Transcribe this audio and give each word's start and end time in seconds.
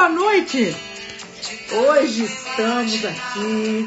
Boa 0.00 0.08
noite! 0.08 0.74
Hoje 1.70 2.24
estamos 2.24 3.04
aqui 3.04 3.86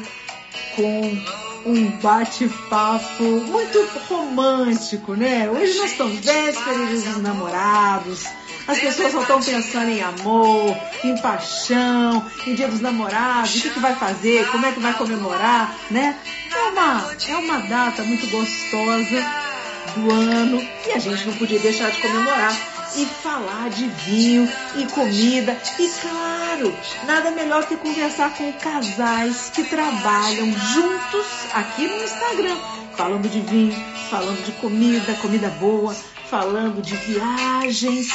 com 0.76 1.68
um 1.68 1.90
bate-papo 2.00 3.24
muito 3.24 3.84
romântico, 4.08 5.14
né? 5.14 5.50
Hoje 5.50 5.76
nós 5.76 5.90
estamos 5.90 6.20
vésperas 6.20 7.02
dos 7.02 7.16
namorados. 7.20 8.26
As 8.68 8.78
pessoas 8.78 9.10
só 9.10 9.22
estão 9.22 9.42
pensando 9.42 9.88
em 9.88 10.02
amor, 10.04 10.76
em 11.02 11.20
paixão, 11.20 12.24
em 12.46 12.54
dia 12.54 12.68
dos 12.68 12.80
namorados, 12.80 13.56
o 13.56 13.62
que, 13.62 13.70
que 13.70 13.80
vai 13.80 13.96
fazer, 13.96 14.46
como 14.52 14.66
é 14.66 14.70
que 14.70 14.78
vai 14.78 14.94
comemorar, 14.94 15.76
né? 15.90 16.16
É 16.54 16.62
uma, 16.68 17.12
é 17.28 17.36
uma 17.36 17.58
data 17.58 18.04
muito 18.04 18.30
gostosa 18.30 19.20
do 19.96 20.12
ano 20.12 20.64
e 20.86 20.92
a 20.92 20.98
gente 21.00 21.26
não 21.26 21.34
podia 21.34 21.58
deixar 21.58 21.90
de 21.90 22.00
comemorar 22.00 22.73
e 22.96 23.06
falar 23.06 23.70
de 23.70 23.88
vinho 23.88 24.50
e 24.76 24.86
comida 24.86 25.56
e 25.78 25.88
claro, 26.00 26.76
nada 27.06 27.30
melhor 27.30 27.66
que 27.66 27.76
conversar 27.76 28.34
com 28.34 28.52
casais 28.52 29.50
que 29.50 29.64
trabalham 29.64 30.52
juntos 30.52 31.26
aqui 31.52 31.86
no 31.86 32.02
Instagram, 32.02 32.56
falando 32.96 33.28
de 33.28 33.40
vinho, 33.40 33.74
falando 34.10 34.44
de 34.44 34.52
comida, 34.52 35.14
comida 35.14 35.48
boa, 35.60 35.94
falando 36.28 36.80
de 36.80 36.94
viagens, 36.96 38.08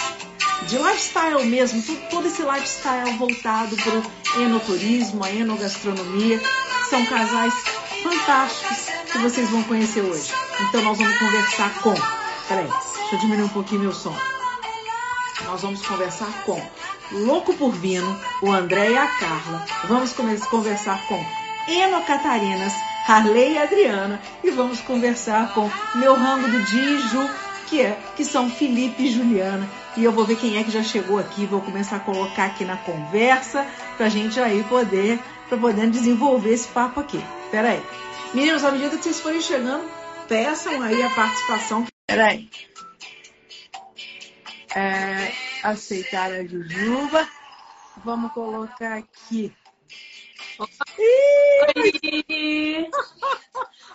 de 0.67 0.77
lifestyle 0.77 1.45
mesmo, 1.45 1.81
todo, 2.09 2.27
esse 2.27 2.41
lifestyle 2.41 3.17
voltado 3.17 3.75
para 3.77 3.99
o 4.39 4.41
enoturismo, 4.41 5.23
a 5.23 5.31
enogastronomia. 5.31 6.39
São 6.89 7.05
casais 7.05 7.53
fantásticos 8.01 8.89
que 9.11 9.17
vocês 9.19 9.49
vão 9.49 9.63
conhecer 9.63 10.01
hoje. 10.01 10.31
Então 10.61 10.81
nós 10.81 10.97
vamos 10.97 11.17
conversar 11.17 11.73
com. 11.81 11.93
Peraí, 12.47 12.67
deixa 12.67 13.15
eu 13.15 13.19
diminuir 13.19 13.45
um 13.45 13.49
pouquinho 13.49 13.81
meu 13.81 13.93
som. 13.93 14.38
Nós 15.49 15.63
vamos 15.63 15.83
conversar 15.83 16.31
com 16.45 16.61
Louco 17.11 17.55
por 17.55 17.71
Vino, 17.71 18.15
o 18.43 18.51
André 18.51 18.91
e 18.91 18.97
a 18.97 19.07
Carla. 19.07 19.65
Vamos 19.85 20.13
conversar 20.13 21.07
com 21.07 21.25
Eno 21.67 22.03
Catarinas, 22.03 22.71
Harley 23.07 23.53
e 23.53 23.57
Adriana. 23.57 24.21
E 24.43 24.51
vamos 24.51 24.79
conversar 24.81 25.55
com 25.55 25.67
meu 25.95 26.13
rango 26.13 26.47
do 26.47 26.63
Dijo, 26.65 27.27
que 27.65 27.81
é 27.81 27.99
que 28.15 28.23
são 28.23 28.47
Felipe 28.47 29.01
e 29.01 29.11
Juliana. 29.11 29.67
E 29.97 30.03
eu 30.03 30.11
vou 30.11 30.23
ver 30.23 30.35
quem 30.35 30.55
é 30.55 30.63
que 30.63 30.69
já 30.69 30.83
chegou 30.83 31.17
aqui, 31.17 31.47
vou 31.47 31.61
começar 31.61 31.95
a 31.95 32.01
colocar 32.01 32.45
aqui 32.45 32.63
na 32.63 32.77
conversa 32.77 33.65
pra 33.97 34.07
gente 34.07 34.39
aí 34.39 34.63
poder, 34.65 35.19
pra 35.47 35.57
poder 35.57 35.89
desenvolver 35.89 36.53
esse 36.53 36.67
papo 36.67 36.99
aqui. 36.99 37.19
Pera 37.49 37.69
aí. 37.69 37.81
Meninos, 38.35 38.63
à 38.63 38.69
medida 38.69 38.95
que 38.95 39.03
vocês 39.03 39.19
forem 39.19 39.41
chegando, 39.41 39.83
peçam 40.27 40.79
aí 40.83 41.01
a 41.01 41.09
participação. 41.09 41.87
Pera 42.07 42.27
aí. 42.27 42.47
É, 44.75 45.31
aceitar 45.63 46.31
a 46.31 46.45
Jujuba. 46.45 47.27
Vamos 48.03 48.31
colocar 48.33 48.97
aqui. 48.97 49.55
Ih! 50.97 52.89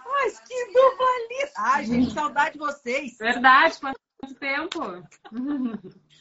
Mas 0.04 0.40
que 0.40 0.64
dupla 0.66 1.06
linda! 1.30 1.52
Ai, 1.56 1.84
gente, 1.84 2.12
saudade 2.12 2.52
de 2.52 2.58
vocês. 2.58 3.16
Verdade, 3.18 3.78
quanto 3.78 4.00
tempo? 4.38 4.80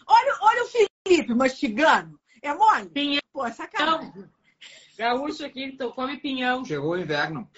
Olha, 0.07 0.37
olha 0.41 0.63
o 0.63 0.67
Felipe 0.67 1.33
mastigando. 1.33 2.19
É 2.41 2.53
mole? 2.53 2.89
Pinhão. 2.89 3.21
Pô, 3.31 3.45
é 3.45 3.51
sacanagem. 3.51 4.29
Gaúcho 4.97 5.45
aqui, 5.45 5.63
então 5.63 5.91
come 5.91 6.17
pinhão. 6.17 6.63
Chegou 6.63 6.91
o 6.91 6.97
inverno. 6.97 7.49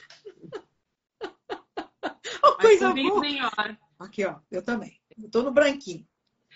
Mas 2.42 2.56
coisa 2.62 2.94
boa. 2.94 3.78
Aqui, 4.00 4.26
ó. 4.26 4.40
Eu 4.50 4.64
também. 4.64 5.02
Eu 5.22 5.30
tô 5.30 5.44
no 5.44 5.52
branquinho. 5.52 6.08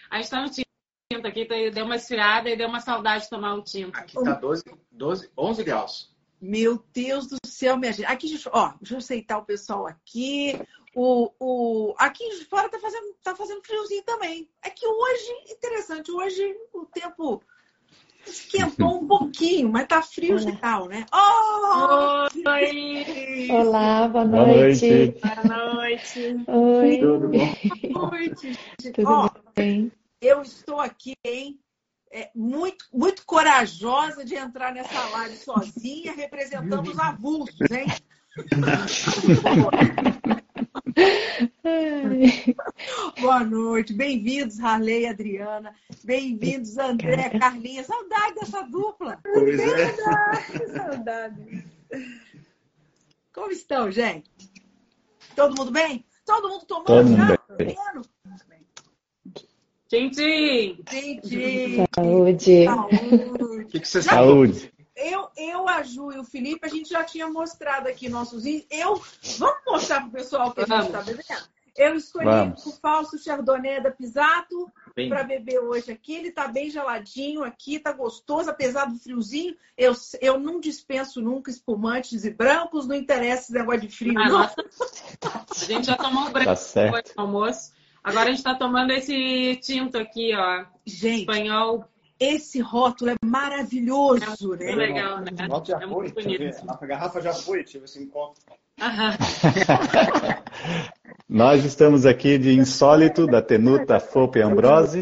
A 0.10 0.18
gente 0.18 0.30
tá 0.30 0.42
no 0.42 0.50
tinto 0.50 1.28
aqui, 1.28 1.46
tá- 1.46 1.56
deu 1.74 1.86
uma 1.86 1.96
esfriada 1.96 2.50
e 2.50 2.56
deu 2.56 2.68
uma 2.68 2.80
saudade 2.80 3.24
de 3.24 3.30
tomar 3.30 3.56
o 3.56 3.62
tinto. 3.64 3.98
Aqui 3.98 4.16
tá 4.24 4.34
12, 4.34 4.64
12, 4.92 5.30
11 5.38 5.64
graus. 5.64 6.16
Meu 6.42 6.84
Deus 6.94 7.28
do 7.28 7.38
céu, 7.46 7.78
minha 7.78 7.92
gente. 7.92 8.06
Aqui, 8.06 8.28
ó, 8.52 8.74
deixa 8.80 8.94
eu 8.94 8.98
aceitar 9.00 9.38
o 9.40 9.46
pessoal 9.46 9.86
aqui. 9.88 10.54
O, 10.96 11.32
o, 11.40 11.94
aqui 11.98 12.28
de 12.38 12.46
fora 12.46 12.70
tá 12.70 12.80
fazendo, 12.80 13.14
tá 13.24 13.36
fazendo 13.36 13.62
friozinho 13.64 14.04
também. 14.04 14.50
É 14.64 14.70
que 14.70 14.88
hoje, 14.88 15.32
interessante, 15.52 16.12
hoje 16.12 16.56
o 16.74 16.86
tempo 16.86 17.44
esquentou 18.26 19.02
um 19.02 19.08
pouquinho, 19.08 19.70
mas 19.70 19.88
tá 19.88 20.02
frio 20.02 20.38
geral, 20.38 20.88
né? 20.88 21.06
Oh! 21.14 22.28
Oi! 22.50 23.48
Olá, 23.52 24.08
boa 24.08 24.26
Boa 24.26 24.46
noite. 24.48 24.88
noite. 24.88 25.22
Boa 25.22 25.74
noite! 25.76 26.46
Oi, 26.48 26.98
Tudo 27.00 27.28
bom? 27.30 27.54
Boa 27.94 28.10
noite. 28.12 28.52
tudo 28.94 29.08
Ó, 29.08 29.30
bem? 29.56 29.92
Eu 30.22 30.42
estou 30.42 30.80
aqui, 30.80 31.16
hein? 31.24 31.60
É, 32.12 32.32
muito, 32.34 32.86
muito 32.92 33.24
corajosa 33.26 34.26
de 34.26 34.34
entrar 34.36 34.74
nessa 34.74 35.08
live 35.10 35.38
sozinha, 35.38 36.12
representando 36.14 36.90
os 36.90 36.98
avulsos, 37.00 37.70
hein? 37.72 37.86
Boa 43.22 43.44
noite, 43.44 43.94
bem-vindos, 43.94 44.60
Harley 44.60 45.04
e 45.04 45.08
Adriana. 45.08 45.76
Bem-vindos, 46.04 46.78
André, 46.80 47.30
Carlinha. 47.38 47.84
Saudade 47.84 48.34
dessa 48.36 48.64
dupla. 48.64 49.20
Pois 49.22 49.60
é. 49.60 49.94
Que 50.52 50.68
saudade. 50.68 51.64
Como 53.32 53.52
estão, 53.52 53.92
gente? 53.92 54.32
Todo 55.36 55.56
mundo 55.56 55.70
bem? 55.72 56.04
Todo 56.26 56.50
mundo 56.50 56.66
tomando 56.66 56.86
Todo 56.86 57.08
mundo 57.08 57.28
já? 57.28 57.38
bem. 57.56 57.78
Gente! 59.92 60.78
Gente, 61.24 61.88
saúde. 61.96 62.68
O 62.68 63.38
saúde. 63.38 63.66
que, 63.66 63.80
que 63.80 63.88
Já- 63.92 64.00
estão? 64.00 64.04
Saúde. 64.18 64.74
Eu, 64.96 65.30
eu, 65.38 65.68
a 65.68 65.82
Ju 65.82 66.12
e 66.12 66.20
o 66.20 66.24
Felipe, 66.26 66.60
a 66.66 66.70
gente 66.70 66.90
já 66.90 67.04
tinha 67.04 67.28
mostrado 67.30 67.88
aqui 67.88 68.10
nossos 68.10 68.44
vinhos. 68.44 68.66
Eu, 68.70 69.02
vamos 69.38 69.58
mostrar 69.66 70.02
pro 70.02 70.12
pessoal 70.12 70.50
o 70.50 70.52
que 70.54 70.60
a 70.60 70.64
gente 70.66 70.70
Vamos. 70.72 70.88
está 70.88 71.02
bebendo? 71.02 71.50
Eu 71.78 71.96
escolhi 71.96 72.26
Vamos. 72.26 72.66
o 72.66 72.72
falso 72.74 73.18
Chardonnay 73.18 73.82
da 73.82 73.90
Pisato 73.90 74.70
para 75.08 75.24
beber 75.24 75.60
hoje 75.60 75.90
aqui. 75.94 76.14
Ele 76.16 76.30
tá 76.32 76.46
bem 76.50 76.70
geladinho 76.70 77.42
aqui, 77.44 77.80
tá 77.80 77.94
gostoso, 77.94 78.50
apesar 78.50 78.86
do 78.86 78.98
friozinho. 79.00 79.56
Eu, 79.78 79.94
eu 80.20 80.38
não 80.38 80.60
dispenso 80.60 81.22
nunca 81.22 81.50
espumantes 81.50 82.26
e 82.26 82.30
brancos, 82.30 82.86
não 82.86 82.96
interessa 82.96 83.44
esse 83.44 83.54
negócio 83.54 83.82
de 83.82 83.88
frio, 83.88 84.14
Ah, 84.20 84.28
não. 84.28 84.40
nossa. 84.40 84.56
A 85.50 85.66
gente 85.66 85.86
já 85.88 85.96
tomou 85.96 86.30
branco 86.30 86.54
Tá 86.54 86.82
depois 86.84 87.04
do 87.06 87.22
almoço. 87.22 87.72
Agora 88.04 88.30
a 88.30 88.32
gente 88.32 88.44
tá 88.44 88.56
tomando 88.56 88.92
esse 88.92 89.58
tinto 89.62 89.98
aqui, 89.98 90.34
ó. 90.36 90.64
Gente, 90.86 91.22
Espanhol. 91.22 91.86
esse 92.20 92.60
rótulo 92.62 93.12
é 93.12 93.16
maravilhoso, 93.24 94.54
É 94.56 94.66
né? 94.66 94.76
legal, 94.76 95.20
né? 95.20 95.32
Já 95.66 95.78
É 95.78 95.80
foi. 95.82 95.88
muito 95.88 96.14
bonito. 96.16 96.58
A 96.68 96.86
garrafa 96.86 97.22
já 97.22 97.34
foi, 97.34 97.64
tive 97.64 97.86
esse 97.86 98.02
encontro. 98.02 98.42
Aham. 98.82 99.12
Nós 101.28 101.64
estamos 101.64 102.06
aqui 102.06 102.38
de 102.38 102.58
insólito 102.58 103.28
da 103.28 103.42
Tenuta 103.42 104.00
Fope 104.00 104.42
Ambrose. 104.42 105.02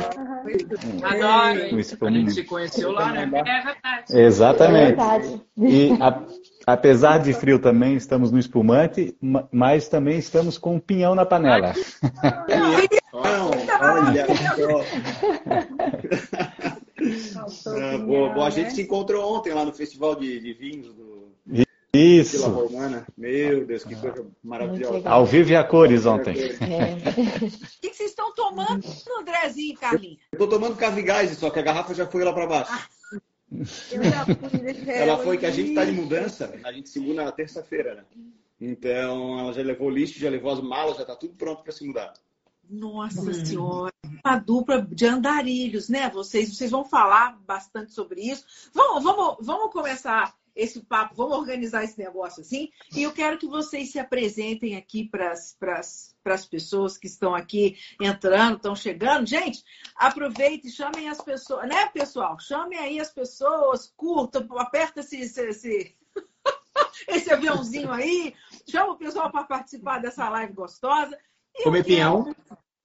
Adoro. 1.04 1.76
Um 1.76 1.80
hein? 1.80 1.86
A 2.02 2.10
gente 2.12 2.32
se 2.34 2.44
conheceu 2.44 2.92
lá, 2.92 3.12
né? 3.14 3.24
É 3.24 3.28
verdade. 3.64 4.20
Exatamente. 4.22 4.88
Verdade. 4.96 5.42
E 5.58 5.92
a- 6.02 6.22
apesar 6.66 7.20
de 7.20 7.34
frio 7.34 7.60
também, 7.60 7.96
estamos 7.96 8.32
no 8.32 8.40
espumante, 8.40 9.16
ma- 9.22 9.48
mas 9.52 9.88
também 9.88 10.18
estamos 10.18 10.58
com 10.58 10.76
um 10.76 10.80
pinhão 10.80 11.16
na 11.16 11.26
panela. 11.26 11.74
Não, 12.50 12.84
olha 13.82 14.28
só. 17.50 17.78
Ah, 17.78 17.98
boa, 17.98 18.34
boa. 18.34 18.48
A 18.48 18.50
gente 18.50 18.74
se 18.74 18.82
encontrou 18.82 19.36
ontem 19.36 19.54
lá 19.54 19.64
no 19.64 19.74
Festival 19.74 20.16
de, 20.16 20.40
de 20.40 20.54
Vinhos 20.54 20.94
do 20.94 21.32
Vila 21.46 21.66
Isso. 21.94 22.50
Romana. 22.50 23.06
Meu 23.18 23.66
Deus, 23.66 23.84
que 23.84 23.96
coisa 23.96 24.26
maravilhosa. 24.44 24.96
legal. 24.96 25.14
Ao 25.14 25.26
vivo 25.26 25.52
e 25.52 25.56
a 25.56 25.64
cores 25.64 26.06
ontem. 26.06 26.36
É. 26.38 27.46
O 27.46 27.52
que 27.82 27.90
que 27.90 27.96
vocês 27.96 28.10
estão 28.10 28.34
tomando, 28.34 28.84
Andrezinho 29.20 29.74
e 29.74 29.78
Carlinhos? 29.78 30.20
Eu 30.32 30.40
tô 30.40 30.48
tomando 30.48 30.76
Cavigás, 30.76 31.32
só 31.38 31.50
que 31.50 31.60
a 31.60 31.64
garrafa 31.64 31.94
já 31.94 32.06
foi 32.06 32.24
lá 32.24 32.34
pra 32.34 32.48
baixo. 32.48 32.72
Fui, 33.50 34.00
né? 34.00 34.84
Ela 34.88 35.18
foi 35.20 35.38
que 35.38 35.46
a 35.46 35.52
gente 35.52 35.74
tá 35.74 35.86
de 35.86 35.92
mudança, 35.92 36.54
a 36.64 36.72
gente 36.72 36.90
se 36.90 37.00
muda 37.00 37.24
na 37.24 37.32
terça-feira, 37.32 37.96
né? 37.96 38.04
Então 38.60 39.40
ela 39.40 39.54
já 39.54 39.62
levou 39.62 39.88
o 39.88 39.92
lixo, 39.92 40.20
já 40.20 40.30
levou 40.30 40.52
as 40.52 40.62
malas, 40.62 40.98
já 40.98 41.06
tá 41.06 41.16
tudo 41.16 41.36
pronto 41.36 41.64
pra 41.64 41.72
se 41.72 41.86
mudar. 41.86 42.12
Nossa 42.70 43.34
Senhora, 43.34 43.94
uma 44.26 44.38
dupla 44.38 44.82
de 44.82 45.06
andarilhos, 45.06 45.90
né? 45.90 46.10
Vocês, 46.10 46.56
vocês 46.56 46.72
vão 46.72 46.84
falar 46.84 47.38
bastante 47.46 47.94
sobre 47.94 48.22
isso. 48.22 48.46
Vamos, 48.74 49.04
vamos, 49.04 49.38
vamos 49.42 49.72
começar 49.72 50.36
esse 50.58 50.82
papo, 50.82 51.16
vamos 51.16 51.38
organizar 51.38 51.84
esse 51.84 51.98
negócio 52.00 52.42
assim. 52.42 52.70
E 52.96 53.04
eu 53.04 53.14
quero 53.14 53.38
que 53.38 53.48
vocês 53.48 53.92
se 53.92 54.00
apresentem 54.00 54.76
aqui 54.76 55.08
para 55.08 55.32
as 55.32 56.46
pessoas 56.50 56.98
que 56.98 57.08
estão 57.08 57.36
aqui 57.36 57.78
entrando, 58.02 58.58
estão 58.58 58.76
chegando. 58.76 59.28
Gente, 59.28 59.64
aproveite, 59.96 60.72
chamem 60.72 61.08
as 61.08 61.22
pessoas, 61.22 61.70
né, 61.70 61.86
pessoal? 61.88 62.40
Chamem 62.40 62.80
aí 62.80 63.00
as 63.00 63.12
pessoas, 63.12 63.94
curta, 63.96 64.46
aperta 64.58 65.02
esse, 65.02 65.18
esse, 65.18 65.96
esse 67.08 67.32
aviãozinho 67.32 67.92
aí, 67.92 68.34
chama 68.68 68.94
o 68.94 68.98
pessoal 68.98 69.32
para 69.32 69.44
participar 69.44 70.00
dessa 70.00 70.28
live 70.28 70.54
gostosa. 70.54 71.18
Comer 71.64 71.84
pinhão. 71.84 72.36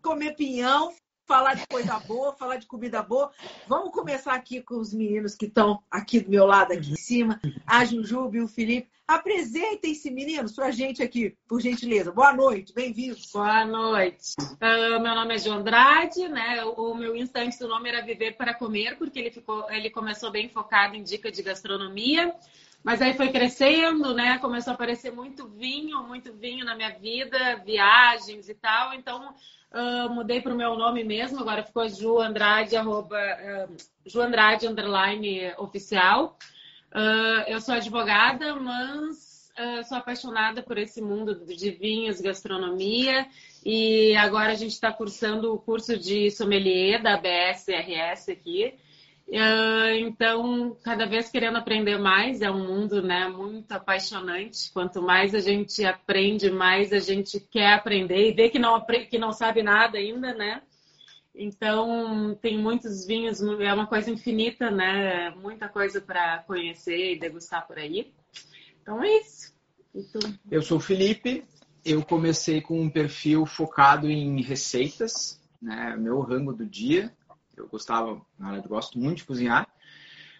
Comer 0.02 0.34
pinhão, 0.34 0.92
falar 1.26 1.54
de 1.54 1.66
coisa 1.66 1.98
boa, 2.00 2.32
falar 2.32 2.56
de 2.56 2.66
comida 2.66 3.02
boa. 3.02 3.30
Vamos 3.68 3.92
começar 3.92 4.34
aqui 4.34 4.62
com 4.62 4.76
os 4.76 4.92
meninos 4.92 5.34
que 5.34 5.46
estão 5.46 5.82
aqui 5.90 6.20
do 6.20 6.30
meu 6.30 6.46
lado, 6.46 6.72
aqui 6.72 6.90
em 6.90 6.96
cima. 6.96 7.40
A 7.66 7.84
Jujube 7.84 8.38
e 8.38 8.40
o 8.40 8.48
Felipe. 8.48 8.90
Apresentem-se, 9.06 10.10
meninos, 10.10 10.52
para 10.52 10.66
a 10.66 10.70
gente 10.70 11.02
aqui, 11.02 11.36
por 11.46 11.60
gentileza. 11.60 12.10
Boa 12.10 12.32
noite, 12.32 12.72
bem-vindos. 12.72 13.30
Boa 13.32 13.64
noite. 13.64 14.32
Uh, 14.40 15.00
meu 15.00 15.14
nome 15.14 15.34
é 15.34 15.38
João 15.38 15.58
Andrade, 15.58 16.28
né? 16.28 16.64
O 16.64 16.94
meu 16.94 17.14
instante 17.14 17.58
do 17.58 17.68
nome 17.68 17.90
era 17.90 18.04
Viver 18.04 18.36
para 18.36 18.54
Comer, 18.54 18.96
porque 18.96 19.18
ele, 19.18 19.30
ficou, 19.30 19.70
ele 19.70 19.90
começou 19.90 20.30
bem 20.30 20.48
focado 20.48 20.96
em 20.96 21.02
dica 21.02 21.30
de 21.30 21.42
gastronomia. 21.42 22.34
Mas 22.82 23.00
aí 23.00 23.14
foi 23.14 23.28
crescendo, 23.30 24.12
né? 24.12 24.38
Começou 24.38 24.72
a 24.72 24.74
aparecer 24.74 25.12
muito 25.12 25.46
vinho, 25.46 26.02
muito 26.02 26.32
vinho 26.32 26.64
na 26.64 26.74
minha 26.74 26.90
vida, 26.90 27.56
viagens 27.64 28.48
e 28.48 28.54
tal. 28.54 28.92
Então, 28.92 29.34
uh, 29.72 30.10
mudei 30.10 30.40
para 30.40 30.52
o 30.52 30.56
meu 30.56 30.74
nome 30.74 31.04
mesmo. 31.04 31.38
Agora 31.38 31.62
ficou 31.62 31.88
Ju 31.88 32.18
Andrade, 32.18 32.76
arroba, 32.76 33.16
uh, 33.16 33.76
Ju 34.04 34.20
Andrade, 34.20 34.66
underline, 34.66 35.52
oficial. 35.58 36.36
Uh, 36.90 37.46
eu 37.46 37.60
sou 37.60 37.74
advogada, 37.74 38.56
mas 38.56 39.50
uh, 39.58 39.84
sou 39.88 39.98
apaixonada 39.98 40.60
por 40.60 40.76
esse 40.76 41.00
mundo 41.00 41.34
de 41.46 41.70
vinhos, 41.70 42.20
gastronomia. 42.20 43.26
E 43.64 44.16
agora 44.16 44.52
a 44.52 44.56
gente 44.56 44.72
está 44.72 44.92
cursando 44.92 45.54
o 45.54 45.58
curso 45.58 45.96
de 45.96 46.32
sommelier 46.32 47.00
da 47.00 47.16
BSRS 47.16 48.28
aqui. 48.28 48.74
Uh, 49.28 49.94
então, 50.00 50.76
cada 50.82 51.06
vez 51.06 51.30
querendo 51.30 51.56
aprender 51.56 51.98
mais, 51.98 52.42
é 52.42 52.50
um 52.50 52.66
mundo 52.66 53.02
né, 53.02 53.28
muito 53.28 53.72
apaixonante. 53.72 54.70
Quanto 54.72 55.00
mais 55.00 55.34
a 55.34 55.40
gente 55.40 55.84
aprende, 55.84 56.50
mais 56.50 56.92
a 56.92 56.98
gente 56.98 57.40
quer 57.40 57.72
aprender 57.72 58.28
e 58.28 58.34
vê 58.34 58.50
que 58.50 58.58
não, 58.58 58.84
que 58.84 59.18
não 59.18 59.32
sabe 59.32 59.62
nada 59.62 59.96
ainda, 59.96 60.34
né? 60.34 60.62
Então, 61.34 62.38
tem 62.42 62.58
muitos 62.58 63.06
vinhos, 63.06 63.40
é 63.40 63.72
uma 63.72 63.86
coisa 63.86 64.10
infinita, 64.10 64.70
né? 64.70 65.30
Muita 65.30 65.66
coisa 65.66 66.00
para 66.00 66.44
conhecer 66.46 67.14
e 67.14 67.18
degustar 67.18 67.66
por 67.66 67.78
aí. 67.78 68.12
Então 68.82 69.02
é 69.02 69.18
isso. 69.18 69.52
Eu 70.50 70.60
sou 70.62 70.78
o 70.78 70.80
Felipe, 70.80 71.44
eu 71.84 72.04
comecei 72.04 72.60
com 72.60 72.80
um 72.80 72.90
perfil 72.90 73.46
focado 73.46 74.10
em 74.10 74.42
receitas, 74.42 75.40
né? 75.60 75.96
Meu 75.96 76.20
rango 76.20 76.52
do 76.52 76.66
dia. 76.66 77.12
Eu 77.56 77.68
gostava, 77.68 78.20
na 78.38 78.46
verdade, 78.46 78.68
gosto 78.68 78.98
muito 78.98 79.18
de 79.18 79.24
cozinhar. 79.24 79.68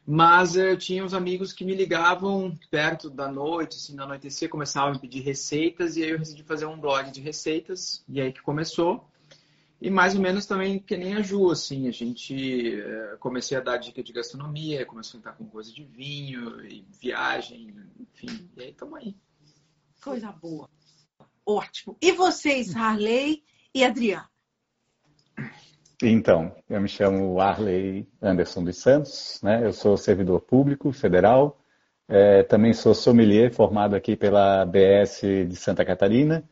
Mas 0.05 0.56
eu 0.56 0.76
tinha 0.76 1.05
uns 1.05 1.14
amigos 1.14 1.53
que 1.53 1.64
me 1.64 1.75
ligavam 1.75 2.59
perto 2.70 3.09
da 3.09 3.31
noite, 3.31 3.76
assim, 3.76 3.94
na 3.94 4.03
anoitecer, 4.03 4.49
começavam 4.49 4.91
a 4.91 4.93
me 4.93 4.99
pedir 4.99 5.20
receitas, 5.20 5.97
e 5.97 6.03
aí 6.03 6.11
eu 6.11 6.19
decidi 6.19 6.43
fazer 6.43 6.67
um 6.67 6.81
blog 6.81 7.11
de 7.11 7.20
receitas, 7.20 8.05
e 8.09 8.20
aí 8.20 8.32
que 8.32 8.43
começou. 8.43 9.09
E 9.81 9.91
mais 9.91 10.14
ou 10.14 10.20
menos 10.20 10.44
também 10.44 10.79
que 10.79 10.97
nem 10.97 11.14
a 11.14 11.23
Ju, 11.23 11.50
assim, 11.50 11.87
a 11.87 11.93
gente 11.93 12.81
é, 12.81 13.17
comecei 13.20 13.56
a 13.56 13.61
dar 13.61 13.76
dica 13.76 14.03
de 14.03 14.12
gastronomia, 14.12 14.87
começou 14.87 15.19
a 15.19 15.20
entrar 15.20 15.32
com 15.35 15.47
coisa 15.47 15.73
de 15.73 15.85
vinho, 15.85 16.65
e 16.67 16.85
viagem, 17.00 17.75
enfim, 17.99 18.49
e 18.56 18.62
aí 18.62 18.70
estamos 18.70 18.99
aí. 18.99 19.17
Coisa 20.03 20.32
boa. 20.32 20.69
Ótimo. 21.47 21.97
E 22.00 22.11
vocês, 22.12 22.75
Harley 22.75 23.44
e 23.73 23.85
Adriano? 23.85 24.31
Então, 26.04 26.52
eu 26.69 26.81
me 26.81 26.88
chamo 26.88 27.40
Arley 27.40 28.08
Anderson 28.20 28.64
dos 28.64 28.76
Santos, 28.78 29.38
né? 29.40 29.64
eu 29.64 29.72
sou 29.72 29.96
servidor 29.96 30.40
público 30.40 30.90
federal, 30.90 31.60
é, 32.08 32.43
também 32.43 32.72
sou 32.72 32.93
sommelier 32.93 33.52
formado 33.52 33.94
aqui 33.94 34.16
pela 34.16 34.64
BS 34.66 35.20
de 35.49 35.54
Santa 35.54 35.84
Catarina 35.84 36.43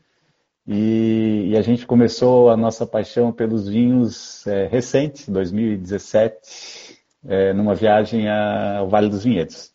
e, 0.65 1.49
e 1.49 1.57
a 1.57 1.61
gente 1.61 1.85
começou 1.85 2.49
a 2.49 2.55
nossa 2.55 2.87
paixão 2.87 3.33
pelos 3.33 3.67
vinhos 3.67 4.47
é, 4.47 4.67
recente, 4.67 5.29
2017, 5.29 6.97
é, 7.27 7.51
numa 7.51 7.75
viagem 7.75 8.29
ao 8.29 8.87
Vale 8.87 9.09
dos 9.09 9.25
Vinhedos. 9.25 9.73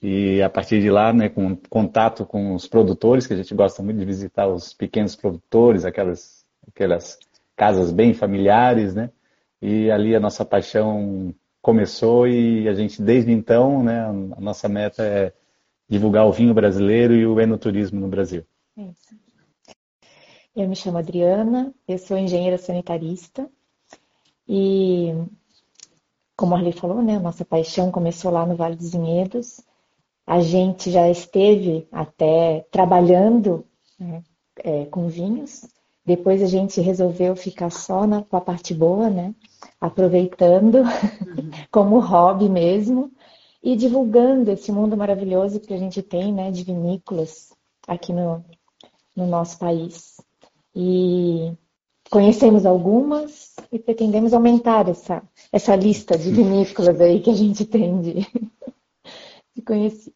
E 0.00 0.40
a 0.40 0.48
partir 0.48 0.80
de 0.80 0.90
lá, 0.90 1.12
né, 1.12 1.28
com 1.28 1.54
contato 1.68 2.24
com 2.24 2.54
os 2.54 2.66
produtores, 2.66 3.26
que 3.26 3.34
a 3.34 3.36
gente 3.36 3.54
gosta 3.54 3.82
muito 3.82 3.98
de 3.98 4.06
visitar 4.06 4.48
os 4.48 4.72
pequenos 4.72 5.14
produtores, 5.14 5.84
aquelas, 5.84 6.46
aquelas 6.66 7.18
casas 7.56 7.92
bem 7.92 8.14
familiares, 8.14 8.94
né? 8.94 9.10
E 9.60 9.90
ali 9.90 10.14
a 10.14 10.20
nossa 10.20 10.44
paixão 10.44 11.34
começou 11.62 12.26
e 12.26 12.68
a 12.68 12.74
gente, 12.74 13.00
desde 13.00 13.30
então, 13.30 13.82
né, 13.84 14.04
a 14.04 14.40
nossa 14.40 14.68
meta 14.68 15.04
é 15.04 15.32
divulgar 15.88 16.26
o 16.26 16.32
vinho 16.32 16.52
brasileiro 16.52 17.14
e 17.14 17.24
o 17.24 17.40
enoturismo 17.40 18.00
no 18.00 18.08
Brasil. 18.08 18.44
Isso. 18.76 19.14
Eu 20.54 20.68
me 20.68 20.74
chamo 20.74 20.98
Adriana, 20.98 21.72
eu 21.86 21.96
sou 21.98 22.18
engenheira 22.18 22.58
sanitarista 22.58 23.48
e, 24.48 25.14
como 26.36 26.54
a 26.54 26.58
Arley 26.58 26.72
falou, 26.72 27.00
né, 27.00 27.18
nossa 27.18 27.44
paixão 27.44 27.92
começou 27.92 28.30
lá 28.30 28.44
no 28.44 28.56
Vale 28.56 28.76
dos 28.76 28.92
Vinhedos. 28.92 29.60
A 30.26 30.40
gente 30.40 30.90
já 30.90 31.08
esteve 31.08 31.86
até 31.92 32.66
trabalhando 32.70 33.64
né, 33.98 34.22
é, 34.56 34.84
com 34.86 35.08
vinhos, 35.08 35.66
depois 36.04 36.42
a 36.42 36.46
gente 36.46 36.80
resolveu 36.80 37.36
ficar 37.36 37.70
só 37.70 38.06
na, 38.06 38.22
com 38.22 38.36
a 38.36 38.40
parte 38.40 38.74
boa, 38.74 39.08
né? 39.08 39.34
Aproveitando 39.80 40.78
uhum. 40.78 41.50
como 41.70 42.00
hobby 42.00 42.48
mesmo 42.48 43.10
e 43.62 43.76
divulgando 43.76 44.50
esse 44.50 44.72
mundo 44.72 44.96
maravilhoso 44.96 45.60
que 45.60 45.72
a 45.72 45.78
gente 45.78 46.02
tem, 46.02 46.32
né? 46.32 46.50
De 46.50 46.64
vinícolas 46.64 47.52
aqui 47.86 48.12
no, 48.12 48.44
no 49.14 49.26
nosso 49.26 49.58
país. 49.58 50.20
E 50.74 51.52
conhecemos 52.10 52.66
algumas 52.66 53.54
e 53.70 53.78
pretendemos 53.78 54.34
aumentar 54.34 54.88
essa, 54.88 55.22
essa 55.52 55.76
lista 55.76 56.18
de 56.18 56.30
vinícolas 56.30 57.00
aí 57.00 57.20
que 57.20 57.30
a 57.30 57.34
gente 57.34 57.64
tem 57.64 58.00
de, 58.00 58.14
de 59.54 59.62
conhecer. 59.62 60.12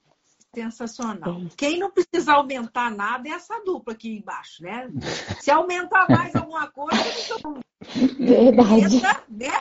Sensacional. 0.56 1.42
Quem 1.54 1.78
não 1.78 1.90
precisa 1.90 2.32
aumentar 2.32 2.90
nada 2.90 3.28
é 3.28 3.32
essa 3.32 3.62
dupla 3.62 3.92
aqui 3.92 4.16
embaixo, 4.16 4.62
né? 4.62 4.88
Se 5.38 5.50
aumentar 5.50 6.08
mais 6.08 6.34
alguma 6.34 6.66
coisa, 6.70 6.98
então... 7.36 7.60
Verdade. 8.18 9.02
né? 9.28 9.52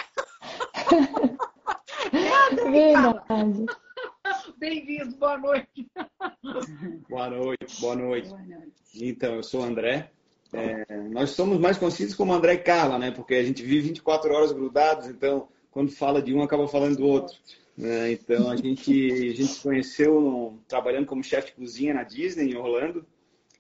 Verdade. 2.72 3.66
Bem-vindo, 4.58 5.18
boa 5.18 5.38
noite. 5.38 5.92
Boa 7.10 7.30
noite, 7.30 7.82
boa 7.82 7.96
noite. 7.98 8.34
Então, 8.96 9.36
eu 9.36 9.44
sou 9.44 9.60
o 9.60 9.66
André. 9.66 10.12
É, 10.54 10.96
nós 11.10 11.32
somos 11.32 11.60
mais 11.60 11.78
conhecidos 11.78 12.16
como 12.16 12.32
André 12.32 12.54
e 12.54 12.60
Carla, 12.60 12.98
né? 12.98 13.12
Porque 13.12 13.36
a 13.36 13.44
gente 13.44 13.62
vive 13.62 13.90
24 13.90 14.34
horas 14.34 14.54
grudados, 14.54 15.08
então 15.10 15.50
quando 15.70 15.92
fala 15.92 16.22
de 16.22 16.34
um, 16.34 16.42
acaba 16.42 16.70
falando 16.70 16.96
do 16.96 17.06
outro. 17.06 17.36
Né? 17.78 18.14
Então 18.14 18.50
a 18.50 18.56
gente, 18.56 19.12
a 19.12 19.34
gente 19.34 19.48
se 19.48 19.62
conheceu 19.62 20.60
trabalhando 20.68 21.06
como 21.06 21.24
chefe 21.24 21.48
de 21.48 21.54
cozinha 21.54 21.94
na 21.94 22.04
Disney, 22.04 22.52
em 22.52 22.56
Orlando. 22.56 23.06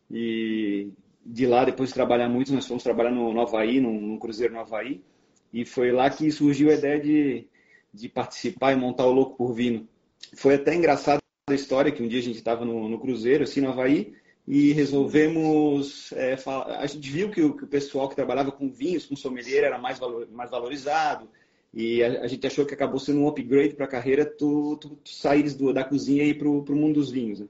E 0.09 0.91
de 1.25 1.45
lá, 1.47 1.65
depois 1.65 1.89
de 1.89 1.95
trabalhar 1.95 2.29
muito, 2.29 2.53
nós 2.53 2.67
fomos 2.67 2.83
trabalhar 2.83 3.11
no, 3.11 3.33
no 3.33 3.41
Havaí, 3.41 3.81
num, 3.81 3.99
num 3.99 4.19
cruzeiro 4.19 4.53
no 4.53 4.59
Havaí. 4.59 5.03
E 5.51 5.65
foi 5.65 5.91
lá 5.91 6.09
que 6.09 6.29
surgiu 6.31 6.69
a 6.69 6.73
ideia 6.73 6.99
de, 6.99 7.47
de 7.93 8.09
participar 8.09 8.73
e 8.73 8.75
montar 8.75 9.05
o 9.05 9.11
Louco 9.11 9.37
por 9.37 9.53
Vino. 9.53 9.87
Foi 10.35 10.55
até 10.55 10.75
engraçado 10.75 11.19
a 11.49 11.53
história 11.53 11.91
que 11.91 12.03
um 12.03 12.07
dia 12.07 12.19
a 12.19 12.23
gente 12.23 12.37
estava 12.37 12.65
no, 12.65 12.89
no, 12.89 12.99
cruzeiro, 12.99 13.43
assim, 13.43 13.61
no 13.61 13.69
Havaí, 13.69 14.13
e 14.47 14.73
resolvemos. 14.73 16.11
É, 16.13 16.37
falar, 16.37 16.79
a 16.79 16.85
gente 16.85 17.09
viu 17.09 17.31
que 17.31 17.41
o, 17.41 17.55
que 17.55 17.63
o, 17.63 17.67
pessoal 17.67 18.09
que 18.09 18.15
trabalhava 18.15 18.51
com 18.51 18.69
vinhos, 18.69 19.05
com 19.05 19.15
sommelier, 19.15 19.63
era 19.63 19.77
mais, 19.77 19.97
valor, 19.97 20.27
mais 20.31 20.51
valorizado, 20.51 21.29
e 21.75 22.01
a, 22.01 22.21
a, 22.21 22.27
gente 22.27 22.47
achou 22.47 22.65
que 22.65 22.73
acabou 22.73 22.97
sendo 22.97 23.19
um 23.19 23.27
upgrade 23.27 23.75
para 23.75 23.83
a 23.83 23.89
carreira 23.89 24.25
tu, 24.25 24.77
tu, 24.77 24.91
tu 24.91 25.09
saíres 25.09 25.55
do, 25.55 25.73
da 25.73 25.83
cozinha 25.83 26.23
e 26.23 26.29
ir 26.29 26.37
para 26.37 26.47
o 26.47 26.75
mundo 26.75 26.93
dos 26.93 27.11
vinhos. 27.11 27.41
Né? 27.41 27.47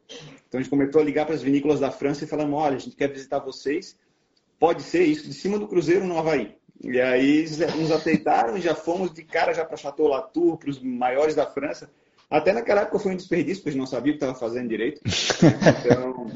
Então 0.47 0.59
a 0.59 0.63
gente 0.63 0.71
começou 0.71 0.99
a 0.99 1.03
ligar 1.03 1.27
para 1.27 1.35
as 1.35 1.43
vinícolas 1.43 1.79
da 1.79 1.91
França 1.91 2.23
e 2.23 2.27
falamos: 2.27 2.59
olha, 2.59 2.75
a 2.75 2.79
gente 2.79 2.95
quer 2.95 3.11
visitar 3.11 3.37
vocês. 3.37 3.95
Pode 4.57 4.81
ser 4.81 5.03
isso 5.03 5.27
de 5.27 5.33
cima 5.33 5.59
do 5.59 5.67
cruzeiro 5.67 6.05
no 6.05 6.17
Havaí. 6.17 6.55
E 6.83 6.99
aí 6.99 7.45
nos 7.77 7.91
aceitaram 7.91 8.57
e 8.57 8.61
já 8.61 8.73
fomos 8.73 9.13
de 9.13 9.23
cara 9.23 9.53
já 9.53 9.63
para 9.63 9.77
Chateau 9.77 10.07
Latour, 10.07 10.57
para 10.57 10.71
os 10.71 10.81
maiores 10.81 11.35
da 11.35 11.45
França. 11.45 11.91
Até 12.27 12.51
naquela 12.51 12.81
época 12.81 12.97
foi 12.97 13.11
um 13.11 13.17
desperdício, 13.17 13.63
porque 13.63 13.77
não 13.77 13.85
sabia 13.85 14.11
o 14.11 14.17
que 14.17 14.23
estava 14.23 14.37
fazendo 14.37 14.67
direito. 14.67 15.01
Então, 15.85 16.31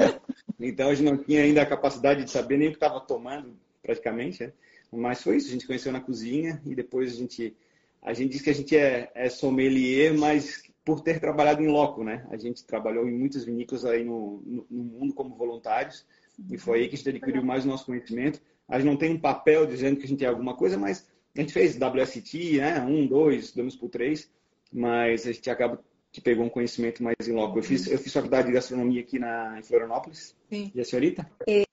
então 0.59 0.89
a 0.89 0.93
gente 0.93 1.09
não 1.09 1.17
tinha 1.17 1.41
ainda 1.41 1.61
a 1.61 1.65
capacidade 1.65 2.23
de 2.23 2.29
saber 2.29 2.57
nem 2.57 2.67
o 2.67 2.71
que 2.71 2.77
estava 2.77 2.99
tomando, 2.99 3.55
praticamente. 3.81 4.43
Né? 4.43 4.53
Mas 4.91 5.23
foi 5.23 5.37
isso, 5.37 5.47
a 5.47 5.51
gente 5.51 5.65
conheceu 5.65 5.91
na 5.91 5.99
cozinha 5.99 6.61
e 6.65 6.75
depois 6.75 7.13
a 7.13 7.15
gente 7.15 7.55
a 8.01 8.13
gente 8.13 8.31
diz 8.31 8.41
que 8.41 8.49
a 8.49 8.53
gente 8.53 8.75
é, 8.75 9.11
é 9.13 9.29
sommelier, 9.29 10.17
mas 10.17 10.63
por 10.83 11.01
ter 11.01 11.19
trabalhado 11.19 11.61
em 11.61 11.67
loco, 11.67 12.03
né? 12.03 12.25
A 12.31 12.37
gente 12.37 12.65
trabalhou 12.65 13.07
em 13.07 13.17
muitas 13.17 13.45
vinícolas 13.45 13.85
aí 13.85 14.03
no, 14.03 14.41
no, 14.45 14.65
no 14.69 14.83
mundo 14.83 15.13
como 15.13 15.35
voluntários 15.35 16.05
e 16.49 16.57
foi 16.57 16.79
aí 16.81 16.87
que 16.87 16.95
a 16.95 16.97
gente 16.97 17.09
adquiriu 17.09 17.43
mais 17.43 17.65
o 17.65 17.67
nosso 17.67 17.85
conhecimento. 17.85 18.41
A 18.67 18.79
gente 18.79 18.87
não 18.87 18.97
tem 18.97 19.11
um 19.11 19.19
papel 19.19 19.65
dizendo 19.65 19.97
que 19.97 20.05
a 20.05 20.07
gente 20.07 20.23
é 20.23 20.27
alguma 20.27 20.55
coisa, 20.55 20.77
mas 20.77 21.07
a 21.35 21.41
gente 21.41 21.53
fez 21.53 21.77
WST, 21.77 22.57
né? 22.57 22.81
Um, 22.81 23.05
dois, 23.05 23.51
damos 23.51 23.75
por 23.75 23.89
três, 23.89 24.31
mas 24.71 25.27
a 25.27 25.31
gente 25.31 25.49
acaba 25.49 25.83
que 26.19 26.23
pegou 26.23 26.45
um 26.45 26.49
conhecimento 26.49 27.01
mais 27.01 27.15
em 27.27 27.31
loco. 27.31 27.57
Eu 27.57 27.63
fiz, 27.63 27.87
eu 27.87 27.97
fiz 27.97 28.11
faculdade 28.13 28.47
de 28.47 28.53
gastronomia 28.53 29.01
aqui 29.01 29.17
na, 29.17 29.57
em 29.57 29.63
Florianópolis. 29.63 30.35
Sim. 30.49 30.71
E 30.75 30.81
a 30.81 30.85
senhorita? 30.85 31.25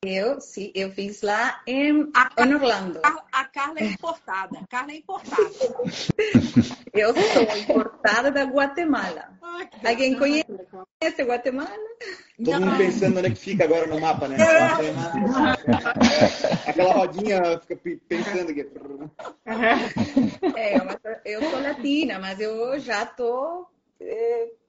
Eu, 0.04 0.40
sim, 0.40 0.70
eu 0.74 0.90
fiz 0.92 1.20
lá 1.22 1.60
em, 1.66 2.10
em 2.38 2.54
Orlando. 2.54 3.00
A, 3.04 3.24
a 3.40 3.44
Carla 3.44 3.80
é 3.80 3.86
importada. 3.86 4.58
A 4.60 4.66
Carla 4.66 4.92
é 4.92 4.96
importada. 4.96 5.36
Eu 6.94 7.12
sou 7.14 7.42
importada 7.58 8.30
da 8.30 8.44
Guatemala. 8.44 9.28
Ah, 9.42 9.66
Alguém 9.86 10.14
bacana. 10.14 10.44
conhece 11.00 11.22
Guatemala? 11.22 11.68
Todo 12.42 12.60
mundo 12.60 12.76
pensando 12.78 13.18
onde 13.18 13.26
é 13.26 13.30
que 13.30 13.36
fica 13.36 13.64
agora 13.64 13.86
no 13.86 14.00
mapa, 14.00 14.28
né? 14.28 14.36
Aquela 16.66 16.92
rodinha 16.94 17.58
fica 17.60 17.76
pe- 17.76 18.00
pensando 18.08 18.50
aqui. 18.50 18.66
É, 20.54 20.82
mas 20.82 20.96
eu 21.24 21.42
sou 21.50 21.60
latina, 21.60 22.18
mas 22.18 22.40
eu 22.40 22.78
já 22.78 23.02
estou 23.02 23.68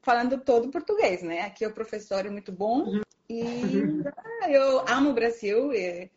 falando 0.01 0.39
todo 0.39 0.69
português, 0.69 1.21
né? 1.21 1.41
Aqui 1.41 1.65
o 1.65 1.73
professor 1.73 2.25
é 2.25 2.29
muito 2.29 2.51
bom 2.51 3.01
e 3.29 3.81
ah, 4.41 4.49
eu 4.51 4.79
amo 4.87 5.09
o 5.09 5.13
Brasil. 5.13 5.73
E, 5.73 6.09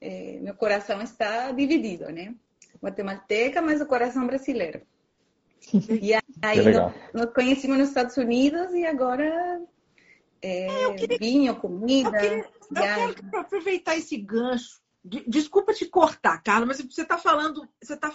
e 0.00 0.38
meu 0.40 0.54
coração 0.54 1.00
está 1.02 1.50
dividido, 1.52 2.10
né? 2.10 2.34
Guatemalteca, 2.82 3.60
mas 3.62 3.80
o 3.80 3.86
coração 3.86 4.26
brasileiro. 4.26 4.80
E 5.72 6.14
aí 6.42 6.58
nós, 6.72 6.94
nós 7.12 7.32
conhecemos 7.34 7.78
nos 7.78 7.88
Estados 7.88 8.16
Unidos 8.16 8.72
e 8.72 8.84
agora 8.86 9.60
é, 10.42 10.66
vinho, 11.18 11.56
comida, 11.56 12.08
Eu 12.08 12.20
queria- 12.20 12.44
Eu 13.08 13.14
quero 13.30 13.38
aproveitar 13.40 13.96
esse 13.96 14.16
gancho. 14.16 14.80
De- 15.04 15.24
Desculpa 15.28 15.72
te 15.72 15.86
cortar, 15.86 16.42
Carla, 16.42 16.66
mas 16.66 16.80
você 16.80 17.02
está 17.02 17.16
falando, 17.18 17.68
você 17.82 17.96
tá, 17.96 18.10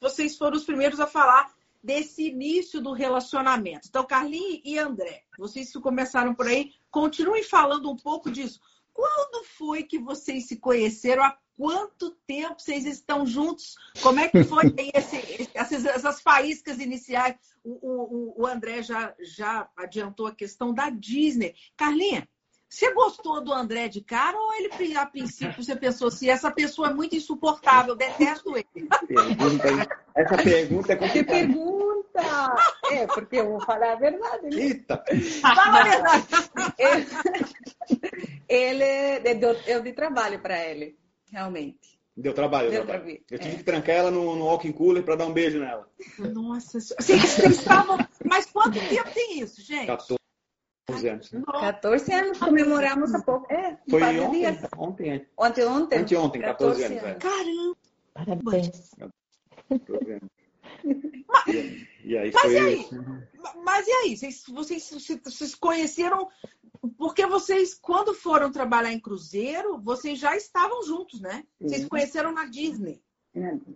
vocês 0.00 0.36
foram 0.36 0.56
os 0.56 0.64
primeiros 0.64 1.00
a 1.00 1.06
falar 1.06 1.50
desse 1.82 2.28
início 2.28 2.80
do 2.80 2.92
relacionamento. 2.92 3.88
Então, 3.88 4.04
Carlinhos 4.04 4.60
e 4.64 4.78
André, 4.78 5.22
vocês 5.38 5.72
que 5.72 5.80
começaram 5.80 6.34
por 6.34 6.46
aí, 6.46 6.72
continuem 6.90 7.42
falando 7.42 7.90
um 7.90 7.96
pouco 7.96 8.30
disso. 8.30 8.60
Quando 8.92 9.44
foi 9.44 9.84
que 9.84 9.98
vocês 9.98 10.46
se 10.46 10.56
conheceram? 10.56 11.22
Há 11.22 11.38
quanto 11.56 12.10
tempo 12.26 12.60
vocês 12.60 12.84
estão 12.84 13.24
juntos? 13.24 13.76
Como 14.02 14.18
é 14.20 14.28
que 14.28 14.42
foi 14.44 14.64
esse- 14.94 15.48
essas, 15.54 15.84
essas 15.84 16.20
faíscas 16.20 16.78
iniciais? 16.80 17.36
O, 17.62 17.70
o- 17.70 18.42
o 18.42 18.46
André 18.46 18.82
já, 18.82 19.14
já 19.20 19.68
adiantou 19.76 20.26
a 20.26 20.34
questão 20.34 20.74
da 20.74 20.90
Disney. 20.90 21.54
Carlinha, 21.76 22.28
você 22.68 22.92
gostou 22.92 23.42
do 23.42 23.52
André 23.52 23.88
de 23.88 24.02
cara 24.02 24.36
ou 24.36 24.52
ele, 24.54 24.96
a 24.96 25.06
princípio, 25.06 25.62
você 25.62 25.74
pensou 25.74 26.08
assim, 26.08 26.28
essa 26.28 26.50
pessoa 26.50 26.88
é 26.88 26.94
muito 26.94 27.16
insuportável, 27.16 27.96
detesto 27.96 28.54
ele? 28.56 28.66
Pergunta- 29.06 29.98
Essa 30.14 30.36
pergunta 30.36 30.92
é 30.92 30.96
Que 30.96 31.04
complicada. 31.04 31.38
pergunta! 31.38 32.56
É, 32.90 33.06
porque 33.06 33.36
eu 33.36 33.48
vou 33.48 33.60
falar 33.60 33.92
a 33.92 33.96
verdade. 33.96 34.42
né? 34.50 34.62
Eita! 34.62 35.02
Fala 35.40 35.80
a 35.80 35.82
verdade. 35.82 36.26
Ele, 38.48 38.86
ele 39.24 39.44
eu, 39.44 39.52
eu 39.66 39.82
dei 39.82 39.92
trabalho 39.92 40.40
para 40.40 40.62
ele, 40.64 40.98
realmente. 41.30 41.98
Deu 42.14 42.34
trabalho. 42.34 42.70
Deu 42.70 42.84
trabalho. 42.84 43.22
Eu 43.30 43.38
tive 43.38 43.54
é. 43.54 43.58
que 43.58 43.62
trancar 43.64 43.94
ela 43.94 44.10
no, 44.10 44.34
no 44.34 44.44
walking 44.44 44.72
cooler 44.72 45.04
para 45.04 45.14
dar 45.16 45.26
um 45.26 45.32
beijo 45.32 45.60
nela. 45.60 45.88
Nossa 46.18 46.80
vocês 46.80 47.38
estavam... 47.38 47.96
Mas 48.24 48.46
quanto 48.46 48.78
tempo 48.88 49.08
tem 49.14 49.40
isso, 49.40 49.62
gente? 49.62 49.86
14 49.86 50.17
anos. 50.90 51.32
né? 51.32 51.42
14 51.46 52.12
anos 52.12 52.38
comemoramos 52.38 53.14
há 53.14 53.22
pouco. 53.22 53.52
É, 53.52 53.76
Foi 53.88 54.02
ontem, 54.02 54.30
dias. 54.40 54.58
ontem, 54.76 55.26
Ontem, 55.36 55.64
ontem. 55.64 55.98
anteontem, 55.98 56.42
14 56.42 56.84
anos. 56.84 57.02
é. 57.02 57.14
Caramba! 57.14 57.76
Parabéns. 58.14 58.90
14 59.68 60.12
anos. 60.12 60.30
E, 61.46 61.86
e 62.04 62.16
aí 62.18 62.30
Mas 62.32 62.42
foi. 62.42 62.52
e 62.54 62.58
aí? 62.58 62.86
Mas 63.64 63.86
e 63.86 63.90
aí? 63.90 64.16
Vocês, 64.16 64.44
vocês 64.48 64.82
se 64.82 65.20
vocês 65.24 65.54
conheceram... 65.54 66.28
Porque 66.96 67.26
vocês, 67.26 67.74
quando 67.74 68.14
foram 68.14 68.52
trabalhar 68.52 68.92
em 68.92 69.00
cruzeiro, 69.00 69.78
vocês 69.80 70.18
já 70.18 70.36
estavam 70.36 70.82
juntos, 70.84 71.20
né? 71.20 71.42
Vocês 71.60 71.82
se 71.82 71.88
conheceram 71.88 72.32
na 72.32 72.44
Disney. 72.46 73.00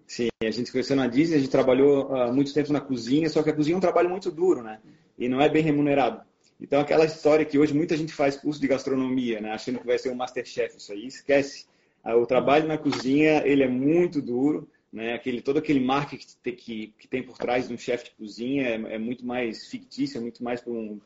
Sim, 0.06 0.28
a 0.40 0.50
gente 0.50 0.66
se 0.66 0.72
conheceu 0.72 0.96
na 0.96 1.06
Disney, 1.08 1.36
a 1.36 1.40
gente 1.40 1.50
trabalhou 1.50 2.14
há 2.14 2.32
muito 2.32 2.54
tempo 2.54 2.72
na 2.72 2.80
cozinha, 2.80 3.28
só 3.28 3.42
que 3.42 3.50
a 3.50 3.54
cozinha 3.54 3.74
é 3.74 3.78
um 3.78 3.80
trabalho 3.80 4.08
muito 4.08 4.30
duro, 4.30 4.62
né? 4.62 4.80
E 5.18 5.28
não 5.28 5.40
é 5.40 5.48
bem 5.48 5.62
remunerado. 5.62 6.22
Então, 6.62 6.80
aquela 6.80 7.04
história 7.04 7.44
que 7.44 7.58
hoje 7.58 7.74
muita 7.74 7.96
gente 7.96 8.12
faz 8.12 8.36
curso 8.36 8.60
de 8.60 8.68
gastronomia, 8.68 9.40
né? 9.40 9.50
Achando 9.52 9.80
que 9.80 9.86
vai 9.86 9.98
ser 9.98 10.10
um 10.10 10.14
Masterchef, 10.14 10.76
isso 10.78 10.92
aí, 10.92 11.06
esquece. 11.06 11.66
Ah, 12.04 12.16
O 12.16 12.26
trabalho 12.26 12.68
na 12.68 12.78
cozinha, 12.78 13.42
ele 13.44 13.64
é 13.64 13.68
muito 13.68 14.22
duro, 14.22 14.68
né? 14.92 15.14
Aquele, 15.14 15.42
todo 15.42 15.58
aquele 15.58 15.80
marketing 15.80 16.26
que 16.44 16.94
que, 16.98 17.08
tem 17.08 17.22
por 17.22 17.36
trás 17.36 17.68
de 17.68 17.74
um 17.74 17.78
chefe 17.78 18.04
de 18.06 18.10
cozinha 18.12 18.62
é, 18.68 18.74
é 18.94 18.98
muito 18.98 19.26
mais 19.26 19.66
fictício, 19.68 20.18
é 20.18 20.20
muito 20.20 20.42
mais 20.44 20.60
para 20.60 20.72
um, 20.72 21.00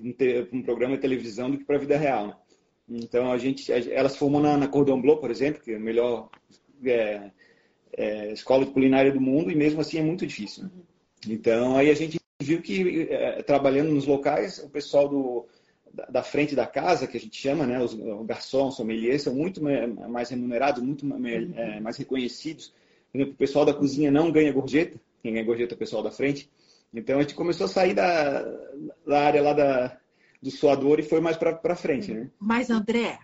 um, 0.00 0.14
um 0.52 0.62
programa 0.62 0.96
de 0.96 1.02
televisão 1.02 1.50
do 1.50 1.58
que 1.58 1.64
para 1.64 1.76
a 1.76 1.80
vida 1.80 1.96
real, 1.98 2.26
né? 2.28 2.36
Então, 2.88 3.30
a 3.32 3.38
gente, 3.38 3.72
a- 3.72 3.78
ela 3.92 4.08
se 4.08 4.18
formou 4.18 4.40
na, 4.40 4.56
na 4.56 4.68
Cordon 4.68 5.00
Bleu, 5.00 5.18
por 5.18 5.30
exemplo, 5.30 5.60
que 5.62 5.72
é 5.72 5.76
a 5.76 5.80
melhor 5.80 6.30
é, 6.84 7.30
é, 7.96 8.32
escola 8.32 8.64
de 8.64 8.72
culinária 8.72 9.12
do 9.12 9.20
mundo, 9.20 9.50
e 9.50 9.56
mesmo 9.56 9.80
assim 9.80 9.98
é 9.98 10.02
muito 10.02 10.26
difícil. 10.26 10.64
né? 10.64 10.70
Então, 11.28 11.76
aí 11.76 11.90
a 11.90 11.94
gente 11.94 12.18
viu 12.40 12.60
que, 12.60 13.02
é, 13.10 13.42
trabalhando 13.42 13.90
nos 13.92 14.06
locais, 14.06 14.58
o 14.58 14.68
pessoal 14.68 15.08
do, 15.08 15.46
da, 16.10 16.22
frente 16.22 16.54
da 16.54 16.66
casa, 16.66 17.06
que 17.06 17.16
a 17.16 17.20
gente 17.20 17.36
chama, 17.40 17.66
né, 17.66 17.82
os 17.82 17.94
o 17.94 18.24
garçom, 18.24 18.70
sommelier, 18.70 19.18
são 19.18 19.34
muito 19.34 19.62
ma- 19.62 19.86
mais 20.08 20.28
remunerados, 20.30 20.82
muito 20.82 21.06
ma- 21.06 21.16
é, 21.30 21.80
mais 21.80 21.96
reconhecidos. 21.96 22.72
Por 23.10 23.18
exemplo, 23.18 23.34
o 23.34 23.36
pessoal 23.38 23.64
da 23.64 23.72
cozinha 23.74 24.10
não 24.10 24.30
ganha 24.30 24.52
gorjeta, 24.52 25.00
quem 25.22 25.32
ganha 25.32 25.44
gorjeta 25.44 25.74
é 25.74 25.76
o 25.76 25.78
pessoal 25.78 26.02
da 26.02 26.10
frente. 26.10 26.50
Então, 26.92 27.18
a 27.18 27.22
gente 27.22 27.34
começou 27.34 27.64
a 27.66 27.68
sair 27.68 27.94
da, 27.94 28.42
da 29.06 29.20
área 29.20 29.42
lá 29.42 29.52
da, 29.52 29.98
do 30.42 30.50
suador 30.50 30.98
e 31.00 31.02
foi 31.02 31.20
mais 31.20 31.36
para 31.36 31.76
frente, 31.76 32.12
né? 32.12 32.30
Mas, 32.38 32.70
André, 32.70 33.18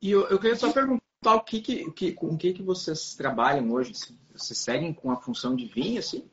E 0.00 0.10
eu, 0.10 0.26
eu 0.28 0.38
queria 0.38 0.56
só 0.56 0.72
perguntar 0.72 1.02
o 1.24 1.40
que 1.40 1.60
que, 1.60 1.90
que- 1.92 2.12
com 2.12 2.26
o 2.28 2.36
que, 2.38 2.52
que 2.52 2.62
vocês 2.62 3.14
trabalham 3.14 3.70
hoje? 3.70 3.92
assim? 3.92 4.18
Vocês 4.34 4.58
seguem 4.58 4.92
com 4.92 5.10
a 5.10 5.16
função 5.16 5.54
de 5.54 5.66
vinho, 5.66 5.98
assim? 5.98 6.24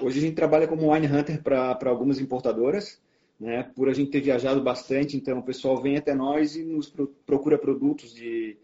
Hoje 0.00 0.18
a 0.18 0.22
gente 0.22 0.34
trabalha 0.34 0.68
como 0.68 0.92
wine 0.92 1.06
hunter 1.06 1.42
para 1.42 1.78
algumas 1.86 2.18
importadoras, 2.20 3.00
né? 3.40 3.62
Por 3.74 3.88
a 3.88 3.92
gente 3.94 4.10
ter 4.10 4.20
viajado 4.20 4.62
bastante, 4.62 5.16
então 5.16 5.38
o 5.38 5.42
pessoal 5.42 5.80
vem 5.80 5.96
até 5.96 6.14
nós 6.14 6.54
e 6.56 6.62
nos 6.62 6.88
pro- 6.88 7.14
procura 7.24 7.58
produtos 7.58 8.14
de 8.14 8.56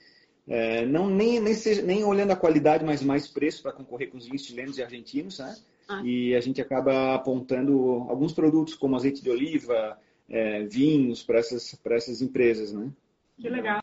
é, 0.47 0.85
não 0.85 1.09
nem 1.09 1.41
nem, 1.41 1.55
seja, 1.55 1.83
nem 1.83 2.05
olhando 2.05 2.33
a 2.33 2.37
qualidade, 2.37 2.85
mas 2.85 3.03
mais 3.03 3.29
preço 3.29 3.63
para 3.63 3.73
concorrer 3.73 4.11
com 4.11 4.19
os 4.19 4.27
vinhos 4.27 4.45
chilenos 4.45 4.77
e 4.79 4.83
argentinos, 4.83 5.39
né? 5.39 5.57
Ah. 5.89 6.03
E 6.05 6.35
a 6.35 6.41
gente 6.41 6.61
acaba 6.61 7.15
apontando 7.15 8.07
alguns 8.09 8.33
produtos 8.33 8.75
como 8.75 8.97
azeite 8.97 9.23
de 9.23 9.31
oliva, 9.31 9.99
é, 10.29 10.65
vinhos 10.65 11.23
para 11.23 11.39
essas 11.39 11.75
para 11.77 11.97
essas 11.97 12.21
empresas, 12.23 12.73
né? 12.73 12.91
Que 13.39 13.49
legal. 13.49 13.83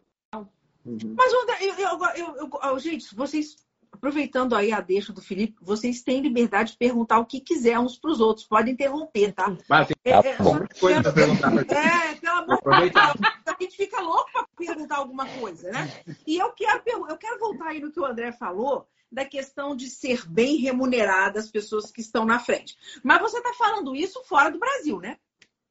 Uhum. 0.85 1.13
Mas, 1.17 1.33
André, 1.33 1.57
eu, 1.61 1.73
eu, 1.75 1.99
eu, 2.15 2.35
eu- 2.47 2.59
eu- 2.63 2.79
gente, 2.79 3.13
vocês, 3.15 3.55
aproveitando 3.99 4.55
aí 4.55 4.71
a 4.71 4.79
deixa 4.79 5.11
do 5.13 5.21
Felipe, 5.21 5.57
vocês 5.61 6.01
têm 6.01 6.21
liberdade 6.21 6.71
de 6.71 6.77
perguntar 6.77 7.19
o 7.19 7.25
que 7.25 7.41
quiser 7.41 7.77
uns 7.77 7.97
para 7.97 8.09
os 8.11 8.19
outros. 8.21 8.47
Podem 8.47 8.73
interromper, 8.73 9.33
tá? 9.33 9.55
Mas 9.67 9.87
tem 9.87 9.95
É, 10.05 10.21
Tá 10.21 10.29
é, 10.29 10.37
bom. 10.37 10.55
muita 10.55 10.75
coisa 10.79 11.03
para 11.03 11.11
perguntar. 11.11 11.51
É, 11.51 12.15
pelo 12.15 12.35
amor 12.37 12.57
de. 12.87 12.89
Deus, 12.91 13.29
a 13.45 13.55
gente 13.61 13.75
fica 13.77 14.01
louco 14.01 14.31
para 14.31 14.47
perguntar 14.57 14.95
alguma 14.97 15.27
coisa, 15.27 15.69
né? 15.69 15.91
E 16.25 16.37
eu 16.37 16.51
quero, 16.53 16.81
eu 17.09 17.17
quero 17.17 17.39
voltar 17.39 17.67
aí 17.67 17.79
no 17.81 17.91
que 17.91 17.99
o 17.99 18.05
André 18.05 18.31
falou, 18.31 18.87
da 19.11 19.25
questão 19.25 19.75
de 19.75 19.89
ser 19.89 20.25
bem 20.29 20.55
remunerada 20.57 21.39
as 21.39 21.49
pessoas 21.51 21.91
que 21.91 21.99
estão 22.01 22.23
na 22.25 22.39
frente. 22.39 22.77
Mas 23.03 23.19
você 23.21 23.37
está 23.37 23.53
falando 23.53 23.95
isso 23.95 24.23
fora 24.23 24.49
do 24.49 24.59
Brasil, 24.59 24.99
né? 24.99 25.17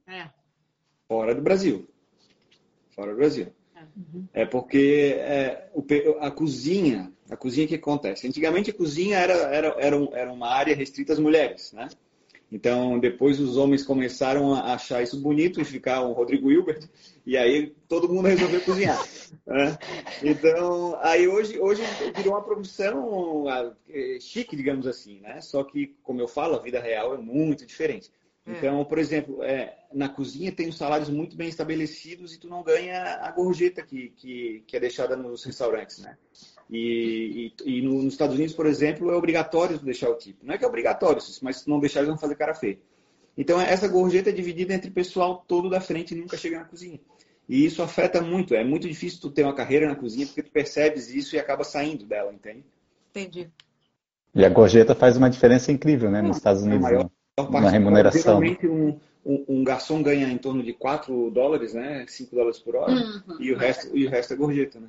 É. 0.06 0.28
Fora 1.08 1.35
do 1.35 1.40
Brasil. 1.40 1.88
Fora 2.90 3.12
do 3.12 3.16
Brasil. 3.16 3.54
É 4.35 4.44
porque 4.44 5.14
é, 5.18 5.70
o 5.73 5.82
pe- 5.82 6.16
a 6.20 6.30
cozinha, 6.30 7.12
a 7.30 7.37
cozinha 7.37 7.66
que 7.66 7.75
acontece? 7.75 8.26
Antigamente 8.26 8.70
a 8.70 8.75
cozinha 8.75 9.18
era, 9.18 9.35
era, 9.35 9.76
era, 9.78 10.08
era 10.12 10.32
uma 10.32 10.49
área 10.49 10.75
restrita 10.75 11.12
às 11.12 11.18
mulheres, 11.18 11.73
né? 11.73 11.88
Então 12.50 12.99
depois 12.99 13.38
os 13.38 13.58
homens 13.58 13.85
começaram 13.85 14.54
a 14.54 14.73
achar 14.73 15.02
isso 15.02 15.20
bonito 15.20 15.61
e 15.61 15.64
ficar 15.64 16.00
o 16.00 16.12
Rodrigo 16.12 16.50
Hilbert 16.50 16.88
e 17.26 17.37
aí 17.37 17.75
todo 17.87 18.08
mundo 18.08 18.28
resolveu 18.28 18.61
cozinhar. 18.62 18.99
né? 19.47 19.78
Então 20.23 20.99
aí 21.02 21.28
hoje 21.28 21.58
hoje 21.61 21.82
virou 22.16 22.32
uma 22.32 22.42
profissão 22.42 23.47
ah, 23.49 23.73
eh, 23.88 24.18
chique, 24.20 24.56
digamos 24.56 24.87
assim, 24.87 25.20
né? 25.20 25.40
Só 25.42 25.62
que 25.62 25.94
como 26.02 26.20
eu 26.20 26.28
falo, 26.28 26.54
a 26.54 26.62
vida 26.62 26.80
real 26.80 27.14
é 27.14 27.18
muito 27.18 27.66
diferente. 27.66 28.11
Então, 28.50 28.82
por 28.82 28.97
exemplo, 28.99 29.42
é, 29.42 29.76
na 29.92 30.08
cozinha 30.08 30.50
tem 30.50 30.70
os 30.70 30.78
salários 30.78 31.11
muito 31.11 31.37
bem 31.37 31.49
estabelecidos 31.49 32.35
e 32.35 32.40
tu 32.40 32.49
não 32.49 32.62
ganha 32.62 33.18
a 33.20 33.30
gorjeta 33.30 33.82
que, 33.82 34.08
que, 34.16 34.64
que 34.66 34.75
é 34.75 34.80
deixada 34.80 35.14
nos 35.14 35.44
restaurantes, 35.44 35.99
né? 35.99 36.16
E, 36.71 37.53
e, 37.65 37.79
e 37.79 37.83
no- 37.83 38.03
nos 38.03 38.13
Estados 38.15 38.35
Unidos, 38.37 38.55
por 38.55 38.67
exemplo, 38.67 39.11
é 39.11 39.17
obrigatório 39.17 39.79
deixar 39.79 40.11
o 40.11 40.15
tipo. 40.15 40.45
Não 40.45 40.55
é 40.55 40.59
que 40.59 40.65
é 40.65 40.69
obrigatório, 40.69 41.21
mas 41.43 41.57
se 41.59 41.69
não 41.69 41.81
deixar, 41.81 42.01
eles 42.01 42.09
vão 42.11 42.19
fazer 42.19 42.35
cara 42.35 42.55
feia. 42.55 42.79
Então, 43.37 43.61
essa 43.61 43.87
gorjeta 43.89 44.31
é 44.31 44.33
dividida 44.33 44.75
entre 44.75 44.91
o 44.91 44.93
pessoal 44.93 45.45
todo 45.47 45.71
da 45.71 45.81
frente 45.81 46.13
e 46.13 46.19
nunca 46.19 46.37
chega 46.37 46.59
na 46.59 46.65
cozinha. 46.65 47.01
E 47.49 47.65
isso 47.65 47.83
afeta 47.83 48.21
muito. 48.21 48.55
É 48.55 48.63
muito 48.63 48.87
difícil 48.87 49.21
tu 49.21 49.31
ter 49.31 49.45
uma 49.45 49.55
carreira 49.55 49.89
na 49.89 49.95
cozinha 49.95 50.27
porque 50.27 50.43
tu 50.43 50.51
percebes 50.51 51.09
isso 51.09 51.35
e 51.35 51.39
acaba 51.39 51.65
saindo 51.65 52.05
dela, 52.05 52.33
entende? 52.33 52.65
Entendi. 53.11 53.49
E 54.35 54.45
a 54.45 54.49
gorjeta 54.49 54.95
faz 54.95 55.17
uma 55.17 55.31
diferença 55.31 55.73
incrível, 55.73 56.11
né? 56.11 56.21
Nos 56.21 56.37
Estados 56.37 56.63
Unidos, 56.63 56.83
maior, 56.83 57.11
na, 57.51 57.61
na 57.61 57.71
remuneração. 57.71 58.21
Geralmente 58.21 58.67
um, 58.67 58.99
um, 59.25 59.45
um, 59.49 59.65
garçom 59.65 60.03
ganha 60.03 60.29
em 60.29 60.37
torno 60.37 60.63
de 60.63 60.75
4 60.75 61.31
dólares, 61.31 61.73
né? 61.73 62.05
5 62.07 62.37
dólares 62.37 62.59
por 62.59 62.77
hora. 62.77 62.93
Uhum. 62.93 63.41
E, 63.41 63.53
o 63.53 63.57
resto, 63.57 63.97
e 63.97 64.07
o 64.07 64.11
resto 64.11 64.35
é 64.35 64.37
gorjeta, 64.37 64.79
né? 64.79 64.89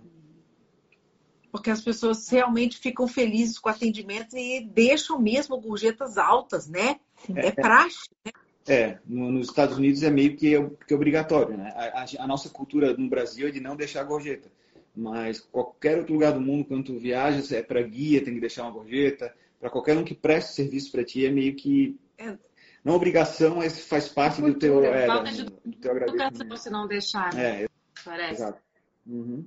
Porque 1.52 1.70
as 1.70 1.82
pessoas 1.82 2.28
realmente 2.30 2.78
ficam 2.78 3.08
felizes 3.08 3.58
com 3.58 3.70
o 3.70 3.72
atendimento 3.72 4.38
e 4.38 4.62
deixam 4.62 5.20
mesmo 5.20 5.60
gorjetas 5.60 6.18
altas, 6.18 6.68
né? 6.68 7.00
É, 7.36 7.48
é 7.48 7.52
praxe, 7.52 8.10
né? 8.26 8.32
É, 8.68 9.00
no, 9.06 9.32
nos 9.32 9.48
Estados 9.48 9.78
Unidos 9.78 10.04
é 10.04 10.12
meio 10.12 10.36
que, 10.36 10.54
que 10.86 10.94
obrigatório, 10.94 11.58
né? 11.58 11.74
A, 11.76 12.04
a, 12.04 12.24
a, 12.24 12.28
nossa 12.28 12.50
cultura 12.50 12.96
no 12.96 13.10
Brasil 13.10 13.48
é 13.48 13.52
de 13.52 13.60
não 13.60 13.76
deixar 13.76 14.04
gorjeta. 14.04 14.52
Mas 14.96 15.40
qualquer 15.40 15.98
outro 15.98 16.14
lugar 16.14 16.34
do 16.34 16.42
mundo, 16.42 16.66
quando 16.66 16.86
tu 16.86 17.00
viajas, 17.00 17.52
é 17.52 17.64
para 17.64 17.82
guia, 17.82 18.24
tem 18.24 18.34
que 18.34 18.40
deixar 18.40 18.64
uma 18.64 18.72
gorjeta. 18.72 19.34
Para 19.60 19.70
qualquer 19.70 19.98
um 19.98 20.04
que 20.04 20.14
preste 20.14 20.54
serviço 20.54 20.92
para 20.92 21.04
ti, 21.04 21.26
é 21.26 21.32
meio 21.32 21.56
que. 21.56 22.00
É, 22.18 22.38
não 22.84 22.96
obrigação, 22.96 23.56
mas 23.56 23.80
faz 23.86 24.08
parte 24.08 24.42
do 24.42 24.54
teu, 24.54 24.84
é, 24.84 25.06
falta 25.08 25.32
de 25.32 25.46
do 25.46 25.78
teu 25.80 25.92
agradecimento. 25.92 26.58
se 26.58 26.70
não 26.70 26.88
deixar. 26.88 27.38
É, 27.38 27.68
parece. 28.06 28.34
Exato. 28.36 28.62
Uhum. 29.08 29.46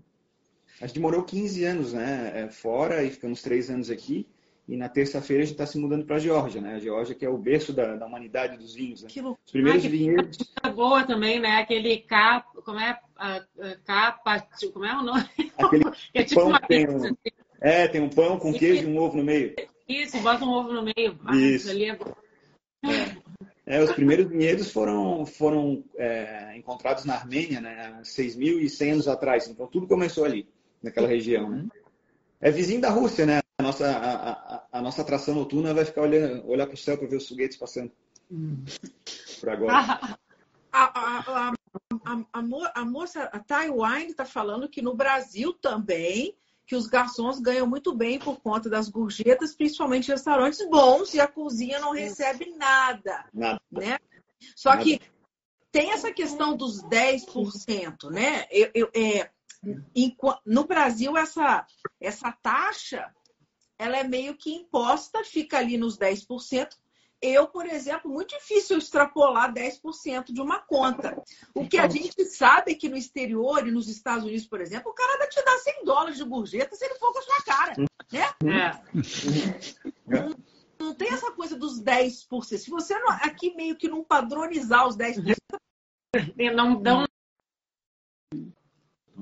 A 0.80 0.86
gente 0.86 1.00
morou 1.00 1.22
15 1.22 1.64
anos 1.64 1.92
né, 1.92 2.32
é, 2.34 2.48
fora 2.48 3.02
e 3.02 3.10
ficamos 3.10 3.42
3 3.42 3.70
anos 3.70 3.90
aqui. 3.90 4.26
E 4.68 4.76
na 4.76 4.88
terça-feira 4.88 5.42
a 5.42 5.46
gente 5.46 5.54
está 5.54 5.66
se 5.66 5.76
mudando 5.76 6.06
para 6.06 6.16
a 6.16 6.20
Geórgia, 6.20 6.60
né? 6.60 6.76
A 6.76 6.78
Geórgia 6.78 7.16
que 7.16 7.24
é 7.24 7.28
o 7.28 7.36
berço 7.36 7.72
da, 7.72 7.96
da 7.96 8.06
humanidade 8.06 8.56
dos 8.56 8.74
vinhos. 8.74 9.02
Né? 9.02 9.08
Os 9.44 9.50
primeiros 9.50 9.84
ah, 9.84 9.88
vinhedos. 9.88 10.38
boa 10.74 11.02
também, 11.04 11.40
né? 11.40 11.56
Aquele 11.56 11.98
cap, 11.98 12.46
como 12.64 12.78
é 12.78 12.96
capa, 13.84 14.46
como 14.72 14.84
é 14.84 14.96
o 14.96 15.02
nome? 15.02 15.24
Aquele 15.58 15.84
é 16.14 16.22
tipo 16.22 16.40
pão 16.40 16.58
tem 16.68 16.88
um, 16.88 16.96
assim. 16.96 17.16
É, 17.60 17.88
tem 17.88 18.00
um 18.00 18.08
pão 18.08 18.38
com 18.38 18.52
queijo 18.52 18.84
e 18.84 18.86
um 18.86 18.98
ovo 18.98 19.16
no 19.16 19.24
meio. 19.24 19.54
Isso, 19.88 20.18
bota 20.20 20.44
um 20.44 20.50
ovo 20.50 20.72
no 20.72 20.82
meio. 20.82 21.18
Ah, 21.24 21.36
isso. 21.36 21.68
Ali 21.68 21.86
é 21.86 21.96
bom. 21.96 22.14
É, 23.66 23.82
os 23.82 23.92
primeiros 23.92 24.28
vinhedos 24.28 24.70
foram, 24.70 25.24
foram 25.24 25.84
é, 25.96 26.56
encontrados 26.56 27.04
na 27.04 27.14
Armênia, 27.14 27.60
né, 27.60 28.00
6.100 28.02 28.92
anos 28.92 29.08
atrás. 29.08 29.48
Então, 29.48 29.66
tudo 29.66 29.86
começou 29.86 30.24
ali, 30.24 30.48
naquela 30.82 31.08
região. 31.08 31.48
Né? 31.48 31.68
É 32.40 32.50
vizinho 32.50 32.80
da 32.80 32.90
Rússia, 32.90 33.24
né? 33.24 33.40
A 33.58 33.62
nossa, 33.62 33.86
a, 33.86 34.32
a, 34.32 34.66
a 34.72 34.82
nossa 34.82 35.02
atração 35.02 35.34
noturna 35.34 35.72
vai 35.72 35.84
ficar 35.84 36.02
olhando, 36.02 36.48
olhar 36.48 36.66
para 36.66 36.74
o 36.74 36.78
céu 36.78 36.98
para 36.98 37.06
ver 37.06 37.16
os 37.16 37.28
foguetes 37.28 37.56
passando. 37.56 37.92
Hum. 38.30 38.64
Por 39.40 39.48
agora. 39.48 40.18
A, 40.74 41.50
a, 41.50 42.72
a, 42.74 42.84
moça, 42.86 43.24
a 43.24 43.38
Taiwan 43.38 44.04
está 44.04 44.24
falando 44.24 44.70
que 44.70 44.80
no 44.80 44.94
Brasil 44.94 45.52
também 45.52 46.34
que 46.66 46.74
os 46.74 46.86
garçons 46.86 47.38
ganham 47.38 47.66
muito 47.66 47.94
bem 47.94 48.18
por 48.18 48.40
conta 48.40 48.70
das 48.70 48.88
gorjetas, 48.88 49.54
principalmente 49.54 50.08
em 50.08 50.12
restaurantes 50.12 50.66
bons, 50.70 51.12
e 51.12 51.20
a 51.20 51.28
cozinha 51.28 51.78
não 51.78 51.92
recebe 51.92 52.54
nada. 52.56 53.26
Nada. 53.34 53.60
Né? 53.70 53.98
Só 54.56 54.70
nada. 54.70 54.82
que 54.82 54.98
tem 55.70 55.92
essa 55.92 56.10
questão 56.12 56.56
dos 56.56 56.82
10%, 56.84 58.10
né? 58.10 58.46
Eu, 58.50 58.70
eu, 58.74 58.90
é, 58.94 59.30
no 60.44 60.64
Brasil, 60.64 61.16
essa, 61.16 61.66
essa 62.00 62.32
taxa 62.32 63.12
ela 63.78 63.96
é 63.96 64.04
meio 64.04 64.36
que 64.36 64.54
imposta, 64.54 65.24
fica 65.24 65.58
ali 65.58 65.76
nos 65.76 65.98
10%. 65.98 66.68
Eu, 67.20 67.46
por 67.46 67.66
exemplo, 67.66 68.10
muito 68.10 68.36
difícil 68.36 68.78
extrapolar 68.78 69.52
10% 69.52 70.32
de 70.32 70.40
uma 70.40 70.60
conta. 70.60 71.22
O 71.54 71.68
que 71.68 71.78
a 71.78 71.88
gente 71.88 72.24
sabe 72.24 72.72
é 72.72 72.74
que 72.74 72.88
no 72.88 72.96
exterior 72.96 73.66
e 73.66 73.70
nos 73.70 73.88
Estados 73.88 74.24
Unidos, 74.24 74.46
por 74.46 74.60
exemplo, 74.60 74.90
o 74.90 74.94
cara 74.94 75.18
vai 75.18 75.28
te 75.28 75.42
dar 75.44 75.56
100 75.56 75.84
dólares 75.84 76.16
de 76.16 76.24
gorjeta 76.24 76.74
se 76.74 76.84
ele 76.84 76.96
for 76.96 77.12
com 77.12 77.18
a 77.18 77.22
sua 77.22 77.42
cara, 77.44 77.74
né? 77.78 77.86
É. 78.44 78.72
Não, 80.06 80.34
não, 80.78 80.94
tem 80.94 81.12
essa 81.12 81.30
coisa 81.30 81.56
dos 81.56 81.80
10%. 81.80 82.58
Se 82.58 82.70
você 82.70 82.98
não, 82.98 83.08
aqui 83.08 83.54
meio 83.54 83.76
que 83.76 83.88
não 83.88 84.02
padronizar 84.02 84.86
os 84.88 84.96
10%, 84.96 85.36
não 86.54 86.82
dão 86.82 87.06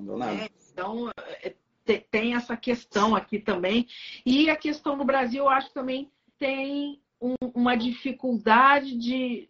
não 0.00 0.06
deu 0.06 0.18
nada. 0.18 0.32
É, 0.32 0.50
então, 0.72 1.10
é, 1.42 1.54
tem 1.98 2.34
essa 2.34 2.56
questão 2.56 3.14
aqui 3.14 3.38
também. 3.38 3.86
E 4.24 4.48
a 4.50 4.56
questão 4.56 4.96
no 4.96 5.04
Brasil, 5.04 5.44
eu 5.44 5.48
acho 5.48 5.72
também 5.72 6.10
tem 6.38 7.00
um, 7.20 7.34
uma 7.54 7.76
dificuldade 7.76 8.96
de, 8.96 9.48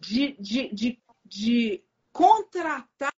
de, 0.00 0.36
de, 0.38 0.74
de, 0.74 1.02
de 1.24 1.84
contratar 2.12 3.12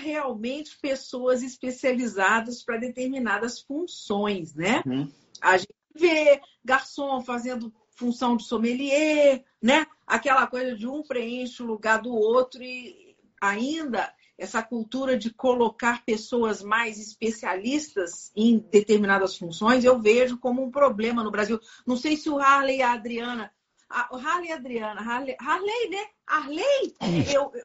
realmente 0.00 0.78
pessoas 0.78 1.42
especializadas 1.42 2.62
para 2.62 2.76
determinadas 2.76 3.60
funções, 3.60 4.54
né? 4.54 4.82
Uhum. 4.86 5.10
A 5.40 5.56
gente 5.56 5.74
vê 5.94 6.40
garçom 6.64 7.20
fazendo 7.22 7.72
função 7.90 8.36
de 8.36 8.44
sommelier, 8.44 9.44
né? 9.62 9.86
Aquela 10.06 10.46
coisa 10.46 10.76
de 10.76 10.86
um 10.86 11.02
preenche 11.02 11.62
o 11.62 11.66
lugar 11.66 12.02
do 12.02 12.12
outro 12.12 12.62
e 12.62 13.16
ainda 13.40 14.12
essa 14.36 14.62
cultura 14.62 15.16
de 15.16 15.32
colocar 15.32 16.04
pessoas 16.04 16.62
mais 16.62 16.98
especialistas 16.98 18.32
em 18.34 18.58
determinadas 18.58 19.36
funções, 19.36 19.84
eu 19.84 20.00
vejo 20.00 20.38
como 20.38 20.62
um 20.62 20.70
problema 20.70 21.22
no 21.22 21.30
Brasil. 21.30 21.60
Não 21.86 21.96
sei 21.96 22.16
se 22.16 22.28
o 22.28 22.38
Harley 22.38 22.78
e 22.78 22.82
a 22.82 22.92
Adriana. 22.92 23.50
A, 23.88 24.08
o 24.12 24.16
Harley 24.16 24.48
e 24.48 24.52
a 24.52 24.56
Adriana. 24.56 25.00
Harley, 25.00 25.36
Harley 25.40 25.90
né? 25.90 26.04
Harley? 26.26 26.94
Eu, 27.32 27.52
eu, 27.54 27.62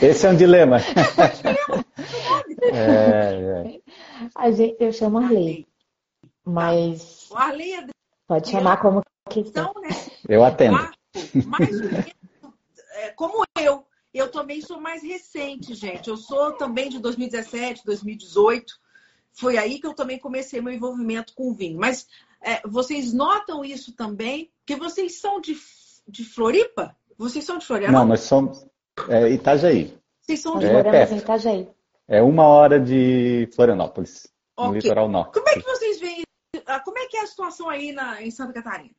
é 0.00 0.06
Esse 0.06 0.26
é 0.26 0.30
um 0.30 0.36
dilema. 0.36 0.78
é, 2.72 3.80
é. 4.36 4.52
Gente, 4.52 4.76
eu 4.80 4.92
chamo 4.92 5.18
Harley. 5.18 5.66
Mas. 6.44 7.30
O 7.30 7.36
Harley 7.36 7.68
e 7.68 7.74
a 7.74 7.78
Adriana. 7.78 7.92
Pode 8.26 8.50
chamar 8.50 8.76
como 8.78 9.02
quiser. 9.30 9.48
Então, 9.50 9.72
né? 9.80 9.88
Eu 10.28 10.44
atendo. 10.44 10.76
Mais 11.46 11.80
ou 11.80 11.88
menos, 11.88 12.06
é, 12.94 13.10
como 13.10 13.44
eu 13.60 13.87
eu 14.18 14.30
também 14.30 14.60
sou 14.60 14.80
mais 14.80 15.02
recente, 15.02 15.74
gente. 15.74 16.08
Eu 16.08 16.16
sou 16.16 16.52
também 16.52 16.88
de 16.88 16.98
2017, 16.98 17.84
2018. 17.84 18.74
Foi 19.32 19.56
aí 19.56 19.78
que 19.80 19.86
eu 19.86 19.94
também 19.94 20.18
comecei 20.18 20.60
meu 20.60 20.72
envolvimento 20.72 21.34
com 21.34 21.50
o 21.50 21.54
vinho. 21.54 21.78
Mas 21.78 22.06
é, 22.40 22.60
vocês 22.66 23.12
notam 23.12 23.64
isso 23.64 23.92
também? 23.92 24.50
Que 24.66 24.76
vocês 24.76 25.20
são 25.20 25.40
de, 25.40 25.56
de 26.06 26.24
Floripa? 26.24 26.96
Vocês 27.16 27.44
são 27.44 27.58
de 27.58 27.66
Floripa? 27.66 27.92
Não, 27.92 28.04
nós 28.04 28.20
somos 28.20 28.66
é, 29.08 29.30
Itajaí. 29.30 29.96
Vocês 30.20 30.40
são 30.40 30.58
de 30.58 30.66
é, 30.66 31.16
Itajaí. 31.16 31.68
É 32.06 32.22
uma 32.22 32.46
hora 32.46 32.80
de 32.80 33.48
Florianópolis, 33.54 34.26
okay. 34.56 34.68
no 34.68 34.74
litoral 34.74 35.08
norte. 35.08 35.34
Como 35.34 35.48
é 35.48 35.54
que 35.54 35.62
vocês 35.62 36.00
veem? 36.00 36.22
Ah, 36.66 36.80
como 36.80 36.98
é 36.98 37.06
que 37.06 37.16
é 37.16 37.22
a 37.22 37.26
situação 37.26 37.68
aí 37.68 37.92
na, 37.92 38.22
em 38.22 38.30
Santa 38.30 38.52
Catarina? 38.52 38.94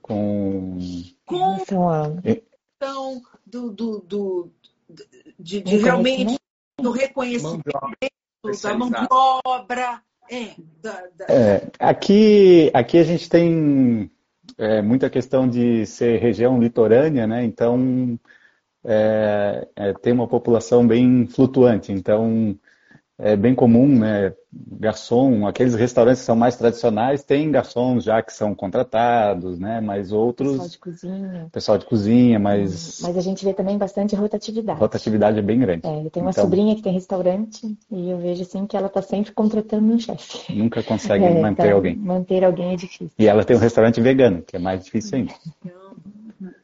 Com. 0.00 0.78
Com 1.26 1.58
questão 2.82 3.22
do, 3.46 3.70
do, 3.70 4.00
do 4.00 4.50
de, 5.38 5.60
de 5.60 5.76
realmente 5.76 6.36
do 6.80 6.90
reconhecimento 6.90 7.62
da 8.62 8.74
mão 8.74 8.90
de 8.90 9.06
obra. 9.10 10.02
É, 10.30 10.54
da, 10.82 10.92
da... 11.16 11.26
É, 11.28 11.70
aqui, 11.78 12.70
aqui 12.74 12.98
a 12.98 13.04
gente 13.04 13.28
tem 13.28 14.10
é, 14.58 14.82
muita 14.82 15.08
questão 15.08 15.48
de 15.48 15.86
ser 15.86 16.20
região 16.20 16.60
litorânea, 16.60 17.26
né? 17.26 17.44
Então 17.44 18.18
é, 18.84 19.68
é 19.76 19.92
tem 19.94 20.12
uma 20.12 20.26
população 20.26 20.86
bem 20.86 21.26
flutuante. 21.28 21.92
Então 21.92 22.58
é 23.22 23.36
bem 23.36 23.54
comum, 23.54 23.86
né? 23.86 24.34
Garçom, 24.52 25.46
aqueles 25.46 25.76
restaurantes 25.76 26.20
que 26.20 26.26
são 26.26 26.34
mais 26.34 26.56
tradicionais, 26.56 27.22
tem 27.22 27.50
garçons 27.52 28.02
já 28.02 28.20
que 28.20 28.32
são 28.32 28.52
contratados, 28.52 29.60
né? 29.60 29.80
Mas 29.80 30.10
outros. 30.10 30.50
Pessoal 30.50 30.68
de 30.68 30.78
cozinha. 30.78 31.48
Pessoal 31.52 31.78
de 31.78 31.86
cozinha, 31.86 32.38
mas. 32.40 33.00
Mas 33.00 33.16
a 33.16 33.20
gente 33.20 33.44
vê 33.44 33.54
também 33.54 33.78
bastante 33.78 34.16
rotatividade. 34.16 34.80
Rotatividade 34.80 35.38
é 35.38 35.42
bem 35.42 35.60
grande. 35.60 35.86
É, 35.86 36.04
eu 36.04 36.10
tenho 36.10 36.26
uma 36.26 36.32
então... 36.32 36.44
sobrinha 36.44 36.74
que 36.74 36.82
tem 36.82 36.92
restaurante 36.92 37.78
e 37.90 38.10
eu 38.10 38.18
vejo 38.18 38.42
assim 38.42 38.66
que 38.66 38.76
ela 38.76 38.88
está 38.88 39.00
sempre 39.00 39.30
contratando 39.30 39.86
um 39.86 39.98
chefe. 39.98 40.52
Nunca 40.52 40.82
consegue 40.82 41.22
é, 41.24 41.40
manter 41.40 41.66
então, 41.66 41.76
alguém. 41.76 41.96
Manter 41.96 42.44
alguém 42.44 42.72
é 42.72 42.76
difícil. 42.76 43.12
E 43.16 43.28
ela 43.28 43.44
tem 43.44 43.56
um 43.56 43.60
restaurante 43.60 44.00
vegano, 44.00 44.42
que 44.42 44.56
é 44.56 44.58
mais 44.58 44.84
difícil 44.84 45.18
ainda. 45.18 45.32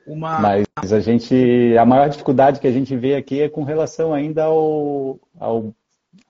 Uma... 0.05 0.41
Mas 0.41 0.93
a 0.93 0.99
gente, 0.99 1.77
a 1.79 1.87
maior 1.87 2.09
dificuldade 2.09 2.59
que 2.59 2.67
a 2.67 2.73
gente 2.73 2.97
vê 2.97 3.15
aqui 3.15 3.43
é 3.43 3.49
com 3.49 3.63
relação 3.63 4.13
ainda 4.13 4.45
ao, 4.45 5.21
ao 5.39 5.73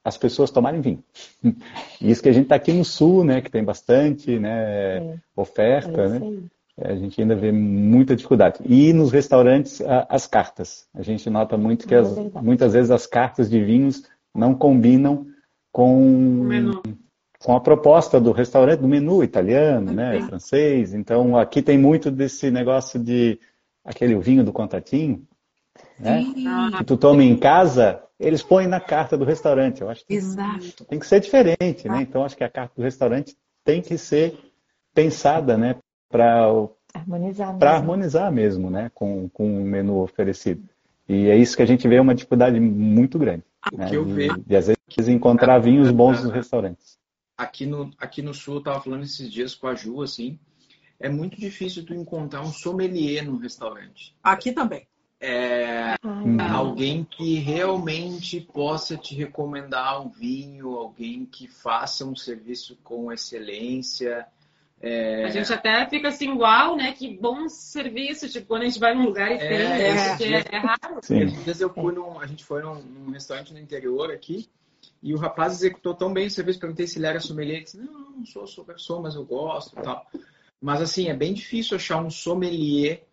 as 0.09 0.17
pessoas 0.17 0.51
tomarem 0.51 0.81
vinho. 0.81 1.05
Isso 2.01 2.23
que 2.23 2.29
a 2.29 2.33
gente 2.33 2.45
está 2.45 2.57
aqui 2.57 2.73
no 2.73 2.85
sul, 2.85 3.25
né, 3.25 3.41
que 3.41 3.51
tem 3.51 3.65
bastante 3.65 4.39
né, 4.39 4.99
é. 4.99 5.15
oferta, 5.37 6.03
é 6.03 6.09
né? 6.09 6.43
A 6.81 6.95
gente 6.95 7.21
ainda 7.21 7.35
vê 7.35 7.51
muita 7.51 8.15
dificuldade. 8.15 8.61
E 8.65 8.93
nos 8.93 9.11
restaurantes, 9.11 9.83
as 10.09 10.29
cartas. 10.29 10.87
A 10.95 11.03
gente 11.03 11.29
nota 11.29 11.57
muito 11.57 11.89
que 11.89 11.95
é 11.95 11.99
as, 11.99 12.17
muitas 12.41 12.73
vezes 12.73 12.93
as 12.93 13.05
cartas 13.05 13.51
de 13.51 13.63
vinhos 13.65 14.05
não 14.33 14.55
combinam 14.55 15.27
com, 15.73 16.49
com 17.41 17.57
a 17.57 17.61
proposta 17.61 18.21
do 18.21 18.31
restaurante, 18.31 18.79
do 18.81 18.87
menu 18.87 19.25
italiano, 19.25 19.93
né, 19.93 20.21
francês. 20.23 20.95
Então, 20.95 21.37
aqui 21.37 21.63
tem 21.63 21.77
muito 21.77 22.13
desse 22.13 22.49
negócio 22.49 23.01
de 23.01 23.41
aquele 23.85 24.17
vinho 24.17 24.45
do 24.45 24.53
contatinho, 24.53 25.27
né? 25.99 26.25
Que 26.79 26.85
tu 26.85 26.97
toma 26.97 27.23
em 27.25 27.37
casa, 27.37 28.03
eles 28.19 28.43
põem 28.43 28.67
na 28.67 28.81
carta 28.81 29.17
do 29.17 29.25
restaurante. 29.25 29.81
Eu 29.83 29.91
acho 29.91 30.05
que 30.07 30.15
Exato. 30.15 30.85
tem 30.85 30.99
que 30.99 31.07
ser 31.07 31.21
diferente, 31.21 31.89
né? 31.89 32.03
Então, 32.03 32.25
acho 32.25 32.37
que 32.37 32.45
a 32.45 32.51
carta 32.51 32.75
do 32.77 32.83
restaurante 32.83 33.37
tem 33.65 33.83
que 33.83 33.99
ser 33.99 34.39
pensada, 34.95 35.57
né, 35.57 35.77
para 36.09 36.49
Harmonizar 36.95 37.57
para 37.59 37.73
mesmo. 37.73 37.83
harmonizar 37.83 38.33
mesmo, 38.33 38.71
né, 38.71 38.91
com, 38.95 39.29
com 39.29 39.63
o 39.63 39.65
menu 39.65 40.01
oferecido. 40.03 40.63
E 41.09 41.29
é 41.29 41.37
isso 41.37 41.57
que 41.57 41.63
a 41.63 41.67
gente 41.67 41.87
vê 41.87 41.97
é 41.97 42.01
uma 42.01 42.15
dificuldade 42.15 42.59
muito 42.59 43.19
grande, 43.19 43.45
O 43.73 43.77
né, 43.77 43.89
que 43.89 43.95
eu 43.95 44.05
vejo 44.05 44.43
de, 44.47 44.57
às 44.57 44.67
vezes 44.67 45.09
encontrar 45.09 45.59
vinhos 45.59 45.91
bons 45.91 46.23
nos 46.23 46.33
restaurantes. 46.33 46.99
aqui 47.37 47.67
no, 47.67 47.91
aqui 47.99 48.23
no 48.23 48.35
sul, 48.35 48.57
eu 48.57 48.63
tava 48.63 48.81
falando 48.81 49.05
esses 49.05 49.31
dias 49.31 49.55
com 49.55 49.67
a 49.69 49.75
Ju, 49.75 50.03
assim, 50.03 50.39
é 50.99 51.09
muito 51.09 51.39
difícil 51.39 51.85
tu 51.85 51.95
encontrar 51.95 52.43
um 52.43 52.53
sommelier 52.53 53.25
num 53.25 53.37
restaurante. 53.37 54.17
Aqui 54.23 54.51
também. 54.53 54.87
É, 55.21 55.97
alguém 56.53 57.05
que 57.05 57.35
realmente 57.41 58.41
possa 58.41 58.97
te 58.97 59.17
recomendar 59.17 60.01
um 60.01 60.09
vinho, 60.09 60.77
alguém 60.77 61.27
que 61.27 61.49
faça 61.49 62.05
um 62.05 62.15
serviço 62.15 62.79
com 62.85 63.13
excelência. 63.13 64.27
É, 64.81 65.25
A 65.25 65.31
gente 65.31 65.53
até 65.53 65.89
fica 65.89 66.07
assim, 66.07 66.31
uau, 66.31 66.77
né? 66.77 66.93
Que 66.93 67.17
bom 67.17 67.49
serviço. 67.49 68.29
Tipo, 68.29 68.47
quando 68.47 68.63
a 68.63 68.65
gente 68.67 68.79
vai 68.79 68.95
num 68.95 69.05
lugar 69.05 69.33
e 69.33 69.39
tem, 69.39 69.49
É, 69.49 69.59
né? 69.59 69.89
é. 69.89 70.09
Porque 70.11 70.25
é, 70.25 70.45
é 70.53 70.59
raro. 70.59 71.01
Sim. 71.03 71.21
Esses 71.23 71.45
dias 71.45 71.61
eu 71.61 71.73
fui 71.75 71.93
num, 71.93 72.21
a 72.21 72.27
gente 72.27 72.45
foi 72.45 72.63
num, 72.63 72.81
num 72.81 73.11
restaurante 73.11 73.53
no 73.53 73.59
interior 73.59 74.13
aqui 74.13 74.49
e 75.03 75.13
o 75.15 75.19
rapaz 75.19 75.53
executou 75.55 75.95
tão 75.95 76.13
bem 76.13 76.27
o 76.29 76.31
serviço, 76.31 76.61
perguntei 76.61 76.87
se 76.87 76.99
ele 76.99 77.07
era 77.07 77.19
sommelier, 77.19 77.57
ele 77.57 77.65
disse, 77.65 77.79
não, 77.79 78.11
não 78.11 78.25
sou, 78.25 78.47
sou 78.47 78.65
garçom, 78.65 79.01
mas 79.03 79.17
eu 79.17 79.25
gosto 79.25 79.77
e 79.79 79.83
tal. 79.83 80.07
Mas 80.61 80.81
assim, 80.81 81.09
é 81.09 81.15
bem 81.15 81.33
difícil 81.35 81.77
achar 81.77 82.01
um 82.01 82.11
sommelier 82.11 83.05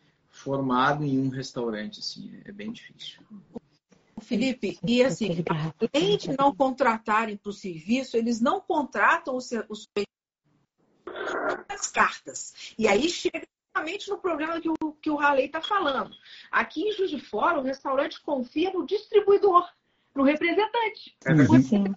formado 0.45 1.03
em 1.03 1.17
um 1.17 1.29
restaurante, 1.29 1.99
assim, 1.99 2.39
é 2.45 2.51
bem 2.51 2.71
difícil. 2.71 3.19
Felipe, 4.21 4.77
e 4.87 5.03
assim, 5.03 5.43
além 5.91 6.17
de 6.17 6.37
não 6.37 6.55
contratarem 6.55 7.35
para 7.35 7.49
o 7.49 7.53
serviço, 7.53 8.15
eles 8.15 8.39
não 8.39 8.61
contratam 8.61 9.35
os, 9.35 9.49
os 9.67 9.89
as 11.67 11.87
cartas. 11.87 12.73
E 12.77 12.87
aí 12.87 13.09
chega 13.09 13.41
exatamente 13.43 14.09
no 14.09 14.19
problema 14.19 14.61
que 14.61 14.69
o, 14.69 14.91
que 15.01 15.09
o 15.09 15.15
Raleigh 15.15 15.47
está 15.47 15.61
falando. 15.61 16.15
Aqui 16.51 16.83
em 16.83 16.93
Juiz 16.93 17.09
de 17.09 17.19
Fora, 17.19 17.59
o 17.59 17.63
restaurante 17.63 18.21
confia 18.21 18.71
no 18.71 18.85
distribuidor, 18.85 19.67
no 20.13 20.23
representante. 20.23 21.17
É 21.25 21.33
Uhum. 21.33 21.95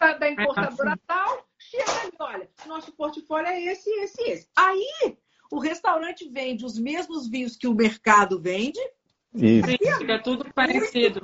Da, 0.00 0.14
da 0.14 0.30
importadora 0.30 0.98
tal, 1.06 1.46
chega 1.58 2.00
ali, 2.00 2.12
olha, 2.18 2.50
nosso 2.66 2.90
portfólio 2.92 3.48
é 3.48 3.62
esse, 3.62 3.90
esse, 4.00 4.22
esse. 4.22 4.48
Aí 4.56 5.16
o 5.52 5.58
restaurante 5.58 6.26
vende 6.26 6.64
os 6.64 6.78
mesmos 6.78 7.28
vinhos 7.28 7.56
que 7.56 7.68
o 7.68 7.74
mercado 7.74 8.40
vende, 8.40 8.80
Isso. 9.34 9.68
Fica 9.98 10.18
tudo 10.22 10.50
parecido. 10.54 11.20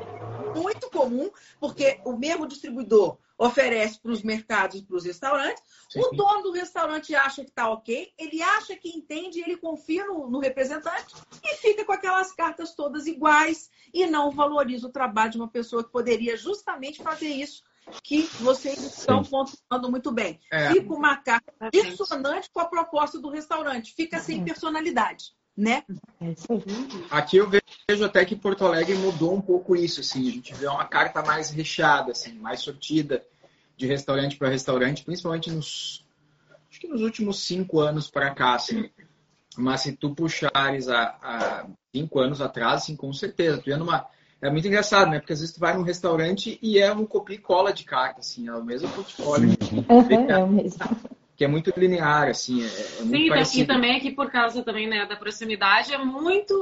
muito 0.55 0.91
comum, 0.91 1.31
porque 1.59 1.99
o 2.05 2.15
mesmo 2.15 2.47
distribuidor 2.47 3.17
oferece 3.39 3.99
para 3.99 4.13
os 4.13 4.23
mercados 4.23 4.81
e 4.81 4.83
para 4.83 4.97
os 4.97 5.05
restaurantes. 5.07 5.63
Sim. 5.89 6.01
O 6.01 6.11
dono 6.11 6.43
do 6.43 6.53
restaurante 6.53 7.15
acha 7.15 7.43
que 7.43 7.49
está 7.49 7.71
ok, 7.71 8.13
ele 8.19 8.43
acha 8.43 8.77
que 8.77 8.91
entende, 8.91 9.41
ele 9.41 9.57
confia 9.57 10.05
no, 10.05 10.29
no 10.29 10.41
representante 10.41 11.15
e 11.43 11.57
fica 11.57 11.83
com 11.87 11.93
aquelas 11.93 12.31
cartas 12.31 12.75
todas 12.75 13.07
iguais 13.07 13.71
e 13.95 14.07
não 14.07 14.31
valoriza 14.31 14.89
o 14.89 14.93
trabalho 14.93 15.31
de 15.31 15.39
uma 15.39 15.49
pessoa 15.49 15.83
que 15.83 15.91
poderia 15.91 16.37
justamente 16.37 17.03
fazer 17.03 17.29
isso 17.29 17.63
que 18.03 18.23
vocês 18.41 18.79
estão 18.83 19.23
Sim. 19.25 19.31
pontuando 19.31 19.91
muito 19.91 20.13
bem. 20.13 20.39
É. 20.51 20.71
Fica 20.73 20.93
uma 20.93 21.17
carta 21.17 21.53
dissonante 21.73 22.51
com 22.53 22.61
a 22.61 22.67
proposta 22.67 23.19
do 23.19 23.31
restaurante, 23.31 23.95
fica 23.95 24.19
sem 24.19 24.45
personalidade, 24.45 25.33
né? 25.57 25.85
É. 26.21 26.35
Aqui 27.11 27.37
eu 27.37 27.49
vejo 27.49 28.05
até 28.05 28.25
que 28.25 28.37
Porto 28.37 28.65
Alegre 28.65 28.95
mudou 28.97 29.35
um 29.35 29.41
pouco 29.41 29.77
isso, 29.77 30.01
assim, 30.01 30.29
a 30.29 30.33
gente 30.33 30.55
vê 30.55 30.67
uma 30.67 30.85
carta 30.85 31.23
mais 31.23 31.51
recheada, 31.51 32.13
assim, 32.13 32.33
mais 32.35 32.61
sortida 32.61 33.25
de 33.77 33.87
restaurante 33.87 34.37
para 34.37 34.49
restaurante, 34.49 35.05
principalmente 35.05 35.51
nos, 35.51 36.05
acho 36.71 36.81
que 36.81 36.89
nos 36.89 37.01
últimos 37.03 37.41
cinco 37.41 37.81
anos 37.81 38.11
para 38.11 38.35
cá, 38.35 38.55
assim. 38.55 38.91
Mas 39.57 39.81
se 39.83 39.93
tu 39.93 40.15
puxares 40.15 40.89
há, 40.89 41.19
há 41.21 41.67
cinco 41.95 42.21
anos 42.21 42.41
atrás, 42.41 42.83
assim, 42.83 42.97
com 42.97 43.13
certeza, 43.13 43.59
tu 43.59 43.71
ia 43.71 43.77
numa 43.77 44.09
é 44.41 44.51
muito 44.51 44.69
engraçado, 44.69 45.11
né? 45.11 45.19
Porque 45.19 45.33
às 45.33 45.41
vezes 45.41 45.55
tu 45.55 45.61
vai 45.61 45.77
num 45.77 45.83
restaurante 45.83 46.59
e 46.63 46.79
é 46.79 46.93
um 46.93 47.05
copia 47.05 47.37
e 47.37 47.39
cola 47.39 47.73
de 47.73 47.85
carta, 47.85 48.21
assim, 48.21 48.49
é 48.49 48.55
o 48.55 48.65
mesmo 48.65 48.89
portfólio, 48.91 49.51
Aham, 49.89 50.27
é 50.29 50.39
o 50.39 50.49
mesmo. 50.49 50.79
que 51.37 51.45
é 51.45 51.49
muito 51.49 51.73
linear, 51.77 52.29
assim, 52.29 52.63
é, 52.63 52.67
é 52.67 52.69
Sim, 52.71 53.17
e 53.17 53.29
parecido. 53.29 53.67
também 53.67 53.97
aqui 53.97 54.11
por 54.11 54.31
causa 54.31 54.63
também 54.63 54.89
né, 54.89 55.07
da 55.07 55.17
proximidade 55.17 55.93
é 55.93 55.99
muito 55.99 56.55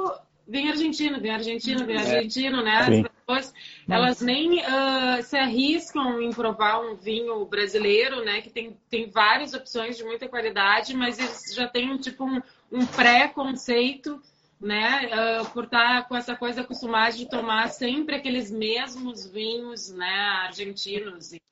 vinho 0.47 0.71
argentino, 0.71 1.21
vinho 1.21 1.35
argentino, 1.35 1.85
vinho 1.85 1.99
É. 1.99 2.03
argentino, 2.03 2.63
né? 2.63 2.77
As 2.77 2.95
Sim. 2.95 3.03
pessoas 3.03 3.55
elas 3.89 4.21
nem 4.21 4.65
ah, 4.65 5.19
se 5.23 5.37
arriscam 5.37 6.21
em 6.21 6.31
provar 6.31 6.81
um 6.81 6.95
vinho 6.95 7.45
brasileiro, 7.47 8.25
né? 8.25 8.41
Que 8.41 8.51
tem, 8.51 8.77
tem 8.89 9.11
várias 9.11 9.53
opções 9.55 9.97
de 9.97 10.05
muita 10.05 10.29
qualidade, 10.29 10.95
mas 10.95 11.19
eles 11.19 11.53
já 11.55 11.67
têm 11.67 11.97
tipo 11.99 12.25
um, 12.25 12.41
um 12.71 12.87
pré-conceito, 12.87 14.23
né? 14.61 15.09
ah, 15.13 15.45
por 15.53 15.65
estar 15.65 16.09
com 16.09 16.17
essa 16.17 16.35
coisa 16.35 16.63
acostumada 16.63 17.17
de 17.17 17.29
tomar 17.29 17.69
sempre 17.69 18.17
aqueles 18.17 18.51
mesmos 18.51 19.27
vinhos, 19.27 19.93
né? 19.93 20.45
Argentinos. 20.47 21.33
E 21.33 21.43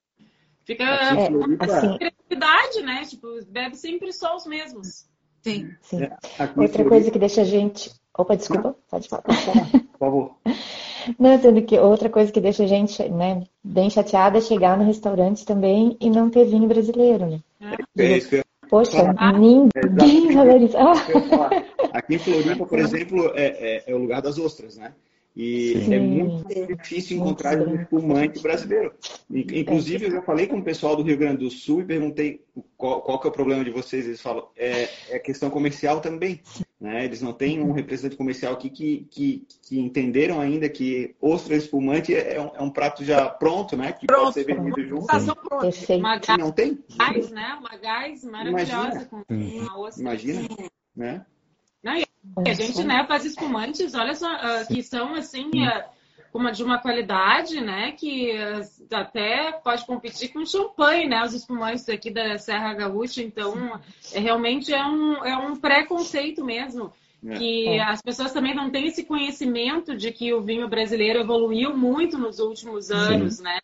fica 0.64 0.85
É, 0.85 1.29
assim, 1.61 1.99
criatividade, 1.99 2.83
né? 2.83 3.05
Tipo, 3.05 3.29
bebe 3.47 3.77
sempre 3.77 4.12
só 4.12 4.37
os 4.37 4.47
mesmos. 4.47 5.07
Sim. 5.43 5.75
sim. 5.83 6.03
É, 6.03 6.17
Outra 6.57 6.85
coisa 6.85 7.11
que 7.11 7.19
deixa 7.19 7.43
a 7.43 7.45
gente. 7.45 7.93
Opa, 8.17 8.37
desculpa, 8.37 8.75
pode 8.88 9.09
falar. 9.09 9.23
Por 9.23 9.99
favor. 9.99 10.37
Não, 11.19 11.38
sendo 11.38 11.62
que 11.62 11.79
outra 11.79 12.09
coisa 12.09 12.33
que 12.33 12.40
deixa 12.40 12.64
a 12.64 12.67
gente, 12.67 13.07
né, 13.11 13.43
bem 13.62 13.90
chateada 13.90 14.38
é 14.38 14.40
chegar 14.40 14.79
no 14.79 14.85
restaurante 14.85 15.45
também 15.45 15.99
e 16.01 16.09
não 16.09 16.31
ter 16.31 16.47
vinho 16.47 16.67
brasileiro, 16.67 17.27
né? 17.27 17.40
É 17.99 18.17
isso 18.17 18.31
que 18.31 18.37
eu 18.37 18.43
Poxa, 18.74 19.14
Ah. 19.18 19.30
ninguém 19.30 20.34
valoriza. 20.34 20.78
Aqui 21.92 22.16
em 22.16 22.18
Floripa, 22.18 22.66
por 22.66 22.76
exemplo, 22.80 23.30
é, 23.37 23.44
é- 23.76 23.82
é 23.87 23.94
o 23.94 23.98
lugar 23.98 24.20
das 24.20 24.37
ostras, 24.37 24.76
né? 24.76 24.92
E 25.37 25.83
Sim. 25.85 25.94
é 25.94 25.99
muito 25.99 26.66
difícil 26.77 27.16
encontrar 27.16 27.59
um 27.61 27.75
espumante 27.75 28.40
brasileiro. 28.40 28.94
In- 29.29 29.47
Inclusive, 29.53 30.05
eu 30.07 30.11
já 30.12 30.23
falei 30.23 30.47
com 30.47 30.59
o 30.59 30.62
pessoal 30.62 30.94
do 30.94 31.03
Rio 31.03 31.18
Grande 31.18 31.38
do 31.38 31.51
Sul 31.51 31.81
e 31.81 31.85
perguntei 31.85 32.44
qual, 32.77 33.03
qual 33.03 33.18
que 33.20 33.27
é 33.27 33.31
o 33.31 33.33
problema 33.33 33.64
de 33.64 33.70
vocês. 33.73 34.07
Eles 34.07 34.20
falam, 34.20 34.49
é, 34.57 34.88
é 35.11 35.18
questão 35.18 35.51
comercial 35.51 36.01
também. 36.01 36.40
Né? 36.81 37.05
Eles 37.05 37.20
não 37.20 37.33
têm 37.33 37.61
um 37.61 37.73
representante 37.73 38.16
comercial 38.16 38.53
aqui 38.53 38.70
que, 38.70 39.09
que, 39.11 39.47
que 39.62 39.81
entenderam 39.81 40.40
ainda 40.40 40.68
que 40.68 41.16
ostra 41.20 41.57
espumante 41.57 42.14
é 42.14 42.40
um, 42.40 42.51
é 42.55 42.62
um 42.62 42.70
prato 42.70 43.05
já 43.05 43.29
pronto, 43.29 43.77
né? 43.77 43.90
Que 43.92 44.07
Pronto. 44.07 44.23
pode 44.25 44.35
ser 44.35 44.44
vendido 44.44 44.87
junto. 44.87 45.07
Perfeito. 45.61 45.99
Uma 46.01 46.20
E 46.29 46.37
não 46.38 46.53
tem. 46.53 46.79
gás, 46.97 47.31
né? 47.31 47.57
Uma 47.59 47.77
gás 47.77 48.23
maravilhosa 48.23 48.73
Imagina. 48.73 49.05
com 49.07 49.25
uma 49.29 49.79
ostra. 49.81 50.01
Imagina, 50.03 50.49
né? 50.94 51.27
E 52.44 52.51
a 52.51 52.55
gente, 52.55 52.83
né, 52.85 53.05
faz 53.07 53.25
espumantes, 53.25 53.94
olha 53.94 54.14
só, 54.14 54.27
ah, 54.29 54.64
que 54.66 54.83
são 54.83 55.14
assim, 55.14 55.51
ah, 55.66 55.87
uma, 56.33 56.51
de 56.51 56.64
uma 56.64 56.79
qualidade, 56.79 57.61
né, 57.61 57.92
que 57.92 58.33
até 58.92 59.53
pode 59.53 59.85
competir 59.87 60.33
com 60.33 60.44
champanhe, 60.44 61.07
né, 61.09 61.23
os 61.23 61.33
espumantes 61.35 61.88
aqui 61.88 62.11
da 62.11 62.38
Serra 62.38 62.75
Gaúcha. 62.75 63.23
Então, 63.23 63.79
é, 64.12 64.18
realmente 64.18 64.73
é 64.73 64.85
um, 64.85 65.25
é 65.25 65.37
um 65.37 65.57
preconceito 65.57 66.44
mesmo. 66.44 66.92
É. 67.27 67.38
Que 67.38 67.68
É. 67.68 67.83
as 67.83 68.03
pessoas 68.03 68.33
também 68.33 68.55
não 68.55 68.70
têm 68.70 68.87
esse 68.87 69.05
conhecimento 69.05 69.97
de 69.97 70.11
que 70.12 70.33
o 70.35 70.42
vinho 70.42 70.68
brasileiro 70.68 71.20
evoluiu 71.20 71.75
muito 71.75 72.18
nos 72.18 72.38
últimos 72.38 72.90
anos, 72.90 73.40
né? 73.40 73.61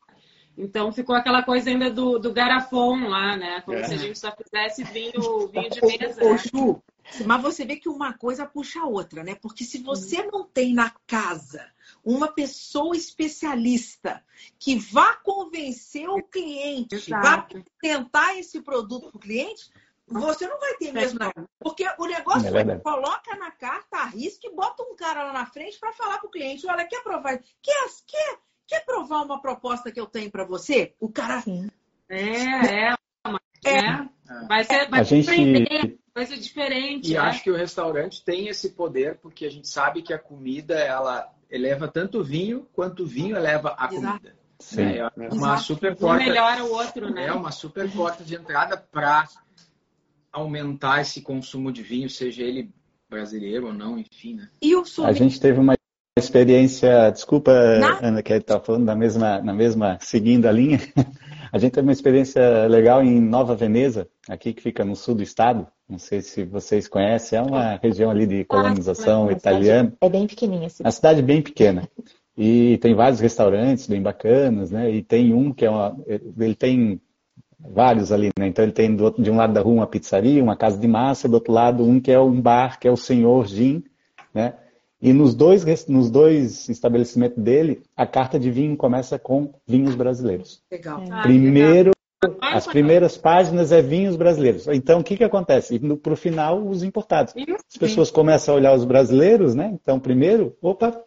Então 0.56 0.92
ficou 0.92 1.14
aquela 1.14 1.42
coisa 1.42 1.68
ainda 1.70 1.90
do, 1.90 2.18
do 2.18 2.32
garrafão 2.32 3.08
lá, 3.08 3.36
né? 3.36 3.62
Como 3.66 3.76
É. 3.78 3.84
se 3.84 3.94
a 3.94 3.96
gente 3.98 4.18
só 4.18 4.32
fizesse 4.32 4.82
vinho, 4.84 5.48
vinho 5.48 5.70
de 5.70 5.80
mesa. 5.98 6.24
ô, 6.24 6.32
né? 6.32 6.76
Mas 7.26 7.42
você 7.42 7.64
vê 7.64 7.76
que 7.76 7.88
uma 7.88 8.12
coisa 8.12 8.46
puxa 8.46 8.80
a 8.80 8.86
outra, 8.86 9.22
né? 9.22 9.34
Porque 9.34 9.64
se 9.64 9.78
você 9.78 10.22
não 10.24 10.44
tem 10.44 10.74
na 10.74 10.90
casa 11.06 11.66
uma 12.04 12.28
pessoa 12.28 12.96
especialista 12.96 14.24
que 14.58 14.76
vá 14.78 15.14
convencer 15.16 16.08
o 16.08 16.22
cliente, 16.22 16.94
Exato. 16.94 17.22
vá 17.22 17.34
apresentar 17.34 18.38
esse 18.38 18.60
produto 18.62 19.08
para 19.10 19.16
o 19.16 19.20
cliente, 19.20 19.70
você 20.06 20.46
não 20.46 20.58
vai 20.58 20.74
ter 20.76 20.92
mesmo. 20.92 21.18
na- 21.18 21.32
Porque 21.58 21.84
o 21.98 22.06
negócio 22.06 22.56
É 22.56 22.60
é, 22.60 22.78
coloca 22.78 23.36
na 23.36 23.50
carta, 23.50 23.98
arrisca 23.98 24.46
e 24.46 24.54
bota 24.54 24.82
um 24.82 24.96
cara 24.96 25.24
lá 25.24 25.32
na 25.32 25.46
frente 25.46 25.78
para 25.78 25.92
falar 25.92 26.18
para 26.18 26.26
o 26.28 26.30
cliente: 26.30 26.66
olha, 26.66 26.86
quer 26.86 27.02
provar? 27.02 27.38
Quer, 27.62 27.88
quer, 28.06 28.38
quer 28.66 28.84
provar 28.84 29.22
uma 29.22 29.40
proposta 29.40 29.92
que 29.92 30.00
eu 30.00 30.06
tenho 30.06 30.30
para 30.30 30.44
você? 30.44 30.94
O 30.98 31.08
cara. 31.08 31.40
Sim. 31.42 31.70
É, 32.08 32.88
é. 32.88 32.94
É. 33.64 33.82
né? 33.82 34.10
Vai 34.48 34.64
ser, 34.64 34.88
vai 34.88 35.00
A 35.00 35.02
gente, 35.02 35.26
ser 36.26 36.38
diferente. 36.38 37.10
E 37.10 37.14
né? 37.14 37.18
acho 37.20 37.42
que 37.42 37.50
o 37.50 37.56
restaurante 37.56 38.24
tem 38.24 38.48
esse 38.48 38.70
poder, 38.70 39.18
porque 39.18 39.44
a 39.46 39.50
gente 39.50 39.68
sabe 39.68 40.02
que 40.02 40.12
a 40.12 40.18
comida 40.18 40.74
ela 40.78 41.32
eleva 41.50 41.88
tanto 41.88 42.20
o 42.20 42.24
vinho 42.24 42.66
quanto 42.72 43.02
o 43.02 43.06
vinho 43.06 43.36
eleva 43.36 43.74
a 43.78 43.92
Exato. 43.92 44.18
comida. 44.18 44.36
Sim. 44.58 44.82
É, 44.82 44.98
é 44.98 45.28
uma 45.32 45.56
super 45.56 45.92
Um 45.92 45.96
porta, 45.96 46.24
melhora 46.24 46.64
o 46.64 46.70
outro, 46.72 47.10
né? 47.10 47.26
é 47.26 47.32
uma 47.32 47.50
super 47.50 47.90
porta 47.90 48.22
de 48.22 48.34
entrada 48.34 48.76
para 48.76 49.26
aumentar 50.32 51.00
esse 51.00 51.22
consumo 51.22 51.72
de 51.72 51.82
vinho, 51.82 52.08
seja 52.10 52.42
ele 52.42 52.70
brasileiro 53.08 53.66
ou 53.66 53.72
não, 53.72 53.98
enfim, 53.98 54.34
né? 54.34 54.48
E 54.62 54.76
o 54.76 54.82
A 54.82 54.84
sommelier? 54.84 55.16
gente 55.18 55.40
teve 55.40 55.58
uma 55.58 55.76
experiência, 56.20 57.10
desculpa, 57.10 57.52
Na- 57.78 57.98
Ana, 58.00 58.22
que 58.22 58.32
estava 58.32 58.62
falando 58.62 58.84
da 58.86 58.94
mesma, 58.94 59.40
na 59.42 59.52
mesma, 59.52 59.98
seguindo 60.00 60.46
a 60.46 60.52
linha. 60.52 60.78
A 61.52 61.58
gente 61.58 61.72
teve 61.72 61.84
uma 61.88 61.92
experiência 61.92 62.68
legal 62.68 63.02
em 63.02 63.20
Nova 63.20 63.56
Veneza, 63.56 64.06
aqui 64.28 64.52
que 64.52 64.62
fica 64.62 64.84
no 64.84 64.94
sul 64.94 65.16
do 65.16 65.22
estado. 65.24 65.66
Não 65.88 65.98
sei 65.98 66.20
se 66.22 66.44
vocês 66.44 66.86
conhecem, 66.86 67.36
é 67.36 67.42
uma 67.42 67.74
região 67.82 68.08
ali 68.08 68.24
de 68.24 68.44
colonização 68.44 69.22
Uma 69.24 69.32
italiana. 69.32 69.92
É 70.00 70.08
bem 70.08 70.28
pequenininha. 70.28 70.68
assim. 70.68 70.84
Uma 70.84 70.92
cidade 70.92 71.20
bem 71.22 71.42
pequena. 71.42 71.88
E 72.38 72.78
tem 72.78 72.94
vários 72.94 73.18
restaurantes 73.18 73.88
bem 73.88 74.00
bacanas, 74.00 74.70
né? 74.70 74.88
E 74.92 75.02
tem 75.02 75.34
um 75.34 75.52
que 75.52 75.64
é 75.66 75.70
uma. 75.70 75.96
Ele 76.38 76.54
tem 76.54 77.00
vários 77.58 78.12
ali, 78.12 78.30
né? 78.38 78.46
Então 78.46 78.64
ele 78.64 78.72
tem 78.72 78.94
do 78.94 79.02
outro, 79.02 79.20
de 79.20 79.30
um 79.30 79.36
lado 79.36 79.52
da 79.52 79.60
rua 79.60 79.74
uma 79.74 79.86
pizzaria, 79.88 80.40
uma 80.42 80.56
casa 80.56 80.78
de 80.78 80.86
massa, 80.86 81.28
do 81.28 81.34
outro 81.34 81.52
lado 81.52 81.84
um 81.84 81.98
que 82.00 82.12
é 82.12 82.20
um 82.20 82.40
bar, 82.40 82.78
que 82.78 82.86
é 82.86 82.90
o 82.92 82.96
Senhor 82.96 83.44
Gin, 83.48 83.82
né? 84.32 84.54
E 85.02 85.12
nos 85.12 85.34
dois, 85.34 85.64
nos 85.86 86.10
dois 86.10 86.68
estabelecimentos 86.68 87.42
dele, 87.42 87.82
a 87.96 88.06
carta 88.06 88.38
de 88.38 88.50
vinho 88.50 88.76
começa 88.76 89.18
com 89.18 89.52
vinhos 89.66 89.94
brasileiros. 89.94 90.62
Legal. 90.70 91.02
Ah, 91.10 91.22
Primeiro, 91.22 91.92
legal. 92.22 92.38
as 92.42 92.66
primeiras 92.66 93.16
páginas 93.16 93.72
é 93.72 93.80
vinhos 93.80 94.14
brasileiros. 94.16 94.66
Então, 94.68 95.00
o 95.00 95.04
que 95.04 95.16
que 95.16 95.24
acontece? 95.24 95.78
Para 95.96 96.12
o 96.12 96.16
final, 96.16 96.62
os 96.66 96.82
importados. 96.82 97.34
As 97.36 97.78
pessoas 97.78 98.10
começam 98.10 98.54
a 98.54 98.58
olhar 98.58 98.74
os 98.74 98.84
brasileiros, 98.84 99.54
né? 99.54 99.70
Então, 99.80 99.98
primeiro, 99.98 100.54
opa, 100.60 101.02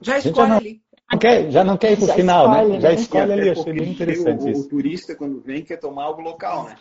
Já 0.00 0.18
escolhe 0.18 0.34
já 0.36 0.48
não- 0.48 0.56
ali. 0.56 0.80
não 1.12 1.18
quer, 1.20 1.50
já 1.52 1.64
não 1.64 1.76
quer 1.76 1.92
ir 1.92 1.96
para 1.98 2.04
o 2.04 2.14
final, 2.14 2.46
escolhe, 2.50 2.68
né? 2.68 2.74
né? 2.74 2.80
Já 2.80 2.92
escolhe 2.94 3.32
ali, 3.32 3.50
achei 3.50 3.54
porque 3.64 3.72
bem 3.80 3.88
o- 3.88 3.92
interessante 3.92 4.42
o, 4.44 4.48
isso. 4.50 4.68
turista, 4.68 5.14
quando 5.14 5.40
vem, 5.40 5.62
quer 5.62 5.76
tomar 5.78 6.02
algo 6.02 6.20
local, 6.20 6.64
né? 6.64 6.74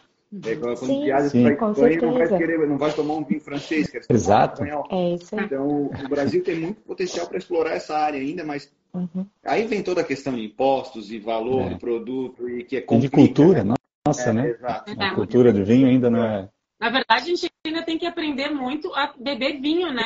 É, 0.43 0.55
Quando 0.55 0.77
Sim, 0.77 1.03
viaja 1.03 1.29
sim. 1.29 1.43
para 1.43 1.55
com 1.55 1.71
Espanha, 1.71 2.01
não 2.01 2.13
vai, 2.13 2.37
querer, 2.37 2.67
não 2.67 2.77
vai 2.77 2.91
tomar 2.93 3.13
um 3.13 3.23
vinho 3.23 3.39
francês, 3.39 3.89
quer 3.89 4.01
Exato. 4.09 4.61
um 4.61 4.65
espanhol. 4.65 4.87
É 4.91 5.15
isso 5.15 5.35
aí. 5.35 5.45
Então, 5.45 5.67
o 5.85 6.07
Brasil 6.09 6.43
tem 6.43 6.59
muito 6.59 6.81
potencial 6.81 7.27
para 7.27 7.37
explorar 7.37 7.71
essa 7.73 7.97
área 7.97 8.19
ainda, 8.19 8.43
mas 8.43 8.71
Uhum. 8.93 9.25
aí 9.45 9.65
vem 9.67 9.83
toda 9.83 10.01
a 10.01 10.03
questão 10.05 10.33
de 10.33 10.45
impostos 10.45 11.11
e 11.11 11.19
valor 11.19 11.67
É. 11.67 11.69
do 11.69 11.77
produto 11.77 12.49
e 12.49 12.63
que 12.63 12.77
é 12.77 12.85
E 12.89 12.97
de 12.97 13.09
cultura, 13.09 13.63
né? 13.63 13.75
nossa, 14.05 14.29
É, 14.29 14.33
né? 14.33 14.49
Exato. 14.49 14.91
A 14.99 15.11
cultura 15.15 15.51
do 15.53 15.63
vinho 15.65 15.87
ainda 15.87 16.09
não 16.09 16.23
é. 16.23 16.49
Na 16.79 16.89
verdade, 16.89 17.23
a 17.31 17.35
gente 17.35 17.49
ainda 17.65 17.83
tem 17.83 17.97
que 17.97 18.05
aprender 18.05 18.49
muito 18.49 18.93
a 18.93 19.13
beber 19.17 19.59
vinho, 19.61 19.91
né? 19.93 20.03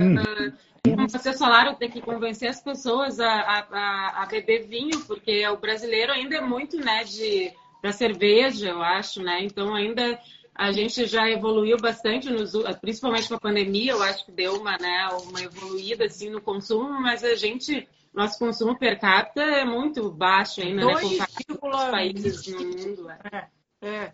Hum. 0.00 0.52
Como 0.84 1.08
vocês 1.08 1.38
falaram, 1.38 1.74
tem 1.74 1.88
que 1.90 2.00
convencer 2.00 2.48
as 2.48 2.60
pessoas 2.60 3.20
a, 3.20 3.28
a- 3.28 3.66
a- 3.70 4.22
a 4.22 4.26
beber 4.26 4.66
vinho, 4.66 5.00
porque 5.06 5.46
o 5.48 5.56
brasileiro 5.56 6.12
ainda 6.12 6.36
é 6.36 6.40
muito, 6.40 6.76
né, 6.76 7.04
de 7.04 7.52
para 7.82 7.92
cerveja, 7.92 8.70
eu 8.70 8.80
acho, 8.80 9.20
né? 9.22 9.42
Então 9.42 9.74
ainda 9.74 10.18
a 10.54 10.70
gente 10.70 11.04
já 11.06 11.28
evoluiu 11.28 11.76
bastante, 11.78 12.30
nos, 12.30 12.52
principalmente 12.80 13.28
com 13.28 13.34
a 13.34 13.40
pandemia, 13.40 13.92
eu 13.92 14.02
acho 14.02 14.24
que 14.24 14.32
deu 14.32 14.54
uma, 14.54 14.78
né, 14.78 15.08
uma 15.24 15.42
evoluída 15.42 16.04
assim 16.04 16.30
no 16.30 16.40
consumo, 16.40 17.00
mas 17.00 17.24
a 17.24 17.34
gente 17.34 17.88
nosso 18.14 18.38
consumo 18.38 18.78
per 18.78 19.00
capita 19.00 19.42
é 19.42 19.64
muito 19.64 20.10
baixo 20.10 20.60
ainda, 20.60 20.84
né? 20.84 20.92
Comparado 21.00 21.58
com 21.58 21.66
outros 21.66 21.90
países 21.90 22.46
no 22.46 22.60
mundo. 22.60 23.10
é. 23.10 23.48
É, 23.84 24.12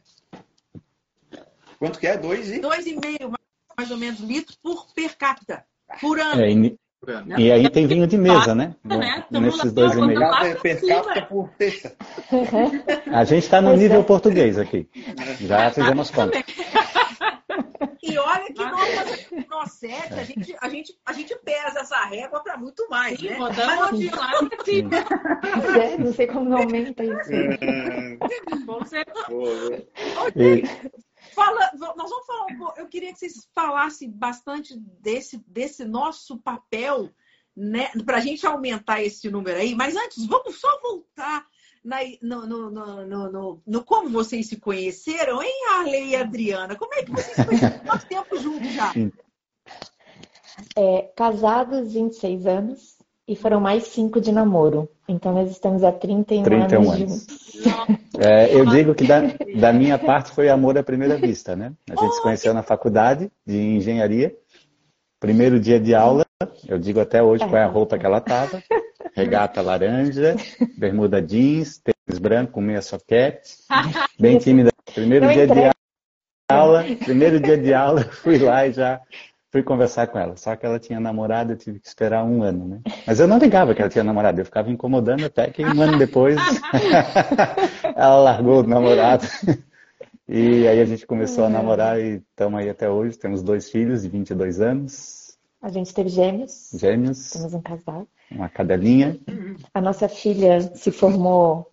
Quanto 1.79 1.99
que 1.99 2.07
é? 2.07 2.17
Dois 2.17 2.51
e? 2.51 2.59
dois 2.59 2.87
e 2.87 2.97
meio, 2.97 3.33
mais 3.77 3.91
ou 3.91 3.99
menos, 3.99 4.19
litros 4.21 4.57
por 4.57 4.87
per 4.95 5.17
capita, 5.17 5.67
por 6.01 6.19
ano. 6.19 6.43
É, 6.43 6.77
e, 7.37 7.43
e 7.45 7.53
aí 7.53 7.71
tem 7.71 7.87
vinho 7.87 8.07
de 8.07 8.19
mesa, 8.19 8.55
né? 8.55 8.75
né? 8.85 9.25
Tamo 9.31 9.47
Nesses 9.47 9.73
dois 9.73 9.95
e 9.95 10.01
meio. 10.01 10.21
per 10.61 10.81
capita 10.87 11.23
por. 11.23 11.51
A 13.13 13.25
gente 13.25 13.45
está 13.45 13.61
no 13.61 13.77
nível 13.77 14.01
é. 14.01 14.05
português 14.05 14.59
aqui. 14.59 14.89
Já 15.41 15.71
fizemos 15.71 16.11
conta. 16.11 16.39
E 18.03 18.17
olha 18.17 18.47
que 18.47 18.65
nós, 18.65 19.29
nós 19.51 19.73
sete, 19.73 20.15
a 20.15 20.25
gente, 20.25 20.57
a, 20.61 20.69
gente, 20.69 20.99
a 21.05 21.13
gente 21.13 21.37
pesa 21.45 21.81
essa 21.81 22.05
régua 22.07 22.43
para 22.43 22.57
muito 22.57 22.89
mais, 22.89 23.19
Sim, 23.19 23.29
né? 23.29 23.37
Rodamos 23.37 23.91
não 23.93 23.99
de 23.99 24.09
lado 24.09 24.51
é, 26.09 26.13
sei 26.13 26.27
como 26.27 26.49
não 26.49 26.59
aumenta 26.59 27.05
isso. 27.05 28.67
com 28.67 28.85
certeza. 28.87 29.87
E- 30.37 30.63
Fala, 31.39 31.71
nós 31.97 32.11
vamos 32.11 32.27
falar. 32.27 32.75
Eu 32.77 32.89
queria 32.89 33.13
que 33.13 33.19
vocês 33.19 33.49
falassem 33.55 34.11
bastante 34.11 34.77
desse, 35.01 35.39
desse 35.47 35.85
nosso 35.85 36.39
papel, 36.39 37.11
né, 37.57 37.91
para 38.05 38.17
a 38.19 38.21
gente 38.21 38.47
aumentar 38.47 39.03
esse 39.03 39.31
número 39.31 39.59
aí. 39.59 39.75
Mas 39.75 39.97
antes, 39.97 40.27
vamos 40.27 40.61
só 40.61 40.81
voltar 40.81 41.47
na- 41.85 41.99
no, 42.21 42.47
no, 42.47 42.71
no, 42.71 43.63
no, 43.67 43.85
como 43.85 44.09
vocês 44.11 44.49
se 44.49 44.57
conheceram, 44.59 45.43
hein, 45.43 45.53
Arley 45.79 46.09
e 46.11 46.17
Adriana? 46.17 46.77
Como 46.77 46.93
é 46.95 47.03
que 47.05 47.11
vocês 47.13 47.37
se 47.37 47.45
conheceram? 47.45 47.79
Quanto 47.81 48.07
tempo 48.07 48.37
juntos 48.39 48.73
já? 48.73 48.93
É, 50.77 51.03
casados 51.17 51.93
26 51.93 52.47
anos 52.47 52.98
e 53.29 53.37
foram 53.37 53.61
mais 53.61 53.85
cinco 53.85 54.21
de 54.21 54.33
namoro. 54.33 54.89
Então 55.07 55.35
nós 55.35 55.51
estamos 55.51 55.85
há 55.85 55.93
31, 55.93 56.43
31 56.43 56.91
anos 56.91 57.03
anos. 57.03 57.27
É, 58.19 58.53
eu 58.53 58.65
digo 58.67 58.95
que 58.95 59.07
da, 59.07 59.21
da 59.61 59.73
minha 59.73 59.99
parte 59.99 60.33
foi 60.33 60.49
amor 60.49 60.77
à 60.79 60.83
primeira 60.83 61.17
vista, 61.17 61.55
né? 61.55 61.73
A 61.91 61.95
gente 61.95 62.15
se 62.15 62.23
conheceu 62.23 62.55
na 62.55 62.63
faculdade 62.63 63.31
de 63.47 63.57
engenharia. 63.57 64.35
Primeiro 65.21 65.61
dia 65.61 65.79
de 65.79 65.95
aula, 65.95 66.25
eu 66.67 66.79
digo 66.79 67.01
até 67.01 67.23
hoje 67.23 67.45
qual 67.45 67.57
é 67.57 67.65
a 67.65 67.69
roupa 67.69 67.99
que 67.99 68.07
ela 68.07 68.21
tava. 68.21 68.63
Regata 69.15 69.61
laranja, 69.61 70.37
bermuda 70.77 71.21
jeans, 71.21 71.79
tênis 71.79 72.19
branco 72.19 72.53
com 72.53 72.61
meia 72.61 72.83
soquete. 72.83 73.57
Bem 74.19 74.39
tímida. 74.39 74.71
Primeiro 74.95 75.27
Não 75.27 75.33
dia 75.33 75.47
de 75.47 75.53
entrega. 75.53 75.73
aula, 76.51 76.85
primeiro 77.05 77.41
dia 77.41 77.59
de 77.59 77.75
aula, 77.75 78.03
fui 78.05 78.39
lá 78.39 78.67
e 78.67 78.73
já 78.73 79.01
fui 79.51 79.63
conversar 79.63 80.07
com 80.09 80.19
ela. 80.19 80.37
Só 80.37 80.55
que 80.57 80.67
ela 80.67 80.79
tinha 80.79 81.01
namorado, 81.01 81.53
eu 81.53 81.57
tive 81.57 81.81
que 81.81 81.89
esperar 81.89 82.25
um 82.25 82.43
ano, 82.43 82.67
né? 82.67 82.81
Mas 83.07 83.21
eu 83.21 83.27
não 83.29 83.39
ligava 83.39 83.75
que 83.75 83.81
ela 83.81 83.91
tinha 83.91 84.05
namorado, 84.05 84.41
eu 84.41 84.45
ficava 84.45 84.71
incomodando 84.71 85.25
até 85.25 85.51
que 85.51 85.65
um 85.65 85.81
ano 85.81 85.99
depois 85.99 86.37
ela 87.97 88.17
largou 88.21 88.61
o 88.61 88.67
namorado. 88.67 89.27
E 90.29 90.67
aí 90.69 90.81
a 90.81 90.85
gente 90.85 91.07
começou 91.07 91.45
a 91.45 91.49
namorar 91.49 91.99
e 91.99 92.17
estamos 92.31 92.61
aí 92.61 92.69
até 92.69 92.89
hoje. 92.91 93.17
Temos 93.17 93.43
dois 93.43 93.71
filhos 93.71 94.03
de 94.03 94.09
22 94.09 94.61
anos, 94.61 95.39
A 95.63 95.71
gente 95.71 95.95
teve 95.95 96.09
gêmeos, 96.11 96.71
gêmeos, 96.75 97.31
temos 97.31 97.55
um 97.55 97.63
casal. 97.63 98.07
uma 98.31 98.49
cadelinha. 98.49 99.19
A 99.73 99.81
nossa 99.81 100.09
filha 100.09 100.61
se 100.75 100.93
formou 100.93 101.73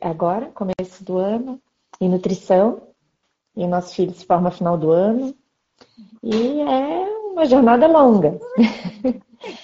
agora, 0.00 0.50
começo 0.50 1.02
do 1.02 1.16
ano, 1.16 1.58
em 2.00 2.08
nutrição. 2.08 2.88
E 3.56 3.64
o 3.64 3.68
nosso 3.68 3.94
filho 3.94 4.12
se 4.14 4.24
forma 4.24 4.50
no 4.50 4.54
final 4.54 4.76
do 4.78 4.90
ano. 4.90 5.34
E 6.22 6.60
é 6.60 7.08
uma 7.32 7.44
jornada 7.46 7.86
longa. 7.86 8.38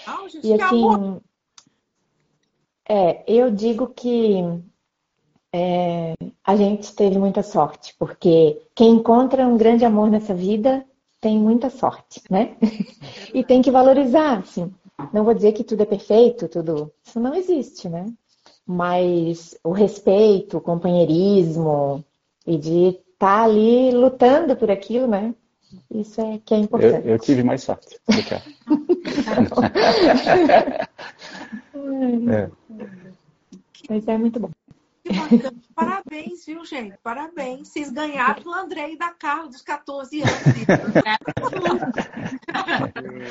Ah, 0.07 0.27
gente, 0.29 0.47
E 0.47 0.61
assim, 0.61 1.21
é, 2.89 3.23
eu 3.27 3.51
digo 3.51 3.87
que 3.89 4.43
é, 5.53 6.15
a 6.45 6.57
gente 6.57 6.95
teve 6.95 7.19
muita 7.19 7.43
sorte, 7.43 7.95
porque 7.99 8.61
quem 8.75 8.95
encontra 8.95 9.47
um 9.47 9.57
grande 9.57 9.85
amor 9.85 10.11
nessa 10.11 10.35
vida 10.35 10.85
tem 11.21 11.39
muita 11.39 11.71
sorte, 11.71 12.23
né? 12.31 12.57
E 13.35 13.45
tem 13.45 13.61
que 13.61 13.71
valorizar, 13.71 14.39
assim. 14.39 14.73
Não 15.13 15.25
vou 15.25 15.35
dizer 15.35 15.53
que 15.53 15.63
tudo 15.63 15.83
é 15.83 15.87
perfeito, 15.87 16.49
tudo. 16.49 16.93
Isso 17.05 17.21
não 17.21 17.35
existe, 17.35 17.89
né? 17.89 18.07
Mas 18.67 19.57
o 19.63 19.71
respeito, 19.71 20.57
o 20.57 20.61
companheirismo 20.61 22.05
e 22.47 22.57
de 22.57 22.89
estar 22.89 23.45
ali 23.45 23.91
lutando 23.91 24.57
por 24.57 24.71
aquilo, 24.71 25.07
né? 25.07 25.35
Isso 25.95 26.21
é 26.21 26.39
que 26.45 26.55
é 26.55 26.59
Eu, 26.59 26.63
importante. 26.63 27.09
eu 27.09 27.19
tive 27.19 27.43
mais 27.43 27.63
sorte 27.63 27.99
do 28.09 28.23
que 28.23 28.35
ela. 28.35 28.43
É. 32.31 32.51
Mas 33.89 34.07
é 34.09 34.19
muito 34.19 34.41
bom. 34.41 34.51
Parabéns, 35.75 36.45
viu, 36.45 36.65
gente? 36.67 36.95
Parabéns. 37.03 37.69
Vocês 37.69 37.91
ganharam 37.91 38.43
do 38.43 38.53
André 38.53 38.93
e 38.93 38.99
da 38.99 39.09
Carla, 39.11 39.49
dos 39.49 39.63
14 39.63 40.21
anos. 40.21 40.33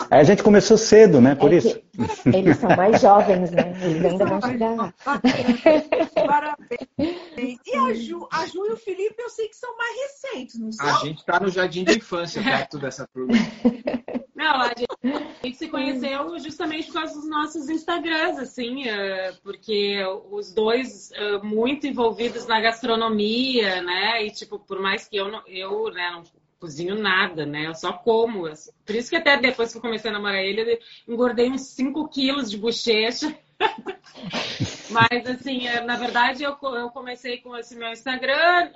Aí 0.09 0.19
a 0.19 0.23
gente 0.23 0.41
começou 0.41 0.75
cedo, 0.77 1.21
né? 1.21 1.35
Por 1.35 1.53
É 1.53 1.57
isso. 1.57 1.79
eles 2.25 2.57
são 2.57 2.75
mais 2.75 2.99
jovens, 3.01 3.51
né? 3.51 3.73
Eles 3.83 4.05
ainda 4.05 4.25
vão 4.25 4.41
chegar. 4.41 4.93
Parabéns. 6.25 6.87
E 7.37 7.75
a 7.75 7.93
Ju, 7.93 8.27
a 8.31 8.45
Ju 8.47 8.65
e 8.65 8.71
o 8.71 8.77
Felipe, 8.77 9.21
eu 9.21 9.29
sei 9.29 9.47
que 9.47 9.55
são 9.55 9.77
mais 9.77 9.95
recentes, 9.95 10.59
não 10.59 10.71
são? 10.71 10.87
A 10.87 10.99
gente 10.99 11.19
está 11.19 11.39
no 11.39 11.49
jardim 11.49 11.83
da 11.83 11.93
infância, 11.93 12.41
perto 12.41 12.79
dessa 12.79 13.07
turma. 13.07 13.33
Não, 14.37 14.61
a 14.61 14.67
gente, 14.67 14.85
a 15.03 15.45
gente 15.47 15.57
se 15.57 15.67
conheceu 15.67 16.37
justamente 16.37 16.85
por 16.87 16.93
causa 16.93 17.15
dos 17.15 17.27
nossos 17.27 17.69
Instagrams, 17.69 18.37
assim, 18.37 18.87
eh, 18.87 19.33
porque 19.43 19.97
os 20.29 20.53
dois 20.53 21.11
eh, 21.11 21.39
muito 21.39 21.87
envolvidos 21.87 22.45
na 22.45 22.61
gastronomia, 22.61 23.81
né? 23.81 24.23
E, 24.23 24.29
tipo, 24.29 24.59
por 24.59 24.79
mais 24.79 25.07
que 25.07 25.17
eu 25.17 25.31
não, 25.31 25.41
eu, 25.47 25.91
né, 25.91 26.11
não 26.11 26.23
cozinho 26.59 26.95
nada, 26.95 27.47
né? 27.47 27.65
Eu 27.65 27.73
só 27.73 27.93
como. 27.93 28.45
assim. 28.45 28.71
Por 28.85 28.95
isso 28.95 29.09
que 29.09 29.15
até 29.15 29.37
depois 29.37 29.71
que 29.71 29.77
eu 29.77 29.81
comecei 29.81 30.11
a 30.11 30.13
namorar 30.13 30.43
ele, 30.43 30.61
eu 30.61 31.13
engordei 31.13 31.49
uns 31.49 31.61
5 31.61 32.07
quilos 32.09 32.51
de 32.51 32.57
bochecha. 32.57 33.35
Mas, 34.89 35.27
assim, 35.27 35.67
é, 35.67 35.83
na 35.83 35.95
verdade, 35.95 36.43
eu, 36.43 36.57
eu 36.61 36.89
comecei 36.89 37.37
com 37.39 37.55
esse 37.57 37.75
meu 37.75 37.91
Instagram. 37.91 38.71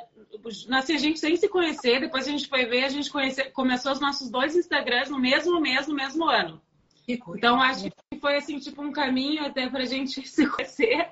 Assim, 0.72 0.96
a 0.96 1.00
gente 1.00 1.20
sem 1.20 1.36
se 1.36 1.48
conhecer, 1.48 2.02
depois 2.02 2.28
a 2.28 2.32
gente 2.32 2.48
foi 2.48 2.66
ver, 2.66 2.84
a 2.84 2.90
gente 2.90 3.10
conhece, 3.10 3.44
começou 3.52 3.92
os 3.92 4.00
nossos 4.00 4.30
dois 4.30 4.56
Instagrams 4.56 5.10
no 5.10 5.20
mesmo 5.20 5.60
mês, 5.60 5.88
no 5.88 5.96
mesmo 5.96 6.28
ano. 6.28 6.62
Então, 7.08 7.62
acho 7.62 7.90
que 7.90 8.20
foi, 8.20 8.38
assim, 8.38 8.60
tipo, 8.60 8.82
um 8.82 8.92
caminho 8.92 9.46
até 9.46 9.70
pra 9.70 9.86
gente 9.86 10.22
se 10.28 10.48
conhecer. 10.48 11.10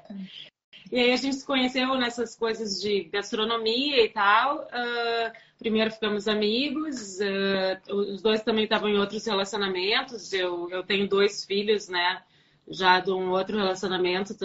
E 0.92 1.00
aí 1.00 1.12
a 1.12 1.16
gente 1.18 1.36
se 1.36 1.46
conheceu 1.46 1.94
nessas 1.96 2.36
coisas 2.36 2.82
de 2.82 3.04
gastronomia 3.04 4.04
e 4.04 4.10
tal. 4.10 4.64
Uh, 4.64 5.32
primeiro 5.60 5.92
ficamos 5.92 6.28
amigos, 6.28 7.20
uh, 7.20 7.96
os 7.96 8.22
dois 8.24 8.42
também 8.42 8.64
estavam 8.64 8.90
em 8.90 8.98
outros 8.98 9.26
relacionamentos. 9.26 10.34
Eu, 10.34 10.68
eu 10.72 10.84
tenho 10.84 11.08
dois 11.08 11.46
filhos, 11.46 11.88
né? 11.90 12.24
Já 12.70 13.00
de 13.00 13.12
um 13.12 13.32
outro 13.32 13.58
relacionamento 13.58 14.36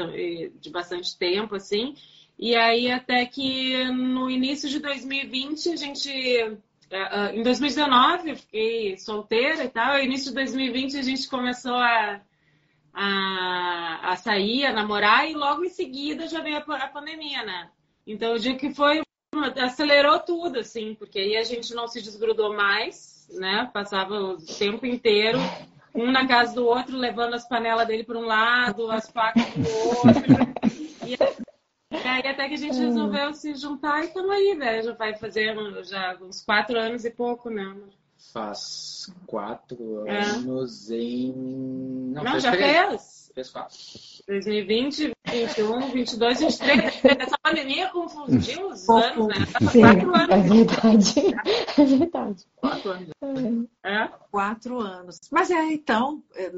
de 0.61 0.71
bastante 0.71 1.17
tempo, 1.17 1.55
assim. 1.55 1.95
E 2.39 2.55
aí 2.57 2.91
até 2.91 3.25
que 3.27 3.85
no 3.91 4.31
início 4.31 4.69
de 4.69 4.79
2020 4.81 5.71
a 5.71 5.77
gente 5.77 6.11
uh, 6.43 7.35
em 7.35 7.43
2019 7.43 8.31
eu 8.31 8.37
fiquei 8.37 8.97
solteira 8.99 9.65
e 9.65 9.69
tal. 9.69 9.99
Início 9.99 10.29
de 10.29 10.35
2020 10.35 10.99
a 10.99 11.03
gente 11.03 11.29
começou 11.29 11.77
a 11.77 12.21
a, 12.95 14.13
a 14.13 14.17
sair, 14.17 14.65
a 14.65 14.73
namorar, 14.73 15.29
e 15.29 15.35
logo 15.35 15.65
em 15.65 15.69
seguida 15.69 16.29
já 16.29 16.41
veio 16.41 16.59
a, 16.59 16.77
a 16.77 16.89
pandemia, 16.89 17.45
né? 17.45 17.69
Então 18.07 18.33
eu 18.33 18.39
digo 18.39 18.59
que 18.59 18.73
foi. 18.73 19.03
acelerou 19.61 20.21
tudo, 20.21 20.61
assim, 20.61 20.95
porque 20.95 21.19
aí 21.19 21.37
a 21.37 21.43
gente 21.43 21.75
não 21.75 21.89
se 21.89 22.01
desgrudou 22.01 22.55
mais, 22.55 23.29
né? 23.33 23.69
Passava 23.73 24.15
o 24.15 24.37
tempo 24.37 24.87
inteiro, 24.87 25.39
um 25.95 26.11
na 26.11 26.27
casa 26.27 26.55
do 26.55 26.67
outro, 26.67 26.97
levando 26.97 27.35
as 27.35 27.47
panelas 27.47 27.87
dele 27.87 28.05
para 28.05 28.19
um 28.19 28.27
lado, 28.27 28.91
as 28.91 29.09
facas 29.09 29.45
do 29.55 29.69
outro. 29.99 30.45
E 31.05 32.09
aí 32.09 32.27
até 32.27 32.49
que 32.49 32.55
a 32.55 32.59
gente 32.59 32.77
resolveu 32.77 33.33
se 33.33 33.55
juntar 33.55 34.03
e 34.03 34.07
estamos 34.07 34.31
aí, 34.31 34.57
velho. 34.59 34.83
Já 34.83 34.93
vai 34.95 35.15
fazer 35.15 35.55
já 35.85 36.17
uns 36.21 36.45
quatro 36.45 36.79
anos 36.79 37.05
e 37.05 37.11
pouco, 37.11 37.49
né? 37.49 37.77
Faz 38.33 39.13
quatro 39.27 40.07
é. 40.07 40.23
anos 40.23 40.91
em. 40.91 41.33
Não, 42.13 42.25
Não 42.25 42.41
já 42.41 42.51
três. 42.51 42.89
fez? 42.89 43.24
Fez 43.35 43.51
quatro. 43.51 43.77
2020, 44.29 45.13
21, 45.29 45.91
22, 45.91 46.41
23. 46.41 47.05
Essa 47.05 47.39
pandemia 47.43 47.89
confundiu 47.89 48.69
os 48.69 48.89
anos, 48.89 49.27
né? 49.27 49.35
Sim, 49.73 49.81
quatro 49.81 50.15
anos. 50.15 50.31
É 50.31 50.41
verdade. 50.41 51.15
É 51.77 51.85
verdade. 51.85 52.45
Quatro 52.55 52.91
anos. 52.93 53.09
É. 53.83 53.93
é? 53.93 54.11
Quatro 54.31 54.81
anos. 54.81 55.21
Mas 55.33 55.51
é, 55.51 55.65
então, 55.73 56.23
é, 56.37 56.53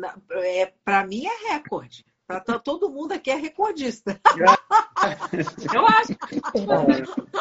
é, 0.60 0.72
para 0.84 1.06
mim 1.06 1.24
é 1.24 1.54
recorde. 1.54 2.04
Pra, 2.26 2.40
todo 2.58 2.90
mundo 2.90 3.12
aqui 3.12 3.30
é 3.30 3.36
recordista. 3.36 4.20
Eu 5.72 5.86
acho. 5.86 6.16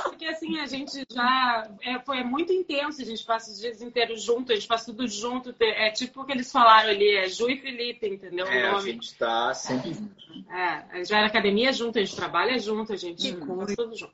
Porque 0.03 0.25
assim, 0.25 0.59
a 0.59 0.67
gente 0.67 1.03
já. 1.11 1.71
É, 1.81 1.99
foi 2.01 2.23
muito 2.23 2.53
intenso, 2.53 3.01
a 3.01 3.05
gente 3.05 3.25
passa 3.25 3.51
os 3.51 3.59
dias 3.59 3.81
inteiros 3.81 4.21
junto, 4.21 4.51
a 4.51 4.55
gente 4.55 4.67
faz 4.67 4.85
tudo 4.85 5.07
junto. 5.07 5.55
É 5.59 5.89
tipo 5.89 6.21
o 6.21 6.25
que 6.25 6.33
eles 6.33 6.51
falaram 6.51 6.89
ali, 6.89 7.15
é 7.15 7.27
Ju 7.27 7.49
e 7.49 7.59
Felipe, 7.59 8.07
entendeu? 8.07 8.45
É, 8.45 8.69
a 8.69 8.79
gente 8.79 9.15
tá 9.17 9.53
sempre 9.55 9.93
junto. 9.93 10.15
É, 10.51 11.03
já 11.03 11.17
era 11.17 11.27
academia 11.27 11.73
junto, 11.73 11.97
a 11.97 12.03
gente 12.03 12.15
trabalha 12.15 12.59
junto, 12.59 12.93
a 12.93 12.97
gente 12.97 13.33
que 13.33 13.37
coisa, 13.37 13.65
faz 13.65 13.75
tudo 13.75 13.95
junto. 13.95 14.13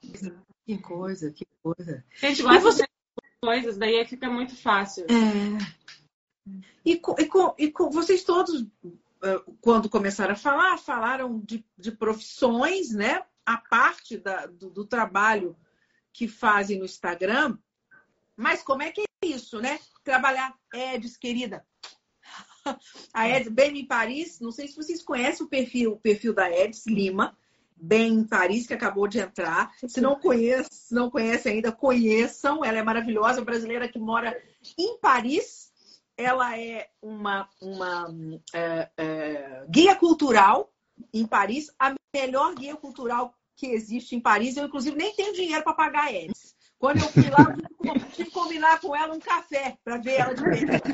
Que 0.66 0.78
coisa, 0.78 1.32
que 1.32 1.46
coisa. 1.62 2.06
A 2.24 2.28
gente 2.28 2.44
gosta 2.44 2.60
você... 2.62 2.84
de 2.84 2.90
coisas, 3.42 3.78
daí 3.78 4.06
fica 4.06 4.30
muito 4.30 4.56
fácil. 4.56 5.06
É. 5.10 5.82
E, 6.86 6.94
e, 6.94 7.26
com, 7.26 7.56
e 7.58 7.72
com 7.72 7.90
vocês 7.90 8.24
todos 8.24 8.66
quando 9.60 9.90
começaram 9.90 10.34
a 10.34 10.38
falar, 10.38 10.78
falaram 10.78 11.40
de, 11.40 11.66
de 11.78 11.92
profissões, 11.92 12.92
né? 12.92 13.24
A 13.46 13.58
parte 13.58 14.18
da, 14.18 14.46
do, 14.48 14.70
do, 14.70 14.86
trabalho 14.86 15.56
que 16.12 16.28
fazem 16.28 16.80
no 16.80 16.86
Instagram. 16.86 17.58
Mas 18.36 18.64
como 18.64 18.82
é 18.82 18.92
que 18.92 19.02
é 19.02 19.28
isso, 19.28 19.60
né? 19.60 19.80
Trabalhar, 20.04 20.56
Edis, 20.74 21.18
querida. 21.18 21.66
A 23.14 23.30
Edis, 23.30 23.52
bem 23.52 23.78
em 23.78 23.86
Paris, 23.86 24.40
não 24.40 24.52
sei 24.52 24.68
se 24.68 24.76
vocês 24.76 25.04
conhecem 25.04 25.46
o 25.46 25.50
perfil, 25.50 25.94
o 25.94 26.00
perfil 26.00 26.34
da 26.34 26.50
Edis 26.50 26.86
Lima, 26.88 27.38
bem 27.76 28.14
em 28.14 28.28
Paris, 28.28 28.66
que 28.66 28.74
acabou 28.74 29.08
de 29.08 29.20
entrar. 29.20 29.72
Se 29.88 30.02
não 30.02 30.20
conhece, 30.20 30.94
não 30.94 31.10
conhece 31.12 31.50
ainda, 31.50 31.72
conheçam. 31.72 32.64
Ela 32.64 32.80
é 32.80 32.84
maravilhosa, 32.84 33.44
brasileira 33.44 33.88
que 33.88 34.00
mora 34.00 34.36
em 34.78 34.98
Paris 35.00 35.71
ela 36.22 36.58
é 36.58 36.90
uma, 37.02 37.50
uma 37.60 38.08
é, 38.54 38.90
é, 38.98 39.66
guia 39.70 39.96
cultural 39.96 40.72
em 41.14 41.26
Paris, 41.26 41.74
a 41.80 41.94
melhor 42.14 42.54
guia 42.56 42.76
cultural 42.76 43.34
que 43.56 43.68
existe 43.68 44.16
em 44.16 44.20
Paris. 44.20 44.58
Eu, 44.58 44.66
inclusive, 44.66 44.96
nem 44.96 45.16
tenho 45.16 45.34
dinheiro 45.34 45.64
para 45.64 45.74
pagar 45.74 46.14
eles. 46.14 46.56
Quando 46.78 46.98
eu 46.98 47.10
fui 47.10 47.30
lá, 47.30 47.56
eu 47.84 47.94
tive 47.94 48.26
que 48.26 48.32
combinar 48.32 48.80
com 48.80 48.96
ela 48.96 49.14
um 49.14 49.20
café 49.20 49.78
para 49.84 49.98
ver 49.98 50.20
ela 50.20 50.34
de 50.34 50.44
perto. 50.44 50.90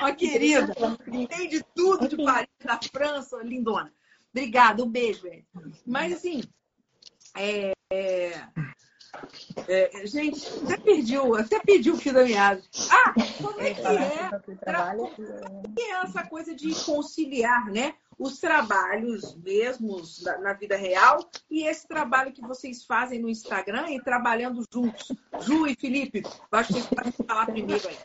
Ó, 0.00 0.14
querida, 0.14 0.72
entende 1.08 1.64
tudo 1.74 2.08
de 2.08 2.16
Paris, 2.16 2.48
da 2.64 2.78
França, 2.92 3.36
lindona. 3.42 3.92
Obrigada, 4.30 4.82
um 4.82 4.88
beijo, 4.88 5.26
Ed. 5.26 5.44
Mas, 5.86 6.12
assim, 6.12 6.42
é, 7.36 7.72
é, 7.92 8.48
é, 9.68 10.06
gente, 10.06 10.46
até 10.64 10.76
perdi, 10.76 11.18
o, 11.18 11.34
até 11.34 11.60
perdi 11.60 11.90
o 11.90 11.96
fio 11.96 12.12
da 12.12 12.24
meada. 12.24 12.62
Ah, 12.90 13.14
como 13.40 13.60
é 13.60 13.74
que 13.74 13.80
é? 13.80 14.30
Como 14.40 15.80
é 15.80 15.90
essa 16.04 16.24
coisa 16.24 16.54
de 16.54 16.74
conciliar, 16.84 17.70
né? 17.70 17.94
Os 18.18 18.38
trabalhos 18.38 19.34
mesmos 19.36 20.22
na, 20.22 20.38
na, 20.38 20.52
vida 20.52 20.76
real 20.76 21.28
e 21.50 21.66
esse 21.66 21.86
trabalho 21.88 22.32
que 22.32 22.42
vocês 22.42 22.84
fazem 22.84 23.20
no 23.20 23.28
Instagram 23.28 23.90
e 23.90 24.02
trabalhando 24.02 24.64
juntos. 24.72 25.12
Ju 25.40 25.66
e 25.66 25.74
Felipe, 25.74 26.22
acho 26.52 26.68
que 26.68 26.80
vocês 26.80 26.86
podem 26.86 27.12
falar 27.12 27.46
primeiro 27.46 27.88
aí. 27.88 27.96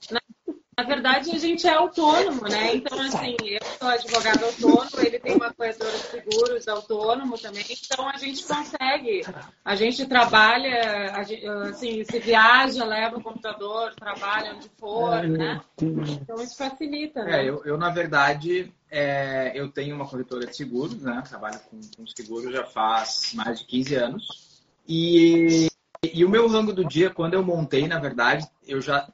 Na 0.79 0.85
verdade, 0.85 1.29
a 1.31 1.37
gente 1.37 1.67
é 1.67 1.73
autônomo, 1.73 2.43
né? 2.43 2.75
Então, 2.75 2.97
assim, 3.01 3.35
eu 3.43 3.59
sou 3.77 3.89
advogado 3.89 4.45
autônomo, 4.45 5.05
ele 5.05 5.19
tem 5.19 5.35
uma 5.35 5.53
corretora 5.53 5.91
de 5.91 6.03
seguros 6.03 6.67
autônomo 6.69 7.37
também, 7.37 7.65
então 7.69 8.07
a 8.07 8.15
gente 8.15 8.45
consegue. 8.45 9.23
A 9.65 9.75
gente 9.75 10.05
trabalha, 10.05 11.17
assim, 11.17 12.05
se 12.05 12.19
viaja, 12.19 12.85
leva 12.85 13.17
o 13.17 13.21
computador, 13.21 13.93
trabalha 13.93 14.55
onde 14.55 14.69
for, 14.79 15.21
né? 15.27 15.59
Então 15.81 16.41
isso 16.41 16.55
facilita, 16.55 17.25
né? 17.25 17.41
É, 17.41 17.49
eu, 17.49 17.61
eu 17.65 17.77
na 17.77 17.89
verdade, 17.89 18.71
é, 18.89 19.51
eu 19.53 19.69
tenho 19.69 19.97
uma 19.97 20.07
corretora 20.07 20.45
de 20.45 20.55
seguros, 20.55 21.01
né? 21.01 21.21
Trabalho 21.27 21.59
com, 21.69 21.81
com 21.97 22.07
seguros 22.07 22.53
já 22.53 22.63
faz 22.63 23.33
mais 23.33 23.59
de 23.59 23.65
15 23.65 23.95
anos. 23.95 24.61
E, 24.87 25.67
e 26.01 26.23
o 26.23 26.29
meu 26.29 26.47
rango 26.47 26.71
do 26.71 26.85
dia, 26.85 27.09
quando 27.09 27.33
eu 27.33 27.43
montei, 27.43 27.85
na 27.85 27.99
verdade, 27.99 28.47
eu 28.65 28.79
já 28.79 29.05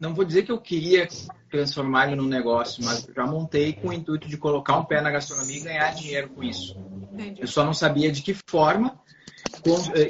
não 0.00 0.14
vou 0.14 0.24
dizer 0.24 0.44
que 0.44 0.50
eu 0.50 0.58
queria 0.58 1.06
transformar 1.50 2.06
ele 2.06 2.16
num 2.16 2.26
negócio, 2.26 2.82
mas 2.82 3.06
já 3.14 3.26
montei 3.26 3.74
com 3.74 3.88
o 3.88 3.92
intuito 3.92 4.26
de 4.26 4.38
colocar 4.38 4.78
um 4.78 4.84
pé 4.84 5.02
na 5.02 5.10
gastronomia 5.10 5.58
e 5.58 5.62
ganhar 5.62 5.94
dinheiro 5.94 6.30
com 6.30 6.42
isso. 6.42 6.74
Entendi. 7.12 7.42
Eu 7.42 7.46
só 7.46 7.62
não 7.62 7.74
sabia 7.74 8.10
de 8.10 8.22
que 8.22 8.34
forma. 8.48 8.98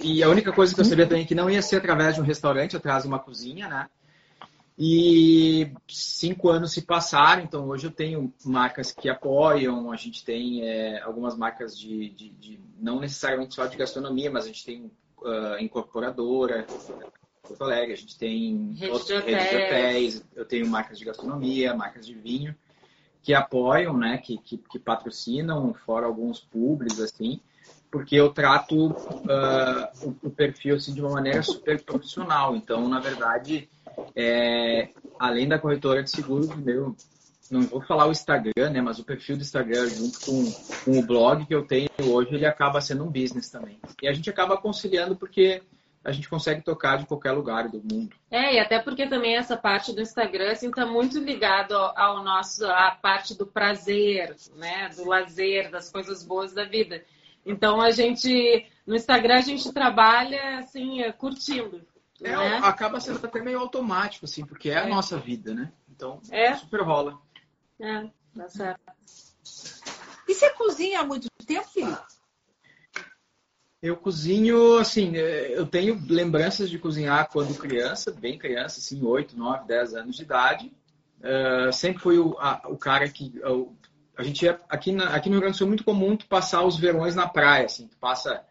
E 0.02 0.22
a 0.22 0.28
única 0.28 0.52
coisa 0.52 0.72
que 0.72 0.80
eu 0.80 0.84
sabia 0.84 1.06
também 1.06 1.24
é 1.24 1.26
que 1.26 1.34
não 1.34 1.50
ia 1.50 1.60
ser 1.60 1.76
através 1.76 2.14
de 2.14 2.20
um 2.20 2.24
restaurante, 2.24 2.76
atrás 2.76 3.02
de 3.02 3.08
uma 3.08 3.18
cozinha, 3.18 3.68
né? 3.68 3.88
E 4.78 5.72
cinco 5.88 6.48
anos 6.48 6.72
se 6.72 6.82
passaram, 6.82 7.42
então 7.42 7.68
hoje 7.68 7.86
eu 7.86 7.90
tenho 7.90 8.32
marcas 8.44 8.92
que 8.92 9.10
apoiam, 9.10 9.92
a 9.92 9.96
gente 9.96 10.24
tem 10.24 10.62
é, 10.62 11.02
algumas 11.02 11.36
marcas 11.36 11.78
de, 11.78 12.08
de, 12.10 12.30
de, 12.30 12.60
não 12.78 12.98
necessariamente 12.98 13.54
só 13.54 13.66
de 13.66 13.76
gastronomia, 13.76 14.30
mas 14.30 14.44
a 14.44 14.46
gente 14.46 14.64
tem 14.64 14.90
uh, 15.18 15.58
incorporadora, 15.60 16.66
Porto 17.50 17.64
Alegre, 17.64 17.94
a 17.94 17.96
gente 17.96 18.16
tem 18.16 18.74
rede 18.78 19.04
de, 19.04 19.12
hotéis. 19.12 19.24
rede 19.24 19.50
de 19.50 19.56
hotéis, 19.56 20.24
eu 20.36 20.44
tenho 20.44 20.68
marcas 20.68 20.98
de 20.98 21.04
gastronomia, 21.04 21.74
marcas 21.74 22.06
de 22.06 22.14
vinho, 22.14 22.54
que 23.22 23.34
apoiam, 23.34 23.96
né, 23.96 24.18
que, 24.18 24.38
que, 24.38 24.56
que 24.56 24.78
patrocinam, 24.78 25.74
fora 25.74 26.06
alguns 26.06 26.38
públicos, 26.38 27.00
assim, 27.00 27.40
porque 27.90 28.14
eu 28.14 28.30
trato 28.30 28.90
uh, 28.90 30.06
o, 30.22 30.28
o, 30.28 30.30
perfil 30.30 30.76
assim, 30.76 30.94
de 30.94 31.00
uma 31.00 31.10
maneira 31.10 31.42
super 31.42 31.82
profissional. 31.82 32.54
Então, 32.54 32.88
na 32.88 33.00
verdade, 33.00 33.68
é, 34.14 34.90
além 35.18 35.48
da 35.48 35.58
corretora 35.58 36.04
de 36.04 36.10
seguros, 36.10 36.54
meu, 36.54 36.94
não 37.50 37.62
vou 37.62 37.82
falar 37.82 38.06
o 38.06 38.12
Instagram, 38.12 38.70
né, 38.70 38.80
mas 38.80 39.00
o 39.00 39.04
perfil 39.04 39.36
do 39.36 39.42
Instagram 39.42 39.88
junto 39.88 40.20
com, 40.20 40.52
com 40.84 40.98
o 41.00 41.02
blog 41.04 41.44
que 41.44 41.54
eu 41.54 41.66
tenho 41.66 41.90
hoje, 41.98 42.32
ele 42.32 42.46
acaba 42.46 42.80
sendo 42.80 43.02
um 43.02 43.10
business 43.10 43.50
também. 43.50 43.80
E 44.00 44.06
a 44.06 44.12
gente 44.12 44.30
acaba 44.30 44.56
conciliando 44.56 45.16
porque 45.16 45.60
a 46.02 46.12
gente 46.12 46.28
consegue 46.28 46.62
tocar 46.62 46.96
de 46.96 47.06
qualquer 47.06 47.32
lugar 47.32 47.68
do 47.68 47.78
mundo. 47.78 48.16
É, 48.30 48.54
e 48.54 48.58
até 48.58 48.78
porque 48.78 49.06
também 49.06 49.36
essa 49.36 49.56
parte 49.56 49.92
do 49.92 50.00
Instagram 50.00 50.52
assim 50.52 50.70
tá 50.70 50.86
muito 50.86 51.18
ligado 51.18 51.74
ao 51.74 52.22
nosso 52.22 52.64
à 52.66 52.90
parte 52.90 53.36
do 53.36 53.46
prazer, 53.46 54.34
né, 54.56 54.88
do 54.90 55.06
lazer, 55.06 55.70
das 55.70 55.90
coisas 55.90 56.22
boas 56.24 56.52
da 56.54 56.64
vida. 56.64 57.04
Então 57.44 57.80
a 57.80 57.90
gente 57.90 58.66
no 58.86 58.96
Instagram 58.96 59.36
a 59.36 59.42
gente 59.42 59.72
trabalha 59.72 60.58
assim 60.58 61.02
curtindo. 61.18 61.86
É, 62.22 62.36
né? 62.36 62.60
acaba 62.62 63.00
sendo 63.00 63.24
até 63.24 63.40
meio 63.40 63.58
automático 63.58 64.26
assim, 64.26 64.44
porque 64.44 64.70
é 64.70 64.78
a 64.78 64.86
é. 64.86 64.88
nossa 64.88 65.18
vida, 65.18 65.54
né? 65.54 65.72
Então 65.88 66.20
é. 66.30 66.54
super 66.54 66.80
rola. 66.82 67.18
É, 67.78 68.06
tá 68.36 68.48
certo. 68.48 68.80
E 70.28 70.34
você 70.34 70.50
cozinha 70.50 71.00
há 71.00 71.04
muito 71.04 71.28
tempo, 71.46 71.66
Felipe? 71.68 72.19
Eu 73.82 73.96
cozinho, 73.96 74.76
assim, 74.78 75.16
eu 75.16 75.66
tenho 75.66 75.98
lembranças 76.08 76.68
de 76.68 76.78
cozinhar 76.78 77.30
quando 77.32 77.56
criança, 77.56 78.12
bem 78.12 78.36
criança, 78.36 78.78
assim, 78.78 79.02
8, 79.02 79.38
9, 79.38 79.66
10 79.66 79.94
anos 79.94 80.16
de 80.16 80.22
idade. 80.22 80.70
Uh, 81.20 81.72
sempre 81.72 82.02
fui 82.02 82.18
o, 82.18 82.36
a, 82.38 82.60
o 82.66 82.76
cara 82.76 83.08
que. 83.08 83.40
A, 83.42 84.20
a 84.20 84.22
gente 84.22 84.44
ia, 84.44 84.58
aqui, 84.68 84.92
na, 84.92 85.14
aqui 85.14 85.30
no 85.30 85.36
Rio 85.36 85.40
Grande 85.40 85.54
do 85.54 85.58
Sul 85.58 85.66
é 85.66 85.68
muito 85.68 85.84
comum 85.84 86.14
tu 86.14 86.26
passar 86.26 86.62
os 86.62 86.78
verões 86.78 87.14
na 87.14 87.26
praia, 87.26 87.64
assim, 87.64 87.86
tu 87.86 87.96
passa, 87.96 88.42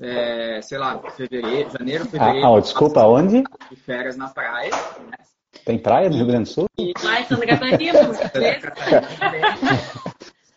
é, 0.00 0.60
sei 0.62 0.78
lá, 0.78 0.98
fevereiro, 1.10 1.70
janeiro, 1.70 2.06
fevereiro. 2.06 2.46
Ah, 2.46 2.50
oh, 2.50 2.60
desculpa, 2.60 3.02
onde? 3.02 3.42
De 3.68 3.76
férias 3.76 4.16
na 4.16 4.28
praia. 4.28 4.70
Né? 4.70 5.18
Tem 5.66 5.78
praia 5.78 6.08
no 6.08 6.16
Rio 6.16 6.26
Grande 6.26 6.44
do 6.44 6.54
Sul? 6.54 6.66
E 6.78 6.94
lá 7.04 7.20
em 7.20 7.26
Santa 7.26 7.46
Catarina. 7.46 7.92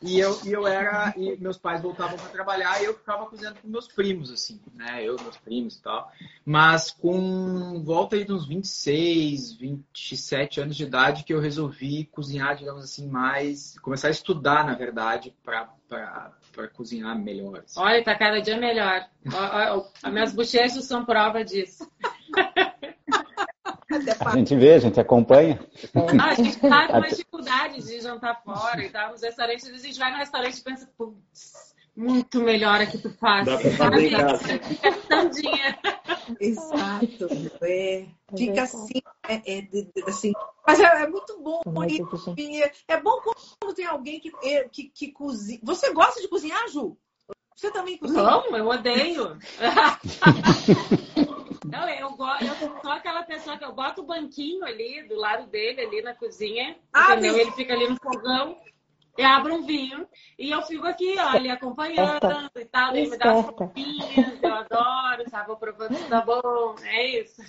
E 0.01 0.19
eu, 0.19 0.35
e 0.43 0.51
eu 0.51 0.65
era, 0.65 1.13
e 1.15 1.37
meus 1.37 1.59
pais 1.59 1.79
voltavam 1.79 2.17
para 2.17 2.29
trabalhar 2.29 2.81
e 2.81 2.85
eu 2.85 2.95
ficava 2.95 3.27
cozinhando 3.27 3.59
com 3.61 3.67
meus 3.67 3.87
primos, 3.87 4.31
assim, 4.31 4.59
né? 4.73 5.03
Eu, 5.03 5.15
meus 5.21 5.37
primos 5.37 5.75
e 5.75 5.81
tal. 5.81 6.11
Mas 6.43 6.89
com 6.89 7.83
volta 7.83 8.15
aí 8.15 8.25
de 8.25 8.33
uns 8.33 8.47
26, 8.47 9.53
27 9.53 10.59
anos 10.59 10.75
de 10.75 10.83
idade 10.83 11.23
que 11.23 11.31
eu 11.31 11.39
resolvi 11.39 12.05
cozinhar, 12.05 12.55
digamos 12.55 12.83
assim, 12.83 13.07
mais. 13.07 13.77
começar 13.79 14.07
a 14.07 14.11
estudar, 14.11 14.65
na 14.65 14.73
verdade, 14.73 15.35
para 15.43 15.69
cozinhar 16.73 17.15
melhor. 17.17 17.59
Assim. 17.59 17.79
Olha, 17.79 18.03
tá 18.03 18.17
cada 18.17 18.41
dia 18.41 18.57
melhor. 18.57 19.07
As 20.01 20.11
minhas 20.11 20.33
bochechas 20.33 20.83
são 20.85 21.05
prova 21.05 21.45
disso. 21.45 21.87
A 24.19 24.37
gente 24.37 24.55
vê, 24.55 24.73
a 24.73 24.79
gente 24.79 24.99
acompanha. 24.99 25.59
Ah, 26.19 26.29
a 26.29 26.33
gente 26.35 26.59
tá 26.59 26.87
com 26.87 26.93
uma 26.97 27.07
dificuldade 27.07 27.83
de 27.83 28.01
jantar 28.01 28.41
fora 28.43 28.83
e 28.83 28.89
tal. 28.89 29.11
Nos 29.11 29.21
restaurantes, 29.21 29.67
a 29.67 29.77
gente 29.77 29.99
vai 29.99 30.11
no 30.11 30.17
restaurante 30.17 30.57
e 30.57 30.63
pensa, 30.63 30.89
putz, 30.97 31.71
muito 31.95 32.41
melhor 32.41 32.79
aqui 32.79 32.97
tu 32.97 33.09
faz. 33.17 33.45
Dá 33.45 33.57
pra 33.57 33.71
fazer 33.71 34.07
em 34.07 34.11
casa. 34.11 34.47
Fica. 34.47 35.79
Exato. 36.39 37.27
É, 37.63 38.05
fica 38.35 38.63
assim, 38.63 39.01
é, 39.27 39.59
é, 39.59 39.67
assim. 40.07 40.31
Mas 40.65 40.79
é, 40.79 41.03
é 41.03 41.07
muito 41.07 41.39
bom. 41.41 41.61
E, 42.37 42.63
é 42.87 42.99
bom 42.99 43.19
quando 43.21 43.75
tem 43.75 43.85
alguém 43.85 44.19
que, 44.19 44.31
que, 44.71 44.83
que 44.89 45.11
cozinha. 45.11 45.59
Você 45.63 45.93
gosta 45.93 46.21
de 46.21 46.27
cozinhar, 46.27 46.67
Ju? 46.69 46.97
Você 47.55 47.71
também 47.71 47.97
cozinha? 47.97 48.23
Não, 48.23 48.57
eu 48.57 48.67
odeio. 48.67 49.37
Não, 51.65 51.87
eu, 51.87 52.09
eu 52.09 52.81
sou 52.81 52.91
aquela 52.91 53.23
pessoa 53.23 53.57
que 53.57 53.63
eu 53.63 53.73
boto 53.73 54.01
o 54.01 54.05
banquinho 54.05 54.65
ali 54.65 55.03
do 55.07 55.15
lado 55.15 55.47
dele, 55.47 55.81
ali 55.81 56.01
na 56.01 56.15
cozinha, 56.15 56.75
ah, 56.91 57.11
entendeu? 57.11 57.37
Ele 57.37 57.51
fica 57.51 57.73
ali 57.73 57.87
no 57.87 57.97
fogão, 57.97 58.57
e 59.17 59.23
abro 59.23 59.53
um 59.53 59.65
vinho, 59.65 60.07
e 60.39 60.49
eu 60.49 60.61
fico 60.63 60.87
aqui, 60.87 61.15
olha, 61.19 61.53
acompanhando 61.53 62.49
e 62.55 62.65
tal, 62.65 62.95
ele 62.95 63.09
me 63.09 63.17
dá 63.17 63.31
as 63.31 63.45
roupinhas, 63.45 64.41
eu 64.41 64.53
adoro, 64.53 65.29
sabe? 65.29 65.47
Vou 65.47 65.57
provando 65.57 65.95
se 65.95 66.05
tá 66.05 66.21
bom, 66.21 66.75
é 66.83 67.19
isso. 67.19 67.41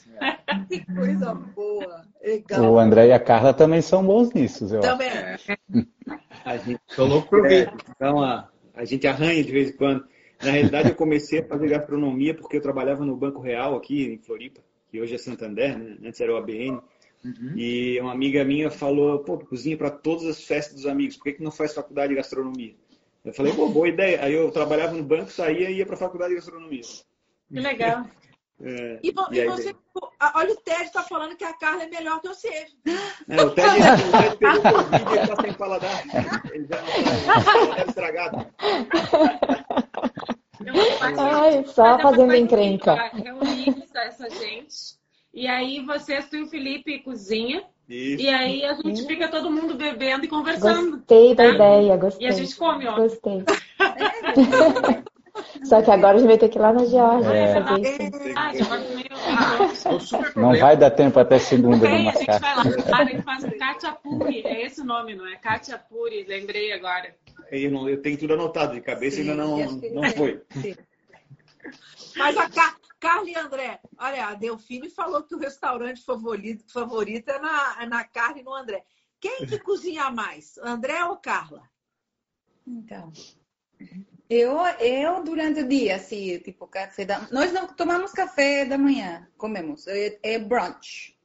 Que 0.68 0.84
coisa 0.94 1.34
boa, 1.34 2.04
legal. 2.20 2.72
O 2.72 2.78
André 2.78 3.06
e 3.06 3.12
a 3.12 3.20
Carla 3.20 3.54
também 3.54 3.80
são 3.80 4.04
bons 4.04 4.32
nisso, 4.32 4.66
eu 4.74 4.80
Também. 4.80 5.08
acho. 5.08 5.52
A 6.44 6.56
gente, 6.58 6.80
louco 6.98 7.28
pro 7.28 7.46
é, 7.46 7.72
Então, 7.90 8.22
a, 8.22 8.48
a 8.74 8.84
gente 8.84 9.06
arranha 9.06 9.42
de 9.42 9.52
vez 9.52 9.70
em 9.70 9.76
quando. 9.76 10.04
Na 10.42 10.50
realidade, 10.50 10.88
eu 10.88 10.94
comecei 10.94 11.40
a 11.40 11.44
fazer 11.44 11.68
gastronomia 11.68 12.34
porque 12.34 12.56
eu 12.56 12.60
trabalhava 12.60 13.04
no 13.04 13.16
Banco 13.16 13.40
Real 13.40 13.76
aqui 13.76 14.04
em 14.04 14.18
Floripa, 14.18 14.60
que 14.90 15.00
hoje 15.00 15.14
é 15.14 15.18
Santander, 15.18 15.78
né? 15.78 15.96
antes 16.04 16.20
era 16.20 16.32
o 16.32 16.36
ABN. 16.36 16.80
Uhum. 17.24 17.56
E 17.56 18.00
uma 18.00 18.12
amiga 18.12 18.44
minha 18.44 18.70
falou, 18.70 19.20
pô, 19.20 19.38
cozinha 19.38 19.76
para 19.76 19.90
todas 19.90 20.26
as 20.26 20.42
festas 20.42 20.74
dos 20.74 20.86
amigos, 20.86 21.16
por 21.16 21.24
que, 21.24 21.34
que 21.34 21.42
não 21.42 21.52
faz 21.52 21.72
faculdade 21.72 22.08
de 22.08 22.16
gastronomia? 22.16 22.74
Eu 23.24 23.32
falei, 23.32 23.52
pô, 23.52 23.68
boa 23.68 23.88
ideia. 23.88 24.24
Aí 24.24 24.34
eu 24.34 24.50
trabalhava 24.50 24.94
no 24.94 25.04
banco, 25.04 25.30
saía 25.30 25.70
e 25.70 25.76
ia 25.76 25.86
para 25.86 25.94
a 25.94 25.98
faculdade 25.98 26.30
de 26.30 26.36
gastronomia. 26.36 26.82
Que 27.48 27.60
legal. 27.60 28.04
É, 28.64 29.00
e, 29.02 29.08
e, 29.08 29.38
e 29.40 29.46
você, 29.48 29.74
olha, 30.36 30.52
o 30.52 30.56
Ted 30.58 30.84
está 30.84 31.02
falando 31.02 31.36
que 31.36 31.42
a 31.42 31.52
Carla 31.54 31.82
é 31.82 31.88
melhor 31.88 32.20
que 32.20 32.28
você. 32.28 32.48
É, 33.28 33.42
o 33.42 33.50
Ted, 33.50 33.66
o 34.06 34.12
Ted 34.12 34.36
pegou 34.36 34.62
Covid 34.62 35.02
e 35.02 35.12
ele 35.14 35.22
está 35.22 35.42
sem 35.42 35.52
paladar. 35.54 36.02
Ele 36.52 36.66
já 36.68 36.80
está 36.80 37.74
tá 37.74 37.84
estragado. 37.88 38.46
Ai, 41.18 41.64
só 41.66 41.98
fazendo 41.98 42.34
encrenca. 42.34 42.94
Reunir 43.12 43.84
essa 43.94 44.28
gente. 44.30 45.00
E 45.32 45.46
aí 45.46 45.84
você, 45.84 46.20
tu 46.22 46.36
e 46.36 46.42
o 46.42 46.46
Felipe 46.46 46.98
cozinha. 47.00 47.64
Isso. 47.88 48.22
E 48.22 48.28
aí 48.28 48.64
a 48.64 48.74
gente 48.74 49.06
fica 49.06 49.28
todo 49.28 49.50
mundo 49.50 49.74
bebendo 49.74 50.24
e 50.24 50.28
conversando. 50.28 50.92
Gostei 50.92 51.34
da 51.34 51.44
tá? 51.44 51.50
ideia, 51.50 51.96
gostei. 51.96 52.26
E 52.26 52.30
a 52.30 52.32
gente 52.32 52.56
come, 52.56 52.86
ó. 52.86 52.96
Gostei. 52.96 53.44
Só 55.64 55.80
que 55.80 55.90
agora 55.90 56.16
a 56.16 56.18
gente 56.18 56.28
vai 56.28 56.38
ter 56.38 56.48
que 56.48 56.58
ir 56.58 56.60
lá 56.60 56.72
na 56.72 56.84
Geórgia 56.84 57.32
é. 57.32 57.62
fazer 57.62 57.80
isso. 57.80 57.98
Ah, 58.36 58.52
ah, 59.38 60.32
não 60.40 60.54
vai 60.58 60.76
dar 60.76 60.90
tempo 60.90 61.18
até 61.18 61.38
segunda 61.38 61.88
no 61.88 61.94
A 61.94 62.12
gente 62.12 62.26
vai 62.26 62.56
lá, 62.56 62.62
a 62.98 63.04
gente 63.04 63.22
faz 63.22 63.44
o 63.44 63.58
Katiapuri, 63.58 64.42
é 64.44 64.66
esse 64.66 64.82
o 64.82 64.84
nome, 64.84 65.14
não 65.14 65.26
é? 65.26 65.36
Katiapuri, 65.36 66.24
lembrei 66.28 66.72
agora. 66.72 67.14
Eu, 67.52 67.70
não, 67.70 67.88
eu 67.88 68.00
tenho 68.00 68.18
tudo 68.18 68.32
anotado 68.32 68.72
de 68.72 68.80
cabeça 68.80 69.18
e 69.18 69.20
ainda 69.20 69.34
não, 69.34 69.58
não 69.58 70.10
foi. 70.16 70.42
Sim. 70.60 70.74
Mas 72.16 72.36
a 72.36 72.48
Car 72.48 72.80
Carla 72.98 73.28
e 73.28 73.34
André, 73.34 73.80
olha, 73.98 74.28
a 74.28 74.34
Delfine 74.34 74.88
falou 74.88 75.24
que 75.24 75.34
o 75.34 75.38
restaurante 75.38 76.04
favorito, 76.04 76.72
favorito 76.72 77.28
é 77.30 77.38
na, 77.40 77.82
é 77.82 77.86
na 77.86 78.04
Carla 78.04 78.38
e 78.38 78.44
no 78.44 78.54
André. 78.54 78.84
Quem 79.20 79.44
que 79.44 79.58
cozinha 79.60 80.08
mais, 80.08 80.56
André 80.58 81.04
ou 81.04 81.16
Carla? 81.16 81.68
Então, 82.64 83.12
eu, 84.30 84.56
eu 84.78 85.22
durante 85.24 85.60
o 85.60 85.68
dia, 85.68 85.96
assim, 85.96 86.38
tipo, 86.38 86.68
café 86.68 87.04
da... 87.04 87.28
Nós 87.32 87.52
não 87.52 87.66
tomamos 87.66 88.12
café 88.12 88.64
da 88.64 88.78
manhã, 88.78 89.28
comemos, 89.36 89.88
é, 89.88 90.18
é 90.22 90.38
brunch. 90.38 91.18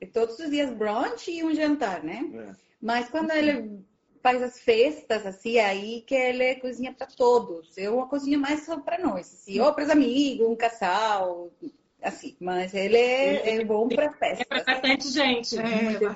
É 0.00 0.06
todos 0.06 0.36
os 0.40 0.50
dias 0.50 0.74
brunch 0.74 1.30
e 1.30 1.44
um 1.44 1.54
jantar, 1.54 2.02
né? 2.02 2.28
É. 2.34 2.56
Mas 2.82 3.08
quando 3.08 3.30
ele 3.30 3.86
faz 4.22 4.42
as 4.42 4.60
festas, 4.60 5.26
assim, 5.26 5.58
aí 5.58 6.02
que 6.02 6.14
ele 6.14 6.56
cozinha 6.56 6.92
para 6.92 7.06
todos. 7.06 7.76
Eu 7.76 8.06
cozinho 8.06 8.38
mais 8.38 8.64
só 8.64 8.78
para 8.78 8.98
nós, 8.98 9.32
assim, 9.32 9.60
ou 9.60 9.72
para 9.72 9.84
os 9.84 9.90
amigos, 9.90 10.46
um 10.46 10.56
casal, 10.56 11.50
assim. 12.02 12.36
Mas 12.40 12.74
ele 12.74 12.96
é, 12.96 13.56
é 13.56 13.64
bom 13.64 13.88
para 13.88 14.12
festa. 14.12 14.42
É 14.42 14.44
para 14.44 14.64
bastante 14.64 15.08
gente. 15.08 15.58
É, 15.58 16.14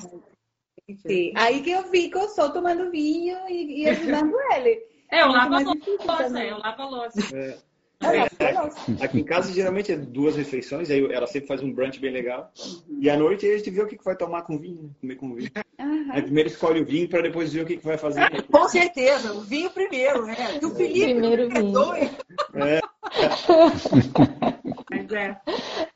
Sim. 1.06 1.32
Aí 1.36 1.62
que 1.62 1.70
eu 1.70 1.84
fico 1.84 2.28
só 2.28 2.50
tomando 2.50 2.90
vinho 2.90 3.38
e, 3.48 3.82
e 3.82 3.88
ajudando 3.88 4.34
ele. 4.56 4.84
É, 5.10 5.22
eu 5.22 5.28
lavo 5.28 5.54
a 5.54 5.58
louça, 5.58 6.44
eu 6.44 6.58
lavo 6.58 6.82
a 6.82 6.88
louça. 6.88 7.36
É. 7.36 7.71
É, 8.02 9.04
aqui 9.04 9.20
em 9.20 9.24
casa 9.24 9.52
geralmente 9.52 9.92
é 9.92 9.96
duas 9.96 10.36
refeições, 10.36 10.90
aí 10.90 11.04
ela 11.12 11.26
sempre 11.26 11.46
faz 11.46 11.62
um 11.62 11.72
brunch 11.72 12.00
bem 12.00 12.10
legal. 12.10 12.52
Uhum. 12.58 12.98
E 13.00 13.08
à 13.08 13.16
noite 13.16 13.46
a 13.46 13.56
gente 13.56 13.70
vê 13.70 13.82
o 13.82 13.86
que 13.86 13.96
vai 14.02 14.16
tomar 14.16 14.42
com 14.42 14.58
vinho, 14.58 14.82
né? 14.82 14.90
comer 15.00 15.16
com 15.16 15.34
vinho. 15.34 15.50
Uhum. 15.80 16.08
Aí 16.10 16.22
primeiro 16.22 16.48
escolhe 16.48 16.80
o 16.80 16.84
vinho 16.84 17.08
para 17.08 17.22
depois 17.22 17.52
ver 17.52 17.62
o 17.62 17.66
que 17.66 17.76
vai 17.76 17.96
fazer. 17.96 18.20
Com 18.50 18.68
certeza, 18.68 19.32
o 19.32 19.40
vinho 19.40 19.70
primeiro, 19.70 20.26
né? 20.26 20.36
E 20.60 20.66
o 20.66 20.74
Felipe 20.74 21.12
primeiro 21.12 21.48
vinho. 21.48 21.94
É. 21.94 22.80
Mas 24.90 25.12
é. 25.12 25.40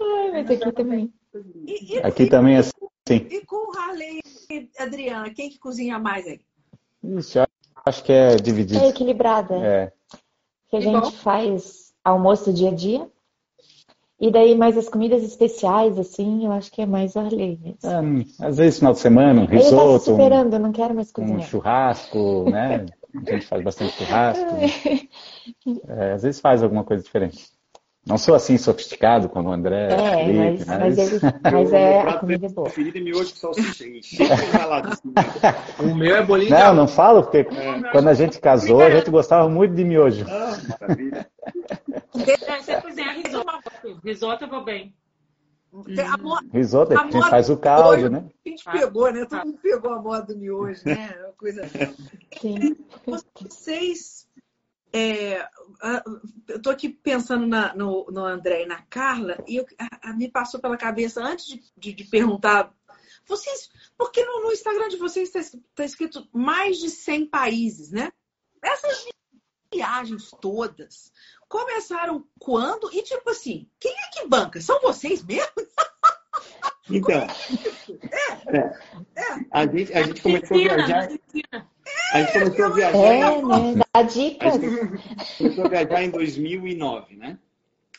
Ai, 0.00 0.30
mas 0.32 0.50
aqui 0.50 0.72
também. 0.72 1.12
E, 1.66 1.94
e, 1.94 1.98
aqui 1.98 2.22
e, 2.24 2.28
também 2.28 2.56
é 2.56 2.58
assim. 2.58 2.70
E 3.08 3.44
com 3.44 3.56
o 3.56 3.78
Harley 3.78 4.20
e 4.50 4.68
Adriana, 4.78 5.30
quem 5.30 5.50
que 5.50 5.58
cozinha 5.58 5.98
mais 5.98 6.26
aí? 6.26 6.40
Isso, 7.02 7.38
acho 7.84 8.04
que 8.04 8.12
é 8.12 8.36
dividido. 8.36 8.82
É 8.82 8.88
equilibrada. 8.88 9.54
É. 9.56 9.92
Que 10.68 10.76
a 10.76 10.80
gente 10.80 11.16
faz 11.18 11.85
almoço 12.06 12.52
dia 12.52 12.70
a 12.70 12.74
dia. 12.74 13.06
E 14.18 14.30
daí 14.30 14.54
mais 14.54 14.78
as 14.78 14.88
comidas 14.88 15.22
especiais, 15.22 15.98
assim, 15.98 16.46
eu 16.46 16.52
acho 16.52 16.70
que 16.70 16.80
é 16.80 16.86
mais 16.86 17.14
o 17.14 17.18
Arley 17.18 17.58
mesmo. 17.62 18.24
É, 18.40 18.46
às 18.46 18.56
vezes 18.56 18.78
final 18.78 18.94
de 18.94 18.98
semana, 19.00 19.42
um 19.42 19.44
risoto. 19.44 19.74
Ele 19.74 19.92
tá 19.92 19.98
superando, 19.98 20.54
um, 20.54 20.58
não 20.58 20.72
quero 20.72 20.94
mais 20.94 21.12
cozinhar. 21.12 21.38
Um 21.38 21.42
churrasco, 21.42 22.50
né? 22.50 22.86
A 23.14 23.30
gente 23.30 23.46
faz 23.46 23.62
bastante 23.62 23.92
churrasco. 23.92 24.46
É, 25.88 26.12
às 26.12 26.24
vezes 26.24 26.40
faz 26.40 26.60
alguma 26.60 26.82
coisa 26.82 27.04
diferente. 27.04 27.55
Não 28.06 28.16
sou 28.16 28.36
assim 28.36 28.56
sofisticado 28.56 29.28
como 29.28 29.48
o 29.48 29.52
André. 29.52 29.88
É, 29.92 30.24
Felipe, 30.24 30.64
mas, 30.64 30.78
mas, 30.78 30.98
ele, 30.98 31.20
mas 31.42 31.72
é 31.74 32.00
a 32.02 32.18
comida 32.18 32.46
é 32.46 32.48
boa. 32.48 32.66
Preferido 32.66 33.04
miojo 33.04 33.32
com 33.32 33.52
salsicha. 33.52 34.24
Assim, 34.84 35.12
o 35.80 35.92
meu 35.92 36.14
é 36.14 36.24
bolinho. 36.24 36.50
Não, 36.50 36.72
não 36.72 36.86
falo, 36.86 37.24
porque 37.24 37.38
é. 37.38 37.90
quando 37.90 38.06
a 38.06 38.14
gente 38.14 38.38
casou, 38.38 38.80
a 38.80 38.90
gente 38.90 39.10
gostava 39.10 39.48
muito 39.48 39.74
de 39.74 39.84
miojo. 39.84 40.24
Ah, 40.28 40.56
maravilha. 40.80 41.26
Você 42.14 42.80
cozinha 42.80 43.12
risoto, 43.12 44.00
risoto 44.04 44.44
eu 44.44 44.48
vou 44.48 44.64
bem. 44.64 44.94
A 46.08 46.16
moda, 46.16 46.46
risoto, 46.52 46.96
a 46.96 47.04
moda 47.04 47.28
faz 47.28 47.50
o 47.50 47.56
caldo, 47.56 48.08
né? 48.08 48.24
A 48.46 48.48
gente 48.48 48.64
pegou, 48.64 49.12
né? 49.12 49.24
Todo 49.24 49.46
mundo 49.46 49.58
pegou 49.60 49.92
a 49.92 50.00
moda 50.00 50.32
do 50.32 50.38
miojo, 50.38 50.80
né? 50.86 51.12
Uma 51.24 51.32
coisa. 51.32 51.68
Sim. 52.40 52.76
Vocês 53.04 54.26
é, 54.92 55.46
eu 56.48 56.56
estou 56.56 56.72
aqui 56.72 56.88
pensando 56.88 57.46
na, 57.46 57.74
no, 57.74 58.06
no, 58.10 58.24
André 58.24 58.62
e 58.62 58.66
na 58.66 58.82
Carla, 58.82 59.42
e 59.46 59.56
eu, 59.56 59.66
a, 59.78 60.10
a, 60.10 60.12
me 60.12 60.30
passou 60.30 60.60
pela 60.60 60.76
cabeça, 60.76 61.22
antes 61.22 61.46
de, 61.46 61.62
de, 61.76 61.92
de 61.92 62.04
perguntar, 62.04 62.72
vocês, 63.26 63.70
porque 63.96 64.24
no, 64.24 64.42
no 64.42 64.52
Instagram 64.52 64.88
de 64.88 64.96
vocês 64.96 65.34
está 65.34 65.58
tá 65.74 65.84
escrito 65.84 66.28
mais 66.32 66.78
de 66.78 66.90
100 66.90 67.26
países, 67.26 67.90
né? 67.90 68.12
essas 68.66 69.06
viagens 69.72 70.30
todas 70.40 71.12
começaram 71.48 72.26
quando? 72.38 72.92
E 72.92 73.02
tipo 73.02 73.30
assim, 73.30 73.70
quem 73.78 73.92
é 73.92 74.10
que 74.12 74.26
banca? 74.26 74.60
São 74.60 74.80
vocês 74.80 75.22
mesmo? 75.22 75.52
Então, 76.90 77.26
é, 78.48 78.58
é. 78.58 78.72
A, 79.50 79.66
gente, 79.66 79.92
a 79.92 80.02
gente 80.02 80.22
começou 80.22 80.56
a 80.56 80.60
viajar. 80.60 81.08
A 82.12 82.20
gente 82.20 82.32
começou 82.32 82.64
a 82.64 82.68
viajar. 82.68 82.98
É, 82.98 83.42
né? 83.42 83.82
Dá 83.92 84.02
dicas. 84.02 84.54
A 84.54 84.58
gente 84.58 85.38
começou 85.38 85.64
a 85.64 85.68
viajar 85.68 86.04
em 86.04 86.10
2009, 86.10 87.16
né? 87.16 87.38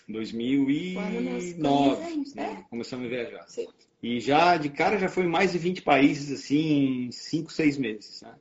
2009, 0.07 2.35
né? 2.35 2.65
Começamos 2.69 3.05
a 3.05 3.09
viajar. 3.09 3.45
Sim. 3.47 3.67
E 4.01 4.19
já, 4.19 4.57
de 4.57 4.69
cara, 4.69 4.97
já 4.97 5.09
foi 5.09 5.25
mais 5.25 5.51
de 5.51 5.57
20 5.57 5.81
países, 5.81 6.39
assim, 6.39 7.07
em 7.07 7.11
5, 7.11 7.51
6 7.51 7.77
meses. 7.77 8.21
Né? 8.21 8.33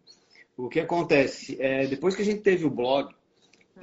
O 0.56 0.68
que 0.68 0.80
acontece? 0.80 1.56
É, 1.60 1.86
depois 1.86 2.14
que 2.14 2.22
a 2.22 2.24
gente 2.24 2.42
teve 2.42 2.64
o 2.64 2.70
blog, 2.70 3.12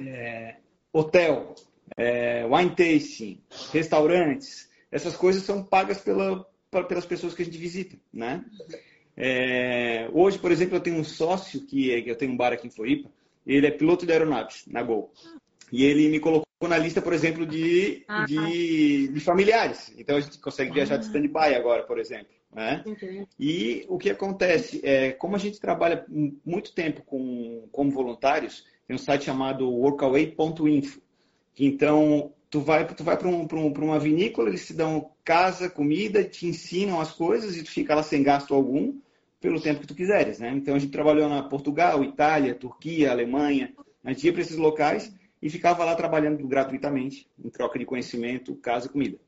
é, 0.00 0.56
hotel, 0.92 1.54
é, 1.96 2.46
wine 2.46 2.70
tasting, 2.70 3.40
restaurantes, 3.72 4.70
essas 4.94 5.16
coisas 5.16 5.42
são 5.42 5.60
pagas 5.60 6.00
pela, 6.00 6.46
pelas 6.88 7.04
pessoas 7.04 7.34
que 7.34 7.42
a 7.42 7.44
gente 7.44 7.58
visita, 7.58 7.96
né? 8.12 8.44
É, 9.16 10.08
hoje, 10.12 10.38
por 10.38 10.52
exemplo, 10.52 10.76
eu 10.76 10.80
tenho 10.80 10.96
um 10.96 11.04
sócio 11.04 11.66
que, 11.66 11.92
é, 11.92 12.08
eu 12.08 12.14
tenho 12.16 12.30
um 12.30 12.36
bar 12.36 12.52
aqui 12.52 12.68
em 12.68 12.70
Floripa, 12.70 13.10
ele 13.44 13.66
é 13.66 13.72
piloto 13.72 14.06
de 14.06 14.12
aeronaves, 14.12 14.64
na 14.68 14.84
Gol. 14.84 15.12
E 15.72 15.84
ele 15.84 16.08
me 16.08 16.20
colocou 16.20 16.46
na 16.68 16.78
lista, 16.78 17.02
por 17.02 17.12
exemplo, 17.12 17.44
de, 17.44 18.04
Ah. 18.06 18.24
de, 18.24 19.08
de 19.08 19.20
familiares. 19.20 19.92
Então 19.98 20.16
a 20.16 20.20
gente 20.20 20.38
consegue 20.38 20.72
viajar 20.72 20.96
de 20.96 21.06
stand-by 21.06 21.56
agora, 21.56 21.82
por 21.82 21.98
exemplo. 21.98 22.32
Né? 22.52 22.84
Entendi. 22.86 23.26
E 23.38 23.84
o 23.88 23.98
que 23.98 24.10
acontece 24.10 24.80
é, 24.84 25.10
como 25.10 25.34
a 25.34 25.40
gente 25.40 25.60
trabalha 25.60 26.06
muito 26.46 26.72
tempo 26.72 27.02
com, 27.02 27.66
como 27.72 27.90
voluntários, 27.90 28.64
tem 28.86 28.94
um 28.94 28.98
site 28.98 29.24
chamado 29.24 29.68
workaway.info. 29.68 31.00
Então, 31.58 32.32
tu 32.54 32.60
vai, 32.60 32.86
tu 32.86 33.02
vai 33.02 33.16
para 33.16 33.26
um, 33.26 33.48
um, 33.52 33.72
uma 33.72 33.98
vinícola, 33.98 34.48
eles 34.48 34.64
te 34.64 34.72
dão 34.72 35.10
casa, 35.24 35.68
comida, 35.68 36.22
te 36.22 36.46
ensinam 36.46 37.00
as 37.00 37.10
coisas 37.10 37.56
e 37.56 37.64
tu 37.64 37.70
fica 37.72 37.96
lá 37.96 38.02
sem 38.04 38.22
gasto 38.22 38.54
algum 38.54 38.94
pelo 39.40 39.60
tempo 39.60 39.80
que 39.80 39.88
tu 39.88 39.94
quiseres, 39.94 40.38
né? 40.38 40.52
Então, 40.54 40.76
a 40.76 40.78
gente 40.78 40.92
trabalhou 40.92 41.28
na 41.28 41.42
Portugal, 41.42 42.04
Itália, 42.04 42.54
Turquia, 42.54 43.10
Alemanha. 43.10 43.74
A 44.04 44.12
gente 44.12 44.24
ia 44.24 44.32
para 44.32 44.42
esses 44.42 44.56
locais 44.56 45.12
e 45.42 45.50
ficava 45.50 45.84
lá 45.84 45.96
trabalhando 45.96 46.46
gratuitamente, 46.46 47.26
em 47.44 47.50
troca 47.50 47.76
de 47.76 47.84
conhecimento, 47.84 48.54
casa 48.54 48.86
e 48.86 48.90
comida. 48.90 49.18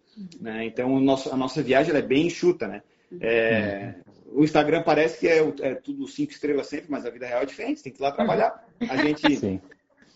Né? 0.41 0.64
Então, 0.64 1.01
nosso, 1.01 1.35
a 1.35 1.37
nossa 1.37 1.61
viagem 1.64 1.93
é 1.97 2.03
bem 2.03 2.29
enxuta, 2.29 2.68
né? 2.68 2.83
É, 3.20 3.97
o 4.27 4.45
Instagram 4.45 4.85
parece 4.85 5.18
que 5.18 5.27
é, 5.27 5.39
é 5.62 5.74
tudo 5.74 6.07
cinco 6.07 6.31
estrelas 6.31 6.68
sempre, 6.68 6.87
mas 6.89 7.05
a 7.05 7.11
vida 7.11 7.27
real 7.27 7.43
é 7.43 7.47
diferente, 7.47 7.83
tem 7.83 7.93
que 7.93 8.01
ir 8.01 8.03
lá 8.05 8.12
trabalhar. 8.12 8.64
A 8.89 8.97
gente, 8.99 9.37
Sim. 9.37 9.61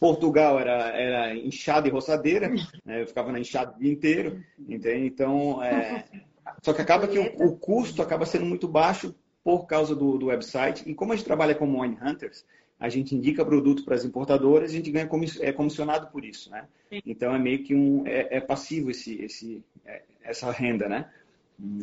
Portugal 0.01 0.59
era, 0.59 0.89
era 0.99 1.37
enxada 1.37 1.87
e 1.87 1.91
roçadeira, 1.91 2.49
né? 2.85 3.03
eu 3.03 3.07
ficava 3.07 3.31
na 3.31 3.39
enxada 3.39 3.77
o 3.77 3.79
dia 3.79 3.93
inteiro, 3.93 4.43
entende? 4.59 5.07
Então, 5.07 5.63
é, 5.63 6.05
só 6.63 6.73
que 6.73 6.81
acaba 6.81 7.07
que 7.07 7.19
o, 7.19 7.47
o 7.49 7.57
custo 7.57 8.01
acaba 8.01 8.25
sendo 8.25 8.47
muito 8.47 8.67
baixo 8.67 9.15
por 9.45 9.67
causa 9.67 9.95
do, 9.95 10.17
do 10.17 10.27
website. 10.27 10.89
E 10.89 10.95
como 10.95 11.13
a 11.13 11.17
gente 11.17 11.27
trabalha 11.27 11.55
como 11.55 11.83
Wine 11.83 11.99
Hunters, 12.03 12.47
a 12.79 12.89
gente 12.89 13.15
indica 13.15 13.45
produto 13.45 13.85
para 13.85 13.95
as 13.95 14.05
importadoras 14.07 14.71
e 14.71 14.75
a 14.75 14.79
gente 14.79 14.91
ganha 14.91 15.07
comiss- 15.07 15.39
é 15.41 15.53
comissionado 15.53 16.07
por 16.07 16.25
isso, 16.25 16.51
né? 16.51 16.65
Então 17.05 17.35
é 17.35 17.39
meio 17.39 17.63
que 17.63 17.75
um 17.75 18.07
é, 18.07 18.39
é 18.39 18.41
passivo 18.41 18.91
esse, 18.91 19.21
esse 19.23 19.63
é, 19.85 20.03
essa 20.25 20.51
renda, 20.51 20.89
né? 20.89 21.11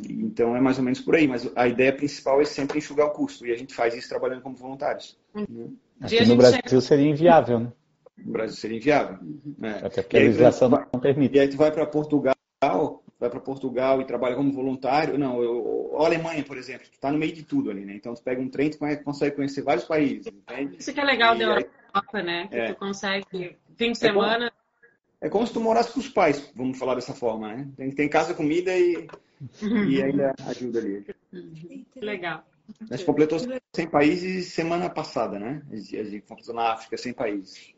Então 0.10 0.56
é 0.56 0.60
mais 0.60 0.80
ou 0.80 0.84
menos 0.84 1.00
por 1.00 1.16
aí. 1.16 1.28
Mas 1.28 1.48
a 1.56 1.68
ideia 1.68 1.94
principal 1.94 2.42
é 2.42 2.46
sempre 2.46 2.80
enxugar 2.80 3.06
o 3.08 3.12
custo 3.12 3.46
e 3.46 3.52
a 3.52 3.56
gente 3.56 3.76
faz 3.76 3.94
isso 3.96 4.10
trabalhando 4.10 4.42
como 4.42 4.56
voluntários. 4.56 5.16
Aqui 6.02 6.16
no 6.30 6.36
Brasil 6.62 6.82
seria 6.82 7.08
inviável, 7.10 7.60
né? 7.60 7.72
No 8.18 8.32
Brasil 8.32 8.56
seria 8.56 8.78
inviável. 8.78 9.18
né? 9.58 9.80
Até 9.84 10.02
porque 10.02 10.18
a 10.18 10.20
E 10.20 10.24
aí, 10.24 10.28
legislação 10.30 10.70
vai- 10.70 10.86
não 10.94 11.00
permite. 11.00 11.36
E 11.36 11.40
aí 11.40 11.48
tu 11.48 11.58
vai 11.58 11.72
para 11.72 11.86
Portugal, 11.86 12.36
vai 13.20 13.30
para 13.30 13.40
Portugal 13.40 14.02
e 14.02 14.06
trabalha 14.06 14.36
como 14.36 14.52
voluntário. 14.52 15.18
Não, 15.18 15.42
eu, 15.42 15.96
a 16.00 16.06
Alemanha, 16.06 16.44
por 16.44 16.58
exemplo, 16.58 16.88
tu 16.92 17.00
tá 17.00 17.12
no 17.12 17.18
meio 17.18 17.34
de 17.34 17.44
tudo 17.44 17.70
ali, 17.72 17.86
né? 17.86 17.94
Então 17.96 18.14
tu 18.14 18.22
pega 18.24 18.42
um 18.42 18.50
trem, 18.50 18.70
tu 18.70 18.80
conhe- 18.80 18.98
consegue 18.98 19.36
conhecer 19.36 19.62
vários 19.62 19.86
países, 19.86 20.28
entende? 20.28 20.78
Isso 20.80 20.94
que 20.94 21.00
é 21.00 21.04
legal 21.04 21.36
E 21.36 21.40
da 21.40 21.56
aí- 21.56 21.66
Europa, 21.94 22.24
né? 22.24 22.48
Que 22.48 22.56
É. 22.56 22.74
tu 22.74 22.80
consegue, 22.80 23.26
fim 23.76 23.92
de 23.92 24.06
É 24.06 24.12
bom. 24.12 24.22
semana, 24.22 24.52
É 25.20 25.30
como 25.30 25.48
se 25.48 25.52
tu 25.54 25.60
morasse 25.60 25.92
com 25.92 26.00
os 26.00 26.08
pais, 26.10 26.52
vamos 26.56 26.78
falar 26.78 26.94
dessa 26.94 27.12
forma, 27.12 27.48
né? 27.52 27.68
Tem, 27.76 27.90
tem 27.90 28.08
casa, 28.08 28.36
comida 28.36 28.72
e, 28.78 29.08
e 29.90 30.04
ainda 30.04 30.32
ajuda 30.46 30.78
ali. 30.78 31.04
que 31.92 32.00
legal. 32.00 32.44
A 32.92 32.96
gente 32.96 33.04
completou 33.06 33.40
100 33.74 33.88
países 33.90 34.54
semana 34.54 34.92
passada, 34.92 35.40
né? 35.40 35.64
A 35.72 35.76
gente, 35.76 35.98
a 35.98 36.04
gente 36.04 36.22
completou 36.28 36.54
na 36.54 36.72
África 36.74 36.96
100 36.98 37.14
países. 37.14 37.74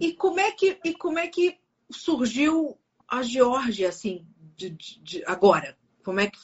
E 0.00 0.12
como 0.12 0.40
é 0.40 0.50
que, 0.52 0.78
e 0.84 0.94
como 0.94 1.18
é 1.18 1.26
que 1.28 1.58
surgiu 1.90 2.76
a 3.08 3.22
Geórgia, 3.22 3.88
assim, 3.88 4.26
de, 4.56 4.70
de- 4.70 5.00
de- 5.00 5.24
agora? 5.26 5.76
Como 6.04 6.20
é 6.20 6.28
que. 6.28 6.38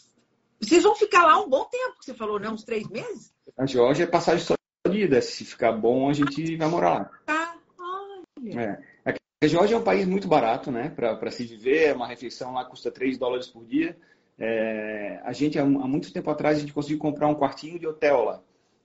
Vocês 0.60 0.82
vão 0.82 0.94
ficar 0.94 1.24
lá 1.26 1.40
um 1.40 1.48
bom 1.48 1.64
tempo, 1.64 1.98
que 1.98 2.04
você 2.04 2.14
falou, 2.14 2.38
né? 2.38 2.48
Uns 2.48 2.62
três 2.64 2.88
meses? 2.88 3.32
A 3.56 3.66
Geórgia 3.66 4.04
é 4.04 4.06
passagem 4.06 4.44
só 4.44 4.54
de 4.88 5.00
ida. 5.02 5.20
Se 5.20 5.44
ficar 5.44 5.72
bom, 5.72 6.08
a 6.08 6.12
gente 6.12 6.56
vai 6.56 6.68
morar 6.68 6.90
lá. 6.94 7.10
Tá. 7.26 7.56
Olha. 7.78 8.60
É. 9.04 9.14
A 9.42 9.46
Geórgia 9.48 9.74
é 9.74 9.78
um 9.78 9.82
país 9.82 10.06
muito 10.06 10.28
barato, 10.28 10.70
né? 10.70 10.88
Para 10.90 11.30
se 11.32 11.44
viver, 11.44 11.96
uma 11.96 12.06
refeição 12.06 12.52
lá 12.54 12.64
custa 12.64 12.92
3 12.92 13.18
dólares 13.18 13.48
por 13.48 13.64
dia. 13.64 13.98
É, 14.38 15.20
a 15.24 15.32
gente, 15.32 15.58
há, 15.58 15.62
há 15.62 15.66
muito 15.66 16.12
tempo 16.12 16.30
atrás, 16.30 16.56
a 16.56 16.60
gente 16.60 16.72
conseguiu 16.72 16.98
comprar 16.98 17.26
um 17.26 17.34
quartinho 17.34 17.76
de 17.76 17.86
hotel 17.86 18.22
lá. 18.24 18.40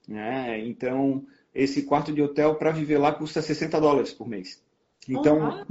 Né? 0.08 0.58
Então, 0.66 1.24
esse 1.54 1.82
quarto 1.82 2.12
de 2.12 2.22
hotel 2.22 2.54
para 2.54 2.70
viver 2.70 2.98
lá 2.98 3.12
custa 3.12 3.42
60 3.42 3.80
dólares 3.80 4.12
por 4.12 4.28
mês. 4.28 4.62
Então, 5.08 5.64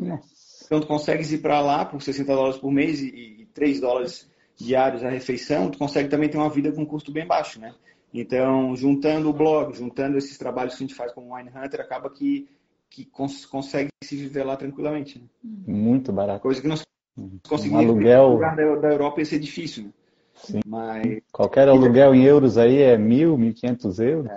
então 0.65 0.79
tu 0.81 0.87
consegues 0.87 1.31
ir 1.31 1.39
para 1.39 1.59
lá 1.61 1.85
por 1.85 2.01
60 2.01 2.33
dólares 2.33 2.57
por 2.57 2.71
mês 2.71 3.01
e, 3.01 3.07
e 3.07 3.45
3 3.53 3.79
dólares 3.79 4.29
diários 4.55 5.03
a 5.03 5.09
refeição, 5.09 5.69
tu 5.69 5.77
consegue 5.77 6.09
também 6.09 6.29
ter 6.29 6.37
uma 6.37 6.49
vida 6.49 6.71
com 6.71 6.81
um 6.81 6.85
custo 6.85 7.11
bem 7.11 7.25
baixo, 7.25 7.59
né? 7.59 7.73
Então, 8.13 8.75
juntando 8.75 9.29
o 9.29 9.33
blog, 9.33 9.75
juntando 9.75 10.17
esses 10.17 10.37
trabalhos 10.37 10.75
que 10.75 10.83
a 10.83 10.87
gente 10.87 10.95
faz 10.95 11.11
como 11.11 11.35
Wine 11.35 11.49
Hunter, 11.49 11.81
acaba 11.81 12.09
que, 12.09 12.49
que 12.89 13.05
cons 13.05 13.45
consegue 13.45 13.89
se 14.03 14.15
viver 14.15 14.43
lá 14.43 14.57
tranquilamente. 14.57 15.19
Né? 15.19 15.25
Muito 15.43 16.11
barato. 16.11 16.41
Coisa 16.41 16.61
que 16.61 16.67
nós 16.67 16.81
Um 17.17 17.37
conseguimos 17.47 17.83
em 17.83 17.85
aluguel, 17.85 18.29
lugar 18.29 18.55
da, 18.55 18.75
da 18.75 18.87
Europa 18.89 19.19
ia 19.19 19.25
ser 19.25 19.39
difícil, 19.39 19.83
né? 19.83 19.89
Sim. 20.33 20.59
Mas 20.65 21.19
qualquer 21.31 21.67
aluguel 21.67 22.13
em 22.13 22.23
euros 22.23 22.57
aí 22.57 22.81
é 22.81 22.97
mil, 22.97 23.37
mil 23.37 23.49
e 23.49 23.53
quinhentos 23.53 23.99
euros. 23.99 24.31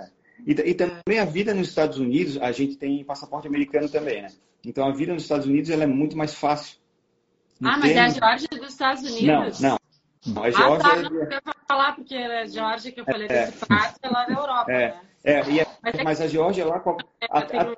E, 0.45 0.51
e 0.51 0.73
também 0.73 1.19
a 1.19 1.25
vida 1.25 1.53
nos 1.53 1.69
Estados 1.69 1.97
Unidos, 1.97 2.37
a 2.41 2.51
gente 2.51 2.75
tem 2.75 3.03
passaporte 3.03 3.47
americano 3.47 3.87
também, 3.89 4.21
né? 4.21 4.29
Então 4.65 4.85
a 4.87 4.91
vida 4.91 5.13
nos 5.13 5.23
Estados 5.23 5.45
Unidos 5.45 5.69
ela 5.69 5.83
é 5.83 5.87
muito 5.87 6.17
mais 6.17 6.33
fácil. 6.33 6.77
Ah, 7.63 7.77
mas 7.77 7.91
é 7.91 7.99
a? 7.99 8.09
Geórgia 8.09 8.47
dos 8.49 8.69
Estados 8.69 9.03
Unidos? 9.03 9.59
não. 9.59 9.77
Não, 10.23 10.43
a 10.43 10.47
Ah, 10.47 10.51
Geórgia 10.51 10.89
tá, 10.91 10.95
é- 10.97 11.01
não, 11.01 11.15
eu 11.15 11.31
ia 11.31 11.41
falar, 11.67 11.95
porque 11.95 12.13
era 12.13 12.41
a 12.41 12.45
Geórgia 12.45 12.91
que 12.91 13.01
eu 13.01 13.05
falei 13.05 13.27
É. 13.27 13.45
desse 13.47 13.65
prato, 13.65 13.99
é 14.03 14.09
lá 14.09 14.25
da 14.25 14.33
Europa, 14.33 14.71
É, 14.71 14.89
né? 14.89 15.01
é, 15.23 15.39
a- 15.39 15.67
Mas 15.81 15.95
é 15.95 16.03
mas 16.03 16.21
a 16.21 16.27
Geórgia 16.27 16.63
lá, 16.63 16.75
a, 16.77 17.39
a, 17.39 17.73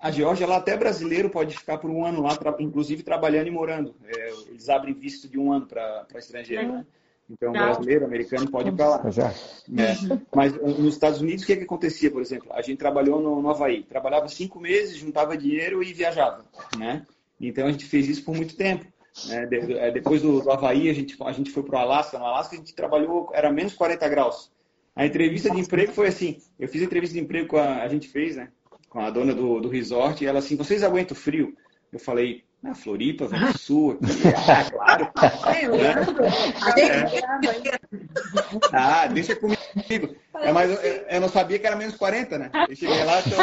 a 0.00 0.10
Geórgia 0.10 0.46
lá 0.46 0.56
até 0.56 0.74
brasileiro 0.74 1.28
pode 1.28 1.54
ficar 1.56 1.76
por 1.76 1.90
um 1.90 2.02
ano 2.04 2.22
lá, 2.22 2.38
inclusive 2.60 3.02
trabalhando 3.02 3.46
e 3.48 3.50
morando. 3.50 3.94
É, 4.06 4.30
eles 4.48 4.70
abrem 4.70 4.94
visto 4.94 5.28
de 5.28 5.38
um 5.38 5.52
ano 5.52 5.66
para 5.66 6.06
estrangeiro. 6.16 6.72
Né? 6.72 6.86
Então 7.30 7.52
Legal. 7.52 7.68
brasileiro, 7.68 8.04
americano 8.06 8.50
pode 8.50 8.70
ir 8.70 8.72
para 8.72 8.88
lá. 8.88 9.10
Já. 9.10 9.28
É. 9.30 9.94
Mas 10.34 10.54
uh, 10.56 10.66
nos 10.80 10.94
Estados 10.94 11.20
Unidos, 11.20 11.44
o 11.44 11.46
que, 11.46 11.56
que 11.56 11.64
acontecia, 11.64 12.10
por 12.10 12.22
exemplo? 12.22 12.48
A 12.52 12.62
gente 12.62 12.78
trabalhou 12.78 13.20
no, 13.20 13.42
no 13.42 13.50
Havaí. 13.50 13.82
Trabalhava 13.82 14.28
cinco 14.28 14.58
meses, 14.58 14.96
juntava 14.96 15.36
dinheiro 15.36 15.82
e 15.82 15.92
viajava, 15.92 16.44
né? 16.78 17.06
Então, 17.40 17.66
a 17.66 17.70
gente 17.70 17.84
fez 17.84 18.08
isso 18.08 18.24
por 18.24 18.34
muito 18.34 18.56
tempo. 18.56 18.84
né? 19.28 19.46
De- 19.46 19.74
eh, 19.78 19.90
depois 19.92 20.22
do, 20.22 20.40
do 20.40 20.50
Havaí, 20.50 20.88
a 20.88 20.92
gente, 20.94 21.16
a 21.22 21.32
gente 21.32 21.50
foi 21.50 21.62
para 21.62 21.76
o 21.78 21.82
Alasca. 21.82 22.18
No 22.18 22.24
Alasca, 22.24 22.54
a 22.56 22.58
gente 22.58 22.74
trabalhou, 22.74 23.30
era 23.34 23.52
menos 23.52 23.74
40 23.74 24.08
graus. 24.08 24.50
A 24.96 25.06
entrevista 25.06 25.50
de 25.50 25.60
emprego 25.60 25.92
foi 25.92 26.08
assim. 26.08 26.38
Eu 26.58 26.66
fiz 26.66 26.80
a 26.82 26.84
entrevista 26.86 27.14
de 27.14 27.20
emprego 27.20 27.46
com 27.48 27.56
a, 27.58 27.82
a 27.82 27.88
gente 27.88 28.08
fez, 28.08 28.36
né? 28.36 28.48
Com 28.88 29.00
a 29.00 29.10
dona 29.10 29.34
do, 29.34 29.60
do 29.60 29.68
resort. 29.68 30.24
E 30.24 30.26
ela 30.26 30.38
assim, 30.40 30.56
vocês 30.56 30.82
aguentam 30.82 31.16
o 31.16 31.20
frio? 31.20 31.54
Eu 31.92 31.98
falei, 32.00 32.42
na 32.62 32.74
Floripa, 32.74 33.26
Vento 33.26 33.56
Sul, 33.58 33.92
aqui. 34.02 34.22
Ah, 34.36 34.64
claro. 34.70 35.12
Ah, 38.72 39.06
deixa 39.06 39.36
comigo. 39.36 40.14
É, 40.34 40.52
mas 40.52 40.70
eu, 40.70 40.76
eu 41.08 41.20
não 41.20 41.28
sabia 41.28 41.58
que 41.58 41.66
era 41.66 41.76
menos 41.76 41.96
40, 41.96 42.38
né? 42.38 42.50
Eu 42.68 42.76
cheguei 42.76 43.04
lá, 43.04 43.20
então, 43.20 43.38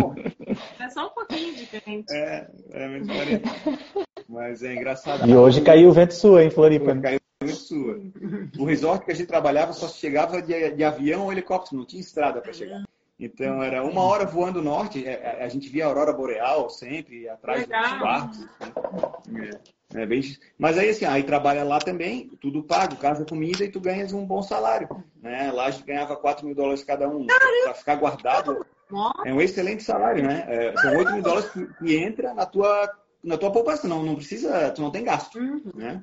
eu 0.00 0.56
É 0.80 0.88
só 0.90 1.06
um 1.06 1.10
pouquinho 1.10 1.54
diferente. 1.54 2.12
é, 2.12 2.46
é 2.72 2.88
menos 2.88 3.08
40. 3.08 3.48
Mas 4.28 4.62
é 4.62 4.74
engraçado. 4.74 5.28
E 5.28 5.34
hoje 5.34 5.60
caiu 5.62 5.88
o 5.88 5.92
vento 5.92 6.14
sul, 6.14 6.40
hein, 6.40 6.50
Floripa? 6.50 6.94
né? 6.94 7.00
Caiu 7.02 7.20
muito 7.42 7.56
sua. 7.56 8.00
O 8.58 8.64
resort 8.64 9.04
que 9.04 9.12
a 9.12 9.14
gente 9.14 9.26
trabalhava 9.26 9.72
só 9.72 9.88
chegava 9.88 10.40
de, 10.42 10.70
de 10.72 10.84
avião 10.84 11.24
ou 11.24 11.32
helicóptero, 11.32 11.78
não 11.78 11.86
tinha 11.86 12.00
estrada 12.00 12.40
para 12.40 12.52
chegar. 12.52 12.82
Então 13.20 13.62
era 13.62 13.84
uma 13.84 14.02
hora 14.02 14.24
voando 14.24 14.62
norte, 14.62 15.06
é, 15.06 15.40
a, 15.42 15.44
a 15.44 15.48
gente 15.48 15.68
via 15.68 15.84
a 15.84 15.88
aurora 15.88 16.12
boreal 16.12 16.70
sempre 16.70 17.28
atrás 17.28 17.60
Legal. 17.60 17.82
dos 17.90 17.98
barcos. 18.00 18.38
né? 19.28 19.50
É, 19.94 20.02
é 20.02 20.06
bem, 20.06 20.22
mas 20.58 20.78
aí 20.78 20.88
assim, 20.88 21.04
aí 21.04 21.22
trabalha 21.22 21.62
lá 21.64 21.78
também, 21.78 22.28
tudo 22.40 22.62
pago, 22.62 22.96
casa, 22.96 23.24
comida 23.24 23.64
e 23.64 23.70
tu 23.70 23.80
ganhas 23.80 24.12
um 24.12 24.24
bom 24.24 24.40
salário. 24.42 24.88
Né? 25.22 25.52
Lá 25.52 25.66
a 25.66 25.70
gente 25.70 25.84
ganhava 25.84 26.16
4 26.16 26.46
mil 26.46 26.54
dólares 26.54 26.82
cada 26.82 27.08
um. 27.08 27.26
Para 27.26 27.74
ficar 27.74 27.96
guardado, 27.96 28.64
É 29.24 29.32
um 29.32 29.40
excelente 29.40 29.82
salário, 29.82 30.22
né? 30.26 30.44
É, 30.48 30.76
são 30.80 30.96
8 30.96 31.12
mil 31.12 31.22
dólares 31.22 31.48
que, 31.50 31.66
que 31.74 31.96
entra 31.96 32.32
na 32.34 32.46
tua, 32.46 32.90
na 33.22 33.36
tua 33.36 33.52
poupança, 33.52 33.86
não, 33.86 34.02
não 34.02 34.14
precisa, 34.16 34.70
tu 34.70 34.80
não 34.80 34.90
tem 34.90 35.04
gasto, 35.04 35.38
Uhum. 35.38 35.60
né? 35.74 36.02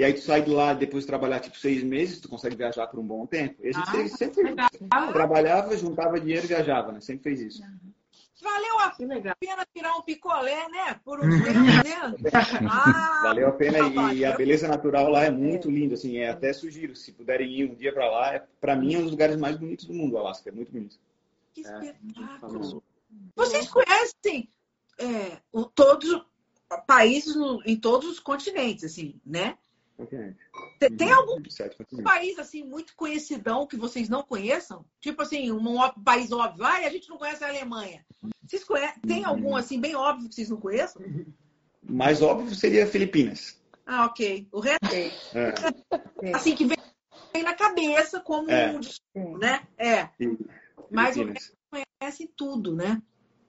E 0.00 0.04
aí 0.04 0.14
tu 0.14 0.22
sai 0.22 0.40
de 0.40 0.48
lá 0.50 0.72
depois 0.72 1.02
de 1.04 1.08
trabalhar 1.08 1.40
tipo 1.40 1.58
seis 1.58 1.82
meses, 1.84 2.20
tu 2.20 2.26
consegue 2.26 2.56
viajar 2.56 2.86
por 2.86 2.98
um 2.98 3.06
bom 3.06 3.26
tempo. 3.26 3.56
E 3.62 3.68
a 3.68 3.72
gente 3.72 3.86
Ah, 3.86 4.08
sempre, 4.08 4.42
legal. 4.44 4.66
Trabalhava, 5.12 5.76
juntava 5.76 6.18
dinheiro 6.18 6.46
e 6.46 6.48
viajava, 6.48 6.90
né? 6.90 7.02
Sempre 7.02 7.24
fez 7.24 7.40
isso. 7.42 7.62
Valeu 8.42 8.78
a 8.78 8.90
pena 8.92 9.66
tirar 9.74 9.94
um 9.98 10.00
picolé, 10.00 10.66
né? 10.70 10.98
Por 11.04 11.20
um 11.20 11.28
tempo, 11.42 11.82
né? 11.82 12.16
Ah, 12.72 13.20
Valeu 13.24 13.48
a 13.48 13.52
pena 13.52 13.78
e 13.78 14.24
a 14.24 14.30
valeu. 14.30 14.36
beleza 14.38 14.66
natural 14.68 15.10
lá 15.10 15.24
é 15.24 15.30
muito 15.30 15.70
linda, 15.70 15.92
assim, 15.96 16.16
é 16.16 16.30
até 16.30 16.50
sugiro, 16.54 16.96
se 16.96 17.12
puderem 17.12 17.50
ir 17.50 17.70
um 17.70 17.74
dia 17.74 17.92
para 17.92 18.10
lá, 18.10 18.34
é, 18.36 18.42
para 18.58 18.74
mim 18.74 18.94
é 18.94 18.98
um 18.98 19.02
dos 19.02 19.10
lugares 19.10 19.36
mais 19.36 19.58
bonitos 19.58 19.84
do 19.84 19.92
mundo, 19.92 20.14
o 20.14 20.18
Alasca, 20.18 20.48
é 20.48 20.52
muito 20.52 20.72
bonito. 20.72 20.96
Que 21.52 21.60
É, 21.60 21.62
espetáculo. 21.64 22.38
Falou. 22.40 22.82
Vocês 23.36 23.68
conhecem 23.68 24.48
é, 24.98 25.36
o- 25.52 25.66
todos 25.66 26.10
os 26.10 26.24
países 26.86 27.36
no- 27.36 27.62
em 27.66 27.76
todos 27.78 28.08
os 28.08 28.18
continentes, 28.18 28.84
assim, 28.84 29.20
né? 29.26 29.58
Continente. 30.00 30.38
Tem, 30.78 30.90
tem 30.96 31.12
algum 31.12 31.42
país 32.02 32.38
assim 32.38 32.64
muito 32.64 32.94
conhecidão 32.96 33.66
que 33.66 33.76
vocês 33.76 34.08
não 34.08 34.22
conheçam? 34.22 34.82
Tipo 34.98 35.20
assim, 35.22 35.50
um 35.52 35.76
país 36.02 36.32
óbvio. 36.32 36.64
Ai, 36.64 36.86
a 36.86 36.90
gente 36.90 37.08
não 37.10 37.18
conhece 37.18 37.44
a 37.44 37.48
Alemanha. 37.48 38.04
Vocês 38.46 38.64
conhecem? 38.64 39.02
Tem 39.02 39.24
algum 39.24 39.54
assim 39.54 39.78
bem 39.78 39.94
óbvio 39.94 40.28
que 40.30 40.34
vocês 40.34 40.48
não 40.48 40.56
conheçam? 40.58 41.02
Mais 41.82 42.22
óbvio 42.22 42.54
seria 42.54 42.86
Filipinas. 42.86 43.60
Ah, 43.84 44.06
ok. 44.06 44.48
O 44.52 44.60
resto, 44.60 44.86
É, 44.86 45.10
sim, 45.10 46.32
assim, 46.34 46.54
que 46.56 46.64
vem 46.64 46.78
vem 47.32 47.42
na 47.42 47.54
cabeça 47.54 48.20
como 48.20 48.50
É. 48.50 48.70
um, 48.72 48.82
sim. 48.82 49.36
né? 49.38 49.66
É. 49.76 50.06
sim, 50.16 50.38
Mas 50.90 51.10
o 51.16 51.20
Filipinas. 51.20 51.52
conhece 52.00 52.26
tudo, 52.36 52.74
né? 52.74 53.02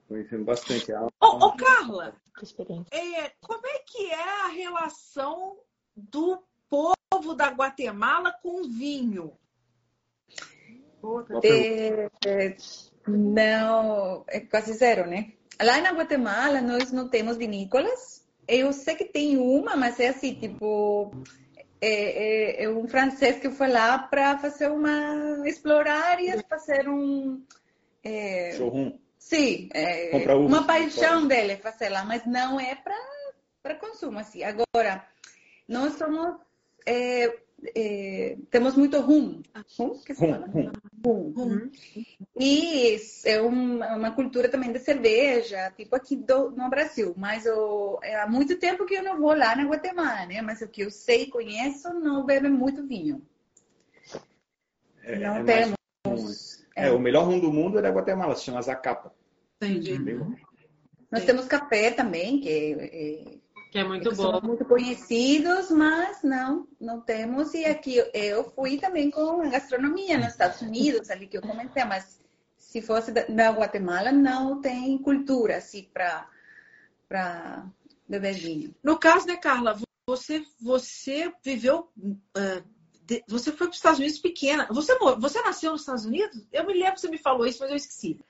Conhecendo 0.06 0.44
bastante. 0.44 0.92
Ah, 0.92 1.06
Ô, 1.20 1.26
ô, 1.46 1.56
Carla, 1.56 2.14
Muita 2.26 2.44
experiência. 2.44 2.88
é, 2.94 3.32
como 3.40 3.66
é 3.66 3.78
que 3.86 4.10
é 4.10 4.44
a 4.44 4.48
relação 4.48 5.56
do 5.96 6.42
povo 6.68 7.34
da 7.34 7.48
Guatemala 7.48 8.32
com 8.42 8.62
vinho? 8.64 9.36
É, 12.24 12.56
não, 13.06 14.24
é 14.28 14.40
quase 14.40 14.72
zero, 14.74 15.08
né? 15.08 15.32
Lá 15.60 15.80
na 15.80 15.92
Guatemala 15.92 16.60
nós 16.60 16.92
não 16.92 17.08
temos 17.08 17.36
vinícolas. 17.36 18.26
Eu 18.46 18.72
sei 18.72 18.94
que 18.94 19.04
tem 19.04 19.36
uma, 19.38 19.76
mas 19.76 20.00
é 20.00 20.08
assim, 20.08 20.34
tipo, 20.34 21.12
é, 21.80 22.62
é- 22.62 22.64
é 22.64 22.68
um 22.70 22.86
francês 22.88 23.38
que 23.38 23.50
foi 23.50 23.68
lá 23.68 23.98
para 23.98 24.38
fazer 24.38 24.70
uma 24.70 25.42
explorar 25.48 26.20
e 26.20 26.40
fazer 26.48 26.88
um 26.88 27.44
é, 28.04 28.52
showroom. 28.56 28.98
sim, 29.18 29.68
é, 29.74 30.24
uma 30.34 30.64
paixão 30.66 31.26
dele 31.26 31.56
fazer 31.56 31.88
lá, 31.88 32.04
mas 32.04 32.24
não 32.26 32.58
é 32.58 32.74
para 32.74 32.96
para 33.62 33.76
consumo 33.76 34.18
assim. 34.18 34.42
Agora, 34.42 35.06
nós 35.68 35.94
somos 35.94 36.36
é, 36.86 37.38
é, 37.76 38.36
temos 38.50 38.76
muito 38.76 38.98
rum, 39.00 39.40
rum 39.78 39.98
que 40.04 40.14
se 40.14 40.20
Rum, 40.24 40.32
fala? 40.32 40.46
rum. 40.48 40.72
Rum. 41.04 41.32
Uhum. 41.36 41.70
E 42.38 42.96
é 43.24 43.40
uma, 43.40 43.96
uma 43.96 44.10
cultura 44.12 44.48
também 44.48 44.72
de 44.72 44.78
cerveja, 44.80 45.70
tipo 45.76 45.94
aqui 45.94 46.16
do, 46.16 46.50
no 46.50 46.68
Brasil. 46.68 47.14
Mas 47.16 47.46
o, 47.46 47.98
é 48.02 48.20
há 48.20 48.26
muito 48.26 48.58
tempo 48.58 48.84
que 48.84 48.94
eu 48.94 49.02
não 49.02 49.18
vou 49.20 49.34
lá 49.34 49.54
na 49.54 49.64
Guatemala, 49.64 50.26
né? 50.26 50.42
Mas 50.42 50.60
o 50.60 50.68
que 50.68 50.82
eu 50.82 50.90
sei 50.90 51.22
e 51.24 51.30
conheço, 51.30 51.92
não 51.94 52.24
bebem 52.26 52.50
muito 52.50 52.86
vinho. 52.86 53.22
É, 55.02 55.18
não 55.18 55.36
é 55.36 55.44
temos. 55.44 55.76
comum, 56.04 56.28
É, 56.76 56.90
o 56.90 56.98
melhor 56.98 57.26
rum 57.26 57.38
do 57.40 57.52
mundo 57.52 57.78
é 57.78 57.82
da 57.82 57.90
Guatemala, 57.90 58.34
se 58.34 58.44
chama 58.44 58.62
Zacapa. 58.62 59.14
Entendi. 59.60 59.98
Nós 61.10 61.24
temos 61.24 61.46
café 61.46 61.90
também, 61.90 62.40
que 62.40 63.41
Que 63.72 63.78
é 63.78 63.84
muito 63.84 64.14
bom. 64.14 64.38
muito 64.42 64.66
conhecidos, 64.66 65.70
mas 65.70 66.22
não, 66.22 66.68
não 66.78 67.00
temos. 67.00 67.54
E 67.54 67.64
aqui 67.64 68.04
eu 68.12 68.44
fui 68.50 68.76
também 68.76 69.10
com 69.10 69.40
a 69.40 69.48
gastronomia 69.48 70.18
nos 70.18 70.28
Estados 70.28 70.60
Unidos, 70.60 71.08
ali 71.08 71.26
que 71.26 71.38
eu 71.38 71.40
comentei, 71.40 71.82
mas 71.82 72.20
se 72.58 72.82
fosse 72.82 73.10
da, 73.10 73.50
Guatemala, 73.50 74.12
não 74.12 74.60
tem 74.60 74.98
cultura 74.98 75.56
assim 75.56 75.88
para 75.90 76.28
para 77.08 77.66
beber 78.06 78.34
vinho. 78.34 78.74
No 78.82 78.98
caso, 78.98 79.26
né, 79.26 79.36
Carla, 79.36 79.78
você, 80.06 80.44
você 80.60 81.32
viveu. 81.42 81.90
de- 83.06 83.24
você 83.26 83.50
foi 83.52 83.66
para 83.68 83.70
os 83.70 83.76
Estados 83.76 83.98
Unidos 84.00 84.18
pequena. 84.18 84.66
Você, 84.70 84.98
você 85.18 85.40
nasceu 85.40 85.72
nos 85.72 85.80
Estados 85.80 86.04
Unidos? 86.04 86.46
Eu 86.52 86.66
me 86.66 86.74
lembro 86.74 86.94
que 86.94 87.00
você 87.00 87.08
me 87.08 87.18
falou 87.18 87.46
isso, 87.46 87.60
mas 87.60 87.70
eu 87.70 87.76
esqueci. 87.76 88.20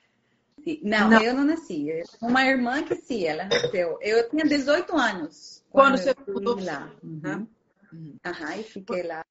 Não, 0.81 1.09
Não. 1.09 1.21
eu 1.21 1.33
não 1.33 1.43
nasci. 1.43 1.87
Uma 2.21 2.45
irmã 2.45 2.83
que 2.83 2.95
sim, 2.95 3.25
ela 3.25 3.45
nasceu. 3.45 3.97
Eu 4.01 4.29
tinha 4.29 4.43
18 4.45 4.95
anos 4.95 5.63
Quando 5.69 5.97
eu 5.97 6.03
você 6.03 6.15
mudou 6.27 6.59
lá. 6.63 6.91
né? 7.03 7.45
Uhum. 7.91 8.17
Aham, 8.25 8.55
e 8.57 8.63
fiquei 8.63 9.03
lá. 9.03 9.23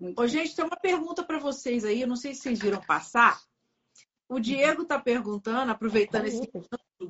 Muito 0.00 0.20
Ô, 0.20 0.26
gente, 0.26 0.54
tem 0.54 0.64
uma 0.64 0.76
pergunta 0.76 1.22
para 1.22 1.38
vocês 1.38 1.84
aí. 1.84 2.00
Eu 2.00 2.08
não 2.08 2.16
sei 2.16 2.34
se 2.34 2.42
vocês 2.42 2.58
viram 2.58 2.80
passar. 2.80 3.40
O 4.28 4.38
Diego 4.38 4.82
está 4.82 4.98
perguntando, 4.98 5.72
aproveitando 5.72 6.26
esse 6.26 6.36
exemplo 6.54 6.68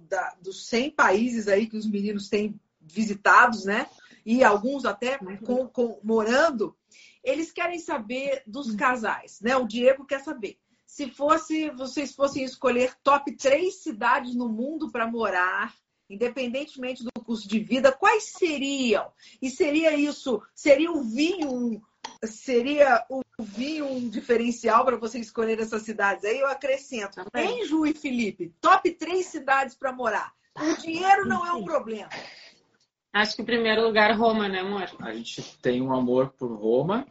da- 0.09 0.35
dos 0.41 0.67
100 0.67 0.91
países 0.93 1.49
aí 1.49 1.67
que 1.67 1.77
os 1.77 1.89
meninos 1.89 2.29
têm 2.29 2.59
visitados, 2.81 3.65
né? 3.65 3.87
E 4.25 4.43
alguns 4.45 4.85
até 4.85 5.19
com, 5.45 5.67
com- 5.69 5.99
morando. 6.03 6.77
Eles 7.25 7.51
querem 7.53 7.79
saber 7.79 8.43
dos 8.47 8.75
casais, 8.75 9.41
né? 9.41 9.57
O 9.57 9.67
Diego 9.67 10.05
quer 10.05 10.21
saber. 10.21 10.59
Se 10.89 11.11
fosse, 11.11 11.69
vocês 11.73 12.15
fossem 12.15 12.43
escolher 12.43 12.95
top 13.05 13.31
três 13.37 13.83
cidades 13.83 14.35
no 14.35 14.49
mundo 14.49 14.91
para 14.91 15.07
morar, 15.07 15.75
independentemente 16.09 17.05
do 17.05 17.13
custo 17.23 17.47
de 17.47 17.61
vida, 17.61 17.93
quais 17.93 18.25
seriam? 18.25 19.13
E 19.41 19.51
seria 19.51 19.95
isso? 19.95 20.43
Seria 20.55 20.91
o 20.91 21.03
vinho 21.03 21.83
seria 22.25 23.05
o 23.11 23.23
vinho 23.39 23.87
um 23.87 24.09
diferencial 24.09 24.83
para 24.85 24.97
você 24.97 25.19
escolher 25.19 25.61
essas 25.61 25.83
cidades? 25.83 26.25
Aí 26.25 26.41
eu 26.41 26.47
acrescento, 26.49 27.23
Também. 27.23 27.59
hein, 27.59 27.67
Ju 27.67 27.85
e 27.85 27.93
Felipe? 27.93 28.55
Top 28.59 28.91
três 28.93 29.27
cidades 29.27 29.77
para 29.77 29.93
morar. 29.93 30.33
O 30.57 30.75
dinheiro 30.81 31.29
não 31.29 31.47
é 31.47 31.53
um 31.53 31.65
problema. 31.65 32.09
Acho 33.13 33.37
que 33.37 33.43
em 33.43 33.45
primeiro 33.45 33.83
lugar 33.83 34.17
Roma, 34.17 34.49
né, 34.49 34.61
amor? 34.61 34.91
A 35.01 35.13
gente 35.13 35.43
tem 35.59 35.83
um 35.83 35.93
amor 35.93 36.31
por 36.31 36.51
Roma. 36.51 37.07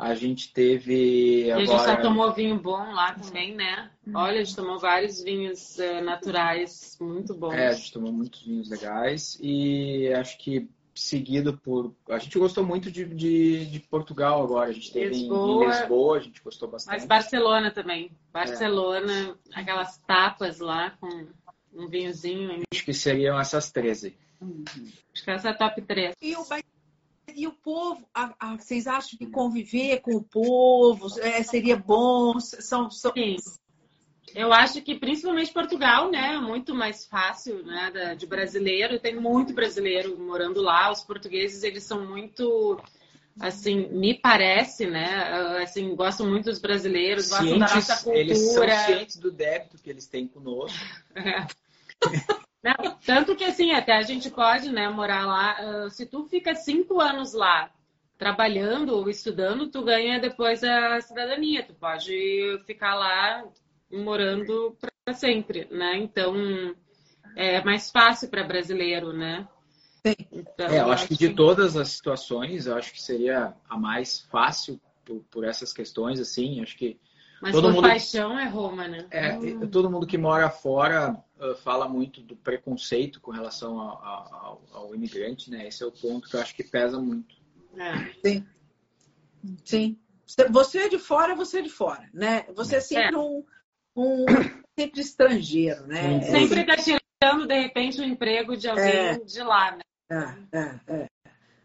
A 0.00 0.14
gente 0.14 0.52
teve 0.52 1.44
E 1.46 1.52
a 1.52 1.58
gente 1.58 1.72
agora. 1.72 1.88
já 1.96 2.00
tomou 2.00 2.32
vinho 2.32 2.58
bom 2.58 2.92
lá 2.92 3.14
também, 3.14 3.54
né? 3.54 3.90
Olha, 4.14 4.40
a 4.40 4.44
gente 4.44 4.56
tomou 4.56 4.78
vários 4.78 5.22
vinhos 5.22 5.78
eh, 5.78 6.00
naturais 6.00 6.96
muito 7.00 7.34
bons. 7.34 7.52
É, 7.52 7.68
a 7.68 7.72
gente 7.74 7.92
tomou 7.92 8.10
muitos 8.12 8.42
vinhos 8.42 8.70
legais 8.70 9.38
e 9.42 10.08
acho 10.14 10.38
que 10.38 10.68
seguido 10.94 11.56
por. 11.58 11.94
A 12.08 12.18
gente 12.18 12.38
gostou 12.38 12.64
muito 12.64 12.90
de, 12.90 13.04
de, 13.04 13.66
de 13.66 13.80
Portugal 13.80 14.42
agora. 14.42 14.70
A 14.70 14.72
gente 14.72 14.92
teve 14.92 15.14
em- 15.14 15.18
Lisboa. 15.20 15.64
em 15.64 15.68
Lisboa, 15.68 16.16
a 16.16 16.20
gente 16.20 16.42
gostou 16.42 16.68
bastante. 16.68 16.94
Mas 16.94 17.04
Barcelona 17.06 17.70
também. 17.70 18.10
Barcelona, 18.32 19.36
aquelas 19.54 19.98
tapas 20.06 20.58
lá 20.60 20.90
com 21.00 21.26
um 21.74 21.88
vinhozinho. 21.88 22.62
Acho 22.72 22.84
que 22.84 22.92
seriam 22.94 23.38
essas 23.38 23.70
13. 23.70 24.16
Acho 25.14 25.24
que 25.24 25.30
essa 25.30 25.48
é 25.48 25.50
a 25.50 25.54
top 25.54 25.82
3. 25.82 26.14
E 26.22 26.34
o, 26.36 26.44
e 27.42 27.46
o 27.46 27.52
povo, 27.52 28.08
a- 28.14 28.34
a- 28.38 28.56
vocês 28.56 28.86
acham 28.86 29.18
que 29.18 29.26
conviver 29.26 30.00
com 30.00 30.14
o 30.16 30.22
povo 30.22 31.06
é, 31.20 31.42
seria 31.42 31.76
bom? 31.76 32.38
São, 32.40 32.90
são... 32.90 33.12
Sim. 33.12 33.36
Eu 34.34 34.52
acho 34.52 34.80
que 34.82 34.94
principalmente 34.94 35.52
Portugal, 35.52 36.08
né? 36.10 36.34
é 36.34 36.38
Muito 36.40 36.72
mais 36.74 37.04
fácil, 37.04 37.64
né? 37.64 38.14
De 38.16 38.26
brasileiro. 38.26 38.98
Tem 39.00 39.16
muito 39.16 39.52
brasileiro 39.52 40.16
morando 40.18 40.60
lá. 40.62 40.90
Os 40.92 41.02
portugueses, 41.02 41.64
eles 41.64 41.82
são 41.82 42.06
muito. 42.06 42.80
Assim, 43.40 43.88
me 43.88 44.14
parece, 44.14 44.86
né? 44.86 45.32
Assim, 45.62 45.96
gostam 45.96 46.28
muito 46.28 46.44
dos 46.44 46.60
brasileiros, 46.60 47.28
gostam 47.30 47.58
da 47.58 47.74
nossa 47.74 47.96
Cientes, 47.96 48.06
eles 48.06 48.38
são 48.38 48.54
cultura. 48.54 48.78
cientes 48.86 49.16
do 49.16 49.30
débito 49.32 49.78
que 49.78 49.90
eles 49.90 50.06
têm 50.06 50.28
conosco. 50.28 50.78
Não, 52.62 52.74
tanto 53.06 53.34
que 53.34 53.44
assim, 53.44 53.72
até 53.72 53.92
a 53.96 54.02
gente 54.02 54.30
pode, 54.30 54.70
né, 54.70 54.88
morar 54.88 55.26
lá. 55.26 55.56
ah, 55.58 55.90
se 55.90 56.04
tu 56.06 56.26
fica 56.26 56.54
cinco 56.54 57.00
anos 57.00 57.32
lá 57.32 57.70
trabalhando 58.18 58.94
ou 58.94 59.08
estudando, 59.08 59.68
tu 59.70 59.82
ganha 59.82 60.20
depois 60.20 60.62
a 60.62 61.00
cidadania. 61.00 61.62
Tu 61.64 61.72
pode 61.72 62.60
ficar 62.66 62.94
lá 62.94 63.44
morando 63.90 64.76
para 64.78 65.14
sempre, 65.14 65.66
né? 65.70 65.96
Então 65.96 66.34
é 67.34 67.62
mais 67.64 67.90
fácil 67.90 68.28
para 68.28 68.44
brasileiro, 68.44 69.12
né? 69.12 69.48
Então, 70.30 70.66
É, 70.68 70.80
eu 70.80 70.90
acho 70.90 71.08
que 71.08 71.16
de 71.16 71.30
todas 71.34 71.76
as 71.76 71.88
situações, 71.88 72.66
eu 72.66 72.76
acho 72.76 72.92
que 72.92 73.02
seria 73.02 73.54
a 73.68 73.76
mais 73.78 74.20
fácil 74.30 74.80
por, 75.04 75.20
por 75.30 75.44
essas 75.44 75.72
questões, 75.72 76.20
assim. 76.20 76.62
Acho 76.62 76.76
que 76.76 76.98
Mas 77.40 77.52
todo 77.52 77.68
por 77.68 77.74
mundo- 77.74 77.88
paixão 77.88 78.38
é 78.38 78.46
Roma, 78.46 78.86
né? 78.86 79.06
É, 79.10 79.38
e 79.42 79.66
todo 79.66 79.90
mundo 79.90 80.06
que 80.06 80.16
mora 80.18 80.48
fora 80.50 81.12
uh, 81.12 81.22
fala 81.62 81.88
muito 81.88 82.20
do 82.20 82.36
preconceito 82.36 83.20
com 83.20 83.30
relação 83.30 83.78
ao, 83.80 84.04
ao- 84.04 84.62
ao 84.72 84.94
imigrante, 84.94 85.50
né? 85.50 85.68
Esse 85.68 85.82
é 85.82 85.86
o 85.86 85.92
ponto 85.92 86.28
que 86.28 86.36
eu 86.36 86.40
acho 86.40 86.54
que 86.54 86.64
pesa 86.64 86.98
muito. 87.00 87.34
É. 87.76 88.44
Sim. 89.64 89.98
Você 90.50 90.78
é 90.80 90.88
de 90.88 90.98
fora, 90.98 91.34
você 91.34 91.58
é 91.58 91.62
de 91.62 91.68
fora, 91.70 92.08
né? 92.12 92.44
Você 92.54 92.76
é 92.76 92.80
sempre 92.80 93.16
um, 93.16 93.44
um 93.96 94.24
sempre 94.78 95.00
estrangeiro, 95.00 95.86
né? 95.86 96.20
Sempre 96.22 96.60
está 96.60 96.76
tirando, 96.76 97.46
de 97.46 97.60
repente, 97.60 98.00
o 98.00 98.04
emprego 98.04 98.56
de 98.56 98.68
alguém 98.68 98.84
é, 98.84 99.18
de 99.18 99.42
lá, 99.42 99.76
né? 99.76 99.82
É, 100.52 100.58
é, 100.58 100.80
é. 101.02 101.06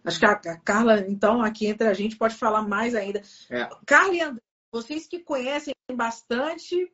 Acho 0.03 0.19
que 0.19 0.25
a, 0.25 0.31
a, 0.31 0.57
Carla, 0.57 1.05
então, 1.07 1.41
aqui 1.41 1.67
entre 1.67 1.87
a 1.87 1.93
gente, 1.93 2.17
pode 2.17 2.35
falar 2.35 2.61
mais 2.61 2.93
ainda. 2.95 3.21
É. 3.49 3.69
Carla 3.85 4.13
e 4.13 4.21
André, 4.21 4.41
vocês 4.71 5.07
que 5.07 5.19
conhecem 5.19 5.73
bastante, 5.93 6.91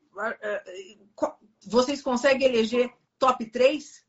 vocês 1.65 2.01
conseguem 2.01 2.47
eleger 2.47 2.91
top 3.19 3.45
3? 3.45 4.01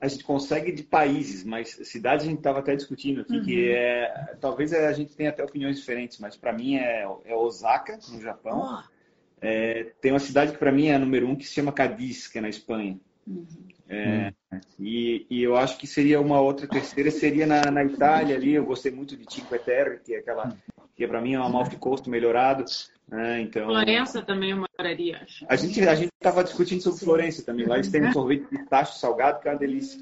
A 0.00 0.08
gente 0.08 0.24
consegue 0.24 0.72
de 0.72 0.82
países, 0.82 1.44
mas 1.44 1.70
cidades 1.82 2.26
a 2.26 2.28
gente 2.28 2.38
estava 2.38 2.58
até 2.58 2.74
discutindo 2.76 3.22
aqui, 3.22 3.36
uhum. 3.36 3.44
que 3.44 3.70
é. 3.70 4.36
Talvez 4.40 4.72
a 4.72 4.92
gente 4.92 5.14
tenha 5.14 5.30
até 5.30 5.42
opiniões 5.42 5.78
diferentes, 5.78 6.18
mas 6.18 6.36
para 6.36 6.52
mim 6.52 6.76
é, 6.76 7.06
é, 7.24 7.34
Osaka, 7.34 7.98
no 8.10 8.20
Japão. 8.20 8.82
Oh. 8.82 8.94
É, 9.40 9.92
tem 10.00 10.12
uma 10.12 10.18
cidade 10.18 10.52
que 10.52 10.58
para 10.58 10.72
mim 10.72 10.86
é 10.86 10.94
a 10.94 10.98
número 10.98 11.28
um, 11.28 11.36
que 11.36 11.44
se 11.44 11.52
chama 11.52 11.72
Cadiz, 11.72 12.28
que 12.28 12.38
é 12.38 12.40
na 12.40 12.48
Espanha. 12.48 12.98
Uhum. 13.26 13.46
É, 13.88 14.32
e, 14.78 15.26
e, 15.28 15.42
eu 15.42 15.56
acho 15.56 15.76
que 15.76 15.86
seria 15.86 16.20
uma 16.20 16.40
outra 16.40 16.66
terceira, 16.66 17.10
seria 17.10 17.46
na, 17.46 17.70
na 17.70 17.84
Itália 17.84 18.36
ali. 18.36 18.54
Eu 18.54 18.64
gostei 18.64 18.90
muito 18.90 19.16
de 19.16 19.24
Cinque 19.32 19.58
Terre, 19.58 19.98
que 19.98 20.14
é 20.14 20.18
aquela 20.18 20.56
que 20.94 21.06
para 21.06 21.20
mim 21.20 21.34
é 21.34 21.40
um 21.40 21.44
Amalfi 21.44 21.76
Coast 21.76 22.08
melhorado. 22.08 22.64
Né? 23.08 23.42
Então, 23.42 23.66
Florença 23.66 24.22
também 24.22 24.50
eu 24.50 24.56
moraria, 24.56 25.18
acho. 25.22 25.44
A 25.48 25.56
gente 25.56 25.80
a 25.86 25.94
gente 25.94 26.10
estava 26.14 26.42
discutindo 26.42 26.80
sobre 26.80 26.98
Sim. 26.98 27.04
Florença 27.04 27.44
também. 27.44 27.66
Lá 27.66 27.76
eles 27.76 27.90
têm 27.90 28.04
um 28.04 28.12
sorvete 28.12 28.48
de 28.50 28.64
tacho 28.66 28.98
salgado, 28.98 29.40
que 29.40 29.48
é 29.48 29.52
uma 29.52 29.58
delícia. 29.58 30.00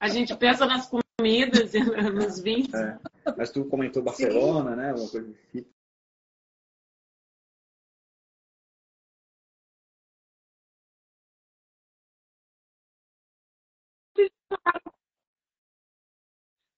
a 0.00 0.08
gente 0.08 0.34
pensa 0.36 0.64
nas 0.66 0.88
comidas 0.88 1.74
e 1.74 1.80
nos 2.10 2.40
vinhos. 2.40 2.72
É. 2.72 2.98
Mas 3.36 3.50
tu 3.50 3.64
comentou 3.66 4.02
Barcelona, 4.02 4.70
Sim. 4.70 4.76
né? 4.76 4.94
Uma 4.94 5.08
coisa 5.08 5.30
assim. 5.30 5.66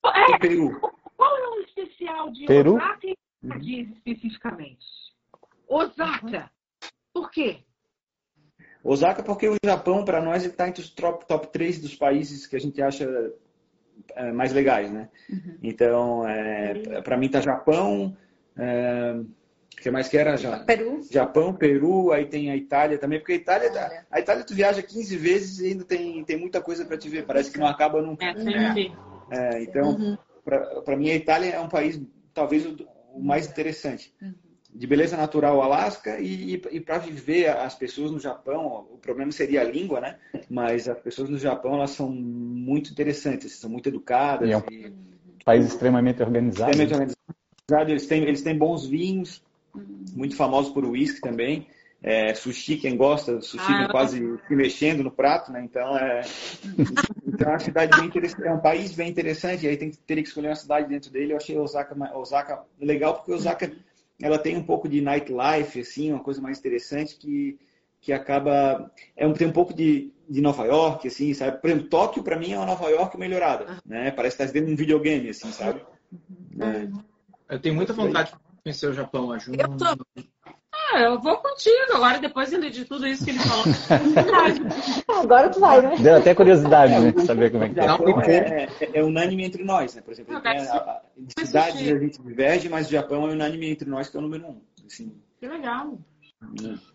É, 0.04 0.38
Peru. 0.38 0.80
Qual 1.16 1.36
é 1.36 1.48
o 1.48 1.60
especial 1.60 2.30
de 2.32 2.46
Peru? 2.46 2.74
Osaka 2.74 3.06
e 3.06 3.16
Cadiz 3.48 3.88
especificamente? 3.90 4.86
Osaka. 5.68 6.50
Por 7.12 7.30
quê? 7.30 7.58
Osaka 8.84 9.22
porque 9.22 9.48
o 9.48 9.56
Japão, 9.64 10.04
para 10.04 10.20
nós, 10.20 10.44
está 10.44 10.68
entre 10.68 10.82
os 10.82 10.90
top, 10.90 11.26
top 11.26 11.48
3 11.52 11.80
dos 11.80 11.94
países 11.94 12.46
que 12.46 12.56
a 12.56 12.60
gente 12.60 12.80
acha 12.82 13.32
é, 14.14 14.32
mais 14.32 14.52
legais, 14.52 14.90
né? 14.90 15.08
Uhum. 15.30 15.58
Então, 15.62 16.28
é, 16.28 17.00
para 17.02 17.16
mim 17.16 17.28
tá 17.28 17.40
Japão, 17.40 18.16
é, 18.56 19.20
que 19.80 19.90
mais 19.90 20.08
que 20.08 20.16
era 20.16 20.36
já? 20.36 20.60
Peru. 20.60 21.00
Japão, 21.10 21.54
Peru, 21.54 22.12
aí 22.12 22.26
tem 22.26 22.50
a 22.50 22.56
Itália 22.56 22.98
também, 22.98 23.18
porque 23.18 23.32
a 23.32 23.36
Itália, 23.36 24.04
a 24.10 24.20
Itália 24.20 24.44
tu 24.44 24.54
viaja 24.54 24.82
15 24.82 25.16
vezes 25.16 25.58
e 25.60 25.66
ainda 25.68 25.84
tem, 25.84 26.24
tem 26.24 26.36
muita 26.36 26.60
coisa 26.60 26.84
para 26.84 26.98
te 26.98 27.08
ver, 27.08 27.26
parece 27.26 27.50
que 27.50 27.58
não 27.58 27.66
acaba 27.66 28.02
nunca. 28.02 28.24
É, 28.24 28.74
sim. 28.74 28.92
É, 29.30 29.62
então, 29.62 29.90
uhum. 29.90 30.16
para 30.84 30.96
mim, 30.96 31.10
a 31.10 31.14
Itália 31.14 31.50
é 31.50 31.60
um 31.60 31.68
país 31.68 32.00
talvez 32.34 32.64
o, 33.14 33.22
mais 33.22 33.46
interessante. 33.48 34.12
Uhum. 34.20 34.34
De 34.74 34.86
beleza 34.86 35.16
natural, 35.18 35.60
Alasca, 35.60 36.18
e, 36.18 36.54
e, 36.54 36.62
e 36.70 36.80
para 36.80 36.96
viver 36.96 37.48
as 37.50 37.74
pessoas 37.74 38.10
no 38.10 38.18
Japão, 38.18 38.86
o 38.90 38.96
problema 38.96 39.30
seria 39.30 39.60
a 39.60 39.64
língua, 39.64 40.00
né? 40.00 40.16
Mas 40.48 40.88
as 40.88 40.98
pessoas 40.98 41.28
no 41.28 41.38
Japão, 41.38 41.74
elas 41.74 41.90
são 41.90 42.08
muito 42.10 42.90
interessantes, 42.90 43.52
são 43.52 43.68
muito 43.68 43.88
educadas. 43.88 44.48
E 44.48 44.52
é 44.52 44.56
um 44.56 44.62
e... 44.70 44.92
país 45.44 45.66
extremamente 45.66 46.22
organizado. 46.22 46.70
Extremamente 46.70 47.16
organizado. 47.70 47.90
Eles 47.90 48.06
têm, 48.06 48.22
eles 48.22 48.42
têm 48.42 48.56
bons 48.56 48.86
vinhos, 48.86 49.42
uhum. 49.74 50.04
muito 50.14 50.36
famosos 50.36 50.72
por 50.72 50.86
uísque 50.86 51.20
também. 51.20 51.66
É, 52.02 52.34
sushi, 52.34 52.78
quem 52.78 52.96
gosta, 52.96 53.40
sushi 53.40 53.72
ah, 53.72 53.88
quase 53.88 54.18
se 54.48 54.56
mexendo 54.56 55.04
no 55.04 55.10
prato, 55.10 55.52
né? 55.52 55.62
Então 55.62 55.96
é, 55.96 56.22
então 57.24 57.48
é 57.48 57.52
uma 57.52 57.58
cidade 57.60 57.96
bem 57.96 58.06
interessante, 58.06 58.44
é 58.44 58.52
um 58.52 58.60
país 58.60 58.92
bem 58.92 59.08
interessante. 59.08 59.64
E 59.64 59.68
aí 59.68 59.76
tem 59.76 59.90
que 59.90 59.98
ter 59.98 60.16
que 60.16 60.28
escolher 60.28 60.48
uma 60.48 60.56
cidade 60.56 60.88
dentro 60.88 61.12
dele. 61.12 61.32
Eu 61.32 61.36
achei 61.36 61.56
Osaka, 61.56 61.94
Osaka 62.18 62.64
legal 62.80 63.14
porque 63.14 63.32
Osaka 63.32 63.70
ela 64.20 64.36
tem 64.36 64.56
um 64.56 64.64
pouco 64.64 64.88
de 64.88 65.00
nightlife, 65.00 65.80
assim, 65.80 66.12
uma 66.12 66.22
coisa 66.22 66.40
mais 66.40 66.58
interessante 66.58 67.16
que 67.16 67.58
que 68.00 68.12
acaba 68.12 68.90
é 69.16 69.24
um 69.24 69.32
tem 69.32 69.46
um 69.46 69.52
pouco 69.52 69.72
de, 69.72 70.12
de 70.28 70.40
Nova 70.40 70.64
York, 70.64 71.06
assim, 71.06 71.32
sabe? 71.32 71.58
Por 71.58 71.70
exemplo, 71.70 71.88
Tóquio 71.88 72.24
para 72.24 72.36
mim 72.36 72.52
é 72.52 72.56
uma 72.56 72.66
Nova 72.66 72.90
York 72.90 73.16
melhorada, 73.16 73.80
né? 73.86 74.10
Parece 74.10 74.36
que 74.36 74.42
está 74.42 74.52
dentro 74.52 74.66
de 74.66 74.74
um 74.74 74.76
videogame, 74.76 75.28
assim, 75.28 75.52
sabe? 75.52 75.80
É. 76.58 77.54
Eu 77.54 77.60
tenho 77.60 77.76
muita 77.76 77.92
vontade 77.92 78.32
de 78.32 78.38
conhecer 78.60 78.88
o 78.88 78.92
Japão, 78.92 79.30
ajuda. 79.30 79.62
Eu 79.62 79.76
tô 79.76 79.84
ah, 80.92 81.00
eu 81.00 81.20
vou 81.20 81.36
contigo. 81.38 81.94
Agora, 81.94 82.18
depois 82.18 82.50
de 82.50 82.84
tudo 82.84 83.06
isso 83.06 83.24
que 83.24 83.30
ele 83.30 83.38
falou. 83.38 83.64
Agora 85.22 85.48
tu 85.48 85.60
vai, 85.60 85.80
né? 85.80 85.96
Deu 85.96 86.16
até 86.16 86.34
curiosidade, 86.34 86.98
né? 86.98 87.24
Saber 87.24 87.50
como 87.50 87.64
é 87.64 87.68
que 87.68 87.80
é. 87.80 87.84
É, 87.84 88.68
é, 88.80 88.90
é 88.98 89.02
unânime 89.02 89.44
entre 89.44 89.64
nós, 89.64 89.94
né? 89.94 90.02
Por 90.02 90.12
exemplo, 90.12 90.40
tem 90.40 90.58
a, 90.58 90.74
a, 90.74 91.02
de 91.16 91.46
cidades 91.46 91.80
a 91.80 91.98
gente 91.98 92.22
diverge, 92.22 92.68
mas 92.68 92.88
o 92.88 92.90
Japão 92.90 93.28
é 93.28 93.32
unânime 93.32 93.70
entre 93.70 93.88
nós, 93.88 94.08
que 94.08 94.16
é 94.16 94.20
o 94.20 94.22
número 94.22 94.46
um. 94.46 94.60
Assim. 94.86 95.12
Que 95.38 95.48
legal. 95.48 95.98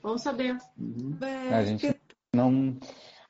Vamos 0.01 0.21
saber. 0.21 0.57
Uhum. 0.77 1.17
A 1.51 1.63
gente 1.63 1.95
não. 2.33 2.77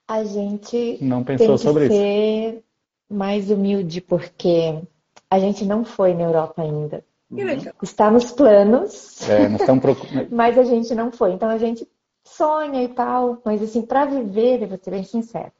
A 0.07 0.23
gente 0.23 0.97
não 1.01 1.23
pensou 1.23 1.47
tem 1.47 1.55
que 1.55 1.63
sobre 1.63 1.87
ser 1.87 2.53
isso. 2.53 2.63
mais 3.09 3.51
humilde, 3.51 4.01
porque 4.01 4.81
a 5.29 5.39
gente 5.39 5.65
não 5.65 5.83
foi 5.83 6.13
na 6.13 6.23
Europa 6.23 6.61
ainda. 6.61 7.03
Uhum. 7.29 7.71
Está 7.83 8.09
nos 8.09 8.31
planos, 8.31 9.27
é, 9.29 9.47
estamos 9.53 9.83
mas 10.31 10.57
a 10.57 10.63
gente 10.63 10.95
não 10.95 11.11
foi. 11.11 11.33
Então 11.33 11.49
a 11.49 11.57
gente 11.57 11.87
sonha 12.23 12.83
e 12.83 12.87
tal, 12.87 13.41
mas 13.43 13.61
assim, 13.61 13.81
para 13.81 14.05
viver, 14.05 14.61
eu 14.61 14.67
vou 14.67 14.79
ser 14.81 14.91
bem 14.91 15.03
sincero, 15.03 15.51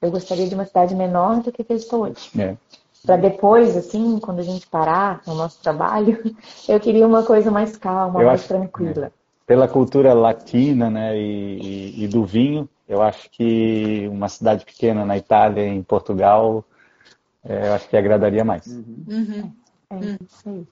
eu 0.00 0.10
gostaria 0.10 0.46
de 0.46 0.54
uma 0.54 0.64
cidade 0.64 0.94
menor 0.94 1.40
do 1.40 1.50
que 1.50 1.64
eu 1.68 1.76
estou 1.76 2.02
hoje. 2.02 2.30
É. 2.38 2.56
Para 3.04 3.16
depois, 3.16 3.76
assim, 3.76 4.18
quando 4.20 4.40
a 4.40 4.42
gente 4.42 4.66
parar 4.66 5.22
no 5.26 5.34
nosso 5.34 5.60
trabalho, 5.60 6.34
eu 6.68 6.78
queria 6.80 7.06
uma 7.06 7.22
coisa 7.24 7.50
mais 7.50 7.76
calma, 7.76 8.20
eu 8.20 8.26
mais 8.26 8.40
acho, 8.40 8.48
tranquila. 8.48 9.06
É. 9.06 9.10
Pela 9.46 9.66
cultura 9.66 10.12
latina, 10.12 10.90
né, 10.90 11.16
e, 11.16 11.58
e, 11.60 12.04
e, 12.04 12.08
do 12.08 12.24
vinho, 12.24 12.68
eu 12.88 13.00
acho 13.00 13.30
que 13.30 14.06
uma 14.08 14.28
cidade 14.28 14.64
pequena 14.64 15.04
na 15.04 15.16
Itália, 15.16 15.66
em 15.66 15.82
Portugal, 15.82 16.64
é, 17.44 17.68
eu 17.68 17.72
acho 17.72 17.88
que 17.88 17.96
agradaria 17.96 18.44
mais. 18.44 18.66
Uhum. 18.66 19.04
Uhum. 19.08 19.52
É 19.90 19.96
isso 20.22 20.48
aí. 20.48 20.66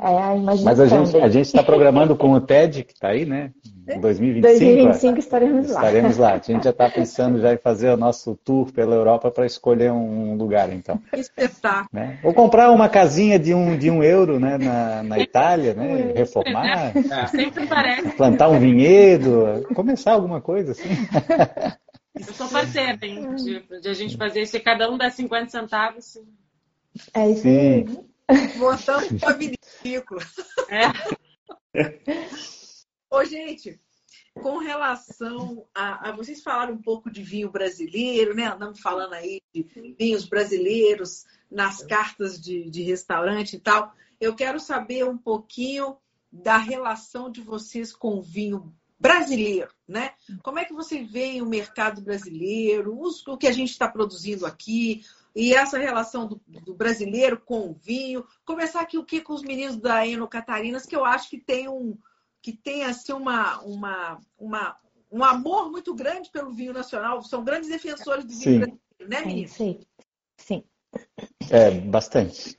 É 0.00 0.22
a 0.22 0.36
imaginação. 0.36 0.64
Mas 0.64 0.80
a 0.80 1.28
gente 1.28 1.38
a 1.38 1.40
está 1.40 1.62
programando 1.62 2.16
com 2.16 2.32
o 2.32 2.40
TED 2.40 2.84
que 2.84 2.92
está 2.92 3.08
aí, 3.08 3.24
né? 3.26 3.52
Em 3.88 4.00
2025. 4.00 4.64
2025 4.64 5.18
estaremos 5.18 5.70
lá. 5.70 5.80
Estaremos 5.80 6.16
lá. 6.16 6.32
A 6.34 6.38
gente 6.38 6.64
já 6.64 6.70
está 6.70 6.88
pensando 6.88 7.40
já 7.40 7.52
em 7.52 7.58
fazer 7.58 7.90
o 7.90 7.96
nosso 7.96 8.38
tour 8.44 8.72
pela 8.72 8.94
Europa 8.94 9.30
para 9.30 9.44
escolher 9.44 9.90
um 9.90 10.36
lugar, 10.36 10.72
então. 10.72 11.00
Espetáculo. 11.12 11.88
Né? 11.92 12.18
Ou 12.22 12.32
comprar 12.32 12.70
uma 12.70 12.88
casinha 12.88 13.38
de 13.38 13.52
um 13.52 13.76
de 13.76 13.90
um 13.90 14.02
euro, 14.02 14.38
né? 14.38 14.56
Na, 14.56 15.02
na 15.02 15.18
Itália, 15.20 15.74
né? 15.74 16.12
Reformar. 16.14 16.92
É. 17.12 17.26
Sempre 17.26 17.66
parece. 17.66 18.10
Plantar 18.16 18.48
um 18.48 18.58
vinhedo, 18.58 19.66
começar 19.74 20.12
alguma 20.12 20.40
coisa 20.40 20.72
assim. 20.72 20.88
Eu 22.14 22.34
sou 22.34 22.48
parceira, 22.48 22.98
hein? 23.02 23.34
De, 23.36 23.80
de, 23.80 23.88
a 23.88 23.94
gente 23.94 24.16
fazer 24.16 24.42
isso 24.42 24.56
e 24.56 24.60
cada 24.60 24.90
um 24.90 24.96
dá 24.96 25.10
50 25.10 25.50
centavos. 25.50 26.18
É 27.14 27.30
isso 27.30 27.48
aí. 27.48 27.86
Botando 28.58 29.18
para 29.18 29.36
vinícola. 29.36 30.22
É. 30.68 30.86
Ô, 33.10 33.24
gente, 33.24 33.80
com 34.34 34.58
relação 34.58 35.66
a, 35.74 36.08
a, 36.08 36.12
Vocês 36.12 36.42
falaram 36.42 36.74
um 36.74 36.82
pouco 36.82 37.10
de 37.10 37.22
vinho 37.22 37.50
brasileiro, 37.50 38.34
né? 38.34 38.46
Andamos 38.46 38.80
falando 38.80 39.14
aí 39.14 39.40
de 39.54 39.62
vinhos 39.98 40.24
brasileiros 40.26 41.24
nas 41.50 41.82
cartas 41.82 42.40
de, 42.40 42.70
de 42.70 42.82
restaurante 42.82 43.56
e 43.56 43.60
tal. 43.60 43.92
Eu 44.20 44.34
quero 44.34 44.58
saber 44.58 45.04
um 45.04 45.18
pouquinho 45.18 45.96
da 46.30 46.56
relação 46.56 47.30
de 47.30 47.42
vocês 47.42 47.94
com 47.94 48.16
o 48.18 48.22
vinho 48.22 48.74
brasileiro, 48.98 49.68
né? 49.86 50.12
Como 50.42 50.58
é 50.58 50.64
que 50.64 50.72
você 50.72 51.02
vê 51.02 51.42
o 51.42 51.46
mercado 51.46 52.00
brasileiro, 52.00 52.96
o 53.26 53.36
que 53.36 53.48
a 53.48 53.52
gente 53.52 53.70
está 53.70 53.88
produzindo 53.88 54.46
aqui, 54.46 55.04
e 55.34 55.54
essa 55.54 55.78
relação 55.78 56.26
do, 56.26 56.40
do, 56.46 56.74
brasileiro 56.74 57.40
com 57.40 57.70
o 57.70 57.74
vinho. 57.74 58.24
Começar 58.44 58.80
aqui 58.80 58.98
o 58.98 59.04
que 59.04 59.20
com 59.20 59.32
os 59.32 59.42
meninos 59.42 59.76
da 59.76 60.06
Eno 60.06 60.28
Catarinas, 60.28 60.86
que 60.86 60.96
eu 60.96 61.04
acho 61.04 61.30
que 61.30 61.38
tem 61.38 61.68
um 61.68 61.96
que 62.40 62.52
tem 62.52 62.84
assim 62.84 63.12
uma, 63.12 63.60
uma, 63.60 64.18
uma 64.36 64.76
um 65.12 65.22
amor 65.22 65.70
muito 65.70 65.94
grande 65.94 66.30
pelo 66.30 66.52
vinho 66.52 66.72
nacional. 66.72 67.22
São 67.22 67.44
grandes 67.44 67.68
defensores 67.68 68.24
do 68.24 68.30
vinho 68.30 68.42
Sim. 68.42 68.58
brasileiro, 68.58 68.80
né, 69.08 69.20
meninos? 69.24 69.52
Sim. 69.52 69.80
Sim. 70.36 70.64
É, 71.50 71.70
bastante. 71.70 72.56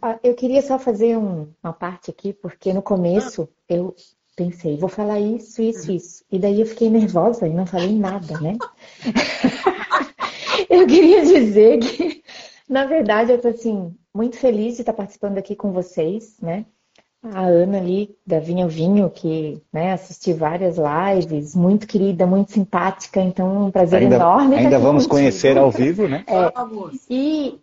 Ah, 0.00 0.18
eu 0.22 0.34
queria 0.34 0.62
só 0.62 0.78
fazer 0.78 1.16
um, 1.16 1.52
uma 1.62 1.72
parte 1.72 2.10
aqui, 2.10 2.32
porque 2.32 2.72
no 2.72 2.82
começo 2.82 3.48
eu 3.68 3.94
pensei, 4.36 4.76
vou 4.76 4.88
falar 4.88 5.18
isso, 5.18 5.62
isso, 5.62 5.88
uhum. 5.88 5.96
isso. 5.96 6.24
E 6.30 6.38
daí 6.38 6.60
eu 6.60 6.66
fiquei 6.66 6.90
nervosa 6.90 7.48
e 7.48 7.52
não 7.52 7.66
falei 7.66 7.98
nada, 7.98 8.38
né? 8.40 8.56
Eu 10.76 10.86
queria 10.86 11.22
dizer 11.22 11.78
que, 11.78 12.22
na 12.68 12.84
verdade, 12.84 13.30
eu 13.30 13.36
estou 13.36 13.50
assim, 13.50 13.94
muito 14.14 14.36
feliz 14.36 14.74
de 14.74 14.82
estar 14.82 14.92
participando 14.92 15.38
aqui 15.38 15.56
com 15.56 15.72
vocês, 15.72 16.36
né? 16.40 16.64
a 17.34 17.46
Ana 17.46 17.78
ali, 17.78 18.14
da 18.26 18.38
Vinho 18.38 18.68
Vinho, 18.68 19.10
que 19.10 19.60
né, 19.72 19.92
assisti 19.92 20.32
várias 20.32 20.76
lives, 20.76 21.54
muito 21.54 21.86
querida, 21.86 22.26
muito 22.26 22.52
simpática, 22.52 23.20
então 23.20 23.66
um 23.66 23.70
prazer 23.70 24.02
ainda, 24.02 24.16
enorme. 24.16 24.56
Ainda 24.56 24.78
vamos 24.78 25.06
conhecer 25.06 25.58
ao 25.58 25.70
vivo, 25.70 26.06
né? 26.06 26.24
É, 26.26 26.52
e 27.10 27.58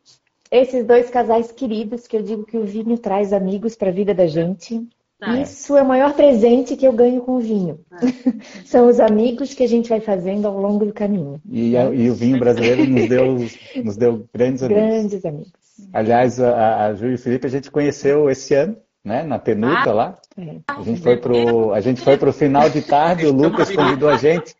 esses 0.51 0.86
dois 0.86 1.09
casais 1.09 1.51
queridos, 1.51 2.07
que 2.07 2.18
eu 2.18 2.22
digo 2.22 2.45
que 2.45 2.57
o 2.57 2.66
vinho 2.66 2.97
traz 2.97 3.32
amigos 3.32 3.76
para 3.76 3.89
a 3.89 3.93
vida 3.93 4.14
da 4.14 4.28
gente. 4.28 4.86
Tá. 5.20 5.39
Isso 5.39 5.78
é 5.78 5.82
o 5.82 5.88
maior 5.88 6.14
presente 6.14 6.76
que 6.76 6.86
eu 6.86 6.91
ganho 6.91 7.22
com 7.22 7.34
o 7.34 7.39
vinho. 7.39 7.80
É. 7.91 7.97
São 8.66 8.88
os 8.88 8.99
amigos 8.99 9.53
que 9.53 9.64
a 9.64 9.68
gente 9.68 9.88
vai 9.88 10.01
fazendo 10.01 10.47
ao 10.47 10.59
longo 10.59 10.86
do 10.86 10.93
caminho. 10.93 11.39
E, 11.49 11.78
a, 11.78 11.86
e 11.86 12.09
o 12.09 12.14
vinho 12.14 12.39
brasileiro 12.39 12.86
nos 12.86 13.07
deu, 13.07 13.38
nos 13.84 13.97
deu 13.97 14.28
grandes 14.34 14.64
amigos. 14.64 14.84
Grandes 14.84 15.26
amigos. 15.26 15.51
Aliás, 15.93 16.39
a, 16.41 16.88
a 16.88 16.93
Ju 16.93 17.07
e 17.07 17.14
o 17.16 17.18
Felipe 17.18 17.47
a 17.47 17.49
gente 17.49 17.72
conheceu 17.72 18.30
esse 18.30 18.53
ano, 18.53 18.76
né? 19.03 19.24
Na 19.24 19.39
Tenuta 19.39 19.89
ah, 19.89 19.93
lá. 19.93 20.18
É. 20.38 20.57
A 20.68 20.82
gente 20.82 21.01
foi 21.01 21.18
pro, 21.18 21.74
a 21.74 21.80
gente 21.80 22.01
foi 22.01 22.18
pro 22.18 22.34
final 22.34 22.70
de 22.70 22.82
tarde. 22.82 23.26
O 23.26 23.34
Lucas 23.34 23.72
convidou 23.72 24.09
a 24.09 24.18
gente. 24.18 24.55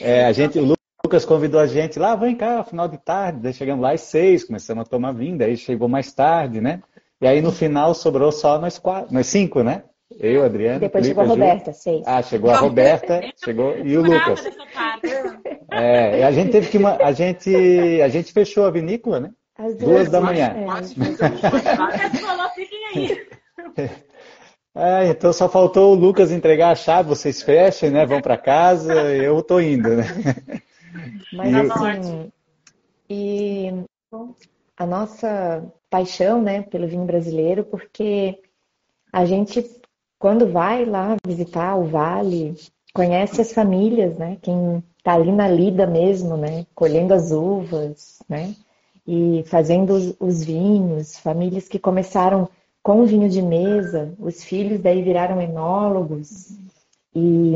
É, 0.00 0.24
a 0.24 0.32
gente, 0.32 0.58
o 0.58 0.76
Lucas 1.04 1.24
convidou 1.24 1.60
a 1.60 1.66
gente 1.66 1.98
lá, 1.98 2.14
vem 2.14 2.34
cá, 2.34 2.62
final 2.64 2.88
de 2.88 2.98
tarde. 2.98 3.40
Daí 3.40 3.52
chegamos 3.52 3.82
lá 3.82 3.92
às 3.92 4.02
seis, 4.02 4.44
começamos 4.44 4.82
a 4.82 4.88
tomar 4.88 5.12
vinho. 5.12 5.42
Aí 5.42 5.56
chegou 5.56 5.88
mais 5.88 6.12
tarde, 6.12 6.60
né? 6.60 6.80
E 7.20 7.26
aí 7.26 7.40
no 7.40 7.52
final 7.52 7.94
sobrou 7.94 8.30
só 8.32 8.58
nós 8.58 8.78
quatro, 8.78 9.12
nós 9.12 9.26
cinco, 9.26 9.62
né? 9.62 9.84
Eu, 10.18 10.44
Adriana. 10.44 10.78
Depois 10.78 11.04
Felipe, 11.04 11.20
chegou 11.20 11.24
a 11.24 11.26
Roberta, 11.26 11.72
seis. 11.72 12.02
Ah, 12.06 12.22
chegou 12.22 12.50
a 12.50 12.56
Roberta, 12.56 13.20
chegou 13.42 13.76
e 13.78 13.96
o 13.96 14.02
Lucas. 14.02 14.44
É, 15.76 16.22
a 16.22 16.30
gente 16.30 16.52
teve 16.52 16.68
que 16.68 16.78
uma, 16.78 16.96
a 17.02 17.10
gente 17.10 17.50
a 18.00 18.08
gente 18.08 18.32
fechou 18.32 18.64
a 18.64 18.70
vinícola, 18.70 19.18
né? 19.18 19.32
Às 19.58 19.74
duas, 19.74 19.90
duas 19.90 20.10
da 20.10 20.20
manhã. 20.20 20.54
É. 23.76 23.90
É, 24.76 25.06
então 25.06 25.32
só 25.32 25.48
faltou 25.48 25.92
o 25.92 25.94
Lucas 25.94 26.32
entregar 26.32 26.70
a 26.70 26.74
chave, 26.74 27.08
vocês 27.08 27.40
fechem, 27.40 27.90
né? 27.90 28.04
Vão 28.04 28.20
para 28.20 28.36
casa, 28.36 28.92
eu 29.14 29.40
tô 29.40 29.60
indo, 29.60 29.88
né? 29.88 30.04
Mas 31.32 31.52
e 31.52 31.70
assim, 31.70 32.32
e 33.08 33.84
a 34.76 34.84
nossa 34.84 35.64
paixão, 35.88 36.42
né, 36.42 36.62
pelo 36.62 36.88
vinho 36.88 37.04
brasileiro, 37.04 37.64
porque 37.64 38.40
a 39.12 39.24
gente 39.24 39.62
quando 40.18 40.50
vai 40.50 40.84
lá 40.84 41.16
visitar 41.26 41.76
o 41.76 41.84
vale, 41.84 42.54
conhece 42.94 43.40
as 43.40 43.52
famílias, 43.52 44.16
né? 44.16 44.38
Quem 44.40 44.82
tá 45.02 45.14
ali 45.14 45.32
na 45.32 45.48
lida 45.48 45.86
mesmo, 45.86 46.36
né? 46.36 46.66
Colhendo 46.74 47.12
as 47.12 47.30
uvas, 47.30 48.18
né? 48.28 48.54
E 49.06 49.44
fazendo 49.46 49.92
os, 49.92 50.16
os 50.18 50.44
vinhos, 50.44 51.18
famílias 51.18 51.68
que 51.68 51.78
começaram 51.78 52.48
com 52.82 53.04
vinho 53.04 53.28
de 53.28 53.42
mesa, 53.42 54.14
os 54.18 54.44
filhos 54.44 54.80
daí 54.80 55.02
viraram 55.02 55.40
enólogos 55.40 56.50
e, 57.14 57.54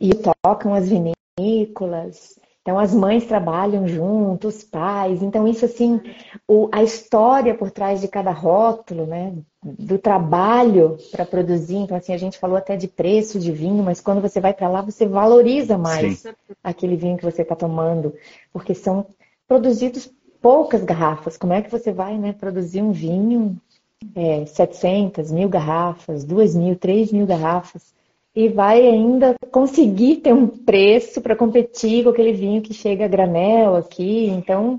e 0.00 0.10
tocam 0.42 0.74
as 0.74 0.88
vinícolas. 0.88 2.38
Então 2.62 2.78
as 2.78 2.94
mães 2.94 3.26
trabalham 3.26 3.86
junto, 3.86 4.48
os 4.48 4.64
pais. 4.64 5.22
Então 5.22 5.46
isso 5.46 5.64
assim, 5.64 6.00
o, 6.48 6.68
a 6.72 6.82
história 6.82 7.54
por 7.54 7.70
trás 7.70 8.00
de 8.00 8.08
cada 8.08 8.32
rótulo, 8.32 9.06
né, 9.06 9.34
do 9.78 9.98
trabalho 9.98 10.96
para 11.10 11.24
produzir. 11.24 11.76
Então 11.76 11.96
assim 11.96 12.12
a 12.12 12.18
gente 12.18 12.38
falou 12.38 12.56
até 12.56 12.76
de 12.76 12.88
preço 12.88 13.38
de 13.38 13.50
vinho, 13.52 13.82
mas 13.82 14.00
quando 14.00 14.20
você 14.20 14.40
vai 14.40 14.54
para 14.54 14.68
lá 14.68 14.80
você 14.80 15.06
valoriza 15.06 15.76
mais 15.76 16.20
Sim. 16.20 16.30
aquele 16.62 16.96
vinho 16.96 17.16
que 17.16 17.24
você 17.24 17.42
está 17.42 17.56
tomando, 17.56 18.14
porque 18.52 18.74
são 18.74 19.06
produzidos 19.48 20.10
poucas 20.40 20.84
garrafas. 20.84 21.36
Como 21.36 21.52
é 21.52 21.62
que 21.62 21.70
você 21.70 21.92
vai, 21.92 22.16
né, 22.18 22.32
produzir 22.32 22.82
um 22.82 22.92
vinho 22.92 23.56
é, 24.14 24.44
700, 24.46 25.32
mil 25.32 25.48
garrafas, 25.48 26.24
2 26.24 26.54
mil, 26.54 26.76
3 26.76 27.12
mil 27.12 27.26
garrafas, 27.26 27.94
e 28.34 28.48
vai 28.48 28.86
ainda 28.86 29.34
conseguir 29.50 30.16
ter 30.16 30.34
um 30.34 30.46
preço 30.46 31.22
para 31.22 31.34
competir 31.34 32.04
com 32.04 32.10
aquele 32.10 32.32
vinho 32.32 32.60
que 32.60 32.74
chega 32.74 33.06
a 33.06 33.08
granel 33.08 33.76
aqui. 33.76 34.26
Então, 34.26 34.78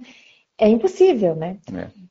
é 0.57 0.69
impossível, 0.69 1.35
né? 1.35 1.57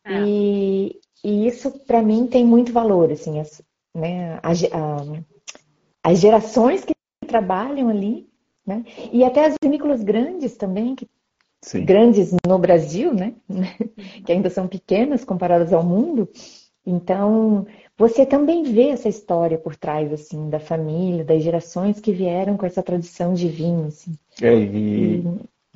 É. 0.04 0.22
E, 0.26 0.98
e, 1.26 1.46
isso, 1.46 1.70
para 1.70 2.02
mim, 2.02 2.26
tem 2.26 2.44
muito 2.44 2.72
valor, 2.72 3.10
assim, 3.10 3.40
as, 3.40 3.60
né, 3.94 4.38
a, 4.42 4.50
a, 4.50 5.22
as 6.10 6.20
gerações 6.20 6.84
que 6.84 6.94
trabalham 7.26 7.88
ali, 7.88 8.28
né? 8.64 8.84
E 9.12 9.24
até 9.24 9.46
as 9.46 9.54
vinícolas 9.62 10.02
grandes 10.02 10.56
também, 10.56 10.94
que 10.94 11.08
grandes 11.84 12.32
no 12.46 12.58
Brasil, 12.58 13.12
né? 13.12 13.34
que 14.24 14.32
ainda 14.32 14.50
são 14.50 14.68
pequenas 14.68 15.24
comparadas 15.24 15.72
ao 15.72 15.82
mundo, 15.82 16.28
então, 16.86 17.66
você 17.98 18.24
também 18.24 18.62
vê 18.62 18.90
essa 18.90 19.08
história 19.08 19.58
por 19.58 19.74
trás, 19.74 20.12
assim, 20.12 20.48
da 20.48 20.60
família, 20.60 21.24
das 21.24 21.42
gerações 21.42 21.98
que 21.98 22.12
vieram 22.12 22.56
com 22.56 22.64
essa 22.64 22.80
tradição 22.80 23.34
de 23.34 23.48
vinho, 23.48 23.86
assim. 23.88 24.12
É, 24.40 24.54
e, 24.54 25.24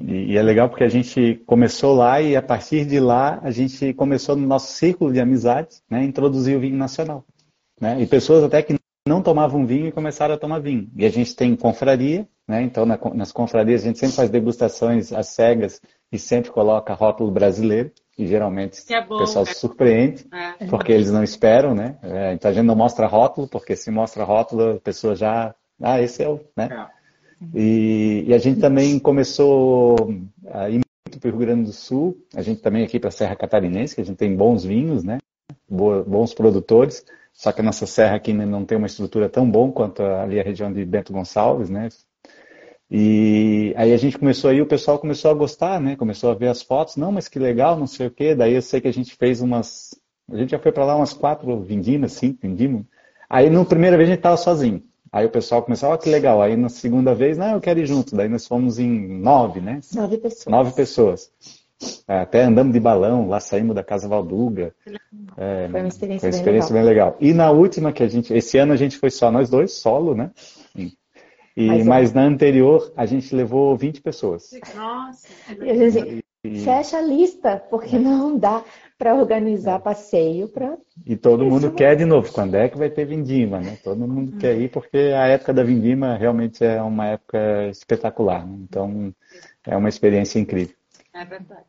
e, 0.01 0.33
e, 0.33 0.37
é 0.37 0.43
legal 0.43 0.69
porque 0.69 0.85
a 0.85 0.89
gente 0.89 1.43
começou 1.47 1.95
lá 1.95 2.21
e 2.21 2.37
a 2.37 2.43
partir 2.43 2.85
de 2.85 2.99
lá 2.99 3.39
a 3.43 3.51
gente 3.51 3.93
começou 3.95 4.37
no 4.37 4.47
nosso 4.47 4.73
círculo 4.73 5.13
de 5.13 5.21
amizades, 5.21 5.83
né, 5.91 6.05
introduzir 6.05 6.57
o 6.57 6.61
vinho 6.61 6.77
nacional, 6.77 7.25
né, 7.81 8.01
e 8.01 8.07
pessoas 8.07 8.45
até 8.45 8.63
que 8.63 8.75
não 9.07 9.23
tomavam 9.23 9.67
vinho 9.67 9.89
e 9.89 9.93
começaram 9.93 10.35
a 10.35 10.39
tomar 10.39 10.61
vinho. 10.61 10.89
E 10.97 11.05
a 11.05 11.11
gente 11.11 11.35
tem 11.35 11.57
confraria, 11.57 12.29
né, 12.47 12.63
então 12.63 12.87
na, 12.87 12.99
nas 13.15 13.33
confrarias 13.33 13.83
a 13.83 13.87
gente 13.87 13.99
sempre 13.99 14.17
faz 14.17 14.31
degustações 14.31 15.13
às 15.13 15.29
cegas 15.29 15.81
e 16.13 16.19
sempre 16.19 16.51
coloca 16.51 16.95
rótulo 16.95 17.31
brasileiro 17.31 17.91
que 18.21 18.27
geralmente 18.27 18.81
é 18.93 19.03
bom, 19.03 19.17
o 19.17 19.19
pessoal 19.21 19.47
se 19.47 19.55
surpreende, 19.55 20.27
é. 20.31 20.67
porque 20.67 20.93
eles 20.93 21.11
não 21.11 21.25
esperam, 21.25 21.75
né? 21.75 21.97
É, 22.03 22.35
então 22.35 22.51
a 22.51 22.55
gente 22.55 22.67
não 22.67 22.77
mostra 22.77 23.07
rótulo, 23.07 23.49
porque 23.49 23.75
se 23.75 23.91
mostra 23.91 24.25
rótulo, 24.25 24.73
a 24.77 24.81
pessoa 24.81 25.15
já. 25.15 25.55
Ah, 25.83 26.03
esse 26.03 26.23
é 26.23 26.29
o. 26.29 26.39
Né? 26.55 26.69
É. 26.71 27.00
E, 27.55 28.25
e, 28.27 28.35
a 28.35 28.39
gente 28.39 28.61
também 28.61 28.99
começou 28.99 29.97
a 30.53 30.69
ir 30.69 30.75
muito 30.75 31.19
para 31.19 31.29
o 31.29 31.31
Rio 31.31 31.41
Grande 31.41 31.65
do 31.65 31.73
Sul, 31.73 32.17
a 32.35 32.43
gente 32.43 32.61
também 32.61 32.85
aqui 32.85 33.01
para 33.01 33.09
a 33.09 33.13
Serra 33.13 33.35
Catarinense, 33.35 33.95
que 33.95 34.01
a 34.01 34.05
gente 34.05 34.17
tem 34.17 34.37
bons 34.37 34.65
vinhos, 34.65 35.03
né? 35.03 35.19
bons 35.69 36.35
produtores, 36.35 37.05
só 37.33 37.53
que 37.53 37.61
a 37.61 37.65
nossa 37.65 37.87
serra 37.87 38.17
aqui 38.17 38.33
não 38.33 38.65
tem 38.65 38.77
uma 38.77 38.89
estrutura 38.89 39.29
tão 39.29 39.49
bom 39.49 39.71
quanto 39.71 40.03
ali 40.03 40.39
a 40.39 40.43
região 40.43 40.73
de 40.73 40.85
Bento 40.85 41.13
Gonçalves, 41.13 41.71
né? 41.71 41.89
E 42.91 43.73
aí 43.77 43.93
a 43.93 43.97
gente 43.97 44.19
começou 44.19 44.51
aí, 44.51 44.61
o 44.61 44.67
pessoal 44.67 44.99
começou 44.99 45.31
a 45.31 45.35
gostar, 45.35 45.81
né? 45.81 45.95
Começou 45.95 46.31
a 46.31 46.35
ver 46.35 46.49
as 46.49 46.61
fotos, 46.61 46.97
não, 46.97 47.13
mas 47.13 47.29
que 47.29 47.39
legal, 47.39 47.79
não 47.79 47.87
sei 47.87 48.09
o 48.09 48.11
quê. 48.11 48.35
Daí 48.35 48.55
eu 48.55 48.63
sei 48.63 48.81
que 48.81 48.89
a 48.89 48.93
gente 48.93 49.15
fez 49.15 49.41
umas. 49.41 49.95
A 50.29 50.37
gente 50.37 50.51
já 50.51 50.59
foi 50.59 50.73
para 50.73 50.85
lá 50.85 50.97
umas 50.97 51.13
quatro 51.13 51.61
vindimas, 51.61 52.13
cinco 52.13 52.41
vindimas. 52.43 52.83
Aí 53.29 53.49
na 53.49 53.65
primeira 53.65 53.97
vez 53.97 54.09
a 54.09 54.13
gente 54.13 54.19
estava 54.19 54.37
sozinho. 54.37 54.83
Aí 55.13 55.27
o 55.27 55.31
pessoal 55.31 55.63
começou, 55.63 55.91
ó, 55.91 55.95
oh, 55.95 55.99
que 55.99 56.09
legal. 56.09 56.41
Aí 56.41 56.57
na 56.57 56.69
segunda 56.69 57.15
vez, 57.15 57.37
não, 57.37 57.53
eu 57.53 57.61
quero 57.61 57.81
ir 57.81 57.87
junto. 57.87 58.15
Daí 58.15 58.29
nós 58.29 58.47
fomos 58.47 58.79
em 58.79 59.09
nove, 59.21 59.61
né? 59.61 59.81
Nove 59.93 60.19
pessoas. 60.19 60.47
Nove 60.47 60.73
pessoas. 60.73 61.33
É, 62.07 62.21
até 62.21 62.43
andamos 62.45 62.73
de 62.73 62.81
balão, 62.81 63.27
lá 63.27 63.41
saímos 63.41 63.75
da 63.75 63.83
Casa 63.83 64.07
Valduga. 64.07 64.75
É, 65.37 65.69
foi 65.71 65.81
uma 65.81 65.89
experiência, 65.89 66.21
foi 66.21 66.31
uma 66.31 66.37
experiência 66.37 66.75
bem, 66.75 66.85
legal. 66.85 67.17
bem, 67.19 67.29
legal. 67.29 67.33
E 67.33 67.35
na 67.35 67.51
última 67.51 67.93
que 67.93 68.03
a 68.03 68.09
gente, 68.09 68.33
esse 68.35 68.59
ano 68.59 68.73
a 68.73 68.77
gente 68.77 68.99
foi 68.99 69.11
só 69.11 69.31
nós 69.31 69.49
dois, 69.49 69.73
solo, 69.73 70.15
né? 70.15 70.31
E, 71.57 71.67
mas, 71.67 71.87
mas 71.87 72.13
na 72.13 72.23
anterior 72.23 72.93
a 72.97 73.07
gente 73.07 73.35
levou 73.35 73.77
20 73.77 74.01
pessoas. 74.03 74.51
Nossa! 74.75 75.29
E 75.61 75.71
a 75.71 75.91
gente 75.91 76.25
e... 76.45 76.61
fecha 76.61 76.99
a 76.99 77.03
lista, 77.03 77.57
porque 77.71 77.99
não 77.99 78.39
dá 78.39 78.65
para 78.99 79.15
organizar 79.15 79.81
passeio 79.81 80.49
para. 80.49 80.77
E 81.07 81.17
todo 81.17 81.45
mundo 81.45 81.69
Isso 81.69 81.75
quer 81.75 81.97
de 81.97 82.05
novo. 82.05 82.31
Quando 82.33 82.55
é 82.55 82.69
que 82.69 82.77
vai 82.77 82.91
ter 82.91 83.07
vindima, 83.07 83.61
né? 83.61 83.79
Todo 83.83 84.07
mundo 84.07 84.35
hum. 84.35 84.39
quer 84.39 84.59
ir, 84.59 84.71
porque 84.71 84.97
a 84.97 85.27
época 85.27 85.55
da 85.55 85.63
vindima 85.63 86.17
realmente 86.17 86.65
é 86.65 86.83
uma 86.83 87.07
época 87.07 87.69
espetacular. 87.69 88.47
Né? 88.47 88.59
Então 88.63 89.15
é 89.67 89.77
uma 89.77 89.89
experiência 89.89 90.39
incrível. 90.39 90.75
É 91.15 91.25
verdade. 91.25 91.65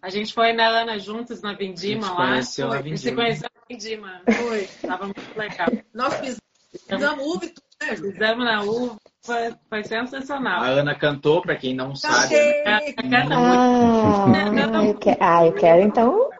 A 0.00 0.10
gente 0.10 0.32
foi, 0.32 0.52
né, 0.52 0.64
Ana, 0.64 0.98
juntos 0.98 1.42
na 1.42 1.54
Vindima 1.54 2.12
lá. 2.12 2.28
Conheceu 2.28 2.70
a 2.70 2.76
Vindima. 2.76 2.96
Se 2.96 3.12
conheceu 3.12 3.50
na 3.52 3.62
Vindima. 3.68 4.22
Foi. 4.24 4.68
Tava 4.88 5.04
muito 5.06 5.36
legal. 5.36 5.66
Nós 5.92 6.14
fizemos 6.14 7.26
uva 7.26 7.44
e 7.46 7.96
Fizemos 7.96 8.44
na 8.44 8.62
uva, 8.62 8.96
foi 9.68 9.84
sensacional. 9.84 10.62
A 10.62 10.68
Ana 10.68 10.94
cantou, 10.94 11.42
para 11.42 11.56
quem 11.56 11.74
não 11.74 11.94
sabe. 11.94 12.34
Canta 12.94 13.34
ah, 13.34 14.26
muito. 14.26 14.88
Eu 14.88 14.94
quero, 14.98 15.18
ah, 15.20 15.46
eu 15.46 15.52
quero 15.52 15.82
então. 15.82 16.30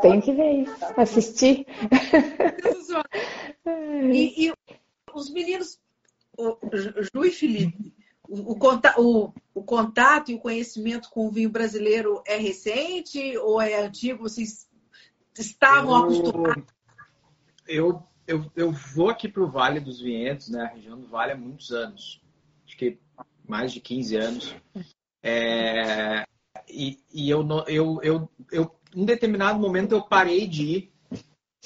Tenho 0.00 0.22
que 0.22 0.32
ver 0.32 0.62
isso, 0.62 0.76
assistir. 0.96 1.66
E, 4.12 4.48
e 4.48 4.52
os 5.14 5.30
meninos, 5.30 5.78
o 6.36 6.58
Ju 6.72 7.24
e 7.24 7.30
Felipe, 7.30 7.94
o, 8.28 8.52
o, 8.52 9.34
o, 9.54 9.62
contato 9.62 10.30
e 10.30 10.34
o 10.34 10.40
conhecimento 10.40 11.10
com 11.10 11.26
o 11.26 11.30
vinho 11.30 11.50
brasileiro 11.50 12.22
é 12.26 12.36
recente 12.36 13.36
ou 13.38 13.60
é 13.60 13.84
antigo? 13.84 14.22
Vocês 14.22 14.68
estavam 15.38 15.92
eu, 15.92 16.04
acostumados? 16.04 16.64
Eu 17.66 18.02
eu, 18.30 18.50
eu 18.54 18.72
vou 18.72 19.10
aqui 19.10 19.28
para 19.28 19.42
o 19.42 19.50
Vale 19.50 19.80
dos 19.80 20.00
Vinhedos, 20.00 20.48
né, 20.48 20.62
a 20.62 20.74
região 20.74 20.98
do 20.98 21.06
Vale, 21.06 21.32
há 21.32 21.36
muitos 21.36 21.72
anos. 21.72 22.20
Acho 22.66 22.76
que 22.76 22.98
mais 23.48 23.72
de 23.72 23.80
15 23.80 24.16
anos. 24.16 24.54
É, 25.22 26.24
e 26.68 26.98
e 27.12 27.28
eu, 27.28 27.46
eu, 27.66 28.00
eu, 28.02 28.30
eu, 28.50 28.80
em 28.94 29.04
determinado 29.04 29.58
momento, 29.58 29.92
eu 29.92 30.02
parei 30.02 30.46
de 30.46 30.62
ir 30.62 30.92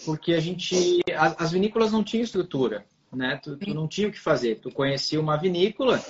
porque 0.04 0.32
a 0.32 0.40
gente, 0.40 1.00
as, 1.14 1.40
as 1.40 1.52
vinícolas 1.52 1.92
não 1.92 2.02
tinham 2.02 2.24
estrutura, 2.24 2.84
né? 3.12 3.38
Tu, 3.42 3.56
tu, 3.56 3.74
não 3.74 3.86
tinha 3.86 4.08
o 4.08 4.12
que 4.12 4.18
fazer. 4.18 4.60
Tu 4.60 4.70
conhecia 4.70 5.20
uma 5.20 5.36
vinícola, 5.36 6.02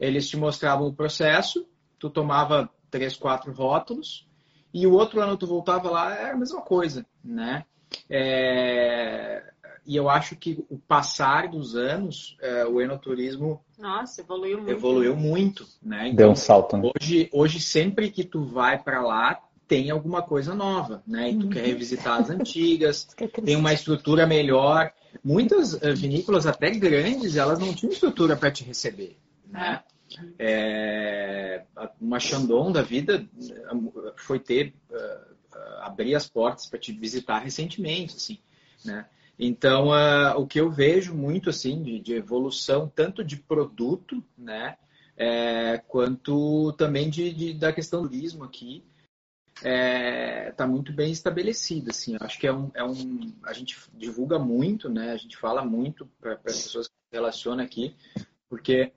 eles 0.00 0.28
te 0.28 0.36
mostravam 0.36 0.86
o 0.86 0.94
processo, 0.94 1.68
tu 1.98 2.08
tomava 2.08 2.70
três, 2.90 3.16
quatro 3.16 3.52
rótulos 3.52 4.26
e 4.72 4.86
o 4.86 4.92
outro 4.92 5.20
ano 5.20 5.36
tu 5.36 5.46
voltava 5.46 5.90
lá 5.90 6.14
era 6.14 6.34
a 6.34 6.38
mesma 6.38 6.62
coisa, 6.62 7.04
né? 7.22 7.64
É... 8.08 9.53
E 9.86 9.96
eu 9.96 10.08
acho 10.08 10.34
que 10.36 10.64
o 10.70 10.78
passar 10.78 11.48
dos 11.48 11.76
anos, 11.76 12.36
é, 12.40 12.64
o 12.64 12.80
enoturismo 12.80 13.62
Nossa, 13.78 14.22
evoluiu 14.22 14.58
muito. 14.58 14.70
Evoluiu 14.70 15.16
muito, 15.16 15.66
né? 15.82 16.06
Então, 16.06 16.16
Deu 16.16 16.30
um 16.30 16.36
salto, 16.36 16.76
né? 16.76 16.90
Hoje, 16.98 17.28
hoje 17.32 17.60
sempre 17.60 18.10
que 18.10 18.24
tu 18.24 18.44
vai 18.44 18.82
para 18.82 19.02
lá, 19.02 19.40
tem 19.68 19.90
alguma 19.90 20.22
coisa 20.22 20.54
nova, 20.54 21.02
né? 21.06 21.30
E 21.30 21.38
tu 21.38 21.44
uhum. 21.44 21.50
quer 21.50 21.66
revisitar 21.66 22.20
as 22.20 22.30
antigas, 22.30 23.06
tem 23.44 23.56
uma 23.56 23.72
estrutura 23.72 24.26
melhor. 24.26 24.90
Muitas 25.22 25.74
uh, 25.74 25.94
vinícolas, 25.94 26.46
até 26.46 26.70
grandes, 26.70 27.36
elas 27.36 27.58
não 27.58 27.74
tinham 27.74 27.92
estrutura 27.92 28.36
para 28.36 28.50
te 28.50 28.64
receber, 28.64 29.18
né? 29.46 29.82
É, 30.38 31.64
uma 32.00 32.20
Chandon 32.20 32.70
da 32.70 32.82
vida 32.82 33.26
eh, 33.36 34.12
foi 34.16 34.38
ter 34.38 34.72
uh, 34.90 35.34
abrir 35.80 36.14
as 36.14 36.28
portas 36.28 36.66
para 36.66 36.78
te 36.78 36.92
visitar 36.92 37.40
recentemente, 37.40 38.14
assim, 38.14 38.38
né? 38.84 39.06
Então, 39.38 39.88
uh, 39.88 40.38
o 40.38 40.46
que 40.46 40.60
eu 40.60 40.70
vejo 40.70 41.14
muito 41.14 41.50
assim 41.50 41.82
de, 41.82 41.98
de 41.98 42.14
evolução, 42.14 42.90
tanto 42.94 43.24
de 43.24 43.36
produto, 43.36 44.22
né, 44.38 44.76
é, 45.16 45.78
quanto 45.88 46.72
também 46.74 47.10
de, 47.10 47.32
de, 47.32 47.54
da 47.54 47.72
questão 47.72 48.02
do 48.02 48.08
turismo 48.08 48.44
aqui, 48.44 48.84
está 49.56 49.68
é, 49.68 50.52
tá 50.52 50.66
muito 50.66 50.92
bem 50.92 51.10
estabelecida. 51.12 51.90
Assim. 51.90 52.16
Acho 52.20 52.38
que 52.38 52.46
é 52.46 52.52
um, 52.52 52.70
é 52.74 52.84
um. 52.84 53.32
A 53.44 53.52
gente 53.52 53.76
divulga 53.94 54.38
muito, 54.38 54.88
né? 54.88 55.12
A 55.12 55.16
gente 55.16 55.36
fala 55.36 55.64
muito 55.64 56.06
para 56.20 56.34
as 56.34 56.40
pessoas 56.42 56.88
que 56.88 56.94
se 56.94 57.16
relacionam 57.16 57.64
aqui, 57.64 57.94
porque 58.48 58.92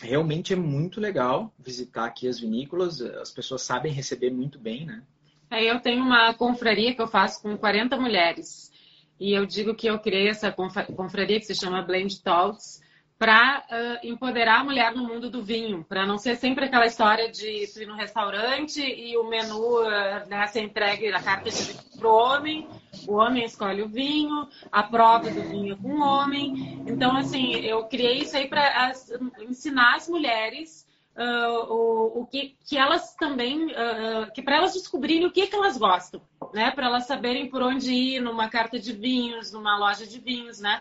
realmente 0.00 0.52
é 0.52 0.56
muito 0.56 1.00
legal 1.00 1.52
visitar 1.58 2.04
aqui 2.04 2.28
as 2.28 2.38
vinícolas. 2.38 3.00
As 3.00 3.30
pessoas 3.30 3.62
sabem 3.62 3.92
receber 3.92 4.30
muito 4.30 4.58
bem, 4.58 4.86
né? 4.86 5.02
É, 5.50 5.64
eu 5.64 5.80
tenho 5.80 6.02
uma 6.02 6.34
confraria 6.34 6.94
que 6.94 7.00
eu 7.00 7.06
faço 7.06 7.42
com 7.42 7.56
40 7.56 7.96
mulheres. 7.96 8.72
E 9.18 9.32
eu 9.32 9.46
digo 9.46 9.74
que 9.74 9.86
eu 9.86 9.98
criei 9.98 10.28
essa 10.28 10.52
confraria 10.52 11.40
que 11.40 11.46
se 11.46 11.54
chama 11.54 11.82
Blend 11.82 12.22
Talks 12.22 12.82
para 13.18 13.64
uh, 13.70 14.06
empoderar 14.06 14.60
a 14.60 14.64
mulher 14.64 14.94
no 14.94 15.08
mundo 15.08 15.30
do 15.30 15.42
vinho, 15.42 15.82
para 15.82 16.04
não 16.04 16.18
ser 16.18 16.36
sempre 16.36 16.66
aquela 16.66 16.84
história 16.84 17.30
de 17.30 17.48
ir 17.48 17.86
no 17.86 17.94
restaurante 17.94 18.80
e 18.80 19.16
o 19.16 19.24
menu 19.24 19.80
uh, 19.80 20.28
né, 20.28 20.46
ser 20.48 20.60
entregue 20.60 21.08
a 21.08 21.22
carta 21.22 21.50
de 21.50 21.74
para 21.96 22.08
o 22.08 22.14
homem, 22.14 22.68
o 23.08 23.14
homem 23.14 23.44
escolhe 23.44 23.82
o 23.82 23.88
vinho, 23.88 24.46
a 24.70 24.82
prova 24.82 25.30
do 25.30 25.42
vinho 25.44 25.72
é 25.72 25.76
com 25.76 25.98
o 25.98 26.02
homem. 26.02 26.82
Então, 26.86 27.16
assim, 27.16 27.54
eu 27.54 27.84
criei 27.84 28.18
isso 28.18 28.36
aí 28.36 28.48
para 28.48 28.92
ensinar 29.40 29.96
as 29.96 30.08
mulheres 30.08 30.85
uh, 31.16 31.72
o, 31.72 32.20
o 32.20 32.26
que, 32.26 32.54
que 32.64 32.76
elas 32.76 33.14
também, 33.14 33.68
que 34.34 34.42
para 34.42 34.56
elas 34.56 34.74
descobrirem 34.74 35.26
o 35.26 35.32
que, 35.32 35.46
que 35.46 35.56
elas 35.56 35.76
gostam, 35.76 36.20
né? 36.52 36.70
Para 36.70 36.86
elas 36.86 37.06
saberem 37.06 37.48
por 37.48 37.62
onde 37.62 37.92
ir 37.92 38.20
numa 38.20 38.48
carta 38.48 38.78
de 38.78 38.92
vinhos, 38.92 39.52
numa 39.52 39.78
loja 39.78 40.06
de 40.06 40.18
vinhos, 40.18 40.60
né? 40.60 40.80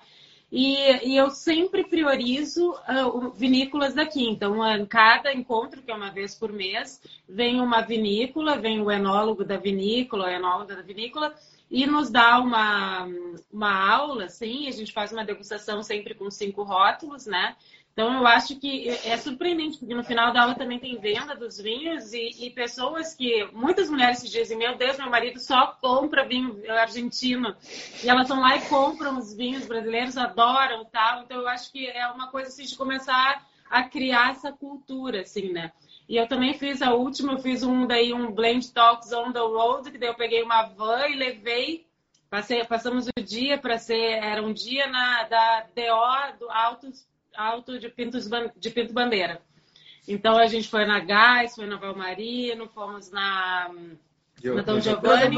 E, 0.51 1.09
e 1.09 1.17
eu 1.17 1.31
sempre 1.31 1.83
priorizo 1.83 2.71
uh, 2.71 3.31
vinícolas 3.31 3.93
daqui. 3.93 4.23
Então, 4.29 4.65
em 4.65 4.85
cada 4.85 5.33
encontro, 5.33 5.81
que 5.81 5.91
é 5.91 5.95
uma 5.95 6.11
vez 6.11 6.35
por 6.35 6.51
mês, 6.51 7.01
vem 7.27 7.59
uma 7.59 7.81
vinícola, 7.81 8.57
vem 8.57 8.81
o 8.81 8.91
enólogo 8.91 9.43
da 9.43 9.57
vinícola, 9.57 10.27
a 10.27 10.33
enóloga 10.33 10.75
da 10.75 10.81
vinícola, 10.81 11.35
e 11.69 11.85
nos 11.85 12.09
dá 12.09 12.39
uma, 12.39 13.07
uma 13.51 13.89
aula, 13.89 14.25
assim, 14.25 14.67
a 14.67 14.71
gente 14.71 14.93
faz 14.93 15.11
uma 15.11 15.25
degustação 15.25 15.81
sempre 15.81 16.13
com 16.13 16.29
cinco 16.29 16.63
rótulos, 16.63 17.25
né? 17.25 17.55
Então, 17.95 18.13
eu 18.13 18.27
acho 18.27 18.59
que 18.59 18.89
é 18.89 19.15
surpreendente, 19.15 19.77
porque 19.79 19.95
no 19.95 20.03
final 20.03 20.33
da 20.33 20.41
aula 20.41 20.53
também 20.53 20.77
tem 20.77 20.99
venda 20.99 21.33
dos 21.33 21.57
vinhos 21.57 22.11
e, 22.11 22.45
e, 22.45 22.49
pessoas 22.49 23.15
que. 23.15 23.47
Muitas 23.53 23.89
mulheres 23.89 24.19
se 24.19 24.29
dizem: 24.29 24.57
Meu 24.57 24.77
Deus, 24.77 24.97
meu 24.97 25.09
marido 25.09 25.39
só 25.39 25.67
compra 25.79 26.27
vinho 26.27 26.61
argentino. 26.73 27.55
E 28.03 28.09
elas 28.09 28.27
vão 28.27 28.41
lá 28.41 28.57
e 28.57 28.65
compram 28.67 29.17
os 29.17 29.33
vinhos 29.33 29.65
brasileiros, 29.65 30.17
adoram 30.17 30.83
tal. 30.83 31.23
Então, 31.23 31.39
eu 31.39 31.47
acho 31.47 31.71
que 31.71 31.87
é 31.87 32.05
uma 32.07 32.27
coisa 32.27 32.49
assim, 32.49 32.65
de 32.65 32.75
começar 32.75 33.47
a 33.69 33.83
criar 33.83 34.31
essa 34.31 34.51
cultura, 34.51 35.21
assim, 35.21 35.53
né? 35.53 35.71
E 36.07 36.17
eu 36.17 36.27
também 36.27 36.53
fiz 36.53 36.81
a 36.81 36.93
última, 36.93 37.33
eu 37.33 37.39
fiz 37.39 37.63
um 37.63 37.87
daí, 37.87 38.13
um 38.13 38.31
Blend 38.31 38.71
Talks 38.71 39.11
on 39.11 39.31
the 39.31 39.39
Road, 39.39 39.91
que 39.91 39.97
daí 39.97 40.09
eu 40.09 40.15
peguei 40.15 40.43
uma 40.43 40.63
van 40.63 41.07
e 41.07 41.15
levei. 41.15 41.87
Passei, 42.29 42.63
passamos 42.63 43.07
o 43.07 43.21
dia 43.21 43.57
para 43.57 43.77
ser. 43.77 44.23
Era 44.23 44.41
um 44.41 44.53
dia 44.53 44.87
na, 44.87 45.23
da 45.23 45.61
DO 45.61 46.39
do 46.39 46.51
Altos 46.51 47.07
alto 47.35 47.77
de, 47.79 47.89
Pintos, 47.89 48.29
de 48.55 48.69
Pinto 48.69 48.93
Bandeira. 48.93 49.41
Então 50.07 50.37
a 50.37 50.47
gente 50.47 50.69
foi 50.69 50.85
na 50.85 50.99
Gás, 50.99 51.55
foi 51.55 51.65
na 51.65 51.77
Valmarino, 51.77 52.67
fomos 52.69 53.09
na, 53.11 53.69
na 54.43 54.61
Dom 54.61 54.79
Giovanni. 54.79 55.37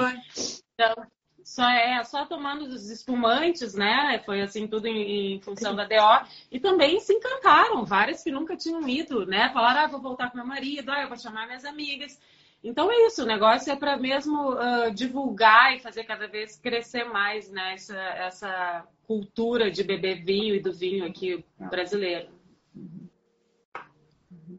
Então, 0.74 1.07
só, 1.48 1.64
é, 1.64 2.04
só 2.04 2.26
tomando 2.26 2.64
os 2.64 2.89
espumantes, 2.89 3.74
né? 3.74 4.22
Foi 4.26 4.41
assim, 4.41 4.68
tudo 4.68 4.86
em, 4.86 5.36
em, 5.36 5.41
função 5.41 5.74
da 5.74 5.86
DO. 5.86 6.28
E 6.52 6.60
também 6.60 7.00
se 7.00 7.14
encantaram, 7.14 7.86
várias 7.86 8.22
que 8.22 8.30
nunca 8.30 8.58
tinham 8.58 8.88
ido, 8.88 9.26
né? 9.26 9.50
Falaram, 9.54 9.80
ah, 9.80 9.88
vou 9.88 10.02
voltar 10.02 10.30
com 10.30 10.38
meu 10.38 10.45
marido, 10.45 10.91
ah, 10.91 11.02
eu 11.02 11.08
vou 11.08 11.18
chamar 11.18 11.48
minhas 11.48 11.64
amigas. 11.64 12.20
Então 12.62 12.91
é 12.91 13.08
isso, 13.08 13.24
o 13.24 13.26
negócio 13.26 13.72
é 13.72 13.78
para 13.78 13.95
mesmo 13.95 14.56
uh, 14.56 14.91
divulgar 14.93 15.74
e 15.74 15.80
fazer 15.80 16.04
cada 16.04 16.28
vez 16.28 16.58
crescer 16.58 17.06
mais 17.06 17.50
né, 17.50 17.76
essa, 17.76 17.98
essa 17.98 18.88
cultura 19.06 19.72
de 19.72 19.84
beber 19.84 20.26
vinho 20.26 20.54
e 20.54 20.60
do 20.60 20.74
vinho 20.74 21.06
aqui 21.06 21.45
brasileiro. 21.58 22.30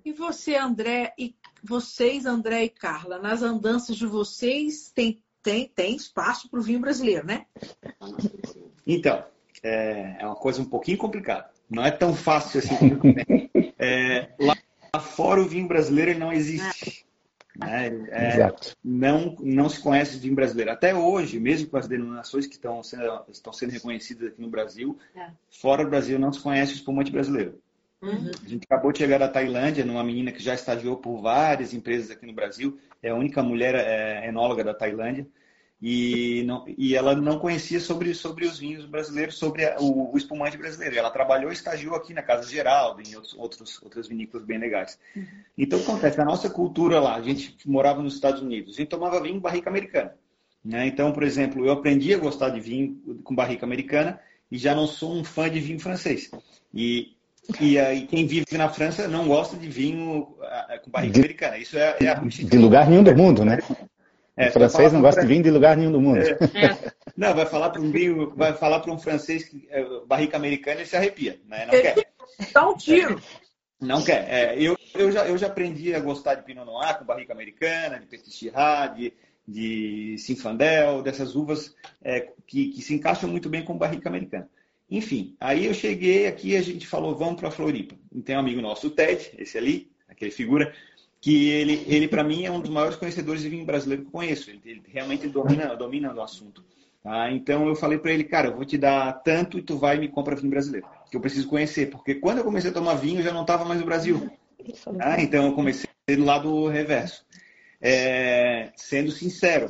E 0.03 0.11
você, 0.11 0.57
André, 0.57 1.13
e 1.19 1.37
vocês, 1.63 2.25
André 2.25 2.65
e 2.65 2.71
Carla, 2.71 3.19
nas 3.19 3.43
andanças 3.43 3.95
de 3.95 4.07
vocês 4.07 4.91
tem, 4.91 5.23
tem, 5.49 5.67
tem 5.75 5.97
espaço 5.97 6.51
para 6.51 6.61
o 6.61 6.63
vinho 6.63 6.79
brasileiro, 6.79 7.27
né? 7.27 7.47
Então, 8.87 9.25
é, 9.63 10.17
é, 10.21 10.27
uma 10.27 10.37
coisa 10.37 10.61
um 10.61 10.67
pouquinho 10.67 10.99
complicada. 10.99 11.49
Não 11.71 11.83
é 11.83 11.91
tão 11.91 12.15
fácil 12.15 12.61
assim. 12.61 12.99
é, 13.79 14.29
lá, 14.39 14.55
lá 14.95 15.01
fora 15.01 15.41
o 15.41 15.49
vinho 15.49 15.67
brasileiro 15.67 16.19
não 16.19 16.31
existe. 16.31 17.07
Né? 17.57 17.87
É, 18.11 18.55
não, 18.85 19.37
não 19.41 19.71
se 19.71 19.81
conhece 19.81 20.19
vinho 20.19 20.35
brasileiro. 20.35 20.71
Até 20.71 20.95
hoje, 20.95 21.41
mesmo 21.41 21.71
com 21.71 21.79
as 21.79 21.89
denominações 21.89 22.47
que 22.47 22.55
estão 22.55 22.83
sendo, 22.83 23.25
estão 23.31 23.53
sendo 23.53 23.71
reconhecidas 23.71 24.29
aqui 24.29 24.43
no 24.43 24.51
Brasil, 24.51 24.99
é. 25.17 25.31
fora 25.51 25.83
do 25.83 25.91
Brasil 25.91 26.19
não 26.19 26.31
se 26.31 26.41
conhece 26.41 26.75
o 26.75 26.77
espumante 26.77 27.11
brasileiro. 27.11 27.59
Uhum. 28.03 28.31
A 28.45 28.49
gente 28.49 28.65
acabou 28.65 28.93
de 28.93 28.99
chegar 28.99 29.19
da 29.19 29.29
Tailândia, 29.29 29.85
numa 29.85 30.05
menina 30.05 30.31
que 30.31 30.43
já 30.43 30.55
estagiou 30.55 30.99
por 30.99 31.23
várias 31.23 31.73
empresas 31.73 32.11
aqui 32.11 32.27
no 32.27 32.35
Brasil, 32.35 32.79
é 33.03 33.11
a 33.11 33.15
única 33.15 33.43
mulher 33.43 33.75
é, 33.75 34.29
enóloga 34.29 34.63
da 34.63 34.75
Tailândia 34.75 35.27
e, 35.81 36.43
não, 36.45 36.65
e 36.77 36.97
ela 36.97 37.15
não 37.15 37.39
conhecia 37.39 37.79
sobre, 37.79 38.13
sobre 38.13 38.47
os 38.47 38.59
vinhos 38.59 38.85
brasileiros, 38.85 39.37
sobre 39.37 39.65
a, 39.65 39.77
o, 39.79 40.13
o, 40.13 40.19
espumante 40.19 40.57
brasileiro. 40.57 40.99
Ela 40.99 41.11
trabalhou 41.11 41.51
e 41.51 41.55
estagiou 41.55 41.95
aqui 41.95 42.13
na 42.13 42.23
Casa 42.23 42.51
Geraldo, 42.51 43.01
em 43.01 43.15
outros, 43.15 43.35
outros, 43.35 43.83
outras 43.83 44.09
vinícolas 44.09 44.45
bem 44.45 44.59
legais. 44.59 44.99
Uhum. 45.15 45.25
Então, 45.57 45.79
o 45.79 45.83
que 45.83 45.89
acontece? 45.89 46.21
A 46.21 46.25
nossa 46.25 46.51
cultura 46.51 46.99
lá, 46.99 47.15
a 47.15 47.23
gente 47.23 47.57
morava 47.65 48.03
nos 48.03 48.15
Estados 48.15 48.43
Unidos, 48.43 48.75
a 48.75 48.79
gente 48.79 48.89
tomava 48.89 49.23
vinho 49.23 49.41
barrica 49.41 49.71
americana. 49.71 50.15
Né? 50.65 50.89
Então, 50.89 51.13
por 51.13 51.23
exemplo, 51.23 51.65
eu 51.65 51.73
aprendi 51.73 52.13
a 52.13 52.19
gostar 52.19 52.51
de 52.51 52.61
vinho 52.61 53.21
com 53.23 53.35
barrica 53.35 53.65
americana 53.65 54.21
e 54.51 54.59
já 54.59 54.75
não 54.75 54.87
sou 54.87 55.15
um 55.15 55.23
fã 55.23 55.49
de 55.49 55.61
vinho 55.61 55.79
francês. 55.79 56.29
E, 56.75 57.17
e 57.61 57.79
aí, 57.79 58.05
quem 58.07 58.27
vive 58.27 58.45
na 58.59 58.69
França 58.69 59.07
não 59.07 59.29
gosta 59.29 59.57
de 59.57 59.69
vinho 59.69 60.35
com 60.83 60.91
barrica 60.91 61.15
de, 61.15 61.21
americana. 61.21 61.57
Isso 61.57 61.79
é, 61.79 61.97
é 62.01 62.09
a 62.09 62.15
De 62.15 62.59
lugar 62.59 62.91
nenhum 62.91 63.05
do 63.05 63.17
mundo, 63.17 63.45
né? 63.45 63.59
É, 64.39 64.49
o 64.49 64.53
francês 64.53 64.93
não 64.93 65.01
gosta 65.01 65.21
de 65.21 65.27
vinho 65.27 65.43
de 65.43 65.51
lugar 65.51 65.77
nenhum 65.77 65.91
do 65.91 66.01
mundo. 66.01 66.19
É. 66.19 66.31
é. 66.31 66.93
Não, 67.17 67.35
vai 67.35 67.47
falar 67.47 67.71
para 67.71 67.81
um 67.81 67.91
vinho, 67.91 68.33
vai 68.37 68.55
falar 68.55 68.79
para 68.79 68.93
um 68.93 68.99
francês 68.99 69.43
que 69.43 69.67
é, 69.71 69.85
barrica 70.07 70.37
americana 70.37 70.83
e 70.83 70.87
se 70.87 70.97
arrepia, 70.97 71.41
né? 71.49 71.67
Não 71.67 71.73
quer. 71.73 71.97
Dá 72.55 72.69
um 72.69 72.77
tiro. 72.77 73.21
Não 73.81 74.05
quer. 74.05 74.25
É, 74.29 74.57
eu, 74.57 74.79
eu, 74.95 75.11
já, 75.11 75.27
eu 75.27 75.37
já 75.37 75.49
aprendi 75.49 75.93
a 75.93 75.99
gostar 75.99 76.37
de 76.37 76.45
Pinot 76.45 76.65
Noir 76.65 76.97
com 76.97 77.05
barrica 77.05 77.33
americana, 77.33 77.99
de 77.99 78.07
Petit 78.07 78.31
Chirrat, 78.31 78.95
de, 78.97 79.13
de 79.47 80.17
Sinfandel, 80.19 81.03
dessas 81.03 81.35
uvas 81.35 81.75
é, 82.01 82.29
que, 82.47 82.69
que 82.69 82.83
se 82.83 82.95
encaixam 82.95 83.29
muito 83.29 83.49
bem 83.49 83.65
com 83.65 83.77
barrica 83.77 84.09
americana. 84.09 84.49
Enfim, 84.89 85.37
aí 85.41 85.67
eu 85.67 85.75
cheguei 85.75 86.29
aqui 86.29 86.57
a 86.57 86.63
gente 86.63 86.87
falou, 86.87 87.17
vamos 87.17 87.41
para 87.41 87.51
Floripa. 87.51 87.97
Tem 88.25 88.37
um 88.37 88.41
amigo 88.41 88.61
nosso, 88.61 88.87
o 88.87 88.91
Ted, 88.91 89.33
esse 89.39 89.59
ali, 89.59 89.91
aquele 90.09 90.31
figura, 90.31 90.73
que 91.21 91.49
ele, 91.51 91.85
ele 91.87 92.09
para 92.09 92.23
mim, 92.23 92.45
é 92.45 92.51
um 92.51 92.61
dos 92.61 92.71
maiores 92.71 92.97
conhecedores 92.97 93.43
de 93.43 93.49
vinho 93.49 93.65
brasileiro 93.65 94.03
que 94.03 94.09
eu 94.09 94.13
conheço. 94.13 94.51
Ele, 94.51 94.61
ele 94.65 94.83
realmente 94.87 95.29
domina, 95.29 95.75
domina 95.75 96.15
o 96.15 96.23
assunto. 96.23 96.65
Tá? 97.03 97.31
Então 97.31 97.67
eu 97.69 97.75
falei 97.75 97.99
para 97.99 98.13
ele, 98.13 98.25
cara, 98.25 98.49
eu 98.49 98.57
vou 98.57 98.65
te 98.65 98.77
dar 98.77 99.13
tanto 99.23 99.59
e 99.59 99.63
tu 99.63 99.79
vai 99.79 99.97
e 99.97 100.01
me 100.01 100.09
compra 100.09 100.37
vinho 100.37 100.51
brasileiro, 100.51 100.87
que 101.11 101.17
eu 101.17 101.21
preciso 101.21 101.49
conhecer, 101.49 101.91
porque 101.91 102.17
quando 102.17 102.39
eu 102.39 102.45
comecei 102.45 102.71
a 102.71 102.75
tomar 102.75 102.95
vinho 102.95 103.21
eu 103.21 103.25
já 103.25 103.33
não 103.33 103.43
estava 103.43 103.65
mais 103.65 103.81
no 103.81 103.87
Brasil. 103.87 104.31
Tá? 104.99 105.21
Então 105.21 105.47
eu 105.47 105.53
comecei 105.55 105.89
do 106.09 106.25
lado 106.25 106.67
reverso. 106.69 107.25
É, 107.81 108.73
sendo 108.77 109.11
sincero, 109.11 109.69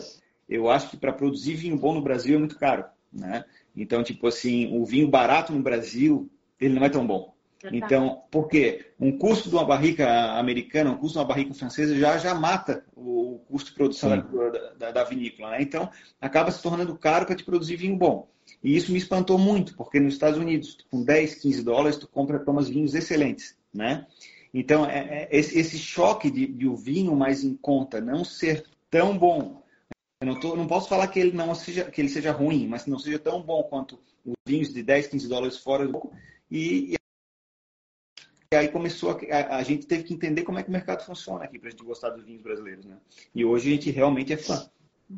eu 0.49 0.71
acho 0.71 0.91
que 0.91 0.97
para 0.97 1.13
produzir 1.13 1.55
vinho 1.55 1.77
bom 1.77 1.95
no 1.95 2.03
Brasil 2.03 2.37
é 2.37 2.39
muito 2.39 2.59
caro. 2.59 2.85
né? 3.13 3.45
Então, 3.77 4.03
tipo 4.03 4.27
assim, 4.27 4.77
o 4.77 4.85
vinho 4.85 5.09
barato 5.09 5.53
no 5.53 5.63
Brasil, 5.63 6.29
ele 6.61 6.75
não 6.75 6.85
é 6.85 6.89
tão 6.89 7.07
bom. 7.07 7.35
Então, 7.73 8.23
por 8.31 8.49
quê? 8.49 8.93
Um 9.01 9.19
custo 9.19 9.49
de 9.49 9.55
uma 9.55 9.65
barrica 9.65 10.39
americana, 10.39 10.91
um 10.91 10.97
custo 10.97 11.15
de 11.15 11.19
uma 11.19 11.25
barrica 11.25 11.55
francesa 11.55 11.97
já, 11.97 12.17
já 12.17 12.35
mata 12.35 12.85
o 12.95 13.41
custo 13.49 13.71
de 13.71 13.77
produção 13.77 14.11
da, 14.11 14.73
da, 14.79 14.91
da, 14.93 15.05
vinícola. 15.05 15.51
Né? 15.51 15.63
Então, 15.63 15.91
acaba 16.21 16.51
se 16.51 16.63
tornando 16.63 16.97
caro 16.97 17.27
para 17.27 17.35
te 17.35 17.45
produzir 17.45 17.77
vinho 17.77 17.97
bom. 17.97 18.29
E 18.63 18.77
isso 18.77 18.93
me 18.93 18.99
espantou 18.99 19.39
muito, 19.39 19.77
porque 19.77 19.99
nos 19.99 20.15
Estados 20.15 20.39
Unidos, 20.39 20.79
com 20.91 21.03
10, 21.03 21.37
15 21.37 21.63
dólares, 21.65 21.99
tu 21.99 22.07
compra 22.07 22.39
tomas 22.39 22.69
vinhos 22.69 22.95
excelentes. 22.95 23.57
Né? 23.75 24.07
Então, 24.55 24.87
é, 24.87 24.99
é, 24.99 25.29
esse, 25.31 25.59
esse, 25.59 25.79
choque 25.79 26.31
de, 26.31 26.47
de, 26.47 26.67
o 26.67 26.77
vinho 26.77 27.15
mais 27.15 27.43
em 27.43 27.55
conta 27.55 28.01
não 28.01 28.25
ser 28.25 28.65
tão 28.91 29.19
bom, 29.19 29.63
eu 30.21 30.27
não, 30.27 30.41
tô, 30.41 30.57
não 30.57 30.67
posso 30.67 30.89
falar 30.89 31.07
que 31.09 31.19
ele 31.21 31.33
não 31.33 31.55
seja, 31.55 31.85
que 31.85 32.01
ele 32.01 32.09
seja 32.09 32.33
ruim, 32.33 32.67
mas 32.67 32.87
não 32.87 32.99
seja 32.99 33.19
tão 33.19 33.43
bom 33.43 33.63
quanto 33.65 34.01
os 34.25 34.35
vinhos 34.47 34.73
de 34.73 34.83
10, 34.83 35.09
15 35.09 35.29
dólares 35.29 35.59
fora 35.59 35.87
do 35.87 36.11
e, 36.51 36.95
e 36.95 36.98
e 38.51 38.57
aí 38.57 38.69
começou 38.69 39.11
a, 39.11 39.37
a, 39.37 39.57
a, 39.59 39.63
gente 39.63 39.87
teve 39.87 40.05
que 40.05 40.15
entender 40.15 40.43
como 40.43 40.59
é 40.59 40.63
que 40.63 40.71
o 40.71 40.73
mercado 40.73 41.05
funciona 41.05 41.45
aqui 41.45 41.59
para 41.59 41.69
a 41.69 41.71
gente 41.71 41.85
gostar 41.85 42.11
dos 42.11 42.25
vinhos 42.25 42.41
brasileiros, 42.41 42.87
né? 42.87 42.97
E 43.35 43.45
hoje 43.45 43.69
a 43.69 43.75
gente 43.75 43.91
realmente 43.91 44.33
é 44.33 44.39
fã. 44.39 44.67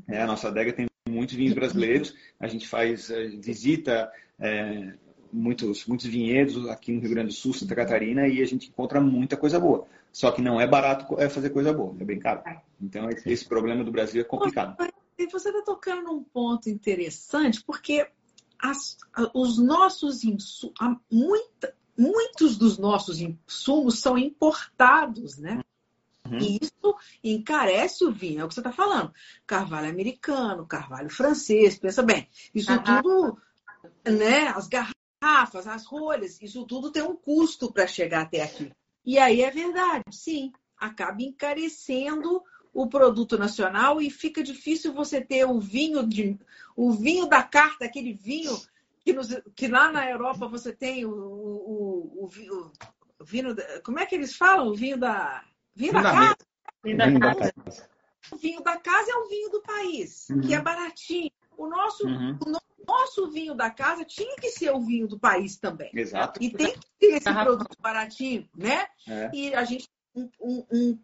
Né? 0.09 0.20
A 0.20 0.26
nossa 0.26 0.49
adega 0.49 0.72
tem 0.72 0.89
muitos 1.09 1.37
vinhos 1.37 1.55
brasileiros, 1.55 2.12
a 2.41 2.49
gente 2.49 2.66
faz 2.66 3.09
a 3.09 3.22
gente 3.22 3.45
visita 3.45 4.11
é, 4.37 4.95
muitos 5.33 5.87
muitos 5.87 6.07
vinhedos 6.07 6.68
aqui 6.68 6.91
no 6.91 7.01
Rio 7.01 7.11
Grande 7.11 7.28
do 7.28 7.35
Sul, 7.35 7.55
Santa 7.55 7.76
Catarina 7.76 8.26
e 8.26 8.43
a 8.43 8.47
gente 8.47 8.68
encontra 8.68 9.01
muita 9.01 9.37
coisa 9.37 9.61
boa. 9.61 9.87
Só 10.12 10.33
que 10.33 10.43
não 10.43 10.61
é 10.61 10.66
barato 10.66 11.14
é 11.20 11.28
fazer 11.28 11.51
coisa 11.51 11.72
boa, 11.72 11.95
é 12.01 12.05
bem 12.05 12.18
caro. 12.18 12.43
Então 12.83 13.09
esse, 13.11 13.31
esse 13.31 13.47
problema 13.47 13.85
do 13.85 13.93
Brasil 13.93 14.20
é 14.20 14.24
complicado. 14.24 14.76
E 15.16 15.26
você 15.28 15.51
está 15.51 15.62
tocando 15.62 16.03
num 16.03 16.24
ponto 16.24 16.68
interessante 16.68 17.62
porque 17.64 18.09
as, 18.61 18.99
os 19.33 19.57
nossos 19.59 20.24
insumos, 20.24 20.74
muita, 21.11 21.72
muitos 22.01 22.57
dos 22.57 22.79
nossos 22.79 23.21
insumos 23.21 23.99
são 23.99 24.17
importados, 24.17 25.37
né? 25.37 25.63
Uhum. 26.25 26.39
E 26.39 26.59
isso 26.63 26.97
encarece 27.23 28.05
o 28.07 28.11
vinho, 28.13 28.41
é 28.41 28.45
o 28.45 28.49
que 28.49 28.55
você 28.55 28.61
está 28.61 28.73
falando. 28.73 29.13
Carvalho 29.47 29.91
americano, 29.91 30.67
carvalho 30.67 31.11
francês, 31.11 31.79
pensa 31.79 32.03
bem. 32.03 32.27
Isso 32.55 32.73
tudo, 32.83 33.39
né? 34.03 34.49
As 34.49 34.67
garrafas, 34.67 35.67
as 35.67 35.85
rolhas, 35.85 36.41
isso 36.41 36.65
tudo 36.65 36.91
tem 36.91 37.03
um 37.03 37.15
custo 37.15 37.71
para 37.71 37.87
chegar 37.87 38.23
até 38.23 38.43
aqui. 38.43 38.73
E 39.05 39.19
aí 39.19 39.43
é 39.43 39.51
verdade, 39.51 40.05
sim, 40.11 40.53
acaba 40.79 41.23
encarecendo 41.23 42.43
o 42.73 42.87
produto 42.87 43.37
nacional 43.37 44.01
e 44.01 44.11
fica 44.11 44.43
difícil 44.43 44.95
você 44.95 45.21
ter 45.21 45.45
o 45.45 45.61
vinho 45.61 46.07
de 46.07 46.39
o 46.77 46.93
vinho 46.93 47.27
da 47.27 47.43
carta, 47.43 47.85
aquele 47.85 48.15
vinho 48.15 48.57
que, 49.05 49.13
nos, 49.13 49.29
que 49.55 49.69
lá 49.69 49.91
na 49.91 50.09
Europa 50.09 50.47
você 50.47 50.73
tem 50.73 51.05
o, 51.05 51.11
o, 51.11 52.25
o, 52.25 52.25
o, 52.25 52.29
vinho. 53.25 53.55
Como 53.85 53.99
é 53.99 54.07
que 54.07 54.15
eles 54.15 54.37
falam? 54.37 54.69
O 54.69 54.75
vinho 54.75 54.99
da. 54.99 55.45
Vinho, 55.75 55.93
da, 55.93 56.03
casa. 56.03 56.37
Vinho 56.85 56.99
da 56.99 57.21
casa. 57.21 57.53
O 58.33 58.37
vinho 58.37 58.63
da 58.63 58.77
casa 58.79 59.11
é 59.11 59.17
o 59.17 59.29
vinho 59.29 59.51
do 59.51 59.63
país, 59.63 60.29
uhum. 60.31 60.41
que 60.41 60.55
é 60.55 60.61
baratinho. 60.61 61.31
O 61.57 61.67
nosso, 61.69 62.07
uhum. 62.07 62.39
o 62.47 62.87
nosso 62.87 63.31
vinho 63.31 63.55
da 63.55 63.71
casa 63.71 64.05
tinha 64.05 64.37
que 64.37 64.51
ser 64.51 64.71
o 64.71 64.81
vinho 64.81 65.09
do 65.09 65.19
país 65.19 65.59
também. 65.59 65.91
Exato. 65.95 66.43
E 66.43 66.51
tem 66.51 66.73
que 66.73 66.87
ter 66.99 67.17
esse 67.17 67.33
produto 67.33 67.77
baratinho, 67.81 68.49
né? 68.57 68.87
É. 69.09 69.31
E 69.33 69.55
a 69.55 69.65
gente. 69.65 69.89
Um, 70.15 70.29
um, 70.41 70.99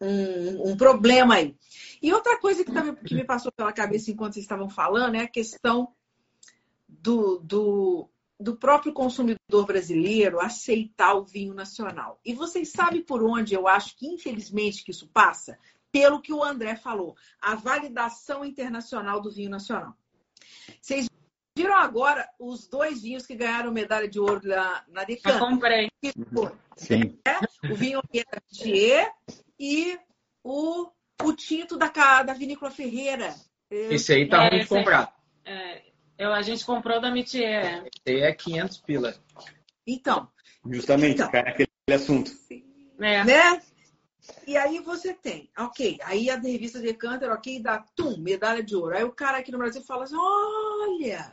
um, 0.00 0.70
um, 0.70 0.76
problema 0.76 1.34
aí. 1.34 1.56
E 2.00 2.12
outra 2.12 2.38
coisa 2.38 2.64
que, 2.64 2.72
também, 2.72 2.94
que 2.94 3.14
me 3.14 3.24
passou 3.24 3.50
pela 3.50 3.72
cabeça 3.72 4.10
enquanto 4.10 4.34
vocês 4.34 4.44
estavam 4.44 4.68
falando 4.70 5.16
é 5.16 5.22
a 5.22 5.28
questão 5.28 5.92
do, 7.02 7.38
do, 7.38 8.10
do 8.38 8.56
próprio 8.56 8.92
consumidor 8.92 9.66
brasileiro 9.66 10.40
aceitar 10.40 11.14
o 11.14 11.24
vinho 11.24 11.54
nacional. 11.54 12.20
E 12.24 12.34
vocês 12.34 12.70
sabem 12.70 13.02
por 13.02 13.22
onde 13.22 13.54
eu 13.54 13.66
acho 13.66 13.96
que, 13.96 14.06
infelizmente, 14.06 14.84
que 14.84 14.90
isso 14.90 15.08
passa? 15.08 15.58
Pelo 15.90 16.20
que 16.20 16.32
o 16.32 16.44
André 16.44 16.76
falou, 16.76 17.16
a 17.40 17.54
validação 17.54 18.44
internacional 18.44 19.20
do 19.20 19.30
vinho 19.30 19.50
nacional. 19.50 19.96
Vocês 20.80 21.08
viram 21.56 21.76
agora 21.76 22.28
os 22.38 22.68
dois 22.68 23.02
vinhos 23.02 23.26
que 23.26 23.34
ganharam 23.34 23.72
medalha 23.72 24.08
de 24.08 24.20
ouro 24.20 24.40
na, 24.46 24.84
na 24.88 25.04
Decan? 25.04 25.30
Eu 25.30 25.38
comprei. 25.38 25.90
Sim. 26.76 27.18
É, 27.26 27.70
o 27.70 27.74
vinho 27.74 28.00
Thier 28.52 29.12
e 29.58 29.98
o, 30.44 30.88
o 31.22 31.32
tinto 31.32 31.76
da, 31.76 31.88
da 32.22 32.32
Vinícola 32.32 32.70
Ferreira. 32.70 33.34
Esse 33.70 34.12
aí 34.12 34.28
tá 34.28 34.44
é, 34.44 34.48
ruim 34.48 34.60
de 34.60 34.66
comprar. 34.66 35.14
É, 35.44 35.89
eu, 36.20 36.34
a 36.34 36.42
gente 36.42 36.66
comprou 36.66 37.00
da 37.00 37.10
Mitier. 37.10 37.88
É 38.04 38.32
500 38.34 38.76
pila. 38.82 39.14
Então. 39.86 40.28
Justamente, 40.70 41.14
então, 41.14 41.30
cai 41.30 41.42
naquele 41.42 41.68
assunto. 41.94 42.30
É. 43.00 43.24
Né? 43.24 43.62
E 44.46 44.54
aí 44.54 44.80
você 44.80 45.14
tem, 45.14 45.50
ok, 45.58 45.98
aí 46.04 46.28
a 46.28 46.36
revista 46.36 46.78
Decanter, 46.78 47.30
ok, 47.32 47.60
dá 47.62 47.82
tum, 47.96 48.18
medalha 48.18 48.62
de 48.62 48.76
ouro. 48.76 48.94
Aí 48.94 49.02
o 49.02 49.12
cara 49.12 49.38
aqui 49.38 49.50
no 49.50 49.56
Brasil 49.56 49.82
fala 49.82 50.04
assim: 50.04 50.16
olha, 50.16 51.32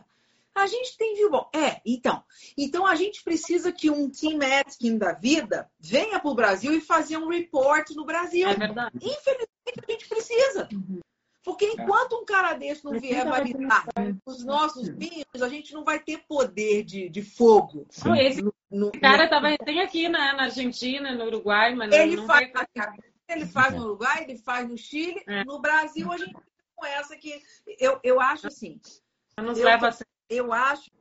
a 0.55 0.65
gente 0.65 0.97
tem 0.97 1.15
vinho 1.15 1.29
bom. 1.29 1.49
É, 1.53 1.81
então. 1.85 2.23
Então 2.57 2.85
a 2.85 2.95
gente 2.95 3.21
precisa 3.23 3.73
que 3.73 3.89
um 3.89 4.09
Team 4.09 4.39
Atkin 4.41 4.97
da 4.97 5.11
vida 5.11 5.69
venha 5.77 6.17
para 6.17 6.31
o 6.31 6.35
Brasil 6.35 6.73
e 6.73 6.79
fazer 6.79 7.17
um 7.17 7.27
report 7.27 7.89
no 7.91 8.05
Brasil. 8.05 8.47
É 8.47 8.55
verdade. 8.55 8.95
Infelizmente 8.95 9.83
a 9.85 9.91
gente 9.91 10.07
precisa. 10.07 10.69
Uhum. 10.71 11.01
Porque 11.47 11.63
é. 11.63 11.71
enquanto 11.71 12.17
um 12.17 12.25
cara 12.25 12.55
desse 12.55 12.83
não 12.83 12.99
vier 12.99 13.25
validar 13.25 13.85
os 14.25 14.43
nossos 14.43 14.89
vinhos, 14.89 15.41
a 15.41 15.47
gente 15.47 15.73
não 15.73 15.81
vai 15.81 15.97
ter 15.97 16.17
poder 16.27 16.83
de, 16.83 17.07
de 17.07 17.21
fogo. 17.21 17.87
Não, 18.03 18.13
esse 18.13 18.41
no, 18.41 18.53
no, 18.69 18.91
cara 18.91 19.23
estava 19.23 19.57
tem 19.59 19.79
aqui 19.79 20.09
na, 20.09 20.33
na, 20.33 20.43
Argentina, 20.43 21.15
no 21.15 21.23
Uruguai, 21.23 21.73
mas 21.73 21.93
ele 21.93 22.17
não 22.17 22.27
faz, 22.27 22.51
vai... 22.51 22.67
Ele 23.29 23.45
faz 23.45 23.73
no 23.73 23.85
Uruguai, 23.85 24.25
ele 24.25 24.37
faz 24.37 24.67
no 24.67 24.77
Chile. 24.77 25.23
É. 25.25 25.45
No 25.45 25.61
Brasil, 25.61 26.11
a 26.11 26.17
gente 26.17 26.35
com 26.75 26.85
essa 26.85 27.15
que 27.15 27.41
eu, 27.79 27.97
eu 28.03 28.19
acho 28.19 28.47
assim. 28.47 28.81
Nos 29.41 29.57
eu, 29.57 29.63
leva 29.63 29.87
a... 29.87 29.97
eu 30.29 30.51
acho 30.51 30.91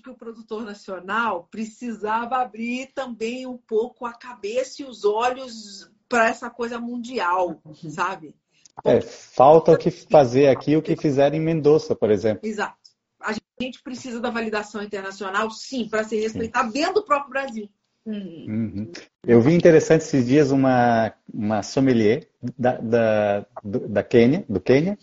que 0.00 0.10
o 0.10 0.16
produtor 0.16 0.64
nacional 0.64 1.48
precisava 1.50 2.36
abrir 2.36 2.92
também 2.94 3.48
um 3.48 3.58
pouco 3.58 4.06
a 4.06 4.12
cabeça 4.12 4.80
e 4.80 4.84
os 4.84 5.04
olhos 5.04 5.90
para 6.08 6.28
essa 6.28 6.48
coisa 6.48 6.78
mundial, 6.78 7.60
sabe? 7.90 8.36
É, 8.84 9.00
falta 9.00 9.72
o 9.72 9.78
que 9.78 9.90
fazer 9.90 10.48
aqui 10.48 10.76
o 10.76 10.82
que 10.82 10.96
fizeram 10.96 11.36
em 11.36 11.40
Mendoza, 11.40 11.94
por 11.94 12.10
exemplo. 12.10 12.46
Exato. 12.46 12.76
A 13.20 13.34
gente 13.60 13.82
precisa 13.82 14.20
da 14.20 14.30
validação 14.30 14.82
internacional, 14.82 15.50
sim, 15.50 15.88
para 15.88 16.04
ser 16.04 16.20
respeitado 16.20 16.72
dentro 16.72 16.94
do 16.94 17.04
próprio 17.04 17.30
Brasil. 17.30 17.68
Uhum. 18.06 18.90
Eu 19.26 19.40
vi 19.42 19.54
interessante 19.54 20.02
esses 20.02 20.26
dias 20.26 20.50
uma, 20.50 21.12
uma 21.32 21.62
sommelier 21.62 22.28
da, 22.56 22.78
da, 22.78 23.46
do, 23.62 23.88
da 23.88 24.02
Quênia, 24.02 24.44
do 24.48 24.60
Quênia. 24.60 24.96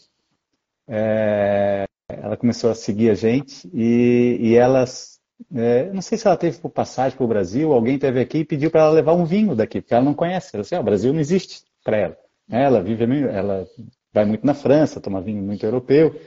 É, 0.87 1.85
ela 2.07 2.37
começou 2.37 2.71
a 2.71 2.75
seguir 2.75 3.09
a 3.09 3.13
gente 3.13 3.69
e, 3.73 4.37
e 4.39 4.55
elas, 4.55 5.19
é, 5.53 5.91
não 5.91 6.01
sei 6.01 6.17
se 6.17 6.25
ela 6.25 6.37
teve 6.37 6.57
por 6.57 6.69
passagem 6.69 7.17
para 7.17 7.25
o 7.25 7.29
Brasil, 7.29 7.73
alguém 7.73 7.99
teve 7.99 8.19
aqui 8.19 8.39
e 8.39 8.45
pediu 8.45 8.71
para 8.71 8.81
ela 8.81 8.91
levar 8.91 9.13
um 9.13 9.25
vinho 9.25 9.55
daqui, 9.55 9.81
porque 9.81 9.93
ela 9.93 10.03
não 10.03 10.13
conhece. 10.13 10.51
Ela 10.53 10.63
disse, 10.63 10.75
ah, 10.75 10.79
o 10.79 10.83
Brasil 10.83 11.13
não 11.13 11.19
existe 11.19 11.63
para 11.83 11.97
ela. 11.97 12.17
Ela 12.49 12.81
vive, 12.81 13.03
ela 13.23 13.67
vai 14.13 14.25
muito 14.25 14.45
na 14.45 14.53
França, 14.53 15.01
toma 15.01 15.21
vinho 15.21 15.41
muito 15.41 15.65
europeu, 15.65 16.19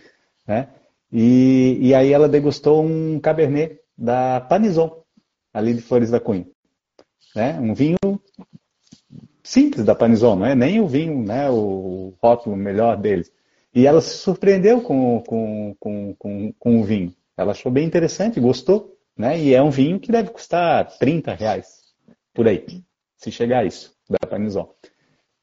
né? 0.47 0.69
E, 1.13 1.79
e 1.81 1.95
aí 1.95 2.13
ela 2.13 2.29
degustou 2.29 2.85
um 2.85 3.19
Cabernet 3.19 3.81
da 3.97 4.41
Panizon, 4.41 5.03
ali 5.53 5.75
de 5.75 5.81
Flores 5.81 6.11
da 6.11 6.21
Cunha. 6.21 6.47
Né? 7.35 7.59
Um 7.59 7.75
vinho 7.75 7.97
simples 9.43 9.85
da 9.85 9.95
Panizon, 9.95 10.37
não 10.37 10.47
é 10.47 10.55
nem 10.55 10.81
o 10.81 10.87
vinho, 10.87 11.23
né, 11.23 11.49
o 11.49 12.13
rótulo 12.23 12.55
melhor 12.55 12.97
deles. 12.99 13.33
E 13.75 13.87
ela 13.87 14.01
se 14.01 14.19
surpreendeu 14.19 14.83
com, 14.83 15.23
com, 15.23 15.75
com, 15.79 16.15
com, 16.19 16.53
com 16.59 16.81
o 16.81 16.85
vinho. 16.85 17.15
Ela 17.37 17.53
achou 17.53 17.73
bem 17.73 17.87
interessante, 17.87 18.41
gostou. 18.41 18.95
Né? 19.17 19.39
E 19.41 19.55
é 19.55 19.63
um 19.63 19.71
vinho 19.71 19.99
que 19.99 20.13
deve 20.13 20.31
custar 20.31 20.97
30 20.99 21.35
reais 21.35 21.79
por 22.33 22.47
aí, 22.47 22.65
se 23.17 23.33
chegar 23.33 23.61
a 23.61 23.65
isso, 23.65 23.93
da 24.09 24.19
Panizon. 24.29 24.73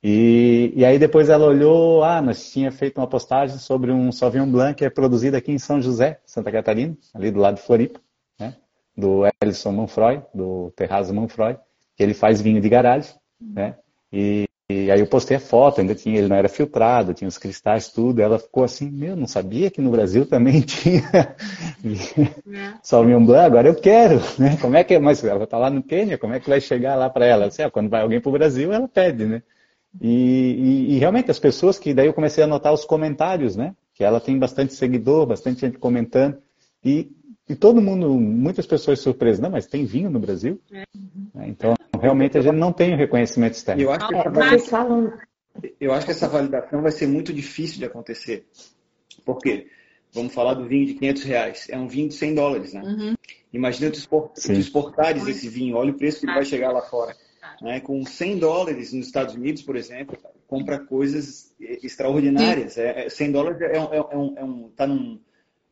E, 0.08 0.72
e, 0.76 0.86
aí 0.86 1.00
depois 1.00 1.30
ela 1.30 1.48
olhou, 1.48 2.04
ah, 2.04 2.22
nós 2.22 2.52
tinha 2.52 2.72
feito 2.72 3.00
uma 3.00 3.08
postagem 3.08 3.58
sobre 3.58 3.92
um 3.92 4.12
Sauvignon 4.12 4.46
Blanc 4.46 4.76
que 4.76 4.86
é 4.86 4.90
produzido 4.92 5.36
aqui 5.36 5.52
em 5.52 5.58
São 5.58 5.82
José, 5.82 6.20
Santa 6.24 6.52
Catarina, 6.52 6.96
ali 7.12 7.32
do 7.32 7.40
lado 7.40 7.56
de 7.56 7.64
Floripa, 7.64 8.00
né? 8.40 8.56
do 8.96 9.24
Ellison 9.42 9.72
Manfroy, 9.72 10.22
do 10.32 10.72
Terrazo 10.76 11.12
Manfroy, 11.12 11.58
que 11.98 12.04
ele 12.04 12.14
faz 12.14 12.40
vinho 12.40 12.62
de 12.62 12.70
garagem, 12.70 13.16
né? 13.42 13.78
E, 14.14 14.46
e, 14.70 14.92
aí 14.92 15.00
eu 15.00 15.08
postei 15.08 15.38
a 15.38 15.40
foto, 15.40 15.82
ainda 15.82 15.96
tinha, 15.96 16.20
ele 16.20 16.28
não 16.28 16.36
era 16.36 16.48
filtrado, 16.48 17.16
tinha 17.16 17.28
os 17.28 17.40
cristais, 17.40 17.90
tudo. 17.90 18.22
Ela 18.22 18.38
ficou 18.38 18.64
assim, 18.64 18.92
meu, 18.92 19.16
não 19.16 19.26
sabia 19.26 19.72
que 19.72 19.82
no 19.82 19.90
Brasil 19.90 20.28
também 20.28 20.62
tinha 20.62 21.02
é. 21.84 22.74
Sauvignon 22.84 23.26
Blanc, 23.26 23.48
agora 23.48 23.70
eu 23.70 23.76
quero, 23.76 24.20
né? 24.38 24.56
Como 24.62 24.78
é 24.78 24.84
que 24.84 24.94
é? 24.94 25.00
Mas 25.00 25.24
ela 25.24 25.46
está 25.46 25.58
lá 25.58 25.72
no 25.72 25.82
Quênia, 25.82 26.16
como 26.16 26.36
é 26.36 26.40
que 26.40 26.48
vai 26.48 26.62
chegar 26.62 26.94
lá 26.94 27.10
para 27.10 27.26
ela? 27.26 27.48
Assim, 27.48 27.64
ah, 27.64 27.72
quando 27.72 27.90
vai 27.90 28.04
alguém 28.04 28.22
para 28.22 28.30
o 28.30 28.34
Brasil, 28.34 28.72
ela 28.72 28.88
pede, 28.88 29.26
né? 29.26 29.42
E, 30.02 30.10
e, 30.10 30.96
e, 30.96 31.00
realmente 31.00 31.32
as 31.32 31.40
pessoas 31.40 31.80
que 31.80 31.94
daí 31.94 32.08
eu 32.08 32.14
comecei 32.14 32.44
a 32.44 32.48
notar 32.48 32.74
os 32.74 32.84
comentários, 32.84 33.56
né? 33.56 33.74
Que 33.94 34.04
ela 34.04 34.20
tem 34.20 34.38
bastante 34.38 34.74
seguidor, 34.74 35.26
bastante 35.26 35.62
gente 35.62 35.78
comentando. 35.78 36.38
E, 36.84 37.10
e 37.48 37.56
todo 37.56 37.82
mundo, 37.82 38.10
muitas 38.10 38.66
pessoas 38.66 39.00
surpresas, 39.00 39.40
não, 39.40 39.50
mas 39.50 39.68
tem 39.68 39.86
vinho 39.86 40.10
no 40.10 40.20
Brasil? 40.20 40.60
É. 40.72 40.84
Então, 41.48 41.76
realmente 42.00 42.38
a 42.38 42.42
gente 42.42 42.56
não 42.56 42.74
tem 42.74 42.94
o 42.94 42.98
reconhecimento 42.98 43.54
externo. 43.54 43.82
Eu 43.82 43.92
acho 43.92 44.08
que 44.08 44.16
essa 44.16 44.30
validação, 44.30 45.14
eu 45.80 45.94
acho 45.94 46.06
que 46.06 46.12
essa 46.12 46.28
validação 46.28 46.82
vai 46.82 46.92
ser 46.92 47.08
muito 47.08 47.34
difícil 47.34 47.80
de 47.80 47.86
acontecer. 47.86 48.46
Por 49.24 49.40
quê? 49.40 49.68
Vamos 50.14 50.34
falar 50.34 50.54
do 50.54 50.66
vinho 50.66 50.86
de 50.88 50.94
500 50.96 51.24
reais. 51.24 51.68
É 51.70 51.78
um 51.78 51.88
vinho 51.88 52.10
de 52.10 52.16
100 52.16 52.36
dólares, 52.36 52.74
né? 52.74 52.82
Uhum. 52.82 53.16
Imagina 53.52 53.92
tu, 53.92 54.32
exportares 54.52 55.28
esse 55.28 55.48
vinho. 55.48 55.76
Olha 55.76 55.92
o 55.92 55.98
preço 55.98 56.20
que 56.20 56.26
ele 56.26 56.34
vai 56.34 56.46
chegar 56.46 56.72
lá 56.72 56.82
fora. 56.82 57.16
Né? 57.62 57.80
Com 57.80 58.06
100 58.06 58.40
dólares 58.40 58.94
nos 58.94 59.08
Estados 59.08 59.36
Unidos, 59.36 59.62
por 59.62 59.76
exemplo, 59.76 60.18
compra 60.48 60.80
coisas 60.80 61.54
extraordinárias. 61.60 62.78
É, 62.78 63.10
100 63.10 63.28
é, 63.28 63.32
dólares 63.32 63.62
é, 63.62 63.80
um, 63.80 63.94
é 63.94 64.18
um, 64.18 64.34
é 64.38 64.44
um, 64.44 64.70
tá 64.70 64.88
num, 64.88 65.20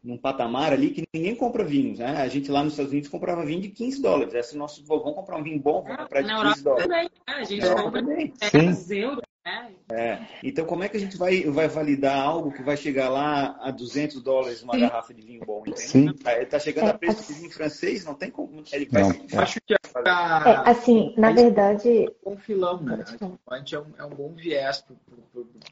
num 0.03 0.17
patamar 0.17 0.73
ali 0.73 0.91
que 0.91 1.03
ninguém 1.13 1.35
compra 1.35 1.63
vinhos, 1.63 1.99
né? 1.99 2.17
A 2.17 2.27
gente 2.27 2.51
lá 2.51 2.63
nos 2.63 2.73
Estados 2.73 2.91
Unidos 2.91 3.09
comprava 3.09 3.45
vinho 3.45 3.61
de 3.61 3.69
15 3.69 4.01
dólares. 4.01 4.33
Esse 4.33 4.57
nosso 4.57 4.83
vamos 4.85 5.15
comprar 5.15 5.37
um 5.37 5.43
vinho 5.43 5.59
bom, 5.59 5.81
vamos 5.81 5.97
comprar 5.97 6.21
de 6.21 6.27
15 6.27 6.63
dólares. 6.63 6.87
Também, 6.87 7.03
né? 7.03 7.09
A 7.27 7.43
gente 7.43 7.67
compra 7.67 8.01
também. 8.01 8.33
10 8.51 8.91
euros. 8.91 9.32
Né? 9.45 9.71
É. 9.91 10.19
Então, 10.41 10.65
como 10.65 10.83
é 10.83 10.89
que 10.89 10.95
a 10.95 10.99
gente 10.99 11.17
vai, 11.17 11.43
vai 11.43 11.67
validar 11.67 12.17
algo 12.17 12.51
que 12.51 12.63
vai 12.63 12.77
chegar 12.77 13.09
lá 13.09 13.57
a 13.61 13.71
200 13.71 14.21
dólares 14.21 14.63
uma 14.63 14.73
Sim. 14.73 14.79
garrafa 14.81 15.13
de 15.13 15.21
vinho 15.21 15.41
bom? 15.45 15.63
Entende? 15.67 15.81
Sim. 15.81 16.15
Está 16.39 16.59
chegando 16.59 16.89
a 16.89 16.93
preço 16.93 17.27
de 17.27 17.39
vinho 17.39 17.51
francês, 17.51 18.05
não 18.05 18.13
tem 18.13 18.31
como. 18.31 18.63
Ele 18.71 18.85
vai 18.85 19.03
não. 19.03 19.39
Acho 19.39 19.59
que 19.65 19.73
a... 19.73 20.43
é, 20.65 20.69
assim, 20.69 21.13
na 21.17 21.31
verdade. 21.31 22.05
É 22.05 22.29
um 22.29 22.37
filão, 22.37 22.81
né? 22.81 23.03
A 23.49 23.57
gente 23.57 23.75
é 23.75 23.79
um, 23.79 23.87
é 23.97 24.05
um 24.05 24.09
bom 24.09 24.33
viés 24.33 24.81
para 24.81 24.95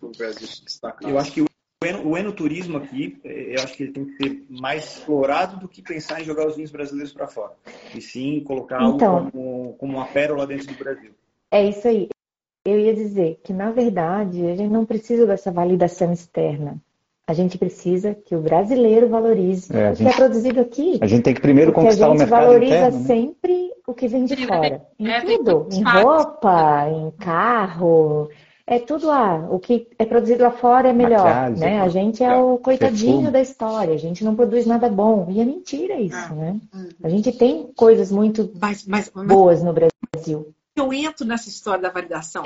o 0.01 0.11
Brasil 0.17 0.47
se 0.47 0.65
destacar. 0.65 1.09
Eu 1.09 1.17
acho 1.17 1.31
que 1.31 1.41
o 1.41 1.45
o 2.05 2.15
enoturismo 2.15 2.77
aqui, 2.77 3.19
eu 3.23 3.59
acho 3.63 3.75
que 3.75 3.83
ele 3.83 3.91
tem 3.91 4.05
que 4.05 4.15
ser 4.17 4.45
mais 4.47 4.97
explorado 4.97 5.57
do 5.57 5.67
que 5.67 5.81
pensar 5.81 6.21
em 6.21 6.23
jogar 6.23 6.45
os 6.45 6.55
vinhos 6.55 6.69
brasileiros 6.71 7.11
para 7.11 7.27
fora. 7.27 7.53
E 7.95 7.99
sim 7.99 8.43
colocar 8.43 8.83
então, 8.83 9.15
algo 9.15 9.31
como, 9.31 9.73
como 9.73 9.97
uma 9.97 10.05
pérola 10.05 10.45
dentro 10.45 10.67
do 10.67 10.75
Brasil. 10.75 11.11
É 11.49 11.67
isso 11.67 11.87
aí. 11.87 12.07
Eu 12.63 12.79
ia 12.79 12.93
dizer 12.93 13.39
que, 13.43 13.51
na 13.51 13.71
verdade, 13.71 14.45
a 14.45 14.55
gente 14.55 14.71
não 14.71 14.85
precisa 14.85 15.25
dessa 15.25 15.51
validação 15.51 16.11
externa. 16.11 16.77
A 17.27 17.33
gente 17.33 17.57
precisa 17.57 18.13
que 18.13 18.35
o 18.35 18.41
brasileiro 18.41 19.07
valorize 19.07 19.75
é, 19.75 19.91
o 19.91 19.95
gente, 19.95 20.07
que 20.07 20.13
é 20.13 20.17
produzido 20.17 20.59
aqui. 20.59 20.99
A 21.01 21.07
gente 21.07 21.23
tem 21.23 21.33
que 21.33 21.41
primeiro 21.41 21.71
conquistar 21.71 22.09
o 22.09 22.15
mercado 22.15 22.53
interno. 22.53 22.55
A 22.55 22.59
gente 22.59 22.79
valoriza 22.79 23.07
sempre 23.07 23.71
o 23.87 23.93
que 23.93 24.07
vem 24.07 24.25
de 24.25 24.35
fora. 24.45 24.85
Em 24.99 25.09
é, 25.09 25.21
tudo. 25.21 25.67
Em 25.71 25.83
roupa, 25.83 26.89
em 26.89 27.11
carro, 27.11 28.29
é 28.67 28.79
tudo 28.79 29.09
ah, 29.09 29.47
o 29.49 29.59
que 29.59 29.87
é 29.97 30.05
produzido 30.05 30.43
lá 30.43 30.51
fora 30.51 30.89
é 30.89 30.93
melhor, 30.93 31.25
Maquiagem, 31.25 31.59
né? 31.59 31.81
A 31.81 31.89
gente 31.89 32.23
é 32.23 32.35
o 32.35 32.57
coitadinho 32.57 33.13
perfume. 33.13 33.31
da 33.31 33.41
história, 33.41 33.93
a 33.93 33.97
gente 33.97 34.23
não 34.23 34.35
produz 34.35 34.65
nada 34.65 34.87
bom. 34.87 35.27
E 35.29 35.41
é 35.41 35.45
mentira 35.45 35.99
isso, 35.99 36.15
ah, 36.15 36.35
né? 36.35 36.59
Uhum. 36.73 36.89
A 37.03 37.09
gente 37.09 37.31
tem 37.31 37.71
coisas 37.75 38.11
muito 38.11 38.51
mas, 38.59 38.85
mas, 38.85 39.11
mas, 39.13 39.27
boas 39.27 39.63
no 39.63 39.73
Brasil. 39.73 40.53
Eu 40.75 40.93
entro 40.93 41.25
nessa 41.25 41.49
história 41.49 41.81
da 41.81 41.89
validação. 41.89 42.43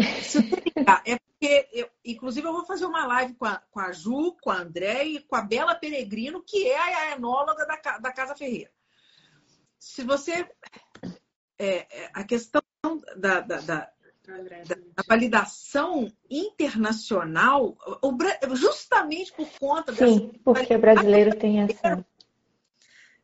é 1.06 1.18
porque, 1.18 1.70
eu, 1.72 1.90
inclusive, 2.04 2.48
eu 2.48 2.54
vou 2.54 2.66
fazer 2.66 2.86
uma 2.86 3.06
live 3.06 3.36
com 3.36 3.46
a, 3.46 3.62
com 3.70 3.80
a 3.80 3.92
Ju, 3.92 4.36
com 4.42 4.50
a 4.50 4.58
André 4.58 5.06
e 5.06 5.20
com 5.20 5.36
a 5.36 5.42
Bela 5.42 5.76
Peregrino, 5.76 6.44
que 6.44 6.68
é 6.68 7.12
a 7.12 7.16
enóloga 7.16 7.66
da, 7.66 7.98
da 8.00 8.12
Casa 8.12 8.36
Ferreira. 8.36 8.72
Se 9.80 10.04
você. 10.04 10.50
É, 11.58 12.04
é 12.04 12.10
a 12.14 12.24
questão 12.24 12.62
da, 13.16 13.40
da, 13.40 13.62
da 13.62 13.96
da 14.96 15.04
validação 15.08 16.12
internacional, 16.30 17.78
justamente 18.54 19.32
por 19.34 19.48
conta 19.60 19.94
Sim, 19.94 20.32
porque 20.44 20.74
o 20.74 20.80
brasileiro 20.80 21.38
tem 21.38 21.62
essa. 21.62 22.04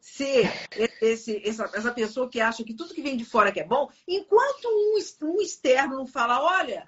Ser 0.01 0.51
esse, 0.99 1.47
essa, 1.47 1.69
essa 1.75 1.93
pessoa 1.93 2.27
que 2.27 2.41
acha 2.41 2.63
que 2.63 2.73
tudo 2.73 2.93
que 2.93 3.03
vem 3.03 3.15
de 3.15 3.23
fora 3.23 3.51
que 3.51 3.59
é 3.59 3.63
bom, 3.63 3.87
enquanto 4.07 4.65
um, 4.65 5.27
um 5.27 5.41
externo 5.41 5.95
não 5.95 6.07
fala, 6.07 6.41
olha, 6.41 6.83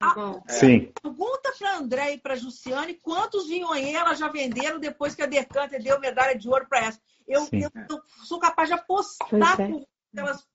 a, 0.00 0.42
Sim. 0.48 0.92
Pergunta 1.00 1.54
para 1.58 1.76
André 1.76 2.12
e 2.14 2.18
para 2.18 2.36
Jussiane 2.36 2.94
quantos 2.94 3.44
elas 3.50 4.18
já 4.18 4.28
venderam 4.28 4.78
depois 4.78 5.14
que 5.14 5.22
a 5.22 5.26
Decanter 5.26 5.82
deu 5.82 6.00
medalha 6.00 6.36
de 6.36 6.48
ouro 6.48 6.66
para 6.68 6.86
essa. 6.86 7.00
Eu, 7.26 7.48
eu, 7.52 7.70
eu, 7.88 8.02
sou 8.24 8.38
capaz 8.38 8.68
de 8.68 8.74
apostar 8.74 9.60
é. 9.60 9.68
por 9.68 9.86
elas 10.14 10.46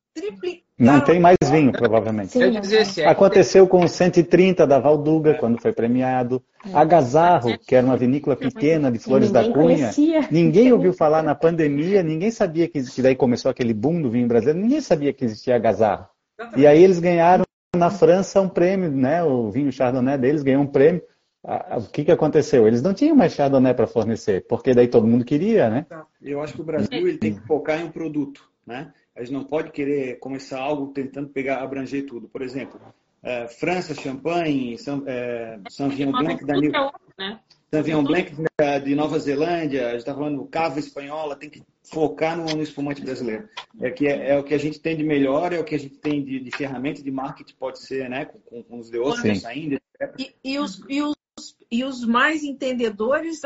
não 0.79 1.01
tem 1.01 1.19
mais 1.19 1.37
vinho, 1.51 1.73
provavelmente. 1.73 2.31
Sim, 2.31 3.01
é 3.01 3.07
Aconteceu 3.07 3.67
com 3.67 3.83
o 3.83 3.87
130 3.87 4.65
da 4.65 4.79
Valduga, 4.79 5.33
quando 5.33 5.61
foi 5.61 5.73
premiado. 5.73 6.41
É. 6.65 6.73
Agazarro, 6.73 7.57
que 7.59 7.75
era 7.75 7.85
uma 7.85 7.97
vinícola 7.97 8.35
pequena 8.35 8.89
de 8.89 8.97
Flores 8.97 9.29
da 9.29 9.43
Cunha. 9.43 9.53
Conhecia. 9.53 10.27
Ninguém 10.31 10.71
ouviu 10.71 10.93
falar 10.93 11.21
na 11.21 11.35
pandemia, 11.35 12.01
ninguém 12.01 12.31
sabia 12.31 12.67
que, 12.67 12.81
que 12.81 13.01
daí 13.01 13.15
começou 13.15 13.51
aquele 13.51 13.73
boom 13.73 14.01
do 14.01 14.09
vinho 14.09 14.27
brasileiro, 14.27 14.59
ninguém 14.59 14.79
sabia 14.79 15.11
que 15.11 15.25
existia 15.25 15.55
Agazarro. 15.55 16.07
E 16.55 16.65
aí 16.65 16.81
eles 16.81 16.99
ganharam 16.99 17.43
na 17.75 17.89
França 17.89 18.39
um 18.39 18.47
prêmio, 18.47 18.89
né? 18.89 19.21
O 19.21 19.51
vinho 19.51 19.71
Chardonnay 19.71 20.17
deles 20.17 20.43
ganhou 20.43 20.63
um 20.63 20.67
prêmio. 20.67 21.01
O 21.43 21.89
que, 21.91 22.05
que 22.05 22.11
aconteceu? 22.11 22.67
Eles 22.67 22.81
não 22.81 22.93
tinham 22.93 23.15
mais 23.15 23.33
Chardonnay 23.33 23.73
para 23.73 23.87
fornecer, 23.87 24.45
porque 24.47 24.73
daí 24.73 24.87
todo 24.87 25.07
mundo 25.07 25.25
queria, 25.25 25.69
né? 25.69 25.85
Eu 26.21 26.41
acho 26.41 26.53
que 26.53 26.61
o 26.61 26.65
Brasil 26.65 27.07
ele 27.07 27.17
tem 27.17 27.33
que 27.33 27.41
focar 27.45 27.79
em 27.81 27.85
um 27.85 27.91
produto, 27.91 28.43
né? 28.65 28.93
A 29.19 29.23
gente 29.23 29.33
não 29.33 29.43
pode 29.43 29.71
querer 29.71 30.17
começar 30.19 30.61
algo 30.61 30.93
tentando 30.93 31.27
pegar, 31.27 31.61
abranger 31.61 32.05
tudo. 32.05 32.29
Por 32.29 32.41
exemplo, 32.41 32.79
é, 33.21 33.49
França, 33.49 33.93
Champagne, 33.93 34.77
São, 34.77 35.03
é, 35.05 35.59
Sauvignon 35.69 36.13
Blanc 36.13 36.45
da 36.45 36.53
New... 36.53 36.71
Né? 37.17 37.37
Sauvignon 37.69 38.03
Blanc 38.03 38.31
de 38.85 38.95
Nova 38.95 39.19
Zelândia, 39.19 39.87
a 39.87 39.91
gente 39.91 39.99
está 39.99 40.15
falando 40.15 40.45
cava 40.45 40.79
espanhola, 40.79 41.35
tem 41.35 41.49
que 41.49 41.61
focar 41.83 42.37
no, 42.37 42.45
no 42.45 42.63
espumante 42.63 43.01
brasileiro. 43.01 43.49
É, 43.81 43.91
que 43.91 44.07
é, 44.07 44.29
é, 44.29 44.39
o 44.39 44.43
que 44.43 44.53
a 44.53 44.57
gente 44.57 44.79
tem 44.79 44.95
de 44.95 45.03
melhor, 45.03 45.51
é 45.51 45.59
o 45.59 45.65
que 45.65 45.75
a 45.75 45.79
gente 45.79 45.97
tem 45.97 46.23
de, 46.23 46.39
de 46.39 46.51
ferramenta 46.51 47.03
de 47.03 47.11
marketing, 47.11 47.55
pode 47.59 47.79
ser, 47.79 48.09
né, 48.09 48.23
com, 48.23 48.63
com 48.63 48.79
os 48.79 48.89
de 48.89 48.97
outros 48.97 49.41
saindo. 49.41 49.77
E, 50.17 50.33
e, 50.41 50.57
os, 50.57 50.81
e 50.87 51.01
os 51.01 51.18
e 51.71 51.83
os 51.83 52.05
mais 52.05 52.43
entendedores 52.43 53.41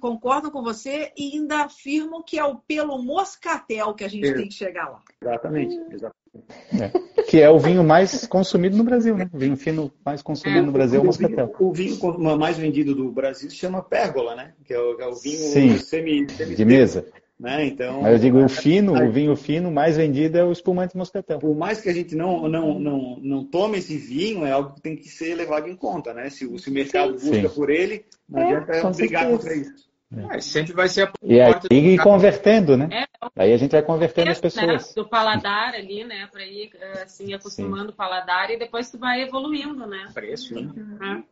concordam 0.00 0.50
com 0.50 0.62
você 0.62 1.12
e 1.16 1.32
ainda 1.34 1.64
afirmam 1.64 2.22
que 2.22 2.38
é 2.38 2.44
o 2.44 2.56
pelo 2.56 2.98
moscatel 3.02 3.94
que 3.94 4.04
a 4.04 4.08
gente 4.08 4.28
é. 4.28 4.34
tem 4.34 4.48
que 4.48 4.54
chegar 4.54 4.88
lá. 4.88 5.00
Exatamente, 5.20 5.74
exatamente. 5.90 6.24
É. 6.72 7.22
Que 7.22 7.40
é 7.40 7.48
o 7.48 7.58
vinho 7.58 7.84
mais 7.84 8.26
consumido 8.26 8.76
no 8.76 8.84
Brasil, 8.84 9.16
né? 9.16 9.30
O 9.32 9.38
vinho 9.38 9.56
fino 9.56 9.92
mais 10.04 10.20
consumido 10.20 10.60
é, 10.60 10.62
no 10.62 10.72
Brasil 10.72 10.98
é 10.98 11.02
o 11.02 11.06
moscatel. 11.06 11.54
O 11.58 11.72
vinho, 11.72 11.96
o 12.02 12.12
vinho 12.12 12.38
mais 12.38 12.58
vendido 12.58 12.94
do 12.94 13.10
Brasil 13.10 13.48
se 13.48 13.56
chama 13.56 13.82
pérgola, 13.82 14.34
né? 14.34 14.52
Que 14.64 14.74
é 14.74 14.78
o, 14.78 15.00
é 15.00 15.06
o 15.06 15.14
vinho 15.14 15.38
Sim, 15.38 15.78
semi, 15.78 16.28
semi 16.30 16.54
de 16.54 16.64
mesa. 16.64 17.06
Né? 17.38 17.66
Então, 17.66 18.02
Mas 18.02 18.12
eu 18.12 18.18
digo, 18.18 18.44
o 18.44 18.48
fino, 18.48 18.92
o 18.92 19.10
vinho 19.10 19.34
fino 19.34 19.70
mais 19.70 19.96
vendido 19.96 20.38
é 20.38 20.44
o 20.44 20.52
espumante 20.52 20.96
moscatel. 20.96 21.40
Por 21.40 21.56
mais 21.56 21.80
que 21.80 21.88
a 21.88 21.92
gente 21.92 22.14
não, 22.14 22.48
não, 22.48 22.78
não, 22.78 23.18
não 23.20 23.44
tome 23.44 23.78
esse 23.78 23.96
vinho, 23.96 24.46
é 24.46 24.52
algo 24.52 24.74
que 24.74 24.80
tem 24.80 24.96
que 24.96 25.08
ser 25.08 25.34
levado 25.34 25.68
em 25.68 25.74
conta, 25.74 26.14
né? 26.14 26.30
Se, 26.30 26.46
se 26.58 26.70
o 26.70 26.72
mercado 26.72 27.18
sim, 27.18 27.30
busca 27.30 27.48
sim. 27.48 27.54
por 27.54 27.70
ele, 27.70 28.04
não 28.28 28.40
é, 28.40 28.56
adianta 28.56 28.90
brigar 28.90 29.28
contra 29.28 29.54
isso. 29.54 29.92
É. 30.12 30.40
sempre 30.40 30.72
vai 30.72 30.88
ser 30.88 31.08
a 31.08 31.12
E 31.22 31.40
aí 31.40 31.54
ir 31.70 31.98
convertendo, 31.98 32.76
né? 32.76 32.88
É, 32.92 33.04
aí 33.36 33.52
a 33.52 33.56
gente 33.56 33.72
vai 33.72 33.82
convertendo 33.82 34.30
as 34.30 34.40
pessoas. 34.40 34.88
Né? 34.88 34.92
Do 34.94 35.08
paladar 35.08 35.74
ali, 35.74 36.04
né? 36.04 36.28
Para 36.30 36.44
ir 36.44 36.70
assim, 37.02 37.32
acostumando 37.32 37.90
o 37.90 37.94
paladar 37.94 38.50
e 38.50 38.58
depois 38.58 38.90
tu 38.90 38.98
vai 38.98 39.22
evoluindo, 39.22 39.86
né? 39.86 40.10
Preço, 40.12 40.54
né? 40.54 41.24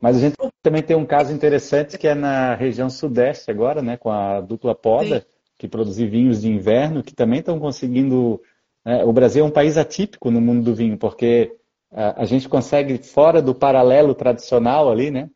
Mas 0.00 0.16
a 0.16 0.20
gente 0.20 0.36
também 0.62 0.82
tem 0.82 0.96
um 0.96 1.06
caso 1.06 1.32
interessante 1.32 1.98
que 1.98 2.08
é 2.08 2.14
na 2.14 2.54
região 2.54 2.90
sudeste 2.90 3.50
agora, 3.50 3.82
né? 3.82 3.96
Com 3.96 4.10
a 4.10 4.40
dupla 4.40 4.74
poda, 4.74 5.20
Sim. 5.20 5.26
que 5.58 5.68
produzem 5.68 6.08
vinhos 6.08 6.40
de 6.40 6.50
inverno, 6.50 7.02
que 7.02 7.14
também 7.14 7.40
estão 7.40 7.58
conseguindo. 7.60 8.40
Né? 8.84 9.04
O 9.04 9.12
Brasil 9.12 9.44
é 9.44 9.46
um 9.46 9.52
país 9.52 9.76
atípico 9.76 10.30
no 10.30 10.40
mundo 10.40 10.64
do 10.64 10.74
vinho, 10.74 10.96
porque 10.96 11.52
a, 11.92 12.22
a 12.22 12.24
gente 12.24 12.48
consegue, 12.48 12.98
fora 12.98 13.40
do 13.40 13.54
paralelo 13.54 14.14
tradicional 14.14 14.90
ali, 14.90 15.10
né? 15.10 15.28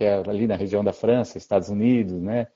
Que 0.00 0.04
é 0.04 0.14
ali 0.14 0.46
na 0.46 0.56
região 0.56 0.82
da 0.82 0.94
França, 0.94 1.36
Estados 1.36 1.68
Unidos, 1.68 2.22
né? 2.22 2.46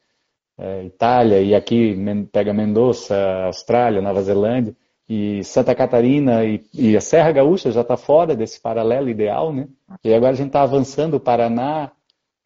É, 0.56 0.84
Itália, 0.84 1.42
e 1.42 1.54
aqui 1.54 1.94
pega 2.32 2.54
Mendoza, 2.54 3.14
Austrália, 3.44 4.00
Nova 4.00 4.22
Zelândia, 4.22 4.74
e 5.06 5.44
Santa 5.44 5.74
Catarina 5.74 6.42
e, 6.42 6.64
e 6.72 6.96
a 6.96 7.02
Serra 7.02 7.32
Gaúcha 7.32 7.70
já 7.70 7.82
está 7.82 7.98
fora 7.98 8.34
desse 8.34 8.58
paralelo 8.58 9.10
ideal, 9.10 9.52
né? 9.52 9.68
E 10.02 10.14
agora 10.14 10.32
a 10.32 10.36
gente 10.36 10.46
está 10.46 10.62
avançando 10.62 11.20
Paraná, 11.20 11.92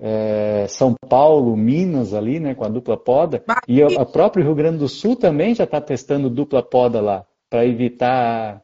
é, 0.00 0.66
São 0.68 0.96
Paulo, 1.08 1.56
Minas 1.56 2.12
ali, 2.12 2.40
né, 2.40 2.56
com 2.56 2.64
a 2.64 2.68
dupla 2.68 2.96
poda, 2.96 3.44
e 3.68 3.80
o 3.80 4.04
próprio 4.04 4.42
Rio 4.42 4.54
Grande 4.56 4.78
do 4.78 4.88
Sul 4.88 5.14
também 5.14 5.54
já 5.54 5.62
está 5.62 5.80
testando 5.80 6.28
dupla 6.28 6.60
poda 6.60 7.00
lá, 7.00 7.24
para 7.48 7.64
evitar 7.64 8.60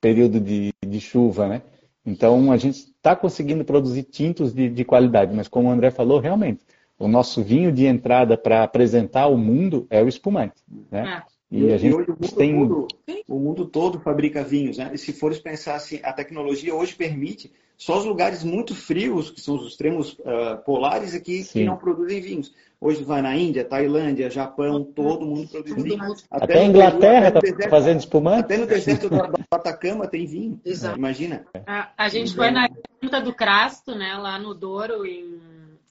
período 0.00 0.40
de, 0.40 0.72
de 0.84 1.00
chuva, 1.00 1.46
né? 1.46 1.62
Então, 2.04 2.50
a 2.50 2.56
gente 2.56 2.86
está 3.08 3.16
conseguindo 3.16 3.64
produzir 3.64 4.02
tintos 4.02 4.52
de, 4.52 4.68
de, 4.68 4.84
qualidade, 4.84 5.34
mas 5.34 5.48
como 5.48 5.68
o 5.68 5.70
André 5.70 5.90
falou, 5.90 6.20
realmente, 6.20 6.62
o 6.98 7.08
nosso 7.08 7.42
vinho 7.42 7.72
de 7.72 7.86
entrada 7.86 8.36
para 8.36 8.62
apresentar 8.62 9.22
ao 9.22 9.36
mundo 9.36 9.86
é 9.88 10.02
o 10.02 10.08
espumante. 10.08 10.62
Né? 10.90 11.22
E, 11.50 11.64
e 11.64 11.72
a 11.72 11.78
gente 11.78 11.94
hoje 11.94 12.10
o 12.10 12.14
mundo, 12.14 12.36
tem... 12.36 12.58
todo, 12.58 12.88
o 13.26 13.38
mundo 13.38 13.66
todo 13.66 14.00
fabrica 14.00 14.44
vinhos, 14.44 14.76
né? 14.76 14.90
E 14.92 14.98
se 14.98 15.12
fores 15.12 15.38
pensar 15.38 15.76
assim, 15.76 15.98
a 16.02 16.12
tecnologia 16.12 16.74
hoje 16.74 16.94
permite 16.94 17.50
só 17.76 17.96
os 17.96 18.04
lugares 18.04 18.42
muito 18.42 18.74
frios, 18.74 19.30
que 19.30 19.40
são 19.40 19.54
os 19.54 19.68
extremos 19.68 20.14
uh, 20.14 20.62
polares, 20.64 21.14
aqui 21.14 21.44
que 21.44 21.64
não 21.64 21.76
produzem 21.76 22.20
vinhos. 22.20 22.52
Hoje 22.80 23.02
vai 23.02 23.22
na 23.22 23.36
Índia, 23.36 23.64
Tailândia, 23.64 24.30
Japão, 24.30 24.84
todo 24.84 25.24
mundo 25.24 25.48
produz 25.48 25.82
vinho. 25.82 26.02
Até, 26.30 26.44
até 26.44 26.58
a 26.60 26.64
Inglaterra 26.64 27.32
está 27.42 27.68
fazendo 27.68 28.00
espumante. 28.00 28.40
Até 28.40 28.56
no 28.56 28.66
deserto 28.66 29.08
do, 29.08 29.16
do 29.16 29.44
Atacama 29.50 30.06
tem 30.06 30.26
vinho. 30.26 30.60
Exato. 30.64 30.98
Imagina. 30.98 31.46
A, 31.66 31.90
a 31.96 32.08
gente 32.08 32.34
foi 32.34 32.50
na 32.50 32.68
Quinta 33.00 33.20
do 33.20 33.32
Crasto, 33.32 33.94
né? 33.94 34.16
Lá 34.16 34.38
no 34.38 34.54
Douro, 34.54 35.06
em 35.06 35.40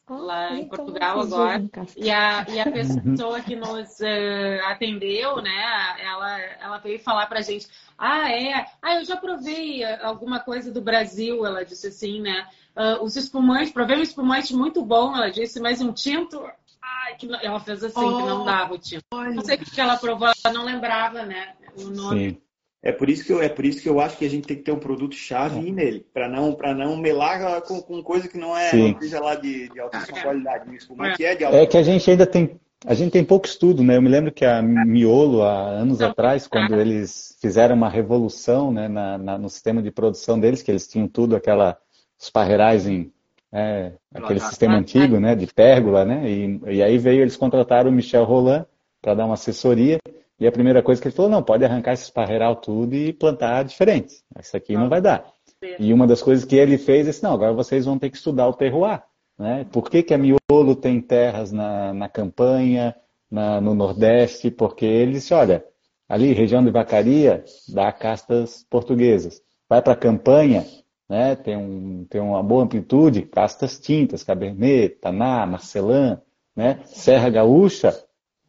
lá 0.10 0.54
em 0.56 0.68
Portugal 0.68 1.22
agora. 1.22 1.70
E 1.96 2.10
a, 2.10 2.46
e 2.50 2.60
a 2.60 2.72
pessoa 2.72 3.42
que 3.42 3.56
nos 3.56 4.00
uh, 4.00 4.66
atendeu, 4.66 5.42
né, 5.42 5.96
ela, 6.00 6.40
ela 6.40 6.78
veio 6.78 7.00
falar 7.00 7.26
pra 7.28 7.42
gente, 7.42 7.68
ah, 7.98 8.32
é, 8.32 8.66
ah, 8.82 8.96
eu 8.96 9.06
já 9.06 9.18
provei 9.18 9.84
alguma 10.02 10.40
coisa 10.40 10.72
do 10.72 10.82
Brasil, 10.82 11.46
ela 11.46 11.66
disse 11.66 11.88
assim, 11.88 12.22
né, 12.22 12.48
uh, 12.76 13.04
os 13.04 13.16
espumantes, 13.16 13.72
provei 13.72 13.98
um 13.98 14.04
espumante 14.04 14.56
muito 14.56 14.84
bom, 14.84 15.16
ela 15.16 15.30
disse, 15.30 15.60
mas 15.60 15.82
um 15.82 15.92
tinto, 15.92 16.42
ai, 16.82 17.16
que 17.16 17.28
não... 17.28 17.40
ela 17.42 17.60
fez 17.60 17.84
assim, 17.84 18.00
oh, 18.00 18.18
que 18.18 18.24
não 18.24 18.46
dava 18.46 18.74
o 18.74 18.78
tinto. 18.78 19.04
Olha. 19.14 19.32
Não 19.32 19.44
sei 19.44 19.56
o 19.56 19.60
que 19.60 19.82
ela 19.82 19.98
provou, 19.98 20.28
ela 20.28 20.54
não 20.54 20.64
lembrava, 20.64 21.24
né, 21.24 21.54
o 21.78 21.90
nome. 21.90 22.30
Sim. 22.30 22.42
É 22.82 22.92
por 22.92 23.10
isso 23.10 23.26
que 23.26 23.34
eu, 23.34 23.42
é 23.42 23.50
por 23.50 23.66
isso 23.66 23.82
que 23.82 23.90
eu 23.90 24.00
acho 24.00 24.18
que 24.18 24.26
a 24.26 24.30
gente 24.30 24.48
tem 24.48 24.56
que 24.56 24.64
ter 24.64 24.72
um 24.72 24.80
produto 24.80 25.16
chave 25.16 25.60
e 25.60 25.70
ir 25.70 25.72
nele, 25.72 26.06
para 26.14 26.30
não 26.30 26.54
para 26.54 26.74
não 26.76 26.96
melar 26.96 27.62
com, 27.64 27.82
com 27.82 28.04
coisa 28.04 28.28
que 28.28 28.38
não 28.38 28.56
é, 28.56 28.70
Sim. 28.70 28.94
não 28.94 29.02
seja 29.02 29.20
lá 29.20 29.36
de, 29.36 29.68
de 29.70 29.80
altíssima 29.80 30.22
qualidade, 30.22 30.76
isso 30.76 30.88
como 30.88 31.04
é. 31.04 31.16
que 31.16 31.26
é 31.26 31.36
de 31.36 31.44
alta 31.44 31.58
É 31.58 31.66
que 31.66 31.78
a 31.78 31.84
gente 31.84 32.10
ainda 32.10 32.26
tem 32.26 32.60
a 32.86 32.94
gente 32.94 33.12
tem 33.12 33.24
pouco 33.24 33.48
estudo, 33.48 33.84
né? 33.84 33.98
Eu 33.98 34.02
me 34.02 34.10
lembro 34.10 34.32
que 34.32 34.46
a 34.46 34.62
Miolo, 34.62 35.42
há 35.42 35.70
anos 35.70 36.00
atrás, 36.00 36.46
quando 36.48 36.76
eles 36.76 37.36
fizeram 37.42 37.76
uma 37.76 37.90
revolução 37.90 38.72
né, 38.72 38.88
na, 38.88 39.18
na, 39.18 39.38
no 39.38 39.50
sistema 39.50 39.82
de 39.82 39.90
produção 39.90 40.40
deles, 40.40 40.62
que 40.62 40.70
eles 40.70 40.88
tinham 40.88 41.08
tudo 41.08 41.36
aquela 41.36 41.78
os 42.20 42.30
parreirais 42.30 42.88
em 42.88 43.12
é, 43.52 43.94
aquele 44.14 44.40
sistema 44.40 44.76
antigo, 44.76 45.20
né, 45.20 45.36
de 45.36 45.48
pérgola, 45.48 46.06
né? 46.06 46.30
E, 46.30 46.62
e 46.68 46.84
aí 46.84 46.98
veio 46.98 47.22
eles 47.22 47.36
contrataram 47.36 47.90
o 47.90 47.94
Michel 47.94 48.24
Roland 48.24 48.66
para 49.02 49.16
dar 49.16 49.26
uma 49.26 49.34
assessoria 49.34 49.98
e 50.40 50.46
a 50.46 50.52
primeira 50.52 50.84
coisa 50.84 51.02
que 51.02 51.08
ele 51.08 51.16
falou, 51.16 51.32
não, 51.32 51.42
pode 51.42 51.66
arrancar 51.66 51.94
esse 51.94 52.04
esparreiral 52.04 52.56
tudo 52.56 52.94
e 52.94 53.12
plantar 53.12 53.64
diferente. 53.64 54.24
Isso 54.40 54.56
aqui 54.56 54.74
não 54.74 54.88
vai 54.88 55.02
dar. 55.02 55.34
E 55.80 55.92
uma 55.92 56.06
das 56.06 56.22
coisas 56.22 56.46
que 56.46 56.56
ele 56.56 56.78
fez 56.78 57.08
é 57.08 57.10
assim, 57.10 57.24
não, 57.24 57.34
agora 57.34 57.54
vocês 57.54 57.86
vão 57.86 57.98
ter 57.98 58.12
que 58.12 58.18
estudar 58.18 58.48
o 58.48 58.54
terroir. 58.54 59.02
Né? 59.38 59.66
Por 59.72 59.90
que, 59.90 60.04
que 60.04 60.14
a 60.14 60.18
Miolo 60.18 60.76
tem 60.76 61.02
terras 61.02 61.52
na, 61.52 61.92
na 61.92 62.08
campanha, 62.08 62.96
na, 63.30 63.60
no 63.60 63.74
Nordeste? 63.74 64.52
Porque 64.52 64.86
ele 64.86 65.14
disse, 65.14 65.34
olha, 65.34 65.66
ali, 66.08 66.34
região 66.34 66.64
de 66.64 66.70
Vacaria, 66.70 67.44
dá 67.70 67.92
castas 67.92 68.64
portuguesas. 68.70 69.42
Vai 69.68 69.82
para 69.82 69.94
a 69.94 69.98
campanha, 69.98 70.68
né? 71.10 71.36
tem, 71.36 71.58
um, 71.58 72.06
tem 72.08 72.22
uma 72.22 72.44
boa 72.44 72.64
amplitude, 72.64 73.24
castas 73.24 73.80
tintas, 73.80 74.24
Cabernet, 74.24 74.98
Taná, 75.02 75.48
Marcelã, 75.48 76.22
né? 76.56 76.80
Serra 76.86 77.30
Gaúcha, 77.30 77.94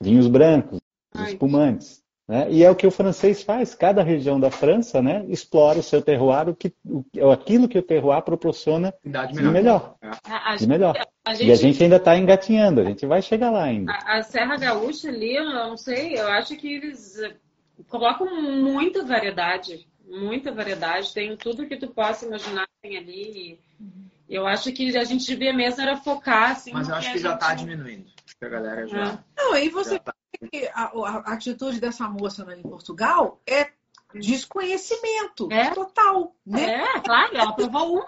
vinhos 0.00 0.28
brancos 0.28 0.80
os 1.22 1.28
espumantes. 1.28 2.02
Né? 2.28 2.46
E 2.50 2.62
é 2.62 2.70
o 2.70 2.76
que 2.76 2.86
o 2.86 2.90
francês 2.90 3.42
faz. 3.42 3.74
Cada 3.74 4.02
região 4.02 4.38
da 4.38 4.50
França 4.50 5.00
né, 5.00 5.24
explora 5.28 5.78
o 5.78 5.82
seu 5.82 6.02
terroir, 6.02 6.46
o 6.50 6.54
que, 6.54 6.74
o, 6.84 7.30
aquilo 7.30 7.66
que 7.66 7.78
o 7.78 7.82
terroir 7.82 8.20
proporciona 8.20 8.92
de 9.02 9.42
melhor. 9.42 9.96
É. 10.02 10.56
De 10.56 10.66
melhor. 10.66 10.94
A 11.24 11.32
gente, 11.32 11.48
e 11.48 11.52
a 11.52 11.56
gente 11.56 11.82
ainda 11.82 11.96
está 11.96 12.16
engatinhando, 12.18 12.82
a 12.82 12.84
gente 12.84 13.06
vai 13.06 13.22
chegar 13.22 13.50
lá 13.50 13.64
ainda. 13.64 13.92
A, 13.92 14.18
a, 14.18 14.22
Serra 14.22 14.58
Gaúcha 14.58 15.08
ali, 15.08 15.36
eu 15.36 15.44
não 15.44 15.76
sei, 15.76 16.18
eu 16.18 16.28
acho 16.28 16.54
que 16.56 16.74
eles 16.74 17.18
eh, 17.18 17.34
colocam 17.88 18.42
muita 18.42 19.04
variedade. 19.04 19.88
Muita 20.06 20.52
variedade. 20.52 21.12
Tem 21.12 21.34
tudo 21.36 21.66
que 21.66 21.76
tu 21.76 21.88
possa 21.88 22.26
imaginar 22.26 22.66
tem 22.82 22.96
ali. 22.96 23.60
Eu 24.28 24.46
acho 24.46 24.72
que 24.72 24.96
a 24.96 25.04
gente 25.04 25.26
devia 25.26 25.52
mesmo 25.52 25.80
era 25.80 25.96
focar 25.96 26.52
assim. 26.52 26.72
Mas 26.72 26.88
eu 26.88 26.94
acho 26.94 27.08
que, 27.08 27.14
que 27.14 27.22
já 27.22 27.34
está 27.34 27.56
gente... 27.56 27.68
diminuindo. 27.68 28.06
A 28.40 28.48
galera 28.48 28.86
já. 28.86 29.04
É. 29.06 29.18
Não, 29.36 29.52
aí 29.52 29.68
você 29.68 29.98
tá 29.98 30.14
a, 30.72 30.84
a, 30.84 31.32
atitude 31.32 31.80
dessa 31.80 32.08
moça 32.08 32.46
em 32.54 32.62
Portugal 32.62 33.40
é 33.46 33.70
desconhecimento 34.14 35.48
é? 35.50 35.70
total. 35.70 36.34
Né? 36.46 36.64
É, 36.64 37.00
claro, 37.00 37.36
ela 37.36 37.52
provou 37.52 37.98
um. 37.98 38.06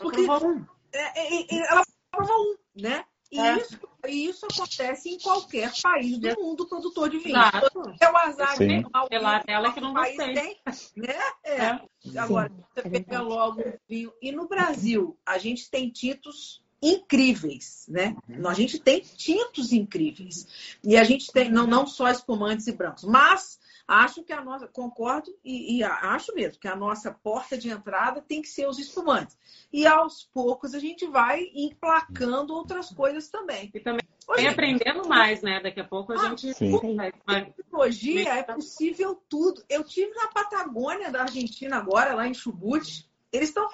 Porque 0.00 0.20
ela 0.20 0.38
provou 0.38 0.56
um. 0.56 0.66
É, 0.92 1.56
é, 1.56 1.70
ela 1.70 1.82
provou 2.10 2.36
um, 2.36 2.56
né? 2.74 3.04
E 3.30 3.38
é. 3.38 3.58
isso, 3.58 3.78
isso 4.08 4.46
acontece 4.46 5.10
em 5.10 5.18
qualquer 5.18 5.70
país 5.82 6.18
do 6.18 6.40
mundo 6.40 6.66
produtor 6.66 7.10
de 7.10 7.18
vinho. 7.18 7.34
Claro. 7.34 7.94
É 8.00 8.10
o 8.10 8.16
azar 8.16 8.56
Sim. 8.56 8.80
normal. 8.80 9.06
Ela, 9.10 9.42
ela 9.46 9.72
que 9.72 9.80
não 9.82 9.92
país 9.92 10.16
tem, 10.16 10.58
né? 10.96 11.14
É. 11.44 11.60
é. 11.60 11.80
Agora, 12.18 12.50
você 12.74 12.88
pega 12.88 13.20
logo 13.20 13.60
o 13.60 13.78
vinho. 13.86 14.12
E 14.22 14.32
no 14.32 14.48
Brasil, 14.48 15.18
a 15.26 15.36
gente 15.36 15.70
tem 15.70 15.90
títulos 15.90 16.62
incríveis, 16.82 17.86
né? 17.88 18.16
Uhum. 18.28 18.48
A 18.48 18.54
gente 18.54 18.78
tem 18.78 19.00
tintos 19.00 19.72
incríveis. 19.72 20.78
E 20.82 20.96
a 20.96 21.04
gente 21.04 21.32
tem, 21.32 21.50
não, 21.50 21.66
não 21.66 21.86
só 21.86 22.08
espumantes 22.08 22.66
e 22.66 22.72
brancos, 22.72 23.04
mas 23.04 23.58
acho 23.86 24.22
que 24.22 24.32
a 24.32 24.44
nossa, 24.44 24.68
concordo 24.68 25.34
e, 25.42 25.78
e, 25.78 25.82
acho 25.82 26.34
mesmo 26.34 26.60
que 26.60 26.68
a 26.68 26.76
nossa 26.76 27.10
porta 27.10 27.56
de 27.56 27.70
entrada 27.70 28.20
tem 28.20 28.42
que 28.42 28.48
ser 28.48 28.68
os 28.68 28.78
espumantes. 28.78 29.36
E 29.72 29.86
aos 29.86 30.24
poucos 30.24 30.74
a 30.74 30.78
gente 30.78 31.06
vai 31.06 31.50
emplacando 31.54 32.54
outras 32.54 32.90
coisas 32.90 33.28
também. 33.30 33.70
E 33.74 33.80
também 33.80 34.06
Hoje, 34.28 34.46
aprendendo 34.46 35.08
mais, 35.08 35.40
né? 35.40 35.58
Daqui 35.60 35.80
a 35.80 35.84
pouco 35.84 36.12
a 36.12 36.16
ah, 36.16 36.36
gente 36.36 36.52
vai. 36.94 37.12
vai... 37.26 37.50
Tecnologia 37.52 38.34
é 38.34 38.42
possível 38.42 39.20
tudo. 39.26 39.64
Eu 39.70 39.82
tive 39.82 40.12
na 40.14 40.28
Patagônia 40.28 41.10
da 41.10 41.22
Argentina 41.22 41.78
agora, 41.78 42.14
lá 42.14 42.28
em 42.28 42.34
Chubut, 42.34 43.07
eles 43.32 43.48
estão 43.50 43.68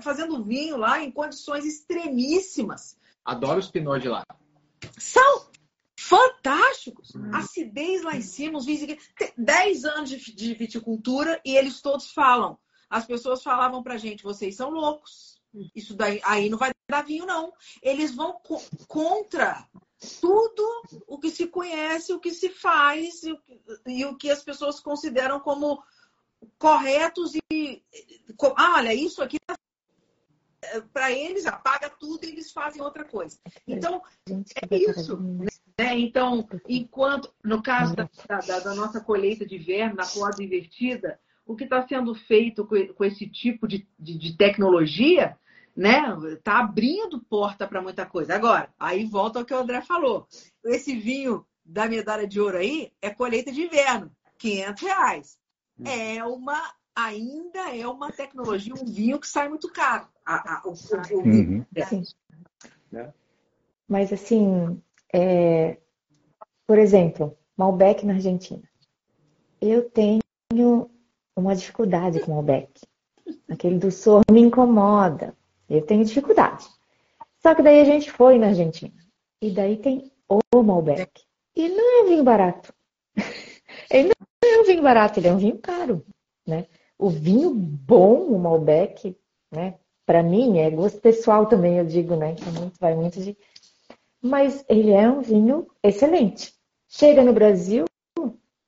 fazendo 0.00 0.44
vinho 0.44 0.76
lá 0.76 1.02
em 1.02 1.10
condições 1.10 1.64
extremíssimas. 1.64 2.96
Adoro 3.24 3.58
os 3.58 3.70
pinot 3.70 4.00
de 4.00 4.08
lá. 4.08 4.24
São 4.98 5.46
fantásticos. 5.98 7.14
Hum. 7.14 7.30
Acidez 7.34 8.02
lá 8.02 8.16
em 8.16 8.22
cima, 8.22 8.58
os 8.58 8.66
vinhos. 8.66 8.98
Tem 9.16 9.32
10 9.36 9.84
anos 9.84 10.10
de, 10.10 10.54
viticultura 10.54 11.40
e 11.44 11.56
eles 11.56 11.80
todos 11.80 12.10
falam. 12.10 12.58
As 12.88 13.04
pessoas 13.04 13.42
falavam 13.42 13.82
pra 13.82 13.96
gente: 13.96 14.22
vocês 14.22 14.56
são 14.56 14.70
loucos. 14.70 15.40
Isso 15.74 15.94
daí 15.94 16.20
aí 16.22 16.50
não 16.50 16.58
vai 16.58 16.70
dar 16.88 17.02
vinho, 17.02 17.26
não. 17.26 17.52
Eles 17.82 18.14
vão 18.14 18.34
co 18.34 18.60
contra 18.86 19.66
tudo 20.20 20.62
o 21.06 21.18
que 21.18 21.30
se 21.30 21.46
conhece, 21.46 22.12
o 22.12 22.20
que 22.20 22.30
se 22.30 22.50
faz 22.50 23.22
e 23.86 24.04
o 24.04 24.16
que 24.16 24.30
as 24.30 24.44
pessoas 24.44 24.78
consideram 24.78 25.40
como 25.40 25.82
corretos 26.58 27.32
e 27.50 27.82
ah, 28.56 28.74
olha, 28.76 28.94
isso 28.94 29.22
aqui 29.22 29.38
é, 30.62 30.80
para 30.92 31.12
eles 31.12 31.46
apaga 31.46 31.88
tudo 31.88 32.24
e 32.24 32.28
eles 32.28 32.52
fazem 32.52 32.82
outra 32.82 33.04
coisa. 33.04 33.38
Então, 33.66 34.02
é 34.70 34.76
isso. 34.76 35.16
Né? 35.78 35.98
Então, 35.98 36.48
enquanto, 36.68 37.32
no 37.44 37.62
caso 37.62 37.94
da, 37.94 38.08
da, 38.26 38.60
da 38.60 38.74
nossa 38.74 39.00
colheita 39.00 39.46
de 39.46 39.58
verme, 39.58 39.94
na 39.94 40.06
poda 40.06 40.42
invertida, 40.42 41.20
o 41.44 41.54
que 41.54 41.64
está 41.64 41.86
sendo 41.86 42.14
feito 42.14 42.66
com, 42.66 42.86
com 42.94 43.04
esse 43.04 43.28
tipo 43.28 43.68
de, 43.68 43.86
de, 43.98 44.18
de 44.18 44.36
tecnologia, 44.36 45.38
né? 45.76 46.02
Está 46.32 46.60
abrindo 46.60 47.20
porta 47.20 47.68
para 47.68 47.82
muita 47.82 48.06
coisa. 48.06 48.34
Agora, 48.34 48.72
aí 48.78 49.04
volta 49.04 49.38
ao 49.38 49.44
que 49.44 49.54
o 49.54 49.58
André 49.58 49.82
falou. 49.82 50.26
Esse 50.64 50.96
vinho 50.96 51.46
da 51.64 51.86
medalha 51.86 52.26
de 52.26 52.40
ouro 52.40 52.56
aí 52.56 52.92
é 53.02 53.10
colheita 53.10 53.52
de 53.52 53.62
inverno, 53.62 54.10
500 54.38 54.82
reais. 54.82 55.38
Hum. 55.78 55.84
É 55.86 56.24
uma 56.24 56.74
ainda 56.96 57.76
é 57.76 57.86
uma 57.86 58.10
tecnologia, 58.10 58.74
um 58.74 58.86
vinho 58.86 59.20
que 59.20 59.28
sai 59.28 59.48
muito 59.48 59.70
caro. 59.70 60.08
A, 60.24 60.54
a, 60.54 60.62
o, 60.64 60.72
o, 60.72 61.18
uhum. 61.18 61.64
é. 62.92 63.12
Mas 63.86 64.12
assim, 64.12 64.82
é... 65.12 65.76
por 66.66 66.78
exemplo, 66.78 67.36
Malbec 67.56 68.04
na 68.04 68.14
Argentina. 68.14 68.62
Eu 69.60 69.88
tenho 69.90 70.20
uma 71.36 71.54
dificuldade 71.54 72.20
com 72.20 72.32
Malbec. 72.34 72.80
Aquele 73.48 73.78
do 73.78 73.90
sor 73.90 74.22
me 74.30 74.40
incomoda. 74.40 75.36
Eu 75.68 75.82
tenho 75.82 76.04
dificuldade. 76.04 76.66
Só 77.42 77.54
que 77.54 77.62
daí 77.62 77.80
a 77.80 77.84
gente 77.84 78.10
foi 78.10 78.38
na 78.38 78.48
Argentina. 78.48 78.94
E 79.40 79.50
daí 79.50 79.76
tem 79.76 80.10
o 80.28 80.62
Malbec. 80.62 81.22
E 81.54 81.68
não 81.68 82.00
é 82.00 82.02
um 82.02 82.08
vinho 82.08 82.24
barato. 82.24 82.74
Ele 83.90 84.08
não 84.42 84.50
é 84.50 84.60
um 84.60 84.64
vinho 84.64 84.82
barato, 84.82 85.20
ele 85.20 85.28
é 85.28 85.32
um 85.32 85.38
vinho 85.38 85.58
caro, 85.58 86.04
né? 86.46 86.66
O 86.98 87.10
vinho 87.10 87.52
bom, 87.54 88.22
o 88.28 88.38
Malbec, 88.38 89.16
né? 89.52 89.74
Para 90.04 90.22
mim, 90.22 90.58
é 90.58 90.70
gosto 90.70 91.00
pessoal 91.00 91.46
também, 91.46 91.78
eu 91.78 91.84
digo, 91.84 92.16
né? 92.16 92.34
Que 92.34 92.48
muito, 92.50 92.78
vai 92.80 92.94
muito 92.94 93.20
de. 93.20 93.36
Mas 94.22 94.64
ele 94.68 94.92
é 94.92 95.08
um 95.08 95.20
vinho 95.20 95.66
excelente. 95.82 96.54
Chega 96.88 97.22
no 97.22 97.32
Brasil, 97.32 97.84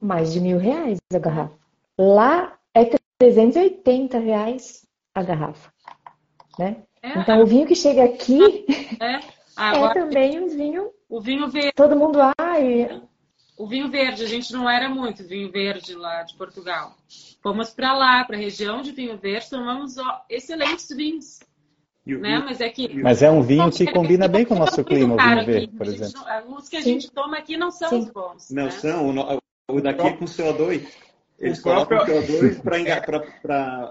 mais 0.01 0.33
de 0.33 0.41
mil 0.41 0.59
reais 0.59 0.99
a 1.13 1.19
garrafa. 1.19 1.57
Lá 1.97 2.59
é 2.75 2.85
380 3.19 4.19
reais 4.19 4.87
a 5.15 5.23
garrafa. 5.23 5.73
Né? 6.59 6.83
É, 7.03 7.21
então, 7.21 7.43
o 7.43 7.47
vinho 7.47 7.67
que 7.67 7.75
chega 7.75 8.05
aqui 8.05 8.67
é, 9.01 9.15
é 9.59 9.85
é 9.85 9.95
também 9.95 10.41
um 10.41 10.49
vinho. 10.49 10.91
O 11.09 11.21
vinho 11.21 11.49
vê. 11.49 11.73
Todo 11.73 11.97
mundo, 11.97 12.19
ai, 12.37 13.03
o 13.59 13.67
vinho 13.67 13.91
verde. 13.91 14.25
A 14.25 14.29
gente 14.29 14.53
não 14.53 14.71
era 14.71 14.89
muito 14.89 15.25
vinho 15.25 15.51
verde 15.51 15.95
lá 15.95 16.23
de 16.23 16.35
Portugal. 16.35 16.95
Fomos 17.43 17.71
para 17.71 17.93
lá, 17.93 18.25
para 18.25 18.37
a 18.37 18.41
região 18.41 18.81
de 18.81 18.93
vinho 18.93 19.19
verde, 19.19 19.51
tomamos 19.51 19.99
ó, 19.99 20.23
excelentes 20.31 20.89
vinhos. 20.89 21.41
Né? 22.07 22.39
Mas 22.39 22.61
é 22.63 22.71
que. 22.71 22.95
Mas 23.03 23.23
é 23.23 23.31
um 23.31 23.43
vinho 23.43 23.71
que 23.71 23.93
combina 23.93 24.27
bem 24.27 24.47
com 24.47 24.55
o 24.55 24.59
nosso 24.59 24.83
clima, 24.83 25.15
o 25.15 25.19
vinho 25.19 25.45
verde, 25.45 25.69
por 25.77 25.87
exemplo. 25.87 26.23
Os 26.57 26.69
que 26.69 26.77
a 26.77 26.81
gente 26.81 27.11
toma 27.11 27.37
aqui 27.37 27.59
não 27.59 27.71
são 27.71 27.91
Sim. 27.91 27.99
os 27.99 28.11
bons. 28.11 28.51
Não 28.51 28.65
né? 28.65 28.71
são. 28.71 29.41
O 29.71 29.81
daqui 29.83 30.07
é 30.07 30.13
com 30.15 30.25
CO2. 30.25 30.87
Eles 31.39 31.61
colocam 31.61 31.99
CO2 31.99 32.63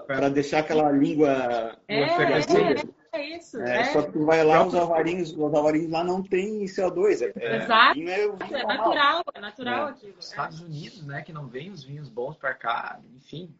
para 0.06 0.28
deixar 0.34 0.58
aquela 0.58 0.90
língua. 0.90 1.78
É, 1.86 2.02
é, 2.02 2.74
é 3.12 3.36
isso. 3.36 3.60
É, 3.60 3.80
é. 3.80 3.84
Só 3.92 4.02
que 4.02 4.12
tu 4.12 4.24
vai 4.24 4.44
lá, 4.44 4.64
os 4.64 4.74
alvarinhos, 4.74 5.32
os 5.32 5.54
alvarinhos 5.54 5.90
lá 5.90 6.04
não 6.04 6.22
tem 6.22 6.64
CO2. 6.64 7.32
É, 7.36 7.56
Exato. 7.56 8.00
É, 8.00 8.24
é 8.24 8.66
natural, 8.66 9.22
é 9.34 9.40
natural 9.40 9.88
é. 9.88 9.90
aquilo. 9.90 10.14
Estados 10.18 10.60
Unidos, 10.60 11.06
né, 11.06 11.22
que 11.22 11.32
não 11.32 11.46
vem 11.46 11.70
os 11.70 11.84
vinhos 11.84 12.08
bons 12.08 12.36
para 12.36 12.54
cá, 12.54 13.00
enfim. 13.16 13.54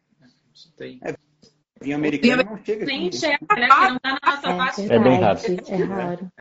Isso 0.53 0.73
tem. 0.75 0.99
É, 1.03 1.15
vinho 1.81 1.95
americano 1.95 2.43
não 2.43 2.57
chega 2.63 2.85
Sim, 2.85 3.07
aqui. 3.07 3.17
chega, 3.17 3.37
né? 3.55 3.67
Que 3.67 3.89
não 3.89 3.99
tá 3.99 4.19
na 4.23 4.31
nossa 4.31 4.55
faixa. 4.55 4.93
É 4.93 4.99
bem 4.99 5.19
raro. 5.19 5.39
É 5.67 5.83
raro. 5.83 6.31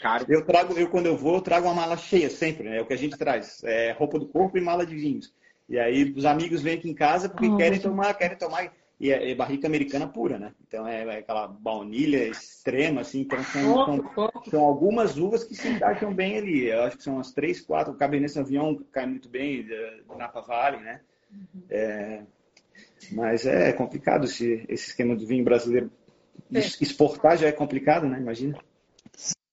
Caro. 0.00 0.26
Eu 0.28 0.44
trago, 0.44 0.78
eu 0.78 0.88
quando 0.88 1.06
eu 1.06 1.16
vou, 1.16 1.36
eu 1.36 1.42
trago 1.42 1.66
uma 1.66 1.74
mala 1.74 1.96
cheia 1.96 2.30
sempre, 2.30 2.68
né? 2.68 2.78
É 2.78 2.82
o 2.82 2.86
que 2.86 2.92
a 2.92 2.98
gente 2.98 3.16
traz. 3.16 3.62
É 3.64 3.92
roupa 3.92 4.18
do 4.18 4.28
corpo 4.28 4.56
e 4.56 4.60
mala 4.60 4.86
de 4.86 4.94
vinhos. 4.94 5.32
E 5.68 5.78
aí 5.78 6.12
os 6.16 6.24
amigos 6.24 6.62
vêm 6.62 6.76
aqui 6.76 6.88
em 6.88 6.94
casa 6.94 7.28
porque 7.28 7.48
oh, 7.48 7.56
querem 7.56 7.80
tomar, 7.80 8.14
querem 8.14 8.36
tomar 8.36 8.72
e 9.04 9.10
é, 9.10 9.32
é, 9.32 9.34
barrica 9.34 9.66
americana 9.66 10.08
pura, 10.08 10.38
né? 10.38 10.54
Então 10.66 10.88
é, 10.88 11.04
é, 11.04 11.18
aquela 11.18 11.46
baunilha 11.46 12.26
extrema, 12.26 13.02
assim. 13.02 13.20
Então 13.20 13.44
são, 13.44 13.84
são, 14.14 14.30
são, 14.48 14.64
algumas 14.64 15.18
uvas 15.18 15.44
que 15.44 15.54
se 15.54 15.68
encaixam 15.68 16.14
bem 16.14 16.38
ali. 16.38 16.70
Eu 16.70 16.84
acho 16.84 16.96
que 16.96 17.02
são 17.02 17.16
umas 17.16 17.30
três, 17.30 17.60
quatro. 17.60 17.92
O 17.92 17.96
Cabernet 17.98 18.32
Sauvignon 18.32 18.74
cai 18.90 19.04
muito 19.04 19.28
bem, 19.28 19.66
do 20.08 20.16
Napa 20.16 20.40
Valley, 20.40 20.80
né? 20.80 21.02
É, 21.68 22.22
mas 23.12 23.44
é 23.44 23.74
complicado 23.74 24.24
esse, 24.24 24.64
esse 24.70 24.88
esquema 24.88 25.14
do 25.14 25.26
vinho 25.26 25.44
brasileiro. 25.44 25.92
É. 26.50 26.60
Exportar 26.60 27.36
já 27.36 27.46
é 27.46 27.52
complicado, 27.52 28.06
né? 28.06 28.18
Imagina. 28.18 28.58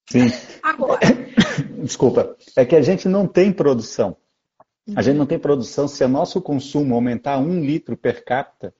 Sim. 0.08 0.28
Agora. 0.62 1.00
Desculpa. 1.84 2.38
É 2.56 2.64
que 2.64 2.74
a 2.74 2.80
gente 2.80 3.06
não 3.06 3.26
tem 3.26 3.52
produção. 3.52 4.16
A 4.96 5.02
gente 5.02 5.18
não 5.18 5.26
tem 5.26 5.38
produção. 5.38 5.86
Se 5.86 6.02
o 6.02 6.08
nosso 6.08 6.40
consumo 6.40 6.94
aumentar 6.94 7.36
um 7.36 7.60
litro 7.60 7.98
per 7.98 8.24
capita, 8.24 8.74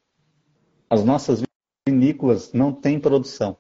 as 0.93 1.03
nossas 1.03 1.43
vinícolas 1.89 2.53
não 2.53 2.71
têm 2.71 3.01
produção 3.01 3.57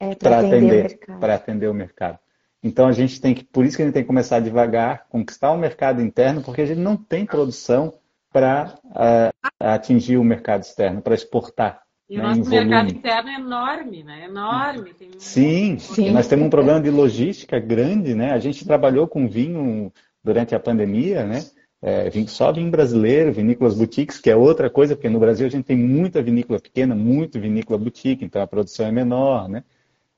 é, 0.00 0.14
para 0.14 0.40
atender, 0.40 0.98
para 1.20 1.34
atender 1.34 1.68
o 1.68 1.74
mercado. 1.74 2.18
Então 2.62 2.86
a 2.86 2.92
gente 2.92 3.20
tem 3.20 3.34
que, 3.34 3.44
por 3.44 3.66
isso 3.66 3.76
que 3.76 3.82
a 3.82 3.84
gente 3.84 3.92
tem 3.92 4.02
que 4.02 4.06
começar 4.06 4.40
devagar, 4.40 5.06
conquistar 5.10 5.52
o 5.52 5.58
mercado 5.58 6.00
interno, 6.00 6.42
porque 6.42 6.62
a 6.62 6.66
gente 6.66 6.80
não 6.80 6.96
tem 6.96 7.26
produção 7.26 7.92
para 8.32 8.78
uh, 8.86 9.50
atingir 9.60 10.16
o 10.16 10.24
mercado 10.24 10.62
externo, 10.62 11.02
para 11.02 11.14
exportar. 11.14 11.82
E 12.08 12.16
né, 12.16 12.24
o 12.24 12.36
nosso 12.36 12.48
mercado 12.48 12.90
interno 12.90 13.28
é 13.28 13.34
enorme, 13.34 14.02
né? 14.02 14.24
Enorme. 14.24 14.94
Tem 14.94 15.10
sim, 15.18 15.78
sim, 15.78 16.10
nós 16.10 16.26
temos 16.26 16.46
um 16.46 16.50
problema 16.50 16.80
de 16.80 16.88
logística 16.88 17.58
grande, 17.58 18.14
né? 18.14 18.32
A 18.32 18.38
gente 18.38 18.64
trabalhou 18.64 19.06
com 19.06 19.28
vinho 19.28 19.92
durante 20.24 20.54
a 20.54 20.60
pandemia, 20.60 21.26
né? 21.26 21.44
É, 21.84 22.08
só 22.28 22.52
vinho 22.52 22.70
brasileiro, 22.70 23.32
vinícolas 23.32 23.74
boutiques, 23.74 24.18
que 24.18 24.30
é 24.30 24.36
outra 24.36 24.70
coisa, 24.70 24.94
porque 24.94 25.08
no 25.08 25.18
Brasil 25.18 25.44
a 25.44 25.50
gente 25.50 25.64
tem 25.64 25.76
muita 25.76 26.22
vinícola 26.22 26.60
pequena, 26.60 26.94
muito 26.94 27.40
vinícola 27.40 27.76
boutique, 27.76 28.24
então 28.24 28.40
a 28.40 28.46
produção 28.46 28.86
é 28.86 28.92
menor, 28.92 29.48
né? 29.48 29.64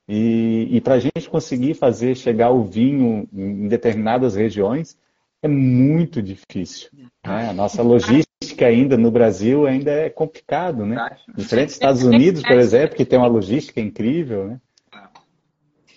E, 0.07 0.67
e 0.69 0.81
para 0.81 0.93
a 0.93 0.99
gente 0.99 1.27
conseguir 1.27 1.73
fazer 1.73 2.15
chegar 2.15 2.51
o 2.51 2.63
vinho 2.63 3.27
em 3.33 3.67
determinadas 3.67 4.35
regiões 4.35 4.95
é 5.41 5.47
muito 5.47 6.21
difícil. 6.21 6.89
Né? 6.93 7.49
A 7.49 7.53
nossa 7.53 7.81
logística 7.81 8.67
ainda 8.67 8.95
no 8.95 9.09
Brasil 9.09 9.65
ainda 9.65 9.89
é 9.89 10.09
complicado, 10.09 10.85
né? 10.85 11.17
Diferente 11.35 11.67
dos 11.67 11.75
Estados 11.75 12.03
Unidos, 12.03 12.43
por 12.43 12.59
exemplo, 12.59 12.95
que 12.95 13.05
tem 13.05 13.17
uma 13.17 13.27
logística 13.27 13.81
incrível, 13.81 14.47
né? 14.47 14.61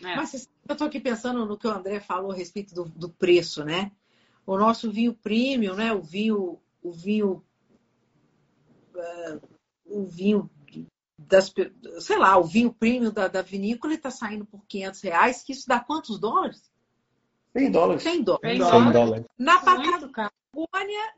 Mas 0.01 0.49
eu 0.67 0.73
estou 0.73 0.87
aqui 0.87 0.99
pensando 0.99 1.45
no 1.45 1.59
que 1.59 1.67
o 1.67 1.71
André 1.71 2.01
falou 2.01 2.31
a 2.31 2.35
respeito 2.35 2.75
do, 2.75 2.85
do 2.85 3.11
preço, 3.11 3.63
né? 3.65 3.91
O 4.49 4.57
nosso 4.57 4.91
vinho 4.91 5.13
premium, 5.13 5.75
né? 5.75 5.93
O 5.93 6.01
vinho, 6.01 6.59
o 6.83 6.91
vinho, 6.91 7.45
uh, 8.95 9.41
o 9.85 10.07
vinho 10.07 10.51
das, 11.19 11.53
sei 12.01 12.17
lá, 12.17 12.39
o 12.39 12.45
vinho 12.45 12.73
premium 12.73 13.13
da, 13.13 13.29
da 13.29 13.43
vinícola 13.43 13.93
está 13.93 14.11
saindo 14.11 14.47
por 14.47 14.65
500 14.67 15.01
reais, 15.03 15.43
que 15.43 15.53
isso 15.53 15.69
dá 15.69 15.79
quantos 15.79 16.19
dólares? 16.19 16.73
100 17.55 17.71
dólares. 17.71 18.03
100 18.03 18.23
dólares. 18.23 18.67
100 18.67 18.93
dólares. 18.93 19.27
Na 19.37 19.59
Patagônia, 19.59 20.23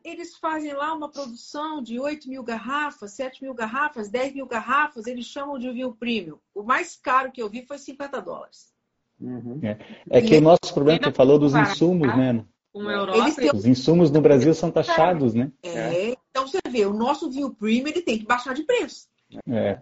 eles 0.03 0.37
fazem 0.37 0.73
lá 0.73 0.93
uma 0.93 1.09
produção 1.09 1.81
de 1.81 2.01
8 2.01 2.29
mil 2.29 2.43
garrafas, 2.43 3.13
7 3.13 3.45
mil 3.45 3.55
garrafas, 3.55 4.11
10 4.11 4.35
mil 4.35 4.47
garrafas, 4.47 5.07
eles 5.07 5.27
chamam 5.27 5.57
de 5.57 5.71
vinho 5.71 5.95
premium. 5.95 6.39
O 6.53 6.65
mais 6.65 6.97
caro 6.97 7.31
que 7.31 7.41
eu 7.41 7.49
vi 7.49 7.65
foi 7.65 7.79
50 7.79 8.21
dólares. 8.23 8.73
Uhum. 9.21 9.61
É. 9.63 9.79
é. 10.11 10.21
que 10.21 10.37
o 10.37 10.41
nosso 10.41 10.75
problema 10.75 10.99
que 10.99 11.05
você 11.05 11.13
falou 11.13 11.39
dos 11.39 11.55
insumos, 11.55 12.09
né? 12.17 12.45
Uma 12.73 12.93
Europa. 12.93 13.35
Têm... 13.35 13.51
Os 13.53 13.67
insumos 13.67 14.11
no 14.11 14.21
Brasil 14.21 14.55
são 14.55 14.71
taxados, 14.71 15.35
né? 15.35 15.51
É, 15.63 16.17
então 16.31 16.47
você 16.47 16.59
vê, 16.69 16.87
o 16.87 16.93
nosso 16.93 17.31
vinho 17.31 17.53
premium 17.53 17.89
ele 17.89 18.03
tem 18.03 18.19
que 18.19 18.25
baixar 18.25 18.55
de 18.55 18.63
preço. 18.63 19.09
É. 19.49 19.79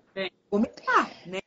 Comentar, 0.50 1.10
né? 1.26 1.38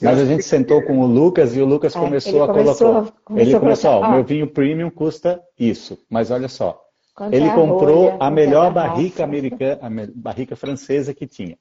Mas 0.00 0.18
a 0.18 0.24
gente 0.24 0.44
sentou 0.44 0.82
com 0.82 1.00
o 1.00 1.06
Lucas 1.06 1.56
e 1.56 1.60
o 1.60 1.66
Lucas 1.66 1.94
é, 1.94 1.98
começou 1.98 2.42
a 2.42 2.46
colocar. 2.46 3.12
Ele 3.36 3.58
começou, 3.58 3.90
ó, 3.90 4.10
meu 4.10 4.24
vinho 4.24 4.46
premium 4.46 4.90
custa 4.90 5.42
isso. 5.58 5.98
Mas 6.10 6.30
olha 6.30 6.48
só, 6.48 6.80
Quanto 7.14 7.34
ele 7.34 7.46
é 7.46 7.54
comprou 7.54 8.16
a, 8.20 8.28
a 8.28 8.30
melhor 8.30 8.72
barrica 8.72 9.24
americana, 9.24 9.78
a 9.82 9.90
barrica 10.14 10.56
francesa 10.56 11.14
que 11.14 11.26
tinha. 11.26 11.58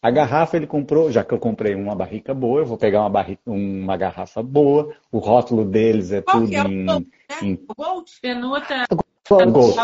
A 0.00 0.10
garrafa 0.10 0.56
ele 0.56 0.66
comprou, 0.66 1.10
já 1.10 1.24
que 1.24 1.34
eu 1.34 1.38
comprei 1.38 1.74
uma 1.74 1.94
barrica 1.94 2.32
boa, 2.32 2.60
eu 2.60 2.66
vou 2.66 2.78
pegar 2.78 3.00
uma, 3.00 3.10
barrica, 3.10 3.42
uma 3.46 3.96
garrafa 3.96 4.42
boa. 4.42 4.94
O 5.10 5.18
rótulo 5.18 5.64
deles 5.64 6.12
é 6.12 6.22
Qual 6.22 6.40
tudo 6.42 6.54
é 6.54 6.60
em, 6.60 6.84
né? 6.84 7.04
em. 7.42 7.58
Gold? 7.76 8.10
Penuta. 8.22 8.84
O 8.90 9.36
Gold. 9.50 9.76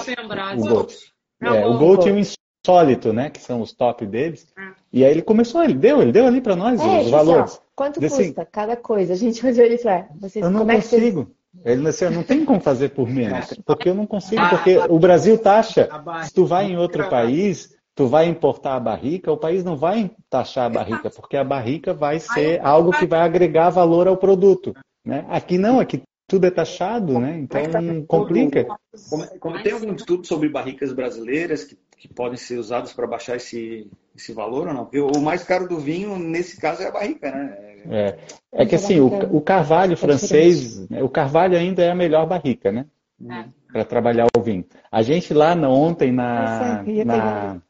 O 0.57 0.69
Gold. 0.69 0.95
É, 1.43 1.67
o 1.67 1.79
Gold 1.79 2.09
e 2.09 2.13
o 2.13 2.19
Insólito, 2.19 3.13
né? 3.13 3.29
Que 3.29 3.41
são 3.41 3.61
os 3.61 3.73
top 3.73 4.07
deles. 4.07 4.47
Ah. 4.57 4.73
E 4.93 5.05
aí 5.05 5.11
ele 5.11 5.23
começou, 5.23 5.65
ele 5.65 5.75
deu, 5.75 6.01
ele 6.01 6.13
deu 6.13 6.27
ali 6.27 6.41
para 6.41 6.55
nós 6.55 6.81
é, 6.81 7.01
os 7.01 7.11
valores. 7.11 7.61
quanto 7.75 7.99
Desse... 7.99 8.27
custa 8.27 8.47
cada 8.47 8.77
coisa? 8.77 9.15
A 9.15 9.17
gente 9.17 9.45
olhou 9.45 9.65
ele 9.65 9.79
para 9.79 10.09
vocês. 10.21 10.45
Eu 10.45 10.51
não 10.51 10.65
consigo. 10.65 11.31
Ele 11.65 11.85
disse, 11.85 12.09
não 12.11 12.23
tem 12.23 12.45
como 12.45 12.61
fazer 12.61 12.91
por 12.91 13.09
menos, 13.09 13.55
porque 13.65 13.89
eu 13.89 13.95
não 13.95 14.07
consigo, 14.07 14.43
porque 14.49 14.77
o 14.89 14.99
Brasil 14.99 15.39
taxa. 15.39 15.89
Se 16.25 16.33
tu 16.33 16.47
vai 16.47 16.67
em 16.67 16.77
outro 16.77 17.09
país, 17.09 17.74
tu 17.95 18.07
vai 18.07 18.27
importar 18.27 18.75
a 18.75 18.81
barrica, 18.81 19.31
o 19.31 19.37
país 19.37 19.63
não 19.63 19.77
vai 19.77 20.11
taxar 20.29 20.67
a 20.67 20.71
barrica, 20.71 21.11
porque 21.11 21.37
a 21.37 21.45
barrica 21.45 21.95
vai 21.95 22.19
ser 22.19 22.61
algo 22.61 22.91
que 22.91 23.07
vai 23.07 23.21
agregar 23.21 23.71
valor 23.71 24.09
ao 24.09 24.17
produto. 24.17 24.75
Né? 25.05 25.25
Aqui 25.29 25.59
não, 25.59 25.79
aqui 25.79 26.03
tudo 26.27 26.47
é 26.47 26.51
taxado, 26.51 27.19
né? 27.19 27.39
Então 27.39 27.61
complica. 28.07 28.67
Como, 29.11 29.39
como 29.39 29.63
tem 29.63 29.73
algum 29.73 29.95
estudo 29.95 30.27
sobre 30.27 30.49
barricas 30.49 30.93
brasileiras 30.93 31.65
que, 31.65 31.79
que 31.99 32.09
podem 32.09 32.37
ser 32.37 32.59
usadas 32.59 32.93
para 32.93 33.07
baixar 33.07 33.37
esse, 33.37 33.91
esse 34.17 34.33
valor 34.33 34.67
ou 34.69 34.75
não? 34.75 34.85
Porque 34.85 35.01
o 35.01 35.21
mais 35.21 35.45
caro 35.45 35.69
do 35.69 35.79
vinho, 35.79 36.19
nesse 36.19 36.59
caso, 36.59 36.83
é 36.83 36.89
a 36.89 36.93
barrica, 36.93 37.31
né? 37.31 37.75
É, 37.91 38.19
é 38.53 38.67
que 38.67 38.75
assim, 38.75 38.99
o, 39.01 39.37
o 39.37 39.41
carvalho 39.43 39.97
francês, 39.97 40.89
né, 40.89 41.03
o 41.03 41.09
carvalho 41.09 41.59
ainda 41.59 41.83
é 41.83 41.91
a 41.91 41.95
melhor 41.95 42.27
barrica, 42.27 42.73
né? 42.73 42.87
É. 43.31 43.45
Para 43.71 43.85
trabalhar 43.85 44.27
o 44.37 44.41
vinho. 44.41 44.65
A 44.91 45.03
gente 45.03 45.35
lá 45.35 45.55
na, 45.55 45.69
ontem 45.69 46.11
na, 46.11 46.83
na, 47.05 47.63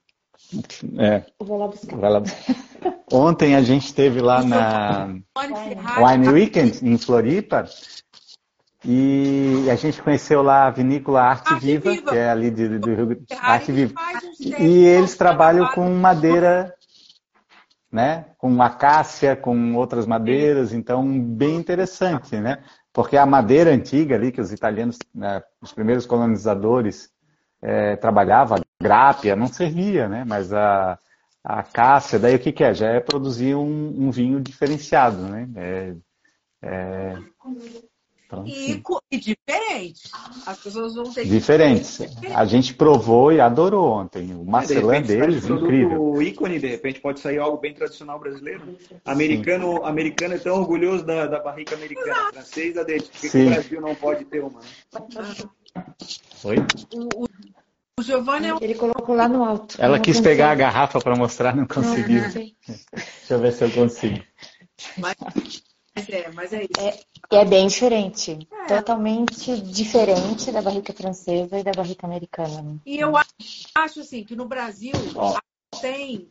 é. 0.98 1.22
Vou 1.38 1.58
lá 1.58 1.68
buscar. 1.68 1.96
Vai 1.96 2.10
lá. 2.10 2.22
Ontem 3.12 3.54
a 3.54 3.62
gente 3.62 3.86
esteve 3.86 4.20
lá 4.20 4.42
na 4.42 5.06
Wine 5.98 6.28
Weekend, 6.28 6.80
em 6.82 6.98
Floripa, 6.98 7.66
e 8.84 9.66
a 9.70 9.76
gente 9.76 10.02
conheceu 10.02 10.42
lá 10.42 10.66
a 10.66 10.70
vinícola 10.70 11.22
Arte, 11.22 11.54
Arte 11.54 11.64
Viva, 11.64 11.90
Viva, 11.90 12.10
que 12.10 12.18
é 12.18 12.28
ali 12.28 12.50
do, 12.50 12.78
do 12.78 12.94
Rio 12.94 13.06
Grande 13.06 13.26
Arte 13.40 13.72
Viva. 13.72 13.94
E 14.40 14.84
eles 14.84 15.16
trabalham 15.16 15.66
com 15.68 15.88
madeira, 15.90 16.74
né? 17.90 18.26
Com 18.36 18.60
acácia, 18.62 19.34
com 19.34 19.74
outras 19.74 20.06
madeiras, 20.06 20.72
então 20.74 21.18
bem 21.18 21.56
interessante, 21.56 22.36
né? 22.36 22.62
Porque 22.92 23.16
a 23.16 23.26
madeira 23.26 23.72
antiga 23.72 24.14
ali, 24.14 24.30
que 24.30 24.40
os 24.40 24.52
italianos, 24.52 24.98
né, 25.14 25.42
os 25.60 25.72
primeiros 25.72 26.06
colonizadores, 26.06 27.10
é, 27.64 27.96
trabalhava, 27.96 28.60
grápia, 28.80 29.34
não 29.34 29.46
servia, 29.46 30.06
né? 30.06 30.22
Mas 30.26 30.52
a, 30.52 30.98
a 31.42 31.62
cássia, 31.62 32.18
daí 32.18 32.36
o 32.36 32.38
que, 32.38 32.52
que 32.52 32.62
é? 32.62 32.74
Já 32.74 32.90
é 32.90 33.00
produzir 33.00 33.54
um, 33.54 33.94
um 33.98 34.10
vinho 34.10 34.38
diferenciado, 34.38 35.16
né? 35.22 35.48
É, 35.56 35.94
é... 36.62 37.18
Então, 38.26 38.46
e, 38.46 38.82
e, 39.10 39.18
diferente. 39.18 40.10
As 40.46 40.58
pessoas 40.58 40.94
vão 40.94 41.04
ter 41.12 41.24
Diferentes. 41.24 42.00
A 42.34 42.44
gente 42.44 42.74
provou 42.74 43.32
e 43.32 43.40
adorou 43.40 43.92
ontem. 43.92 44.34
O 44.34 44.44
macelã 44.44 44.96
é, 44.96 45.00
de 45.00 45.08
deles, 45.08 45.44
incrível. 45.46 46.02
O 46.02 46.22
ícone, 46.22 46.58
de 46.58 46.66
repente, 46.66 47.00
pode 47.00 47.20
sair 47.20 47.38
algo 47.38 47.58
bem 47.58 47.74
tradicional 47.74 48.18
brasileiro. 48.18 48.76
Americano, 49.04 49.84
americano 49.84 50.34
é 50.34 50.38
tão 50.38 50.56
orgulhoso 50.56 51.04
da, 51.04 51.26
da 51.26 51.38
barrica 51.38 51.74
americana. 51.74 52.32
Francês, 52.32 52.76
a 52.76 52.82
dele. 52.82 53.02
Por 53.02 53.20
que, 53.20 53.30
que 53.30 53.38
o 53.38 53.50
Brasil 53.50 53.80
não 53.80 53.94
pode 53.94 54.24
ter 54.24 54.42
uma? 54.42 54.60
Né? 54.60 54.68
Oi? 56.44 56.56
O, 56.94 57.24
o, 57.24 57.28
o 57.98 58.02
Giovanni 58.02 58.48
é 58.48 58.54
um... 58.54 58.58
Ele 58.60 58.74
colocou 58.74 59.14
lá 59.14 59.28
no 59.28 59.44
alto. 59.44 59.76
Ela 59.78 59.98
quis 59.98 60.16
consigo. 60.16 60.28
pegar 60.28 60.50
a 60.50 60.54
garrafa 60.54 61.00
para 61.00 61.16
mostrar, 61.16 61.54
não 61.54 61.66
conseguiu. 61.66 62.18
Não, 62.18 62.24
não 62.24 62.30
sei. 62.30 62.56
Deixa 62.66 63.34
eu 63.34 63.38
ver 63.38 63.52
se 63.52 63.64
eu 63.64 63.70
consigo. 63.70 64.24
Mas 64.98 65.16
é, 66.08 66.30
mas 66.32 66.52
é 66.52 66.64
isso. 66.64 66.80
É, 66.80 67.38
é 67.38 67.44
bem 67.44 67.68
diferente. 67.68 68.48
Totalmente 68.66 69.60
diferente 69.60 70.50
da 70.50 70.60
barrica 70.60 70.92
francesa 70.92 71.58
e 71.58 71.62
da 71.62 71.72
barrica 71.72 72.06
americana. 72.06 72.80
E 72.84 72.98
eu 72.98 73.14
acho, 73.16 74.00
assim 74.00 74.24
que 74.24 74.34
no 74.34 74.46
Brasil 74.46 74.92
Ó. 75.14 75.38
tem 75.80 76.28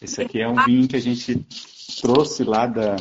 Esse 0.00 0.22
aqui 0.22 0.40
é 0.40 0.48
um 0.48 0.64
vinho 0.64 0.86
que 0.86 0.96
a 0.96 1.00
gente 1.00 1.44
trouxe 2.00 2.44
lá 2.44 2.66
da. 2.66 2.96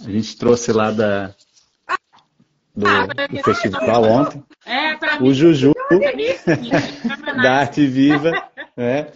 A 0.00 0.10
gente 0.10 0.36
trouxe 0.36 0.72
lá 0.72 0.90
da. 0.90 1.34
Do, 2.78 3.36
do 3.36 3.42
festival 3.42 4.02
ontem. 4.04 4.42
É, 4.64 4.94
pra 4.96 5.18
mim, 5.18 5.28
O 5.28 5.34
Juju 5.34 5.72
é 5.90 6.22
isso, 6.22 6.44
gente. 6.62 7.42
da 7.42 7.52
Arte 7.60 7.86
Viva. 7.86 8.30
Né? 8.76 9.08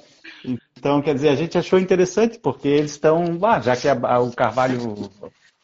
Então, 0.76 1.00
quer 1.00 1.14
dizer, 1.14 1.28
a 1.28 1.36
gente 1.36 1.56
achou 1.56 1.78
interessante, 1.78 2.38
porque 2.40 2.66
eles 2.66 2.90
estão. 2.92 3.38
Ah, 3.44 3.60
já 3.60 3.76
que 3.76 3.88
a- 3.88 3.92
a- 4.02 4.18
o 4.20 4.32
carvalho 4.32 5.08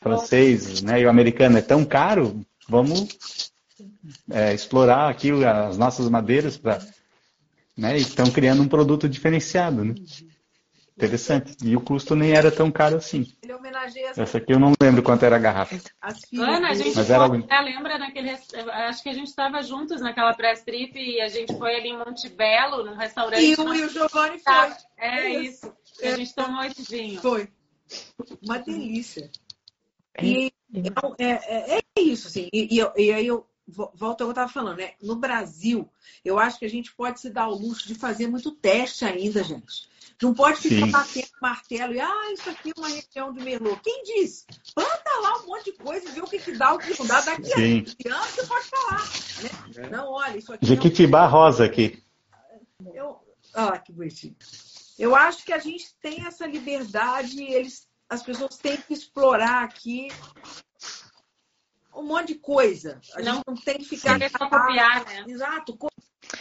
francês 0.01 0.81
né, 0.83 1.01
e 1.01 1.07
o 1.07 1.11
americano 1.11 1.59
é 1.59 1.63
tão 1.63 1.85
caro, 1.85 2.41
vamos 2.69 3.51
é, 4.31 4.55
explorar 4.55 5.09
aqui 5.09 5.33
as 5.45 5.77
nossas 5.77 6.09
madeiras 6.09 6.57
para. 6.57 6.79
Né, 7.77 7.97
e 7.99 8.03
estão 8.03 8.27
criando 8.31 8.63
um 8.63 8.69
produto 8.69 9.09
diferenciado. 9.09 9.85
Né? 9.85 9.95
Interessante. 10.99 11.57
E 11.65 11.77
o 11.77 11.81
custo 11.81 12.17
nem 12.17 12.33
era 12.33 12.51
tão 12.51 12.73
caro 12.73 12.97
assim. 12.97 13.33
ele 13.41 13.53
homenageia 13.55 14.11
as, 14.11 14.19
Essa 14.19 14.39
aqui 14.39 14.53
eu 14.53 14.59
não 14.59 14.73
lembro 14.83 15.01
quanto 15.01 15.25
era 15.25 15.37
a 15.37 15.39
garrafa. 15.39 15.79
as 16.03 16.21
filhas. 16.25 16.49
Ana, 16.49 16.69
a 16.71 16.75
gente 16.75 16.97
Mas 16.97 17.09
era 17.09 17.25
foi, 17.27 17.37
algum- 17.39 17.47
é, 17.55 17.61
lembra 17.61 17.99
naquele, 17.99 18.31
acho 18.31 19.03
que 19.03 19.09
a 19.09 19.13
gente 19.13 19.29
estava 19.29 19.63
juntos 19.63 20.01
naquela 20.01 20.35
press 20.35 20.63
trip 20.65 20.99
e 20.99 21.21
a 21.21 21.29
gente 21.29 21.57
foi 21.57 21.77
ali 21.77 21.91
em 21.91 21.99
Monte 21.99 22.29
Belo, 22.29 22.85
num 22.85 22.97
restaurante. 22.97 23.41
E 23.45 23.55
o, 23.55 23.75
e 23.75 23.85
o 23.85 23.89
Giovanni 23.89 24.41
Tá, 24.41 24.71
foi. 24.71 24.77
É 24.99 25.29
isso. 25.41 25.73
E 26.03 26.09
a 26.09 26.17
gente 26.17 26.35
tomou 26.35 26.65
esse 26.65 26.83
vinho. 26.83 27.21
Foi. 27.21 27.49
Uma 28.43 28.59
delícia. 28.59 29.31
E 30.21 30.53
é, 31.19 31.77
é- 31.77 31.79
é 31.79 32.01
isso, 32.01 32.27
assim. 32.27 32.49
E, 32.53 32.81
e 32.81 33.03
e 33.07 33.13
aí 33.13 33.27
eu 33.29 33.47
vo- 33.69 33.93
volto 33.95 34.23
ao 34.23 34.27
que 34.27 34.31
eu 34.31 34.31
estava 34.31 34.51
falando, 34.53 34.79
né? 34.79 34.93
No 35.03 35.15
Brasil, 35.17 35.89
eu 36.25 36.39
acho 36.39 36.59
que 36.59 36.65
a 36.65 36.71
gente 36.71 36.93
pode 36.95 37.21
se 37.21 37.31
dar 37.31 37.49
o 37.49 37.55
luxo 37.55 37.87
de 37.87 37.95
fazer 37.95 38.27
muito 38.27 38.51
teste 38.53 39.05
ainda, 39.05 39.45
gente. 39.45 39.89
Não 40.21 40.35
pode 40.35 40.59
ficar 40.61 40.87
Sim. 40.87 40.91
batendo 40.91 41.29
martelo 41.41 41.95
e, 41.95 42.01
ah, 42.01 42.33
isso 42.33 42.51
aqui 42.51 42.73
é 42.77 42.81
uma 42.81 42.89
região 42.89 43.33
de 43.33 43.41
Merlot. 43.45 43.81
Quem 43.85 44.03
disse? 44.03 44.45
Planta 44.75 45.11
lá 45.21 45.39
um 45.43 45.47
monte 45.47 45.67
de 45.67 45.73
coisa 45.75 46.09
e 46.09 46.13
vê 46.13 46.21
o 46.21 46.25
que, 46.25 46.39
que 46.41 46.53
dá, 46.57 46.75
o 46.75 46.79
que 46.79 46.99
não 46.99 47.07
dá. 47.07 47.21
Daqui 47.21 47.53
a 47.53 47.57
Sim. 47.57 47.83
20 47.85 48.09
anos 48.09 48.27
você 48.31 48.47
pode 48.47 48.67
falar. 48.67 49.03
Né? 49.77 49.89
Não, 49.91 50.11
olha, 50.11 50.37
isso 50.39 50.53
aqui 50.53 50.65
é 50.65 50.67
um 50.67 50.69
Jequitibá 50.71 51.25
rosa 51.27 51.65
aqui. 51.65 52.03
eu, 52.93 53.17
ah, 53.55 53.79
que 53.79 53.93
bonitinho. 53.93 54.35
Eu 54.99 55.15
acho 55.15 55.45
que 55.45 55.53
a 55.53 55.59
gente 55.61 55.95
tem 56.03 56.27
essa 56.27 56.45
liberdade, 56.47 57.41
eles, 57.41 57.87
as 58.09 58.21
pessoas 58.21 58.57
têm 58.57 58.77
que 58.77 58.93
explorar 58.95 59.63
aqui 59.63 60.09
um 61.99 62.07
monte 62.07 62.29
de 62.29 62.35
coisa. 62.37 63.01
A 63.15 63.23
gente 63.23 63.43
não 63.47 63.55
tem 63.55 63.79
que 63.79 63.85
ficar. 63.85 64.15
Querer 64.19 64.31
só 64.31 64.49
copiar, 64.49 65.05
né? 65.05 65.25
Exato, 65.29 65.77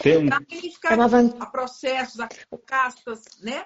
Tem 0.02 0.30
tem 0.30 0.62
que 0.62 0.72
ficar 0.72 0.94
É 0.94 0.96
uma, 0.96 1.08
van- 1.08 1.36
a 1.40 1.46
processos, 1.46 2.20
a 2.20 2.28
castas, 2.66 3.24
né? 3.42 3.66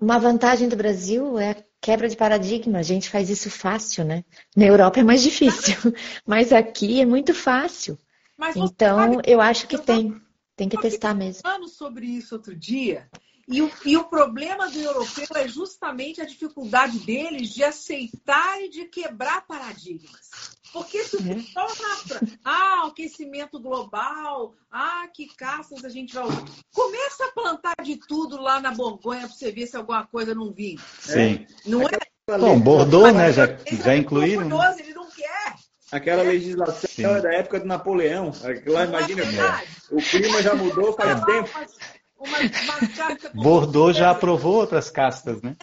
uma 0.00 0.18
vantagem 0.18 0.68
do 0.68 0.76
Brasil 0.76 1.38
é 1.38 1.50
a 1.50 1.64
quebra 1.80 2.08
de 2.08 2.16
paradigma. 2.16 2.78
A 2.78 2.82
gente 2.82 3.10
faz 3.10 3.28
isso 3.28 3.50
fácil, 3.50 4.04
né? 4.04 4.24
Na 4.56 4.64
Europa 4.66 5.00
é 5.00 5.02
mais 5.02 5.22
difícil, 5.22 5.74
mas 6.26 6.52
aqui 6.52 7.00
é 7.00 7.06
muito 7.06 7.34
fácil. 7.34 7.98
Então, 8.54 9.14
sabe 9.14 9.22
eu 9.26 9.40
acho 9.40 9.66
que 9.66 9.78
tem. 9.78 10.20
Tem 10.56 10.68
que 10.68 10.80
testar 10.80 11.14
mesmo. 11.14 11.42
falando 11.42 11.68
sobre 11.68 12.04
isso 12.04 12.34
outro 12.34 12.54
dia. 12.54 13.08
E 13.50 13.62
o, 13.62 13.72
e 13.84 13.96
o 13.96 14.04
problema 14.04 14.68
do 14.70 14.78
europeu 14.78 15.26
é 15.36 15.48
justamente 15.48 16.20
a 16.20 16.26
dificuldade 16.26 16.98
deles 16.98 17.48
de 17.48 17.64
aceitar 17.64 18.60
e 18.62 18.68
de 18.68 18.84
quebrar 18.84 19.46
paradigmas. 19.46 20.28
Porque 20.70 21.02
se 21.02 21.16
o 21.16 21.20
Uhum. 21.22 21.42
pessoal 21.42 21.66
rapra, 21.66 22.20
ah, 22.44 22.86
aquecimento 22.86 23.58
global, 23.58 24.54
ah, 24.70 25.08
que 25.14 25.34
caças 25.34 25.82
a 25.82 25.88
gente 25.88 26.14
vai 26.14 26.24
usar. 26.24 26.44
Começa 26.74 27.24
a 27.24 27.32
plantar 27.32 27.74
de 27.82 27.96
tudo 27.96 28.38
lá 28.40 28.60
na 28.60 28.72
Borgonha 28.72 29.20
para 29.26 29.28
você 29.34 29.50
ver 29.50 29.66
se 29.66 29.76
alguma 29.78 30.06
coisa 30.06 30.34
não 30.34 30.52
vinha. 30.52 30.78
Sim. 31.00 31.46
Não 31.64 31.82
é? 31.88 32.38
Bom, 32.38 32.60
Bordeaux, 32.60 33.14
né? 33.14 33.32
Já, 33.32 33.44
Ele 33.44 33.82
já 33.82 33.94
é 33.94 33.96
incluíram. 33.96 34.46
né? 34.46 34.76
ele 34.78 34.92
não 34.92 35.10
quer. 35.10 35.54
Aquela 35.90 36.22
legislação 36.22 36.90
Sim. 36.90 37.06
é 37.06 37.20
da 37.22 37.32
época 37.32 37.60
do 37.60 37.66
Napoleão. 37.66 38.30
É 38.44 38.84
imagina, 38.84 39.24
verdade? 39.24 39.68
o 39.90 39.96
clima 40.02 40.42
já 40.42 40.54
mudou 40.54 40.92
faz 40.92 41.24
tempo. 41.24 41.48
Uma, 42.18 42.38
uma 42.38 42.88
casca 42.96 43.30
Bordeaux 43.32 43.96
já 43.96 44.10
aprovou 44.10 44.56
outras 44.56 44.90
castas, 44.90 45.40
né? 45.40 45.54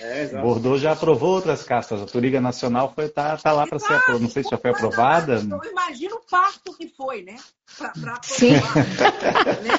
É, 0.00 0.22
é. 0.24 0.26
Bordeaux 0.42 0.80
já 0.80 0.92
aprovou 0.92 1.34
outras 1.36 1.62
castas. 1.62 2.02
A 2.02 2.06
Turiga 2.06 2.40
Nacional 2.40 2.92
foi, 2.92 3.08
tá, 3.08 3.36
tá 3.36 3.52
lá 3.52 3.64
para 3.66 3.78
ser 3.78 3.92
aprovada. 3.92 4.18
Não 4.18 4.28
sei 4.28 4.42
se 4.42 4.50
já 4.50 4.58
foi 4.58 4.70
aprovada. 4.70 5.34
Eu 5.34 5.70
imagino 5.70 6.16
o 6.16 6.20
parto 6.28 6.76
que 6.76 6.88
foi, 6.88 7.22
né? 7.22 7.36
Pra, 7.78 7.90
pra 7.90 8.20
Sim. 8.24 8.56
aprovar, 8.56 9.62
né? 9.62 9.78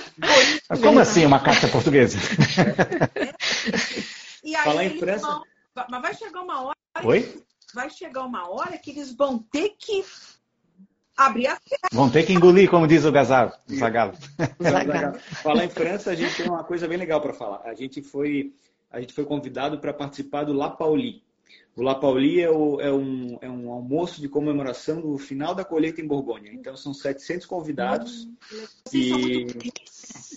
Como 0.81 0.99
assim 1.01 1.25
uma 1.25 1.39
casta 1.41 1.67
portuguesa? 1.67 2.17
E 4.43 4.55
aí 4.55 4.63
Falar 4.63 4.85
em 4.85 4.97
França? 4.99 5.27
vão- 5.27 5.43
mas 5.89 6.01
vai 6.01 6.13
chegar 6.15 6.41
uma 6.41 6.61
hora, 6.63 6.75
Oi? 7.03 7.43
vai 7.73 7.89
chegar 7.89 8.23
uma 8.23 8.49
hora 8.49 8.77
que 8.77 8.91
eles 8.91 9.13
vão 9.15 9.37
ter 9.37 9.75
que 9.79 10.03
abrir 11.25 11.47
a 11.47 11.57
Vão 11.91 12.09
ter 12.09 12.23
que 12.23 12.33
engolir, 12.33 12.69
como 12.69 12.87
diz 12.87 13.05
o 13.05 13.11
Gazalo, 13.11 13.51
o 13.69 13.75
Zagalo. 13.75 14.13
Falar 15.43 15.65
em 15.65 15.69
França, 15.69 16.11
a 16.11 16.15
gente 16.15 16.35
tem 16.35 16.47
uma 16.47 16.63
coisa 16.63 16.87
bem 16.87 16.97
legal 16.97 17.21
para 17.21 17.33
falar. 17.33 17.61
A 17.65 17.73
gente 17.73 18.01
foi, 18.01 18.53
a 18.89 18.99
gente 18.99 19.13
foi 19.13 19.25
convidado 19.25 19.79
para 19.79 19.93
participar 19.93 20.43
do 20.43 20.53
La 20.53 20.69
Pauli. 20.69 21.23
O 21.75 21.81
La 21.83 21.95
Pauli 21.95 22.41
é, 22.41 22.49
o- 22.49 22.79
é 22.81 22.91
um, 22.91 23.37
é 23.41 23.49
um 23.49 23.71
almoço 23.71 24.19
de 24.21 24.27
comemoração 24.27 24.99
do 25.01 25.17
final 25.17 25.55
da 25.55 25.63
colheita 25.63 26.01
em 26.01 26.07
Borgonha. 26.07 26.51
Então 26.53 26.75
são 26.75 26.93
700 26.93 27.45
convidados 27.45 28.27
que, 28.89 29.45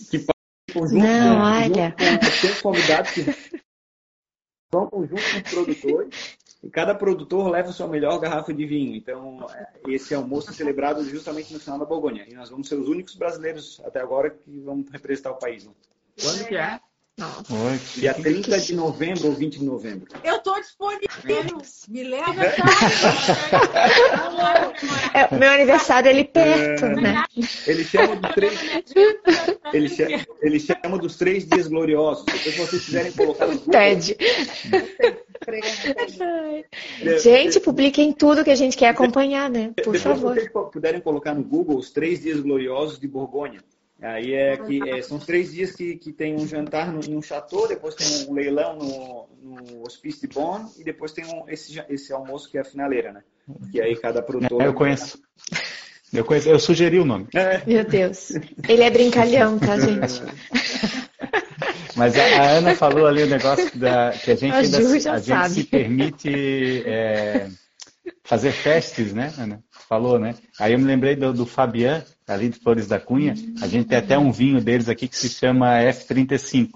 que 0.09 0.19
participam 0.19 0.87
junto, 0.87 0.93
Não, 0.95 1.35
com, 1.35 1.41
olha. 1.41 1.89
junto 1.89 1.97
com 1.97 2.25
700 2.25 2.61
convidados 2.61 3.11
que 3.11 3.21
vão 4.71 4.89
junto 4.91 5.09
com 5.09 5.37
os 5.37 5.51
produtores. 5.51 6.37
E 6.65 6.69
cada 6.71 6.95
produtor 6.95 7.47
leva 7.51 7.69
a 7.69 7.71
sua 7.71 7.87
melhor 7.87 8.17
garrafa 8.19 8.51
de 8.51 8.65
vinho. 8.65 8.95
Então, 8.95 9.45
é, 9.53 9.67
esse 9.87 10.15
almoço 10.15 10.49
é 10.49 10.53
celebrado 10.53 11.07
justamente 11.07 11.53
no 11.53 11.59
final 11.59 11.77
da 11.77 11.85
Borgonha. 11.85 12.25
E 12.27 12.33
nós 12.33 12.49
vamos 12.49 12.67
ser 12.67 12.73
os 12.73 12.87
únicos 12.87 13.13
brasileiros 13.13 13.79
até 13.85 13.99
agora 14.01 14.31
que 14.31 14.59
vamos 14.61 14.89
representar 14.91 15.29
o 15.29 15.35
país. 15.35 15.63
né? 15.63 15.71
Quando 16.19 16.45
que 16.47 16.55
é? 16.55 16.79
Oi. 17.17 17.79
Dia 17.95 18.13
30 18.13 18.59
de 18.59 18.75
novembro 18.75 19.27
ou 19.27 19.33
20 19.33 19.59
de 19.59 19.63
novembro. 19.63 20.07
Eu 20.23 20.39
tô 20.39 20.59
disponível. 20.59 21.07
Me 21.87 22.03
leva. 22.03 22.43
É, 25.13 25.33
meu 25.33 25.49
aniversário 25.51 26.09
é 26.09 26.11
ali 26.11 26.25
perto, 26.25 26.87
né? 26.87 27.23
Ele 27.67 27.83
chama 27.85 28.15
dos 28.17 28.33
três, 28.33 28.59
ele 29.71 29.87
chama, 29.89 30.25
ele 30.41 30.59
chama 30.59 30.97
dos 30.97 31.15
três 31.15 31.47
dias 31.47 31.67
gloriosos. 31.67 32.25
Depois, 32.25 32.53
se 32.53 32.57
vocês 32.57 32.85
quiserem 32.85 33.11
colocar 33.13 33.45
Google, 33.45 33.71
TED. 33.71 34.17
Gente, 37.21 37.59
publiquem 37.59 38.11
tudo 38.13 38.43
que 38.43 38.51
a 38.51 38.55
gente 38.55 38.77
quer 38.77 38.89
acompanhar, 38.89 39.49
né? 39.49 39.67
Por 39.67 39.93
Depois, 39.93 40.01
favor. 40.01 40.35
se 40.35 40.49
vocês 40.49 40.71
puderem 40.71 41.01
colocar 41.01 41.33
no 41.33 41.43
Google 41.43 41.77
os 41.77 41.91
três 41.91 42.21
dias 42.21 42.39
gloriosos 42.39 42.99
de 42.99 43.07
Borgonha. 43.07 43.61
Aí 44.01 44.33
é 44.33 44.57
que 44.57 44.89
é, 44.89 45.01
são 45.01 45.17
os 45.17 45.25
três 45.25 45.53
dias 45.53 45.71
que, 45.71 45.95
que 45.95 46.11
tem 46.11 46.35
um 46.35 46.45
jantar 46.45 46.91
no, 46.91 46.99
em 46.99 47.15
um 47.15 47.21
chateau, 47.21 47.67
depois 47.67 47.95
tem 47.95 48.29
um 48.29 48.33
leilão 48.33 48.77
no, 48.77 49.27
no 49.41 49.83
Hospice 49.83 50.27
de 50.27 50.33
Bonn 50.33 50.65
e 50.77 50.83
depois 50.83 51.13
tem 51.13 51.25
um, 51.25 51.49
esse, 51.49 51.81
esse 51.89 52.11
almoço 52.11 52.49
que 52.49 52.57
é 52.57 52.61
a 52.61 52.65
finaleira, 52.65 53.13
né? 53.13 53.23
Que 53.71 53.81
aí 53.81 53.95
cada 53.95 54.21
produtor. 54.21 54.61
É, 54.61 54.67
eu 54.67 54.73
conheço. 54.73 55.19
Eu 56.13 56.25
conheço. 56.25 56.49
Eu 56.49 56.59
sugeri 56.59 56.99
o 56.99 57.05
nome. 57.05 57.27
É, 57.33 57.61
Meu 57.65 57.85
Deus. 57.85 58.31
Ele 58.67 58.83
é 58.83 58.89
brincalhão, 58.89 59.57
tá, 59.57 59.79
gente? 59.79 60.21
Mas 61.95 62.17
a, 62.17 62.23
a 62.23 62.49
Ana 62.51 62.75
falou 62.75 63.07
ali 63.07 63.23
o 63.23 63.27
negócio 63.27 63.71
da, 63.77 64.11
que 64.11 64.31
a 64.31 64.35
gente, 64.35 64.53
A 64.53 64.57
ainda 64.57 65.11
a 65.13 65.19
gente 65.19 65.49
se 65.51 65.63
permite 65.63 66.83
é, 66.85 67.47
fazer 68.23 68.51
festes, 68.51 69.13
né, 69.13 69.33
Ana? 69.37 69.63
Falou, 69.87 70.17
né? 70.19 70.35
Aí 70.59 70.73
eu 70.73 70.79
me 70.79 70.85
lembrei 70.85 71.15
do, 71.15 71.31
do 71.31 71.45
Fabian, 71.45 72.03
ali 72.27 72.49
de 72.49 72.59
Flores 72.59 72.87
da 72.87 72.99
Cunha. 72.99 73.35
A 73.61 73.67
gente 73.67 73.87
tem 73.87 73.97
até 73.97 74.17
um 74.17 74.31
vinho 74.31 74.59
deles 74.59 74.89
aqui 74.89 75.07
que 75.07 75.15
se 75.15 75.29
chama 75.29 75.79
F35. 75.79 76.69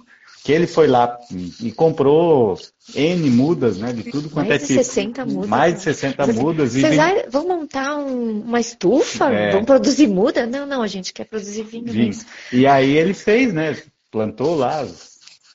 Que 0.43 0.53
ele 0.53 0.67
foi 0.67 0.87
lá 0.87 1.17
e, 1.61 1.69
comprou 1.71 2.57
N 2.95 3.29
mudas, 3.29 3.77
né? 3.77 3.91
De 3.91 4.03
tudo 4.03 4.29
quanto 4.29 4.47
Mais 4.47 4.61
é 4.61 4.65
de 4.65 4.67
tipo. 4.73 4.83
60 4.85 5.25
mudas. 5.25 5.49
Mais 5.49 5.75
de 5.75 5.81
60 5.81 6.27
mudas. 6.27 6.73
Vocês 6.73 6.95
vem- 6.95 7.29
vão 7.29 7.45
montar 7.47 7.97
um- 7.97 8.39
uma 8.41 8.59
estufa? 8.59 9.25
É. 9.33 9.51
Vão 9.51 9.65
produzir 9.65 10.07
muda? 10.07 10.45
Não, 10.47 10.65
não, 10.65 10.81
a 10.81 10.87
gente 10.87 11.11
quer 11.11 11.25
produzir 11.25 11.63
vinho, 11.63 11.85
vinho. 11.91 12.07
mesmo. 12.07 12.23
E 12.53 12.65
aí 12.65 12.95
ele 12.95 13.13
fez, 13.13 13.53
né? 13.53 13.75
Plantou 14.09 14.55
lá 14.55 14.87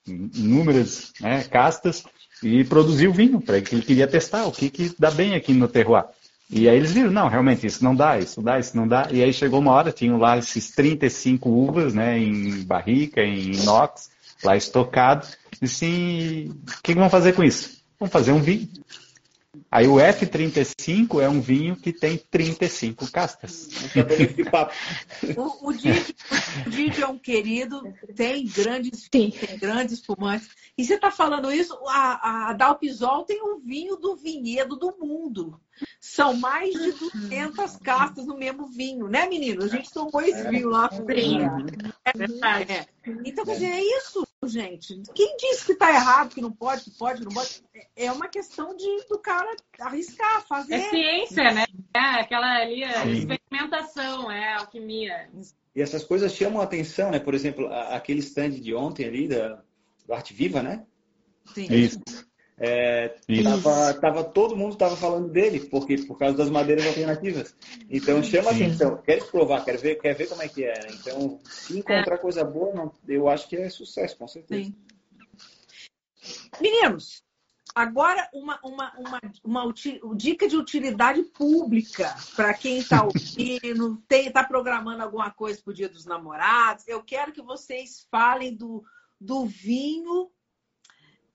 inúmeras 0.07 1.13
né, 1.21 1.45
castas 1.45 2.05
e 2.43 2.65
produziu 2.65 3.13
vinho, 3.13 3.41
para 3.41 3.61
que 3.61 3.75
ele 3.75 3.83
queria 3.83 4.07
testar 4.07 4.45
o 4.47 4.53
que, 4.53 4.69
que 4.69 4.95
dá 4.99 5.11
bem 5.11 5.35
aqui 5.35 5.53
no 5.53 5.69
terroir. 5.69 6.05
E 6.51 6.69
aí 6.69 6.77
eles 6.77 6.93
viram, 6.93 7.11
não, 7.11 7.29
realmente 7.29 7.67
isso 7.67 7.83
não 7.83 7.95
dá, 7.95 8.19
isso 8.19 8.43
dá, 8.43 8.59
isso 8.59 8.77
não 8.77 8.87
dá. 8.87 9.09
E 9.11 9.23
aí 9.23 9.33
chegou 9.33 9.61
uma 9.61 9.73
hora, 9.73 9.91
tinham 9.91 10.19
lá 10.19 10.37
esses 10.37 10.71
35 10.71 11.49
uvas, 11.49 11.95
né, 11.95 12.19
em 12.19 12.63
barrica, 12.63 13.23
em 13.23 13.53
inox, 13.53 14.11
lá 14.43 14.57
estocado. 14.57 15.27
E 15.61 15.65
assim, 15.65 16.51
o 16.79 16.83
que 16.83 16.95
vão 16.95 17.09
fazer 17.09 17.33
com 17.33 17.43
isso? 17.43 17.79
Vamos 17.99 18.13
fazer 18.13 18.33
um 18.33 18.41
vinho. 18.41 18.69
Aí 19.75 19.89
o 19.89 19.97
F35 19.97 21.21
é 21.21 21.29
um 21.29 21.41
vinho 21.41 21.75
que 21.75 21.93
tem 21.93 22.17
35 22.17 23.11
castas. 23.11 23.69
o, 25.37 25.69
o, 25.69 25.73
Didi, 25.73 26.15
o 26.65 26.71
Didi 26.71 27.03
é 27.03 27.07
um 27.09 27.19
querido, 27.19 27.83
tem 28.15 28.47
grandes, 28.47 29.09
tem 29.09 29.35
grandes 29.59 29.95
espumantes. 29.95 30.49
E 30.79 30.85
você 30.85 30.95
está 30.95 31.11
falando 31.11 31.51
isso, 31.51 31.77
a, 31.89 32.51
a 32.51 32.53
Dalpisol 32.53 33.25
tem 33.25 33.43
um 33.43 33.59
vinho 33.59 33.97
do 33.97 34.15
vinhedo 34.15 34.77
do 34.77 34.97
mundo. 34.97 35.61
São 36.01 36.35
mais 36.35 36.73
de 36.73 36.93
200 36.93 37.77
castas 37.79 38.27
no 38.27 38.37
mesmo 38.37 38.67
vinho, 38.67 39.09
né, 39.09 39.27
menino? 39.27 39.65
A 39.65 39.69
gente 39.69 39.93
tomou 39.93 40.21
esse 40.21 40.41
é. 40.47 40.51
vinho 40.51 40.69
lá. 40.69 40.89
É 42.05 42.17
verdade. 42.17 42.73
É. 42.73 42.87
Então, 43.25 43.45
quer 43.45 43.55
dizer, 43.55 43.71
é 43.71 43.83
isso, 43.99 44.27
gente. 44.45 45.03
Quem 45.15 45.37
disse 45.37 45.67
que 45.67 45.73
está 45.73 45.91
errado, 45.91 46.35
que 46.35 46.41
não 46.41 46.53
pode, 46.53 46.85
que 46.85 46.91
pode, 46.93 47.21
que 47.21 47.25
não 47.27 47.33
pode? 47.33 47.63
É 47.97 48.13
uma 48.13 48.29
questão 48.29 48.77
de, 48.77 49.05
do 49.09 49.19
cara 49.19 49.55
arriscar, 49.81 50.47
fazer. 50.47 50.75
É 50.75 50.91
ciência, 50.91 51.53
né? 51.53 51.65
É 51.95 52.21
aquela 52.21 52.61
ali, 52.61 52.85
a 52.85 53.07
experimentação, 53.07 54.31
é 54.31 54.55
alquimia. 54.55 55.29
E 55.75 55.83
essas 55.83 56.05
coisas 56.05 56.33
chamam 56.33 56.61
a 56.61 56.65
atenção, 56.65 57.11
né? 57.11 57.19
Por 57.19 57.35
exemplo, 57.35 57.67
aquele 57.73 58.21
stand 58.21 58.51
de 58.51 58.75
ontem 58.75 59.07
ali, 59.07 59.27
da, 59.27 59.63
do 60.07 60.15
Arte 60.15 60.33
Viva, 60.33 60.63
né? 60.63 60.85
Sim. 61.53 61.67
Isso. 61.73 61.99
É, 62.57 63.17
tava, 63.43 63.95
tava, 63.95 64.25
todo 64.25 64.57
mundo 64.57 64.75
estava 64.75 64.97
falando 64.97 65.29
dele, 65.29 65.61
porque 65.61 65.99
por 65.99 66.17
causa 66.17 66.37
das 66.37 66.49
madeiras 66.49 66.87
alternativas. 66.87 67.57
Então 67.91 68.23
chama 68.23 68.53
Sim. 68.53 68.67
atenção, 68.67 68.97
quer 68.99 69.25
provar, 69.25 69.65
quer 69.65 69.77
ver, 69.77 69.97
quer 69.97 70.15
ver 70.15 70.29
como 70.29 70.43
é 70.43 70.49
que 70.49 70.65
é. 70.65 70.75
Então, 70.93 71.41
se 71.45 71.79
encontrar 71.79 72.15
é. 72.15 72.19
coisa 72.19 72.45
boa, 72.45 72.73
não, 72.73 72.93
eu 73.09 73.29
acho 73.29 73.49
que 73.49 73.57
é 73.57 73.69
sucesso, 73.69 74.17
com 74.17 74.29
certeza. 74.29 74.65
Sim. 74.65 74.75
Meninos, 76.61 77.25
agora 77.75 78.29
uma, 78.33 78.61
uma, 78.63 78.93
uma, 78.99 79.21
uma 79.43 79.65
util, 79.65 80.15
dica 80.15 80.47
de 80.47 80.57
utilidade 80.57 81.23
pública 81.25 82.15
para 82.37 82.55
quem 82.55 82.79
está 82.79 83.03
ouvindo, 83.05 84.01
está 84.09 84.45
programando 84.45 85.03
alguma 85.03 85.31
coisa 85.31 85.61
para 85.61 85.73
o 85.73 85.75
Dia 85.75 85.89
dos 85.89 86.07
Namorados. 86.07 86.87
Eu 86.87 87.03
quero 87.03 87.33
que 87.33 87.43
vocês 87.43 88.07
falem 88.11 88.55
do, 88.55 88.85
do 89.21 89.45
vinho 89.45 90.31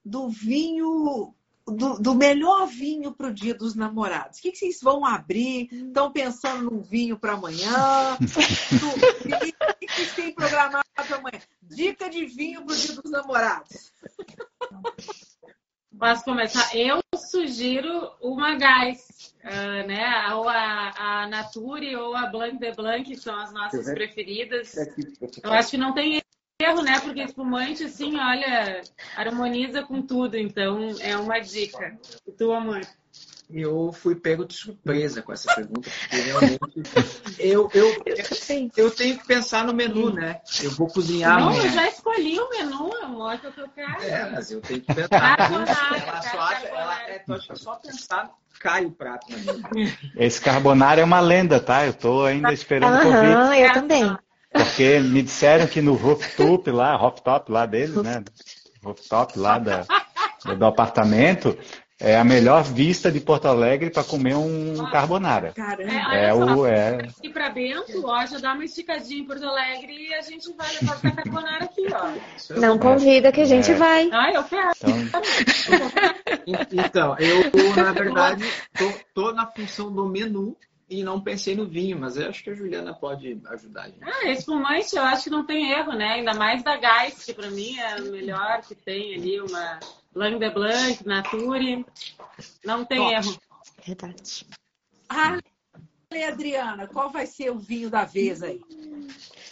do 0.04 0.28
vinho, 0.28 1.34
do, 1.66 1.98
do 1.98 2.14
melhor 2.14 2.66
vinho 2.66 3.12
para 3.12 3.28
o 3.28 3.34
dia 3.34 3.54
dos 3.54 3.74
namorados. 3.74 4.38
O 4.38 4.42
que, 4.42 4.52
que 4.52 4.58
vocês 4.58 4.80
vão 4.80 5.04
abrir? 5.04 5.68
Estão 5.72 6.10
pensando 6.10 6.70
num 6.70 6.80
vinho 6.80 7.18
para 7.18 7.32
amanhã? 7.32 8.16
O 8.20 9.78
que, 9.78 9.86
que 9.86 9.94
vocês 9.94 10.14
têm 10.14 10.34
programado 10.34 10.84
para 10.94 11.16
amanhã? 11.16 11.40
Dica 11.62 12.08
de 12.08 12.26
vinho 12.26 12.64
para 12.64 12.74
o 12.74 12.76
dia 12.76 12.94
dos 12.94 13.10
namorados. 13.10 13.92
Posso 15.98 16.24
começar? 16.24 16.74
Eu 16.74 17.00
sugiro 17.14 18.10
uma 18.22 18.56
gás, 18.56 19.34
uh, 19.44 19.86
né? 19.86 20.32
Ou 20.34 20.48
a, 20.48 20.92
a 20.96 21.28
Nature 21.28 21.96
ou 21.96 22.14
a 22.14 22.26
Blanc 22.26 22.58
de 22.58 22.72
Blanc, 22.72 23.04
que 23.04 23.16
são 23.16 23.36
as 23.38 23.52
nossas 23.52 23.84
preferidas. 23.92 24.74
Eu 25.42 25.52
acho 25.52 25.70
que 25.70 25.76
não 25.76 25.92
tem 25.92 26.19
erro, 26.64 26.82
né? 26.82 26.98
Porque 27.00 27.22
espumante, 27.22 27.84
assim, 27.84 28.18
olha, 28.18 28.82
harmoniza 29.16 29.82
com 29.82 30.02
tudo. 30.02 30.36
Então, 30.36 30.94
é 31.00 31.16
uma 31.16 31.38
dica. 31.38 31.98
E 32.26 32.32
tu, 32.32 32.52
amor? 32.52 32.80
Eu 33.52 33.92
fui 33.92 34.14
pego 34.14 34.44
de 34.44 34.54
surpresa 34.54 35.22
com 35.22 35.32
essa 35.32 35.52
pergunta, 35.52 35.90
porque 35.90 36.16
realmente 36.16 36.60
eu, 37.36 37.68
eu, 37.74 38.04
eu 38.76 38.90
tenho 38.92 39.18
que 39.18 39.26
pensar 39.26 39.64
no 39.64 39.74
menu, 39.74 40.12
né? 40.12 40.40
Eu 40.62 40.70
vou 40.70 40.86
cozinhar. 40.86 41.36
Não, 41.36 41.48
amanhã. 41.48 41.64
eu 41.64 41.70
já 41.70 41.88
escolhi 41.88 42.38
o 42.38 42.48
menu, 42.48 42.94
amor, 43.02 43.38
que 43.40 43.46
eu 43.46 43.68
quero. 43.68 44.02
É, 44.04 44.30
mas 44.30 44.52
eu 44.52 44.60
tenho 44.60 44.80
que 44.80 44.94
pensar. 44.94 45.36
Carbonara, 45.36 45.96
ela 45.96 46.22
só 46.22 46.38
acha, 46.38 46.66
ela, 46.68 47.02
é, 47.08 47.18
tu 47.18 47.32
acha 47.34 47.56
só 47.56 47.74
pensar, 47.74 48.30
cai 48.60 48.84
o 48.84 48.92
prato. 48.92 49.26
Esse 50.16 50.40
carbonara 50.40 51.00
é 51.00 51.04
uma 51.04 51.20
lenda, 51.20 51.58
tá? 51.58 51.84
Eu 51.84 51.92
tô 51.92 52.24
ainda 52.24 52.52
esperando 52.52 52.98
o 52.98 53.02
convite. 53.02 53.60
eu 53.60 53.72
também. 53.72 54.16
Porque 54.52 54.98
me 54.98 55.22
disseram 55.22 55.66
que 55.66 55.80
no 55.80 55.94
rooftop 55.94 56.70
lá, 56.70 56.96
rooftop 56.96 57.50
lá 57.50 57.66
deles, 57.66 57.96
né? 57.96 58.24
Rooftop 58.82 59.38
lá 59.38 59.58
da, 59.58 59.86
do 60.56 60.64
apartamento, 60.64 61.56
é 62.00 62.16
a 62.16 62.24
melhor 62.24 62.64
vista 62.64 63.12
de 63.12 63.20
Porto 63.20 63.46
Alegre 63.46 63.90
para 63.90 64.02
comer 64.02 64.34
um 64.34 64.74
carbonara. 64.90 65.52
Caramba. 65.52 66.14
É, 66.14 66.30
é 66.30 66.34
o 66.34 66.66
é. 66.66 66.94
Aqui 66.96 67.28
para 67.28 67.50
Bento, 67.50 68.06
ó, 68.06 68.24
já 68.24 68.38
dá 68.38 68.54
uma 68.54 68.64
esticadinha 68.64 69.20
em 69.20 69.26
Porto 69.26 69.44
Alegre 69.44 70.08
e 70.08 70.14
a 70.14 70.22
gente 70.22 70.50
vai 70.54 70.66
levar 70.80 70.96
o 70.96 71.14
carbonara 71.14 71.64
aqui, 71.64 71.86
ó. 71.92 72.58
Não 72.58 72.78
convida 72.78 73.30
que 73.30 73.42
a 73.42 73.44
gente 73.44 73.70
é. 73.70 73.74
vai. 73.74 74.08
Ah, 74.12 74.32
eu 74.32 74.44
quero. 74.44 74.70
Então, 76.46 76.72
então 76.72 77.16
eu 77.18 77.76
na 77.76 77.92
verdade 77.92 78.44
tô, 78.78 78.92
tô 79.14 79.32
na 79.32 79.46
função 79.46 79.92
do 79.92 80.08
menu 80.08 80.56
e 80.90 81.04
não 81.04 81.20
pensei 81.20 81.54
no 81.54 81.66
vinho, 81.66 81.96
mas 81.98 82.16
eu 82.16 82.28
acho 82.28 82.42
que 82.42 82.50
a 82.50 82.54
Juliana 82.54 82.92
pode 82.92 83.40
ajudar 83.46 83.82
a 83.82 83.86
gente. 83.86 84.02
Ah, 84.02 84.28
espumante 84.28 84.96
eu 84.96 85.02
acho 85.02 85.24
que 85.24 85.30
não 85.30 85.46
tem 85.46 85.70
erro, 85.70 85.92
né? 85.92 86.14
Ainda 86.14 86.34
mais 86.34 86.64
da 86.64 86.76
Gás, 86.76 87.24
que 87.24 87.32
para 87.32 87.48
mim 87.48 87.78
é 87.78 87.96
o 87.96 88.10
melhor 88.10 88.60
que 88.62 88.74
tem 88.74 89.14
ali, 89.14 89.40
uma 89.40 89.78
Blanc 90.12 90.40
de 90.40 90.50
Blanc, 90.50 91.06
Nature. 91.06 91.86
Não 92.64 92.84
tem 92.84 92.98
Top. 92.98 93.14
erro. 93.14 93.38
Verdade. 93.86 94.46
Ah, 95.08 95.38
Adriana, 96.28 96.88
qual 96.88 97.08
vai 97.08 97.24
ser 97.24 97.50
o 97.50 97.58
vinho 97.58 97.88
da 97.88 98.04
vez 98.04 98.42
aí? 98.42 98.60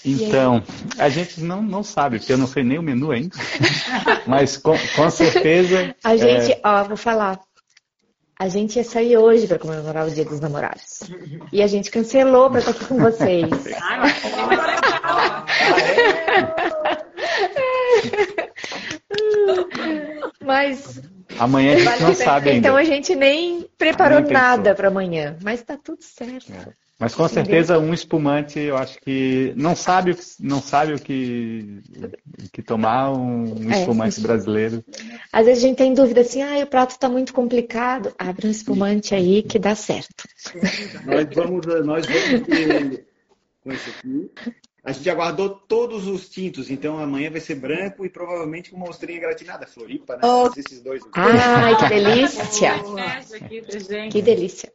Então, 0.05 0.63
a 0.99 1.09
gente 1.09 1.41
não, 1.41 1.63
não 1.63 1.85
sabe, 1.85 2.19
porque 2.19 2.33
eu 2.33 2.39
não 2.39 2.49
sei 2.49 2.65
nem 2.65 2.79
o 2.79 2.83
menu 2.83 3.13
ainda. 3.13 3.37
Mas 4.27 4.57
com, 4.57 4.77
com 4.97 5.11
certeza. 5.11 5.95
A 6.03 6.17
gente, 6.17 6.53
é... 6.53 6.61
ó, 6.65 6.83
vou 6.83 6.97
falar 6.97 7.41
a 8.39 8.49
gente 8.49 8.77
ia 8.77 8.85
sair 8.85 9.17
hoje 9.17 9.49
para 9.49 9.59
comemorar 9.59 10.07
o 10.07 10.11
Dia 10.11 10.25
dos 10.25 10.39
Namorados. 10.39 11.01
E 11.53 11.61
a 11.61 11.67
gente 11.67 11.91
cancelou 11.91 12.49
para 12.49 12.61
estar 12.61 12.71
aqui 12.71 12.85
com 12.85 12.99
vocês. 12.99 13.51
Mas. 20.41 21.03
Amanhã 21.39 21.75
a 21.75 21.79
gente 21.79 22.03
não 22.03 22.15
sabe 22.15 22.51
ainda. 22.51 22.69
Então 22.69 22.77
a 22.77 22.85
gente 22.85 23.17
nem 23.17 23.69
preparou 23.77 24.21
nada 24.21 24.73
para 24.75 24.87
amanhã. 24.87 25.37
Mas 25.43 25.61
está 25.61 25.77
tudo 25.77 26.03
certo. 26.03 26.53
É. 26.53 26.88
Mas 26.99 27.15
com 27.15 27.29
certeza 27.29 27.79
um 27.79 27.95
espumante, 27.95 28.59
eu 28.59 28.77
acho 28.77 28.99
que 29.01 29.53
não 29.57 29.77
sabe, 29.77 30.17
não 30.41 30.61
sabe 30.61 30.95
o 30.95 30.99
que, 30.99 31.81
o 31.97 32.51
que 32.51 32.61
tomar 32.61 33.13
um 33.13 33.71
é. 33.73 33.79
espumante 33.79 34.19
é. 34.19 34.23
brasileiro. 34.23 34.85
Às 35.33 35.47
vezes 35.47 35.63
a 35.63 35.69
gente 35.69 35.77
tem 35.77 35.95
dúvida 35.95 36.23
assim, 36.23 36.43
ah, 36.43 36.59
o 36.61 36.67
prato 36.67 36.91
está 36.91 37.09
muito 37.09 37.33
complicado. 37.33 38.13
Abre 38.19 38.49
um 38.49 38.51
espumante 38.51 39.15
aí 39.15 39.45
que 39.45 39.61
dá 39.61 39.77
certo. 39.77 40.25
Nós 41.07 41.27
vamos, 41.33 41.67
nós 41.87 42.05
vamos 42.05 42.99
com 43.63 43.73
isso 43.73 43.91
aqui. 43.91 44.31
A 44.83 44.93
gente 44.93 45.11
aguardou 45.11 45.51
todos 45.51 46.07
os 46.07 46.29
tintos, 46.29 46.71
então 46.71 46.99
amanhã 46.99 47.31
vai 47.31 47.41
ser 47.41 47.57
branco 47.57 48.05
e 48.05 48.09
provavelmente 48.09 48.71
com 48.71 48.77
uma 48.77 48.89
ostrinha 48.89 49.21
gratinada, 49.21 49.67
Floripa, 49.67 50.17
né? 50.17 50.23
Oh. 50.25 50.51
Esses 50.57 50.81
dois. 50.81 51.03
Ai, 51.13 51.77
que 51.77 51.89
delícia! 51.89 52.73
que 54.11 54.23
delícia! 54.23 54.73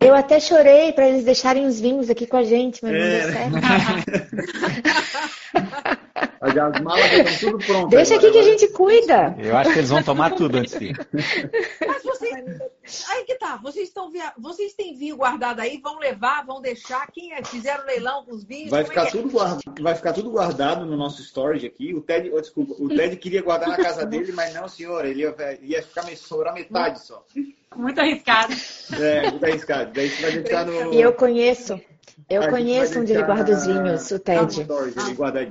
Eu 0.00 0.14
até 0.14 0.40
chorei 0.40 0.92
para 0.92 1.08
eles 1.08 1.24
deixarem 1.24 1.66
os 1.66 1.80
vinhos 1.80 2.10
aqui 2.10 2.26
com 2.26 2.36
a 2.36 2.44
gente, 2.44 2.82
mas 2.82 2.94
é. 2.94 2.98
não 2.98 3.06
deu 3.06 3.28
é. 3.28 3.32
certo. 3.32 3.54
As 6.40 6.80
malas 6.80 7.12
estão 7.12 7.52
tudo 7.52 7.66
prontas. 7.66 7.90
Deixa 7.90 8.14
agora, 8.14 8.28
aqui 8.28 8.38
que 8.38 8.38
a 8.38 8.50
gente 8.50 8.68
cuida. 8.68 9.36
Eu 9.38 9.56
acho 9.56 9.72
que 9.72 9.78
eles 9.78 9.90
vão 9.90 10.02
tomar 10.02 10.34
tudo 10.34 10.58
antes 10.58 10.78
de 10.78 10.86
ir. 10.86 11.08
Mas 11.86 12.02
vocês. 12.02 12.34
Aí 13.08 13.24
que 13.24 13.36
tá. 13.36 13.56
Vocês, 13.62 13.88
estão 13.88 14.10
via... 14.10 14.32
vocês 14.38 14.74
têm 14.74 14.94
vinho 14.94 15.16
guardado 15.16 15.60
aí, 15.60 15.80
vão 15.82 15.98
levar, 15.98 16.44
vão 16.44 16.60
deixar. 16.60 17.06
Quem 17.10 17.32
é? 17.32 17.42
fizeram 17.44 17.84
leilão 17.86 18.24
com 18.24 18.32
os 18.32 18.44
vinhos? 18.44 18.70
Vai 18.70 18.84
ficar, 18.84 19.06
é? 19.06 19.10
tudo 19.10 19.30
guardado, 19.30 19.82
vai 19.82 19.94
ficar 19.94 20.12
tudo 20.12 20.30
guardado 20.30 20.84
no 20.84 20.96
nosso 20.96 21.22
storage 21.22 21.66
aqui. 21.66 21.94
O 21.94 22.00
Ted, 22.00 22.30
oh, 22.32 22.40
desculpa, 22.40 22.74
o 22.78 22.88
Ted 22.88 23.16
queria 23.16 23.42
guardar 23.42 23.68
na 23.68 23.76
casa 23.76 24.04
dele, 24.04 24.32
mas 24.32 24.52
não, 24.52 24.68
senhor. 24.68 25.04
Ele 25.04 25.22
ia, 25.22 25.58
ia 25.62 25.82
ficar 25.82 26.04
sobrar 26.16 26.54
metade 26.54 27.00
só. 27.00 27.24
Muito 27.74 28.00
arriscado. 28.00 28.54
É, 29.00 29.30
muito 29.30 29.44
arriscado. 29.44 29.92
Daí 29.92 30.08
você 30.08 30.22
vai 30.22 30.32
deixar 30.32 30.66
no. 30.66 30.92
E 30.92 31.00
eu 31.00 31.12
conheço. 31.12 31.80
Eu 32.28 32.48
conheço 32.48 33.00
onde 33.00 33.12
ele 33.12 33.22
guarda 33.22 33.52
os 33.52 33.66
vinhos, 33.66 34.10
o 34.10 34.18
Ted. 34.18 34.62
Storage, 34.62 34.98
ele 34.98 35.14
guarda 35.14 35.40
aí. 35.40 35.50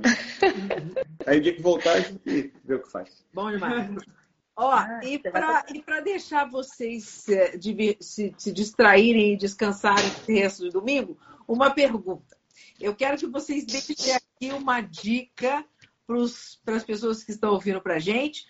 aí 1.26 1.38
o 1.38 1.40
dia 1.40 1.54
que 1.54 1.62
voltar, 1.62 1.92
a 1.92 2.00
gente 2.00 2.52
vê 2.64 2.74
o 2.74 2.82
que 2.82 2.90
faz. 2.90 3.24
Bom 3.32 3.50
demais. 3.50 3.90
Ó, 4.56 4.70
ah, 4.70 5.00
e 5.02 5.18
para 5.18 6.00
deixar 6.00 6.48
vocês 6.48 7.28
eh, 7.28 7.58
se, 7.58 7.96
se, 8.00 8.34
se 8.38 8.52
distraírem 8.52 9.32
e 9.32 9.36
descansarem 9.36 10.08
o 10.28 10.32
resto 10.32 10.64
do 10.64 10.70
domingo, 10.70 11.18
uma 11.46 11.70
pergunta. 11.70 12.36
Eu 12.80 12.94
quero 12.94 13.18
que 13.18 13.26
vocês 13.26 13.64
deixem 13.64 14.14
aqui 14.14 14.52
uma 14.52 14.80
dica 14.80 15.64
para 16.06 16.76
as 16.76 16.84
pessoas 16.84 17.24
que 17.24 17.32
estão 17.32 17.52
ouvindo 17.52 17.80
para 17.80 17.96
a 17.96 17.98
gente 17.98 18.46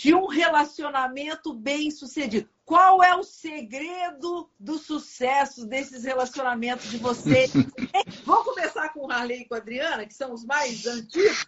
de 0.00 0.14
um 0.14 0.26
relacionamento 0.26 1.52
bem 1.52 1.90
sucedido. 1.90 2.48
Qual 2.64 3.02
é 3.02 3.16
o 3.16 3.24
segredo 3.24 4.48
do 4.58 4.78
sucesso 4.78 5.66
desses 5.66 6.04
relacionamentos 6.04 6.90
de 6.90 6.98
vocês? 6.98 7.52
Vamos 8.24 8.44
começar 8.44 8.90
com 8.90 9.06
o 9.06 9.10
Harley 9.10 9.40
e 9.40 9.44
com 9.46 9.54
a 9.54 9.58
Adriana, 9.58 10.06
que 10.06 10.14
são 10.14 10.32
os 10.32 10.44
mais 10.44 10.86
antigos. 10.86 11.46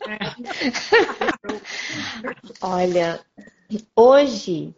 Olha, 2.60 3.24
hoje 3.94 4.74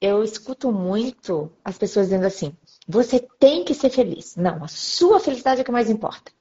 eu 0.00 0.22
escuto 0.22 0.70
muito 0.70 1.50
as 1.64 1.78
pessoas 1.78 2.06
dizendo 2.06 2.26
assim: 2.26 2.54
você 2.86 3.20
tem 3.38 3.64
que 3.64 3.74
ser 3.74 3.90
feliz. 3.90 4.36
Não, 4.36 4.62
a 4.62 4.68
sua 4.68 5.20
felicidade 5.20 5.60
é 5.60 5.62
o 5.62 5.64
que 5.64 5.72
mais 5.72 5.88
importa. 5.88 6.32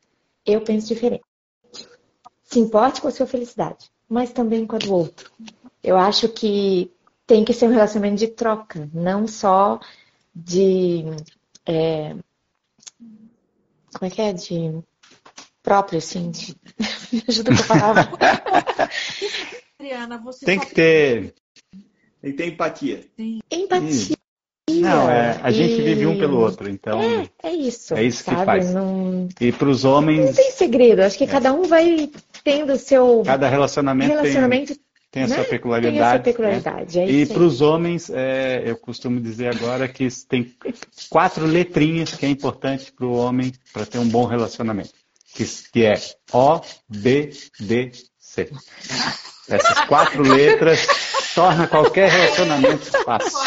Eu 0.45 0.62
penso 0.62 0.88
diferente. 0.88 1.24
Se 2.44 2.60
importe 2.60 2.99
com 2.99 3.08
a 3.08 3.12
sua 3.12 3.28
felicidade, 3.28 3.90
mas 4.10 4.32
também 4.32 4.66
com 4.66 4.76
a 4.76 4.80
do 4.80 4.94
outro. 4.94 5.32
Eu 5.88 5.95
acho 5.97 6.27
que 6.27 6.91
tem 7.26 7.45
que 7.45 7.53
ser 7.53 7.65
um 7.68 7.72
relacionamento 7.72 8.18
de 8.19 8.27
troca, 8.27 8.89
não 8.93 9.26
só 9.26 9.80
de. 10.35 11.05
É, 11.65 12.14
como 13.93 14.03
é 14.05 14.09
que 14.09 14.22
é? 14.22 14.34
De 14.34 14.80
próprio, 15.64 15.99
assim. 15.99 16.30
De... 16.30 16.53
Me 17.14 17.23
ajuda 17.26 17.55
com 17.55 17.64
a 17.64 17.68
palavra. 17.80 18.09
Adriana, 19.80 20.18
você 20.18 20.45
Tem 20.45 20.59
que 20.59 20.73
ter. 20.73 21.34
Tem 22.22 22.31
que 22.31 22.38
ter 22.38 22.47
empatia. 22.47 23.05
Empatia. 23.49 24.18
Não, 24.69 25.09
é, 25.09 25.39
a 25.41 25.49
gente 25.49 25.80
E- 25.80 25.84
vive 25.84 26.05
um 26.05 26.19
pelo 26.19 26.39
outro, 26.41 26.69
então. 26.69 27.01
É, 27.01 27.30
é 27.43 27.53
isso. 27.53 27.95
É 27.95 28.03
isso 28.03 28.26
que 28.26 28.31
sabe? 28.31 28.45
faz. 28.45 28.73
Não, 28.73 29.30
E 29.39 29.53
para 29.53 29.69
os 29.69 29.85
não 29.85 29.91
homens, 29.93 30.35
tem 30.35 30.51
segredo. 30.51 30.99
Acho 31.01 31.18
que 31.18 31.23
É. 31.23 31.27
cada 31.27 31.53
um 31.53 31.64
vai 31.64 32.09
tendo 32.43 32.73
o 32.73 32.77
seu 32.77 33.23
cada 33.26 33.47
relacionamento, 33.47 34.11
relacionamento. 34.11 34.76
tem, 34.76 34.84
a 35.23 35.27
né? 35.27 35.35
sua 35.35 35.44
Tem 35.44 35.52
peculiaridade. 35.52 35.99
essa 35.99 36.14
né? 36.14 36.19
peculiaridade. 36.19 36.99
É 36.99 37.10
E 37.10 37.26
para 37.26 37.44
os 37.44 37.61
homens, 37.61 38.10
é, 38.10 38.64
eu 38.65 38.77
costumo 38.77 39.19
dizer 39.19 39.56
agora 39.56 39.88
que 39.88 40.07
tem 40.27 40.53
quatro 41.10 41.45
letrinhas 41.45 42.14
que 42.14 42.26
é 42.26 42.30
importante 42.30 42.91
para 42.91 43.06
o 43.06 43.14
homem 43.15 43.52
para 43.73 43.85
ter 43.85 43.98
um 43.98 44.07
bom 44.07 44.26
relacionamento, 44.26 44.94
que, 45.34 45.45
que 45.72 45.85
é 45.85 45.95
O, 46.31 46.61
B, 46.89 47.31
D, 47.60 47.91
C. 48.19 48.49
Essas 49.49 49.85
quatro 49.85 50.22
letras 50.22 50.85
torna 51.34 51.68
qualquer 51.68 52.10
relacionamento 52.10 52.85
fácil. 53.03 53.38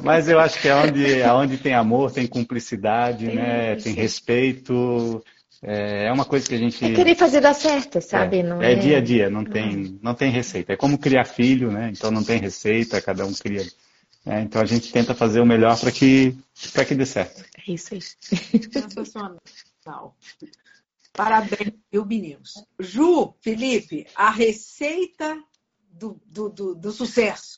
Mas 0.00 0.28
eu 0.28 0.38
acho 0.38 0.60
que 0.60 0.68
é 0.68 0.74
onde, 0.74 1.22
onde 1.22 1.56
tem 1.56 1.74
amor, 1.74 2.12
tem 2.12 2.26
cumplicidade, 2.26 3.26
né? 3.26 3.76
tem 3.76 3.94
respeito. 3.94 5.24
É 5.66 6.06
é 6.06 6.12
uma 6.12 6.24
coisa 6.26 6.46
que 6.46 6.54
a 6.54 6.58
gente. 6.58 6.84
É 6.84 6.92
querer 6.92 7.16
fazer 7.16 7.40
dar 7.40 7.54
certo, 7.54 8.00
sabe? 8.00 8.38
É, 8.38 8.42
não 8.42 8.62
é 8.62 8.74
dia 8.74 8.98
a 8.98 9.00
dia, 9.00 9.30
não 9.30 9.44
tem, 9.44 9.98
não 10.02 10.14
tem 10.14 10.30
receita. 10.30 10.74
É 10.74 10.76
como 10.76 10.98
criar 10.98 11.24
filho, 11.24 11.72
né? 11.72 11.90
Então 11.90 12.10
não 12.10 12.22
tem 12.22 12.38
receita, 12.38 13.00
cada 13.00 13.24
um 13.24 13.32
cria. 13.32 13.62
né? 14.24 14.42
Então 14.42 14.60
a 14.60 14.66
gente 14.66 14.92
tenta 14.92 15.14
fazer 15.14 15.40
o 15.40 15.46
melhor 15.46 15.78
para 15.80 15.90
que, 15.90 16.36
para 16.72 16.84
que 16.84 16.94
dê 16.94 17.06
certo. 17.06 17.42
É 17.66 17.72
isso 17.72 17.94
aí. 17.94 18.00
Sensacional. 18.02 19.38
Parabéns, 21.12 21.72
viu, 21.92 22.04
meninos? 22.04 22.52
Ju, 22.78 23.34
Felipe, 23.40 24.06
a 24.14 24.30
receita 24.30 25.40
do, 25.90 26.20
do, 26.26 26.48
do, 26.48 26.74
do 26.74 26.92
sucesso. 26.92 27.56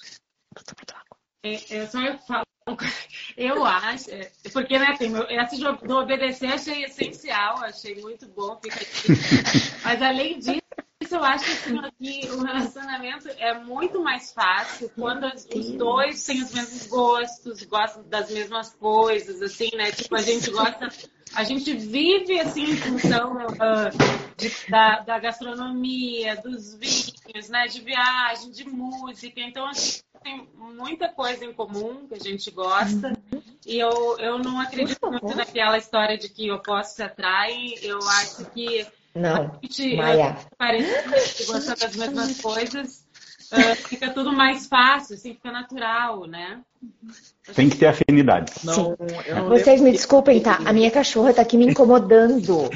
É, 1.43 1.57
eu 1.83 1.87
só 1.87 1.99
falo, 2.27 2.45
eu 3.37 3.65
acho, 3.65 4.11
é, 4.11 4.31
porque 4.53 4.79
né, 4.79 4.97
tem, 4.99 5.13
de 5.13 5.87
do 5.87 5.99
obedecer 5.99 6.53
achei 6.53 6.85
essencial, 6.85 7.59
achei 7.59 7.95
muito 8.01 8.27
bom, 8.29 8.59
fica 8.61 8.77
aqui. 8.77 9.09
Mas 9.85 10.03
além 10.03 10.39
disso, 10.39 10.61
eu 11.13 11.23
acho 11.25 11.45
assim, 11.45 11.81
que 12.01 12.29
o 12.31 12.43
relacionamento 12.43 13.29
é 13.39 13.55
muito 13.59 14.03
mais 14.03 14.33
fácil 14.33 14.91
quando 14.95 15.25
os 15.27 15.71
dois 15.73 16.25
têm 16.25 16.43
os 16.43 16.53
mesmos 16.53 16.87
gostos, 16.87 17.63
gostam 17.65 18.03
das 18.09 18.31
mesmas 18.31 18.75
coisas, 18.75 19.41
assim, 19.43 19.71
né? 19.75 19.91
Tipo, 19.93 20.15
a 20.17 20.23
gente 20.23 20.51
gosta, 20.51 20.89
a 21.35 21.45
gente 21.45 21.73
vive 21.75 22.39
assim 22.41 22.65
em 22.65 22.77
função 22.77 23.39
ah, 23.59 23.91
de- 24.37 24.71
da, 24.71 25.01
da 25.01 25.19
gastronomia, 25.19 26.37
dos 26.37 26.75
vinhos, 26.75 27.49
né? 27.49 27.67
De 27.67 27.81
viagem, 27.81 28.51
de 28.51 28.65
música. 28.69 29.41
Então, 29.41 29.67
a 29.67 29.73
gente 29.73 30.05
tem 30.23 30.49
muita 30.55 31.09
coisa 31.09 31.45
em 31.45 31.53
comum 31.53 32.07
que 32.09 32.15
a 32.15 32.19
gente 32.19 32.51
gosta. 32.51 33.17
E 33.67 33.79
eu, 33.79 34.17
eu 34.19 34.39
não 34.39 34.61
acredito 34.61 35.11
muito 35.11 35.35
naquela 35.37 35.77
história 35.77 36.17
de 36.17 36.29
que 36.29 36.51
opostos 36.51 36.97
se 36.97 37.03
atraem. 37.03 37.75
Eu 37.83 37.99
acho 37.99 38.45
que 38.51 38.87
Não, 39.17 39.37
a 39.37 39.59
gente 39.63 39.97
Maia. 39.97 40.37
parece 40.59 41.35
que 41.45 41.45
gosta 41.53 41.75
das 41.77 41.97
mesmas 41.97 42.41
coisas. 42.41 43.07
ah, 43.53 43.75
fica 43.77 44.11
tudo 44.11 44.33
mais 44.33 44.67
fácil, 44.67 45.15
assim, 45.17 45.35
fica 45.35 45.51
natural, 45.51 46.27
né? 46.27 46.61
Tem 47.55 47.69
que 47.69 47.77
ter 47.77 47.87
afinidade. 47.87 48.53
Não, 48.65 48.97
Vocês 49.49 49.81
me 49.81 49.93
desculpem, 49.93 50.41
tá? 50.41 50.59
A 50.65 50.73
minha 50.73 50.91
cachorra 50.91 51.33
tá 51.33 51.43
aqui 51.43 51.57
me 51.57 51.67
incomodando. 51.67 52.69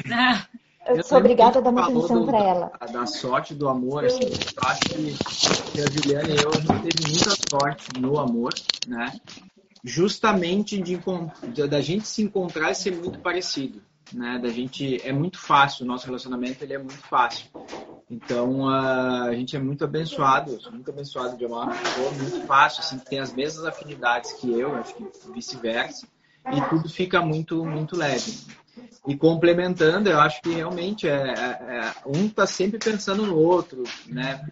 Eu 0.85 0.95
Eu 0.97 1.03
sou 1.03 1.19
obrigada 1.19 1.59
a 1.59 1.61
dar 1.61 1.69
uma 1.69 1.83
atenção 1.83 2.21
do- 2.21 2.25
pra 2.25 2.39
ela. 2.39 2.71
Da, 2.79 2.85
da 2.87 3.05
sorte 3.05 3.53
do 3.53 3.69
amor, 3.69 4.03
assim, 4.05 4.23
eu 4.23 4.63
acho 4.63 4.81
que, 4.81 5.71
que 5.71 5.81
a 5.81 5.89
Juliana 5.91 6.29
e 6.29 6.37
eu 6.41 6.49
a 6.49 6.53
gente 6.53 6.81
teve 6.97 7.11
muita 7.11 7.29
sorte 7.49 7.87
no 7.99 8.19
amor, 8.19 8.53
né? 8.87 9.13
Justamente 9.83 10.81
de, 10.81 10.97
da 11.67 11.81
gente 11.81 12.07
se 12.07 12.21
encontrar 12.23 12.71
e 12.71 12.75
ser 12.75 12.95
muito 12.95 13.19
parecido, 13.19 13.81
né? 14.13 14.39
Da 14.39 14.49
gente 14.49 15.01
é 15.07 15.11
muito 15.11 15.37
fácil, 15.37 15.85
o 15.85 15.87
nosso 15.87 16.05
relacionamento 16.05 16.63
ele 16.63 16.73
é 16.73 16.77
muito 16.77 16.97
fácil. 16.97 17.47
Então 18.09 18.67
a, 18.67 19.33
gente 19.33 19.55
é 19.55 19.59
muito 19.59 19.83
abençoado, 19.85 20.59
muito 20.71 20.91
abençoado 20.91 21.37
de 21.37 21.45
amar 21.45 21.67
uma 21.67 21.75
pessoa 21.75 22.11
muito 22.11 22.45
fácil, 22.45 22.81
assim, 22.81 22.99
que 22.99 23.05
tem 23.05 23.19
as 23.19 23.33
mesmas 23.33 23.65
afinidades 23.65 24.33
que 24.33 24.51
eu, 24.51 24.75
acho 24.75 24.93
que 24.95 25.05
vice-versa, 25.33 26.07
e 26.51 26.61
tudo 26.69 26.89
fica 26.89 27.21
muito 27.21 27.63
muito 27.65 27.95
leve. 27.95 28.33
E 29.07 29.15
complementando, 29.17 30.09
eu 30.09 30.19
acho 30.19 30.41
que 30.41 30.49
realmente 30.49 31.07
é, 31.07 31.11
é- 31.11 31.77
é- 31.77 31.93
um 32.05 32.25
está 32.27 32.45
sempre 32.45 32.77
pensando 32.77 33.25
no 33.25 33.35
outro, 33.35 33.83
né? 34.07 34.47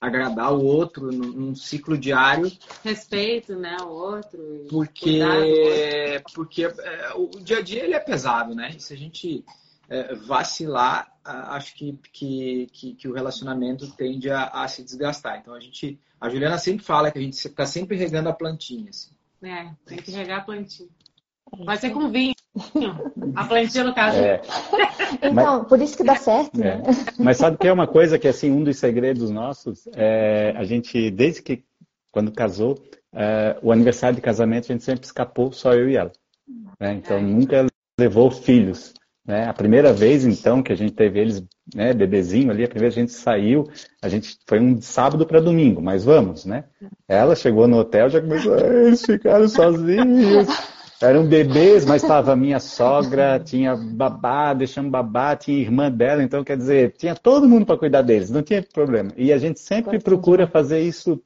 Agradar 0.00 0.52
o 0.52 0.64
outro 0.64 1.10
num, 1.10 1.54
ciclo 1.54 1.96
diário, 1.96 2.50
respeito, 2.84 3.56
né? 3.56 3.76
O 3.82 3.88
outro. 3.88 4.66
porque 4.68 5.22
outro. 5.22 6.32
porque 6.34 6.64
é, 6.64 7.12
o 7.14 7.28
dia 7.40 7.58
a 7.58 7.62
dia 7.62 7.84
ele 7.84 7.94
é 7.94 8.00
pesado, 8.00 8.54
né? 8.54 8.72
E 8.76 8.80
se 8.80 8.92
a 8.92 8.96
gente 8.96 9.44
é, 9.88 10.14
vacilar, 10.14 11.12
acho 11.24 11.74
que, 11.74 11.98
que, 12.12 12.66
que, 12.72 12.94
que 12.94 13.08
o 13.08 13.14
relacionamento 13.14 13.90
tende 13.92 14.30
a, 14.30 14.44
a 14.48 14.68
se 14.68 14.82
desgastar. 14.82 15.38
Então 15.38 15.54
a 15.54 15.60
gente, 15.60 15.98
a 16.20 16.28
Juliana 16.28 16.58
sempre 16.58 16.84
fala 16.84 17.10
que 17.10 17.18
a 17.18 17.22
gente 17.22 17.34
está 17.34 17.64
sempre 17.66 17.96
regando 17.96 18.28
a 18.28 18.32
plantinha. 18.32 18.90
Assim. 18.90 19.10
É, 19.42 19.70
tem 19.86 19.98
que 19.98 20.10
regar 20.10 20.40
a 20.40 20.44
plantinha. 20.44 20.88
Pode 21.56 21.80
ser 21.80 21.90
com 21.90 22.08
vinho. 22.10 22.34
A 23.34 23.44
plantinha, 23.44 23.84
no 23.84 23.94
caso. 23.94 24.18
É, 24.18 24.40
Então, 25.22 25.64
por 25.64 25.80
isso 25.80 25.96
que 25.96 26.04
dá 26.04 26.16
certo, 26.16 26.60
é. 26.60 26.76
né? 26.78 26.82
Mas 27.18 27.36
sabe 27.36 27.56
que 27.58 27.68
é 27.68 27.72
uma 27.72 27.86
coisa 27.86 28.18
que 28.18 28.28
assim 28.28 28.50
um 28.50 28.64
dos 28.64 28.78
segredos 28.78 29.30
nossos 29.30 29.86
é 29.94 30.52
a 30.56 30.64
gente 30.64 31.10
desde 31.10 31.42
que 31.42 31.62
quando 32.10 32.32
casou 32.32 32.78
é, 33.14 33.56
o 33.62 33.70
aniversário 33.72 34.16
de 34.16 34.22
casamento 34.22 34.64
a 34.64 34.72
gente 34.74 34.84
sempre 34.84 35.04
escapou 35.04 35.52
só 35.52 35.72
eu 35.72 35.88
e 35.88 35.96
ela. 35.96 36.12
né? 36.80 36.94
Então 36.94 37.20
nunca 37.20 37.66
levou 37.98 38.30
filhos. 38.30 38.92
Né? 39.24 39.46
A 39.46 39.52
primeira 39.52 39.92
vez 39.92 40.24
então 40.24 40.62
que 40.62 40.72
a 40.72 40.76
gente 40.76 40.92
teve 40.94 41.20
eles 41.20 41.44
né, 41.74 41.94
bebezinho 41.94 42.50
ali, 42.50 42.64
a 42.64 42.68
primeira 42.68 42.92
vez 42.92 42.98
a 42.98 43.00
gente 43.06 43.12
saiu, 43.12 43.68
a 44.02 44.08
gente 44.08 44.36
foi 44.48 44.58
um 44.58 44.80
sábado 44.80 45.24
para 45.24 45.38
domingo, 45.40 45.80
mas 45.80 46.02
vamos, 46.04 46.44
né? 46.44 46.64
Ela 47.06 47.36
chegou 47.36 47.68
no 47.68 47.78
hotel 47.78 48.10
já 48.10 48.20
começou, 48.20 48.54
"Ah, 48.54 48.66
eles 48.66 49.04
ficaram 49.06 49.46
sozinhos. 49.48 50.48
Eram 51.02 51.26
bebês, 51.26 51.84
mas 51.84 52.02
estava 52.02 52.36
minha 52.36 52.60
sogra, 52.60 53.40
tinha 53.40 53.76
babá, 53.76 54.54
deixando 54.54 54.88
babá, 54.88 55.34
tinha 55.34 55.58
irmã 55.58 55.90
dela, 55.90 56.22
então 56.22 56.44
quer 56.44 56.56
dizer, 56.56 56.94
tinha 56.96 57.14
todo 57.14 57.48
mundo 57.48 57.66
para 57.66 57.76
cuidar 57.76 58.02
deles, 58.02 58.30
não 58.30 58.42
tinha 58.42 58.62
problema. 58.62 59.10
E 59.16 59.32
a 59.32 59.38
gente 59.38 59.58
sempre 59.58 59.98
procura 59.98 60.46
fazer 60.46 60.80
isso 60.80 61.20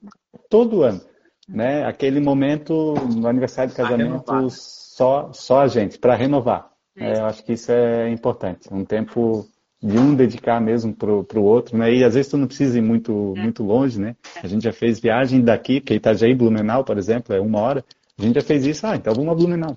todo 0.49 0.83
ano, 0.83 1.01
né? 1.49 1.85
Aquele 1.85 2.21
momento 2.21 2.95
no 3.15 3.29
aniversário 3.29 3.71
de 3.71 3.77
casamento 3.77 4.25
só 4.51 5.31
só 5.33 5.61
a 5.61 5.69
gente 5.69 5.99
para 5.99 6.15
renovar. 6.15 6.71
É. 6.97 7.13
É, 7.13 7.19
eu 7.19 7.27
acho 7.27 7.45
que 7.45 7.53
isso 7.53 7.71
é 7.71 8.09
importante, 8.11 8.69
um 8.73 8.85
tempo 8.85 9.47
de 9.83 9.99
um 9.99 10.15
dedicar 10.15 10.61
mesmo 10.61 10.95
pro, 10.95 11.23
pro 11.23 11.43
outro, 11.43 11.77
né? 11.77 11.93
E 11.95 12.03
às 12.03 12.15
vezes 12.15 12.31
tu 12.31 12.39
não 12.39 12.47
precisa 12.47 12.79
ir 12.79 12.83
muito 12.83 13.35
muito 13.37 13.63
longe, 13.63 14.01
né? 14.01 14.17
A 14.43 14.47
gente 14.47 14.65
já 14.65 14.73
fez 14.73 14.99
viagem 14.99 15.43
daqui, 15.43 15.81
porque 15.81 15.95
Itajaí 15.95 16.35
Blumenau, 16.35 16.83
por 16.83 16.97
exemplo, 16.97 17.35
é 17.35 17.41
uma 17.41 17.61
hora. 17.61 17.85
A 18.19 18.23
gente 18.23 18.35
já 18.35 18.43
fez 18.43 18.65
isso, 18.65 18.87
ah, 18.87 18.97
então 18.97 19.15
vamos 19.15 19.31
a 19.33 19.35
Blumenau. 19.35 19.77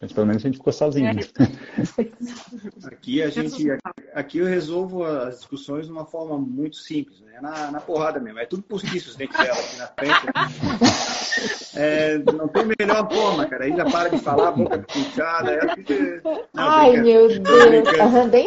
Mas 0.00 0.12
pelo 0.12 0.26
menos 0.26 0.42
a 0.42 0.48
gente 0.48 0.56
ficou 0.56 0.72
sozinho. 0.72 1.12
né? 1.12 1.20
Aqui 2.90 3.22
a 3.22 3.28
gente, 3.28 3.66
aqui 4.14 4.38
eu 4.38 4.46
resolvo 4.46 5.04
as 5.04 5.36
discussões 5.40 5.86
de 5.86 5.92
uma 5.92 6.06
forma 6.06 6.38
muito 6.38 6.76
simples, 6.76 7.20
né? 7.20 7.30
na, 7.40 7.70
na 7.70 7.80
porrada 7.80 8.20
mesmo. 8.20 8.38
É 8.38 8.46
tudo 8.46 8.62
postiço 8.62 9.10
os 9.10 9.16
dentes 9.16 9.36
dela 9.36 9.58
aqui 9.58 9.76
na 9.76 9.86
frente. 9.88 10.26
É, 11.74 12.18
não 12.18 12.48
tem 12.48 12.64
melhor 12.78 13.10
forma, 13.10 13.46
cara. 13.46 13.64
Aí 13.64 13.76
já 13.76 13.84
para 13.84 14.08
de 14.08 14.18
falar, 14.18 14.52
boca 14.52 14.78
puxada. 14.80 15.52
Ela 15.52 15.74
fica... 15.74 15.94
Não, 16.24 16.42
Ai, 16.54 16.96
meu 16.96 17.28
Deus. 17.28 17.38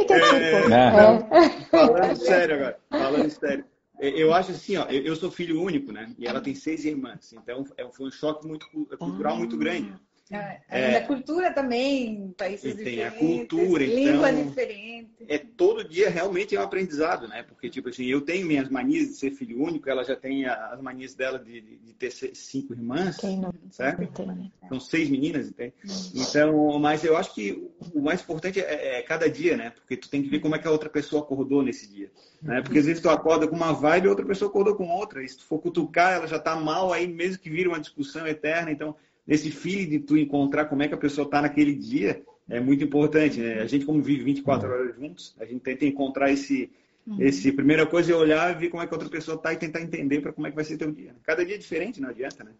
teu 0.05 0.17
É, 0.17 0.61
tipo. 0.61 0.69
não. 0.69 1.27
É. 1.31 1.49
Falando 1.71 2.15
sério 2.17 2.55
agora, 2.55 2.77
falando 2.89 3.29
sério. 3.29 3.65
Eu 3.99 4.33
acho 4.33 4.51
assim, 4.51 4.75
ó, 4.77 4.85
eu 4.85 5.15
sou 5.15 5.31
filho 5.31 5.61
único, 5.61 5.91
né? 5.91 6.13
E 6.17 6.27
ela 6.27 6.41
tem 6.41 6.55
seis 6.55 6.83
irmãs. 6.85 7.33
Então 7.33 7.65
foi 7.91 8.07
um 8.07 8.11
choque 8.11 8.47
muito 8.47 8.65
cultural 8.97 9.37
muito 9.37 9.57
grande. 9.57 9.93
É, 10.31 10.61
é, 10.69 10.97
a 10.97 11.05
cultura 11.05 11.51
também, 11.51 12.33
países 12.37 12.63
e 12.63 12.75
tem 12.75 12.95
diferentes, 12.95 13.13
a 13.13 13.19
cultura, 13.19 13.85
língua 13.85 14.31
então, 14.31 14.45
diferente. 14.47 15.09
É 15.27 15.37
todo 15.37 15.87
dia 15.87 16.09
realmente 16.09 16.55
é 16.55 16.59
um 16.59 16.63
aprendizado, 16.63 17.27
né? 17.27 17.43
Porque 17.43 17.69
tipo 17.69 17.89
assim, 17.89 18.05
eu 18.05 18.21
tenho 18.21 18.47
minhas 18.47 18.69
manias 18.69 19.09
de 19.09 19.13
ser 19.15 19.31
filho 19.31 19.61
único, 19.61 19.89
ela 19.89 20.03
já 20.03 20.15
tem 20.15 20.45
as 20.45 20.81
manias 20.81 21.13
dela 21.13 21.37
de, 21.37 21.61
de 21.61 21.93
ter 21.93 22.09
cinco 22.09 22.73
irmãs, 22.73 23.17
Quem 23.17 23.37
não, 23.37 23.53
certo? 23.69 24.01
não 24.01 24.07
tem, 24.07 24.27
né? 24.27 24.51
São 24.69 24.79
seis 24.79 25.09
meninas, 25.09 25.49
entende? 25.49 25.73
Então, 26.15 26.79
mas 26.79 27.03
eu 27.03 27.17
acho 27.17 27.33
que 27.35 27.69
o 27.93 28.01
mais 28.01 28.21
importante 28.21 28.61
é, 28.61 28.99
é 28.99 29.01
cada 29.01 29.29
dia, 29.29 29.57
né? 29.57 29.71
Porque 29.71 29.97
tu 29.97 30.09
tem 30.09 30.23
que 30.23 30.29
ver 30.29 30.39
como 30.39 30.55
é 30.55 30.59
que 30.59 30.67
a 30.67 30.71
outra 30.71 30.89
pessoa 30.89 31.21
acordou 31.21 31.61
nesse 31.61 31.91
dia, 31.91 32.09
né? 32.41 32.61
Porque 32.61 32.79
às 32.79 32.85
vezes 32.85 33.01
tu 33.01 33.09
acorda 33.09 33.45
com 33.45 33.57
uma 33.57 33.73
vibe 33.73 34.05
e 34.05 34.09
outra 34.09 34.25
pessoa 34.25 34.49
acordou 34.49 34.75
com 34.75 34.87
outra. 34.87 35.21
E 35.21 35.27
se 35.27 35.37
tu 35.37 35.45
for 35.45 35.59
cutucar, 35.59 36.13
ela 36.13 36.27
já 36.27 36.39
tá 36.39 36.55
mal 36.55 36.93
aí 36.93 37.07
mesmo 37.07 37.39
que 37.39 37.49
vira 37.49 37.67
uma 37.67 37.79
discussão 37.79 38.25
eterna. 38.25 38.71
Então 38.71 38.95
esse 39.27 39.51
feeling 39.51 39.89
de 39.89 39.99
tu 39.99 40.17
encontrar 40.17 40.65
como 40.65 40.83
é 40.83 40.87
que 40.87 40.93
a 40.93 40.97
pessoa 40.97 41.25
está 41.25 41.41
naquele 41.41 41.73
dia 41.73 42.21
é 42.49 42.59
muito 42.59 42.83
importante, 42.83 43.39
né? 43.39 43.61
A 43.61 43.65
gente, 43.65 43.85
como 43.85 44.01
vive 44.01 44.23
24 44.23 44.69
horas 44.69 44.95
juntos, 44.95 45.35
a 45.39 45.45
gente 45.45 45.61
tenta 45.61 45.85
encontrar 45.85 46.31
esse, 46.31 46.69
uhum. 47.07 47.17
esse 47.19 47.51
primeira 47.51 47.85
coisa 47.85 48.11
é 48.11 48.15
olhar 48.15 48.51
e 48.51 48.59
ver 48.59 48.69
como 48.69 48.83
é 48.83 48.87
que 48.87 48.93
a 48.93 48.97
outra 48.97 49.09
pessoa 49.09 49.35
está 49.35 49.53
e 49.53 49.57
tentar 49.57 49.81
entender 49.81 50.19
para 50.21 50.33
como 50.33 50.47
é 50.47 50.49
que 50.49 50.55
vai 50.55 50.65
ser 50.65 50.77
teu 50.77 50.91
dia. 50.91 51.15
Cada 51.23 51.45
dia 51.45 51.55
é 51.55 51.57
diferente, 51.57 52.01
não 52.01 52.09
adianta, 52.09 52.43
né? 52.43 52.51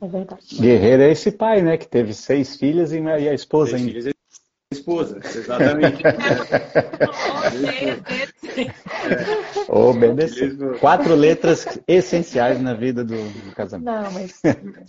É 0.00 0.08
verdade. 0.08 0.60
Guerreiro 0.60 1.02
é 1.02 1.12
esse 1.12 1.30
pai, 1.30 1.62
né? 1.62 1.76
Que 1.76 1.86
teve 1.86 2.12
seis 2.12 2.56
filhas 2.56 2.92
e 2.92 2.98
a 2.98 3.32
esposa 3.32 3.70
seis 3.70 3.82
ainda. 3.82 3.92
Filhas 3.92 4.14
esposa, 4.72 5.20
exatamente. 5.24 6.02
Obedecer. 9.68 10.56
Quatro 10.80 11.14
letras 11.14 11.64
essenciais 11.86 12.60
na 12.60 12.74
vida 12.74 13.04
do, 13.04 13.16
do 13.16 13.54
casamento. 13.54 13.86
Não, 13.86 14.10
mas 14.12 14.40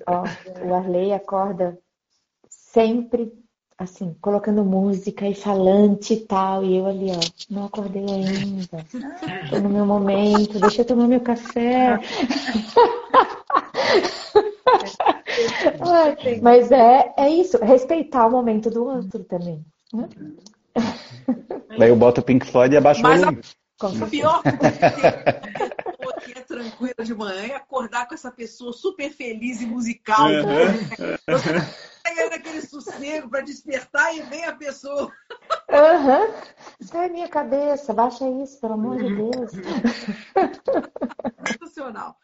ó, 0.07 0.23
o 0.65 0.73
Arley 0.73 1.13
acorda 1.13 1.77
sempre 2.49 3.31
assim, 3.77 4.15
colocando 4.21 4.63
música 4.63 5.27
e 5.27 5.35
falante 5.35 6.13
e 6.13 6.21
tal, 6.21 6.63
e 6.63 6.77
eu 6.77 6.85
ali, 6.85 7.11
ó, 7.11 7.19
não 7.49 7.65
acordei 7.65 8.05
ainda. 8.05 8.85
Tô 9.49 9.59
no 9.59 9.69
meu 9.69 9.85
momento, 9.85 10.59
deixa 10.59 10.81
eu 10.81 10.85
tomar 10.85 11.07
meu 11.07 11.21
café. 11.21 11.99
Mas 16.41 16.71
é, 16.71 17.13
é 17.17 17.29
isso, 17.29 17.57
respeitar 17.63 18.27
o 18.27 18.31
momento 18.31 18.69
do 18.69 18.85
outro 18.85 19.23
também. 19.23 19.65
Daí 21.77 21.89
eu 21.89 21.95
boto 21.95 22.21
o 22.21 22.23
Pink 22.23 22.45
Floyd 22.45 22.73
e 22.73 22.77
abaixo 22.77 23.01
Mas 23.01 23.21
o 23.21 23.25
volume. 23.25 23.41
a 24.03 24.07
pior 24.07 24.41
coisa 24.43 25.72
tranquila 26.53 27.03
de 27.03 27.15
manhã 27.15 27.47
é 27.47 27.55
acordar 27.55 28.07
com 28.07 28.13
essa 28.13 28.31
pessoa 28.31 28.71
super 28.71 29.11
feliz 29.11 29.59
e 29.59 29.65
musical. 29.65 30.27
Uhum. 30.27 31.27
Sai 32.05 32.29
naquele 32.29 32.61
sossego 32.61 33.27
para 33.27 33.41
despertar 33.41 34.15
e 34.15 34.21
vem 34.21 34.45
a 34.45 34.53
pessoa. 34.53 35.11
Aham. 35.67 36.31
Sai 36.79 37.09
minha 37.09 37.27
cabeça, 37.27 37.91
baixa 37.91 38.29
isso, 38.43 38.61
pelo 38.61 38.73
amor 38.73 38.97
de 38.97 39.15
Deus. 39.15 39.51
Sensacional. 41.47 42.15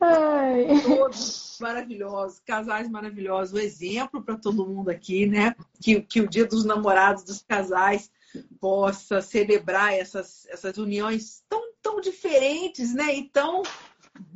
Ai. 0.00 0.66
Todos 0.82 1.58
maravilhosos, 1.60 2.40
casais 2.40 2.90
maravilhosos, 2.90 3.54
o 3.54 3.58
exemplo 3.58 4.20
para 4.20 4.36
todo 4.36 4.66
mundo 4.66 4.88
aqui, 4.88 5.26
né? 5.26 5.54
Que, 5.80 6.00
que 6.00 6.20
o 6.20 6.28
dia 6.28 6.44
dos 6.44 6.64
namorados, 6.64 7.22
dos 7.22 7.40
casais, 7.42 8.10
possa 8.60 9.20
celebrar 9.20 9.92
essas, 9.92 10.46
essas 10.46 10.76
uniões 10.78 11.42
tão, 11.48 11.72
tão 11.82 12.00
diferentes, 12.00 12.94
né? 12.94 13.14
Então, 13.14 13.62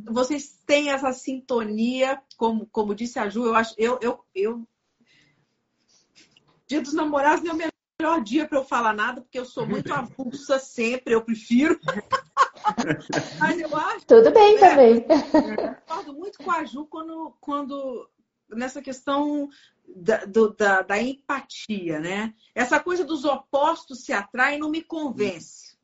vocês 0.05 0.59
têm 0.67 0.91
essa 0.91 1.13
sintonia, 1.13 2.21
como, 2.37 2.67
como 2.67 2.95
disse 2.95 3.19
a 3.19 3.29
Ju, 3.29 3.47
eu 3.47 3.55
acho, 3.55 3.75
eu, 3.79 3.99
eu, 4.03 4.25
eu... 4.35 4.69
Dia 6.67 6.83
dos 6.83 6.93
namorados 6.93 7.43
não 7.43 7.53
é 7.53 7.55
o 7.55 7.71
melhor 8.01 8.23
dia 8.23 8.47
para 8.47 8.59
eu 8.59 8.65
falar 8.65 8.93
nada, 8.93 9.21
porque 9.21 9.39
eu 9.39 9.45
sou 9.45 9.67
muito 9.67 9.93
avulsa 9.93 10.59
sempre, 10.59 11.15
eu 11.15 11.23
prefiro. 11.23 11.79
Mas 13.41 13.59
eu 13.59 13.75
acho. 13.75 14.07
Tudo 14.07 14.31
bem 14.31 14.57
é, 14.57 14.59
também. 14.59 14.95
Eu 14.97 15.75
concordo 15.75 16.13
muito 16.13 16.39
com 16.39 16.51
a 16.51 16.65
Ju 16.65 16.87
quando, 16.87 17.35
quando 17.41 18.09
nessa 18.51 18.83
questão 18.83 19.49
da, 19.97 20.25
do, 20.25 20.55
da, 20.55 20.83
da, 20.83 21.01
empatia, 21.01 22.01
né? 22.01 22.35
Essa 22.55 22.81
coisa 22.81 23.05
dos 23.05 23.25
opostos 23.25 24.05
se 24.05 24.13
atraem 24.13 24.59
não 24.59 24.71
me 24.71 24.83
convence. 24.83 25.77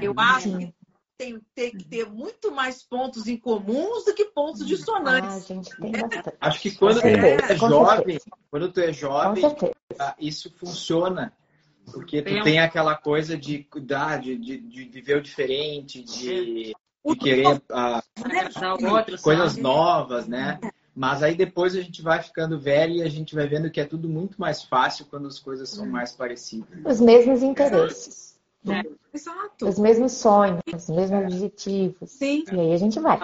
Eu 0.00 0.14
acho 0.16 0.56
que 0.58 0.74
tem, 1.18 1.40
tem, 1.54 1.70
que 1.70 1.84
ter 1.84 2.08
muito 2.08 2.50
mais 2.50 2.82
pontos 2.82 3.26
em 3.26 3.36
comuns 3.36 4.04
do 4.04 4.14
que 4.14 4.24
pontos 4.26 4.66
dissonantes. 4.66 5.36
Ah, 5.36 5.40
gente, 5.40 5.76
tem 5.76 5.92
bastante. 5.92 6.36
Acho 6.40 6.60
que 6.60 6.70
quando 6.72 7.00
tu 7.00 7.06
É, 7.06 7.52
é 7.52 7.56
jovem, 7.56 8.18
quando 8.50 8.72
tu 8.72 8.80
é 8.80 8.92
jovem, 8.92 9.44
ah, 9.98 10.16
isso 10.18 10.50
funciona. 10.56 11.32
Porque 11.92 12.22
tu 12.22 12.42
Tem 12.42 12.60
um- 12.60 12.64
aquela 12.64 12.96
coisa 12.96 13.36
de 13.36 13.64
cuidar, 13.64 14.20
de, 14.20 14.36
de, 14.38 14.58
de 14.58 14.84
viver 14.84 15.16
o 15.16 15.22
diferente, 15.22 16.02
de, 16.02 16.74
O 17.02 17.14
de 17.14 17.20
querer 17.20 17.62
ah, 17.70 18.02
outro, 18.80 19.20
coisas 19.20 19.56
novas, 19.56 20.26
né? 20.26 20.60
Mas 20.94 21.22
aí 21.22 21.34
depois 21.34 21.74
a 21.74 21.80
gente 21.80 22.02
vai 22.02 22.22
ficando 22.22 22.60
velho 22.60 22.96
e 22.96 23.02
a 23.02 23.08
gente 23.08 23.34
vai 23.34 23.46
vendo 23.46 23.70
que 23.70 23.80
é 23.80 23.84
tudo 23.84 24.08
muito 24.08 24.38
mais 24.40 24.62
fácil 24.62 25.06
quando 25.06 25.26
as 25.26 25.38
coisas 25.38 25.70
são 25.70 25.86
mais 25.86 26.12
parecidas. 26.12 26.68
Os 26.84 27.00
mesmos 27.00 27.42
interesses, 27.42 28.38
Exato. 29.14 29.66
os 29.66 29.78
mesmos 29.78 30.12
sonhos, 30.12 30.60
os 30.72 30.88
mesmos 30.88 31.24
objetivos. 31.24 32.10
Sim. 32.10 32.44
E 32.52 32.60
aí 32.60 32.72
a 32.74 32.76
gente 32.76 33.00
vai. 33.00 33.18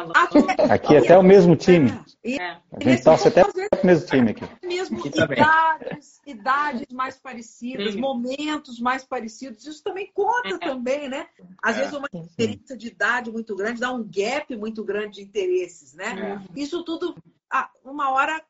Aqui 0.70 0.97
até 0.97 1.16
o 1.19 1.23
mesmo 1.23 1.55
time. 1.57 1.93
É. 2.24 2.57
A 2.73 2.81
gente 2.82 3.05
torce 3.05 3.28
até 3.28 3.45
o 3.45 3.53
mesmo 3.85 4.07
time 4.07 4.31
aqui. 4.31 4.45
mesmo 4.66 4.99
Aqui 4.99 5.09
idades, 5.09 6.20
idades 6.27 6.86
mais 6.93 7.19
parecidas, 7.19 7.93
Sim. 7.95 8.01
momentos 8.01 8.81
mais 8.81 9.05
parecidos, 9.05 9.66
isso 9.66 9.82
também 9.85 10.11
conta 10.12 10.55
É. 10.55 10.59
também, 10.59 11.09
né? 11.09 11.27
Às 11.62 11.77
É. 11.77 11.81
vezes 11.81 11.95
uma 11.97 12.09
diferença 12.12 12.77
de 12.77 12.89
idade 12.89 13.31
muito 13.31 13.55
grande 13.55 13.81
dá 13.81 13.93
um 13.93 14.03
gap 14.03 14.57
muito 14.57 14.82
grande 14.82 15.16
de 15.16 15.23
interesses, 15.23 15.95
né? 15.95 16.43
Isso 16.57 16.82
tudo, 16.85 17.15
uma 17.84 18.10
hora, 18.12 18.40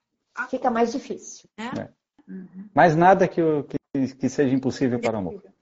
Fica 0.51 0.71
mais 0.71 0.93
difícil. 0.93 1.49
né? 1.59 1.89
Mas 2.75 2.95
nada 2.95 3.27
que, 3.27 3.41
o- 3.43 3.65
que, 3.65 3.77
que 4.15 4.29
seja 4.29 4.55
impossível 4.55 5.01
para 5.01 5.17
o 5.17 5.19
amor. 5.19 5.43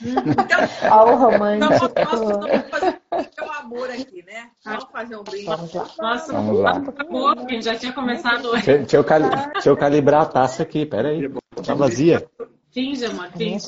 Então, 0.00 0.58
Ó, 0.90 1.04
o 1.04 1.14
então 1.14 1.18
romântico. 1.18 1.70
nós 1.70 1.78
vamos 2.20 2.70
fazer 2.70 3.00
o 3.42 3.50
amor 3.60 3.90
aqui, 3.90 4.22
né? 4.26 4.50
Vamos 4.64 4.84
fazer 4.90 5.16
um 5.16 5.22
brinde. 5.22 5.44
Vamos 5.44 5.72
lá. 5.74 5.86
Nossa, 5.98 6.32
Vamos 6.32 6.58
lá. 6.58 6.70
acabou, 6.78 7.36
porque 7.36 7.62
já 7.62 7.76
tinha 7.76 7.92
começado 7.92 8.46
hoje. 8.48 8.64
Deixa, 8.66 8.78
deixa 8.78 8.96
eu, 8.96 9.04
cali- 9.04 9.28
deixa 9.52 9.68
eu 9.70 9.76
calibrar 9.76 10.22
a 10.22 10.26
taça 10.26 10.62
aqui, 10.62 10.84
peraí. 10.84 11.28
Tá 11.64 11.74
vazia. 11.74 12.28
Finge, 12.72 13.06
amor, 13.06 13.30
finge. 13.36 13.66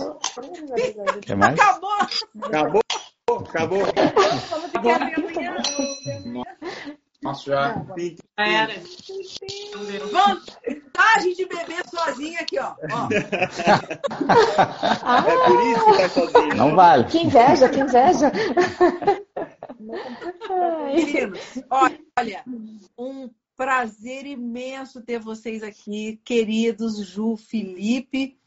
Quer 1.22 1.36
mais? 1.36 1.58
Acabou! 1.58 1.90
Acabou, 2.42 2.82
acabou. 3.46 3.82
Que 4.82 4.90
abrir 4.90 5.14
amanhã. 5.14 6.42
Nossa, 7.22 7.44
já. 7.44 7.84
Já 8.38 8.46
era. 8.46 8.74
Vantagem 10.12 11.34
de 11.34 11.46
beber 11.46 11.82
sozinha 11.88 12.40
aqui, 12.40 12.58
ó. 12.58 12.74
Ó, 15.02 15.18
É 15.26 15.46
por 15.46 15.62
isso 15.66 15.84
que 15.84 15.96
tá 15.98 16.08
sozinho. 16.08 16.54
Não 16.54 16.76
vale. 16.76 17.04
Que 17.04 17.18
inveja, 17.18 17.68
que 17.68 17.80
inveja. 17.80 18.30
Meninos, 20.94 21.40
olha, 21.70 22.44
um 22.96 23.28
prazer 23.56 24.24
imenso 24.24 25.02
ter 25.02 25.18
vocês 25.18 25.64
aqui, 25.64 26.20
queridos 26.24 27.04
Ju, 27.04 27.36
Felipe, 27.36 28.37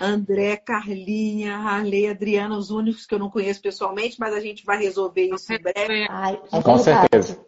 André, 0.00 0.56
Carlinha, 0.56 1.56
Harley, 1.56 2.08
Adriana, 2.08 2.56
os 2.56 2.70
únicos 2.70 3.06
que 3.06 3.14
eu 3.14 3.18
não 3.18 3.30
conheço 3.30 3.60
pessoalmente, 3.60 4.16
mas 4.18 4.32
a 4.34 4.40
gente 4.40 4.64
vai 4.64 4.78
resolver 4.78 5.28
isso 5.34 5.52
em 5.52 5.58
breve. 5.58 6.06
Ai, 6.08 6.40
é 6.52 6.62
Com 6.62 6.76
verdade. 6.76 6.82
certeza. 7.10 7.40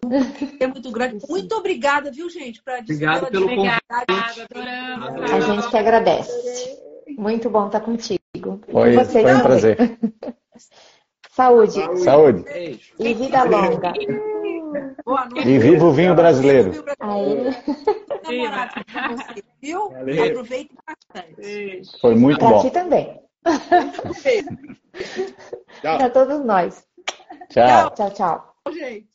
É 0.59 0.67
muito 0.67 0.91
grande. 0.91 1.19
Muito 1.29 1.55
obrigada, 1.55 2.11
viu, 2.11 2.29
gente? 2.29 2.63
Pra, 2.63 2.79
Obrigado 2.81 3.27
pelo 3.31 3.45
Obrigada, 3.45 3.81
convite. 4.09 4.41
adoramos. 4.43 5.31
A 5.33 5.41
gente 5.41 5.69
que 5.71 5.77
agradece. 5.77 6.79
Muito 7.17 7.51
bom 7.51 7.67
estar 7.67 7.81
contigo. 7.81 8.21
Foi, 8.71 8.91
e 8.95 9.05
foi 9.05 9.21
um 9.21 9.25
também. 9.25 9.43
prazer. 9.43 9.99
Saúde 11.31 12.01
Saúde. 12.03 12.43
Beijo. 12.43 12.93
e 12.99 13.15
vida 13.15 13.45
longa. 13.45 13.93
Boa 15.05 15.27
noite. 15.27 15.49
E 15.49 15.59
viva 15.59 15.85
o 15.85 15.93
vinho 15.93 16.15
brasileiro. 16.15 16.73
Você, 16.73 16.83
viu? 19.61 19.91
Valeu. 19.91 20.25
Aproveitem 20.25 20.77
bastante. 20.87 21.35
Beijo. 21.37 21.91
Foi 22.01 22.15
muito 22.15 22.39
pra 22.39 22.49
bom. 22.49 22.61
ti 22.61 22.71
também. 22.71 23.21
Tchau. 25.81 25.99
Para 25.99 26.11
todos 26.11 26.45
nós. 26.45 26.87
Tchau. 27.49 27.91
Tchau, 27.91 28.11
tchau. 28.11 28.55
gente. 28.73 29.09